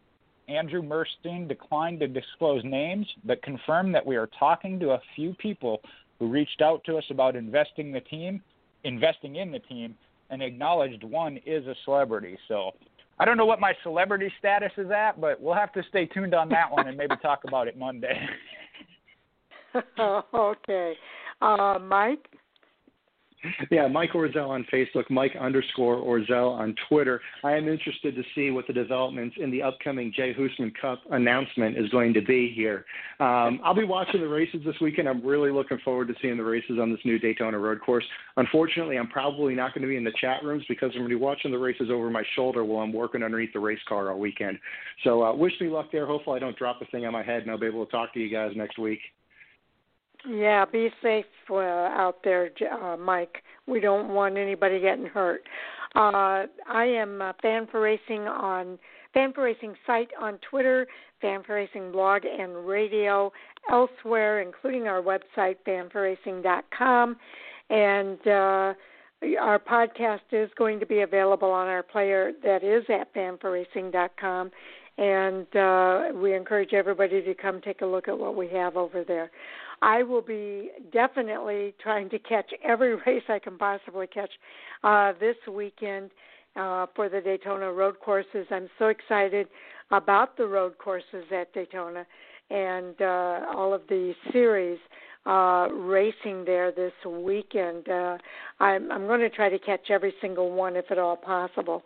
Andrew 0.47 0.81
Murstein 0.81 1.47
declined 1.47 1.99
to 1.99 2.07
disclose 2.07 2.63
names, 2.63 3.07
but 3.23 3.41
confirmed 3.41 3.93
that 3.95 4.05
we 4.05 4.15
are 4.15 4.29
talking 4.39 4.79
to 4.79 4.91
a 4.91 5.01
few 5.15 5.33
people 5.35 5.81
who 6.19 6.29
reached 6.29 6.61
out 6.61 6.83
to 6.85 6.97
us 6.97 7.03
about 7.09 7.35
investing 7.35 7.91
the 7.91 7.99
team, 8.01 8.41
investing 8.83 9.37
in 9.37 9.51
the 9.51 9.59
team, 9.59 9.95
and 10.29 10.41
acknowledged 10.41 11.03
one 11.03 11.37
is 11.45 11.65
a 11.67 11.75
celebrity. 11.83 12.37
So 12.47 12.71
I 13.19 13.25
don't 13.25 13.37
know 13.37 13.45
what 13.45 13.59
my 13.59 13.73
celebrity 13.83 14.31
status 14.39 14.71
is 14.77 14.89
at, 14.91 15.19
but 15.19 15.41
we'll 15.41 15.53
have 15.53 15.73
to 15.73 15.83
stay 15.89 16.05
tuned 16.05 16.33
on 16.33 16.49
that 16.49 16.71
one 16.71 16.87
and 16.87 16.97
maybe 16.97 17.15
talk 17.21 17.41
about 17.47 17.67
it 17.67 17.77
Monday. 17.77 18.27
okay. 20.33 20.93
Uh, 21.41 21.79
Mike? 21.79 22.27
Yeah, 23.71 23.87
Mike 23.87 24.11
Orzel 24.13 24.49
on 24.49 24.65
Facebook, 24.71 25.09
Mike 25.09 25.35
underscore 25.39 25.97
Orzel 25.97 26.51
on 26.51 26.75
Twitter. 26.89 27.21
I 27.43 27.53
am 27.53 27.67
interested 27.67 28.15
to 28.15 28.23
see 28.33 28.51
what 28.51 28.67
the 28.67 28.73
developments 28.73 29.35
in 29.39 29.51
the 29.51 29.61
upcoming 29.61 30.11
Jay 30.15 30.33
Husmann 30.33 30.73
Cup 30.79 30.99
announcement 31.11 31.77
is 31.77 31.89
going 31.89 32.13
to 32.13 32.21
be 32.21 32.51
here. 32.55 32.85
Um, 33.19 33.59
I'll 33.63 33.75
be 33.75 33.83
watching 33.83 34.21
the 34.21 34.27
races 34.27 34.61
this 34.65 34.75
weekend. 34.81 35.07
I'm 35.07 35.25
really 35.25 35.51
looking 35.51 35.79
forward 35.83 36.07
to 36.09 36.15
seeing 36.21 36.37
the 36.37 36.43
races 36.43 36.79
on 36.81 36.91
this 36.91 36.99
new 37.05 37.19
Daytona 37.19 37.57
road 37.59 37.81
course. 37.81 38.05
Unfortunately, 38.37 38.97
I'm 38.97 39.09
probably 39.09 39.55
not 39.55 39.73
going 39.73 39.83
to 39.83 39.87
be 39.87 39.97
in 39.97 40.03
the 40.03 40.13
chat 40.19 40.43
rooms 40.43 40.63
because 40.67 40.91
I'm 40.93 41.01
going 41.01 41.09
to 41.09 41.17
be 41.17 41.21
watching 41.21 41.51
the 41.51 41.57
races 41.57 41.89
over 41.91 42.09
my 42.09 42.23
shoulder 42.35 42.63
while 42.63 42.83
I'm 42.83 42.93
working 42.93 43.23
underneath 43.23 43.53
the 43.53 43.59
race 43.59 43.79
car 43.87 44.11
all 44.11 44.19
weekend. 44.19 44.59
So 45.03 45.23
uh, 45.23 45.35
wish 45.35 45.53
me 45.61 45.67
luck 45.67 45.87
there. 45.91 46.05
Hopefully, 46.05 46.37
I 46.37 46.39
don't 46.39 46.57
drop 46.57 46.79
the 46.79 46.85
thing 46.85 47.05
on 47.05 47.13
my 47.13 47.23
head 47.23 47.43
and 47.43 47.51
I'll 47.51 47.59
be 47.59 47.67
able 47.67 47.85
to 47.85 47.91
talk 47.91 48.13
to 48.13 48.19
you 48.19 48.29
guys 48.29 48.51
next 48.55 48.79
week. 48.79 48.99
Yeah, 50.27 50.65
be 50.65 50.89
safe 51.01 51.25
uh, 51.49 51.55
out 51.55 52.17
there, 52.23 52.49
uh, 52.71 52.97
Mike. 52.97 53.43
We 53.67 53.79
don't 53.79 54.09
want 54.09 54.37
anybody 54.37 54.79
getting 54.79 55.05
hurt. 55.05 55.41
Uh, 55.95 56.45
I 56.67 56.85
am 56.85 57.21
uh, 57.21 57.33
Fan4Racing 57.43 58.27
on 58.27 58.79
Fan4Racing 59.15 59.75
site 59.85 60.09
on 60.19 60.39
Twitter, 60.49 60.87
Fan4Racing 61.23 61.91
blog 61.91 62.23
and 62.25 62.67
radio 62.67 63.31
elsewhere, 63.71 64.41
including 64.41 64.87
our 64.87 65.01
website 65.01 65.57
fan4racing.com, 65.65 67.15
and 67.69 68.19
uh, 68.27 68.73
our 69.39 69.59
podcast 69.59 70.19
is 70.31 70.49
going 70.57 70.79
to 70.79 70.85
be 70.85 71.01
available 71.01 71.49
on 71.49 71.67
our 71.67 71.83
player 71.83 72.31
that 72.43 72.63
is 72.63 72.83
at 72.89 73.13
fan4racing.com 73.13 74.51
and 74.97 75.55
uh, 75.55 76.03
we 76.13 76.33
encourage 76.33 76.73
everybody 76.73 77.21
to 77.21 77.33
come 77.33 77.59
take 77.61 77.81
a 77.81 77.85
look 77.85 78.07
at 78.07 78.17
what 78.17 78.35
we 78.35 78.47
have 78.47 78.77
over 78.77 79.03
there. 79.03 79.29
I 79.81 80.03
will 80.03 80.21
be 80.21 80.71
definitely 80.91 81.73
trying 81.81 82.09
to 82.09 82.19
catch 82.19 82.51
every 82.63 82.95
race 83.05 83.23
I 83.29 83.39
can 83.39 83.57
possibly 83.57 84.07
catch 84.07 84.31
uh, 84.83 85.13
this 85.19 85.35
weekend 85.51 86.11
uh, 86.55 86.87
for 86.95 87.09
the 87.09 87.21
Daytona 87.21 87.71
road 87.71 87.99
courses. 87.99 88.47
I'm 88.49 88.69
so 88.79 88.87
excited 88.87 89.47
about 89.91 90.37
the 90.37 90.47
road 90.47 90.77
courses 90.77 91.25
at 91.33 91.53
Daytona 91.53 92.05
and 92.49 92.99
uh, 93.01 93.41
all 93.55 93.73
of 93.73 93.81
the 93.89 94.13
series 94.31 94.79
uh, 95.25 95.67
racing 95.71 96.45
there 96.45 96.71
this 96.71 96.93
weekend. 97.05 97.89
Uh, 97.89 98.17
I'm, 98.59 98.91
I'm 98.91 99.07
going 99.07 99.21
to 99.21 99.29
try 99.29 99.49
to 99.49 99.59
catch 99.59 99.89
every 99.89 100.13
single 100.21 100.51
one 100.51 100.75
if 100.75 100.91
at 100.91 100.99
all 100.99 101.17
possible. 101.17 101.83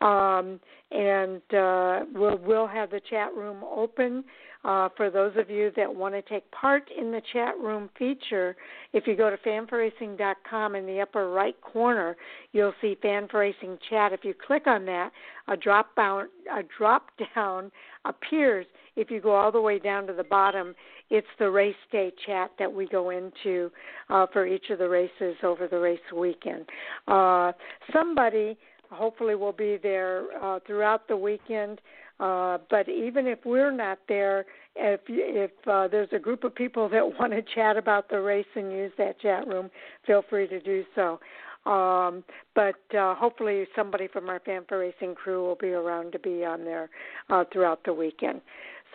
Um, 0.00 0.58
and 0.90 1.42
uh, 1.54 2.00
we'll, 2.12 2.38
we'll 2.38 2.66
have 2.66 2.90
the 2.90 3.00
chat 3.08 3.34
room 3.34 3.62
open 3.64 4.24
uh, 4.64 4.90
for 4.96 5.10
those 5.10 5.32
of 5.36 5.48
you 5.48 5.72
that 5.76 5.94
want 5.94 6.14
to 6.14 6.22
take 6.22 6.50
part 6.50 6.84
in 6.96 7.10
the 7.10 7.22
chat 7.32 7.56
room 7.58 7.88
feature, 7.98 8.56
if 8.92 9.06
you 9.06 9.16
go 9.16 9.30
to 9.30 9.36
fan4racing.com 9.38 10.74
in 10.74 10.86
the 10.86 11.00
upper 11.00 11.30
right 11.30 11.58
corner, 11.62 12.16
you'll 12.52 12.74
see 12.80 12.96
Fan4Racing 13.02 13.78
Chat. 13.88 14.12
If 14.12 14.24
you 14.24 14.34
click 14.34 14.66
on 14.66 14.84
that, 14.86 15.12
a 15.48 15.56
drop 15.56 15.94
down 15.96 16.28
a 16.54 16.62
drop 16.76 17.10
down 17.34 17.72
appears. 18.04 18.66
If 18.96 19.10
you 19.10 19.20
go 19.20 19.34
all 19.34 19.50
the 19.50 19.60
way 19.60 19.78
down 19.78 20.06
to 20.08 20.12
the 20.12 20.24
bottom, 20.24 20.74
it's 21.08 21.26
the 21.38 21.50
race 21.50 21.74
day 21.90 22.12
chat 22.26 22.50
that 22.58 22.70
we 22.70 22.86
go 22.86 23.10
into 23.10 23.70
uh, 24.10 24.26
for 24.32 24.46
each 24.46 24.70
of 24.70 24.78
the 24.78 24.88
races 24.88 25.36
over 25.42 25.68
the 25.68 25.78
race 25.78 25.98
weekend. 26.14 26.66
Uh, 27.08 27.52
somebody 27.92 28.58
hopefully 28.90 29.34
will 29.34 29.52
be 29.52 29.78
there 29.82 30.24
uh, 30.42 30.58
throughout 30.66 31.06
the 31.08 31.16
weekend. 31.16 31.80
Uh, 32.20 32.58
but 32.68 32.88
even 32.88 33.26
if 33.26 33.38
we're 33.46 33.72
not 33.72 33.98
there, 34.06 34.44
if 34.76 35.00
if 35.08 35.50
uh, 35.66 35.88
there's 35.88 36.10
a 36.12 36.18
group 36.18 36.44
of 36.44 36.54
people 36.54 36.88
that 36.88 37.02
want 37.18 37.32
to 37.32 37.42
chat 37.54 37.76
about 37.76 38.10
the 38.10 38.20
race 38.20 38.46
and 38.54 38.70
use 38.70 38.92
that 38.98 39.18
chat 39.20 39.46
room, 39.46 39.70
feel 40.06 40.22
free 40.28 40.46
to 40.46 40.60
do 40.60 40.84
so. 40.94 41.18
Um, 41.70 42.24
but 42.54 42.80
uh, 42.96 43.14
hopefully, 43.14 43.66
somebody 43.76 44.08
from 44.08 44.28
our 44.28 44.40
Fan4Racing 44.40 45.14
crew 45.14 45.46
will 45.46 45.56
be 45.56 45.68
around 45.68 46.12
to 46.12 46.18
be 46.18 46.44
on 46.44 46.64
there 46.64 46.88
uh, 47.28 47.44
throughout 47.52 47.84
the 47.84 47.92
weekend. 47.92 48.40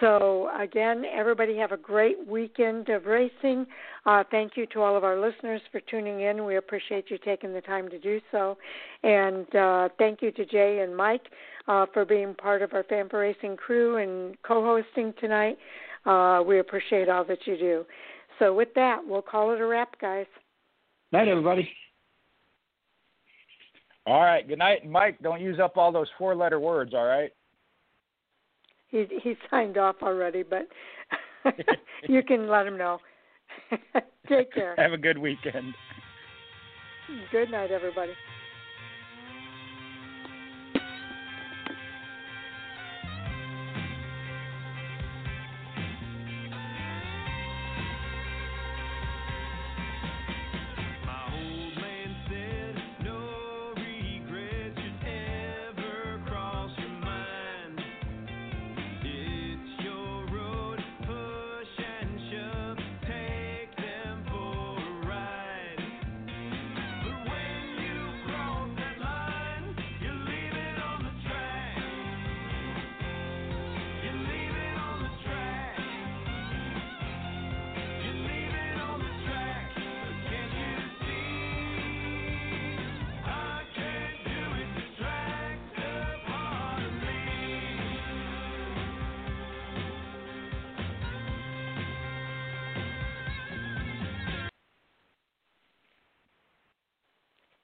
So, 0.01 0.49
again, 0.59 1.03
everybody 1.05 1.55
have 1.57 1.71
a 1.71 1.77
great 1.77 2.27
weekend 2.27 2.89
of 2.89 3.05
racing. 3.05 3.65
Uh, 4.05 4.25
thank 4.29 4.57
you 4.57 4.65
to 4.67 4.81
all 4.81 4.97
of 4.97 5.05
our 5.05 5.17
listeners 5.17 5.61
for 5.71 5.79
tuning 5.79 6.21
in. 6.21 6.43
We 6.43 6.57
appreciate 6.57 7.05
you 7.09 7.17
taking 7.17 7.53
the 7.53 7.61
time 7.61 7.89
to 7.89 7.97
do 7.97 8.19
so. 8.29 8.57
And 9.03 9.53
uh, 9.55 9.89
thank 9.97 10.21
you 10.21 10.31
to 10.33 10.45
Jay 10.45 10.79
and 10.79 10.95
Mike 10.95 11.27
uh, 11.69 11.85
for 11.93 12.03
being 12.03 12.33
part 12.33 12.61
of 12.61 12.73
our 12.73 12.83
Fan4Racing 12.83 13.57
crew 13.57 13.97
and 13.97 14.35
co 14.43 14.63
hosting 14.63 15.13
tonight. 15.19 15.57
Uh, 16.05 16.43
we 16.45 16.59
appreciate 16.59 17.07
all 17.07 17.23
that 17.23 17.39
you 17.45 17.57
do. 17.57 17.85
So, 18.39 18.53
with 18.53 18.73
that, 18.75 18.99
we'll 19.05 19.21
call 19.21 19.53
it 19.53 19.61
a 19.61 19.65
wrap, 19.65 19.99
guys. 20.01 20.27
Night, 21.13 21.29
everybody. 21.29 21.69
All 24.05 24.21
right. 24.21 24.45
Good 24.45 24.59
night, 24.59 24.87
Mike. 24.87 25.17
Don't 25.21 25.41
use 25.41 25.59
up 25.59 25.77
all 25.77 25.91
those 25.91 26.09
four-letter 26.17 26.59
words. 26.59 26.93
All 26.93 27.05
right. 27.05 27.31
He 28.95 29.07
he 29.21 29.35
signed 29.51 29.77
off 29.77 29.97
already, 30.01 30.41
but 30.41 30.69
you 32.07 32.23
can 32.23 32.47
let 32.47 32.65
him 32.65 32.77
know. 32.77 32.99
Take 34.29 34.53
care. 34.53 34.73
Have 34.77 34.93
a 34.93 34.97
good 34.97 35.17
weekend. 35.17 35.73
Good 37.29 37.51
night, 37.51 37.71
everybody. 37.71 38.13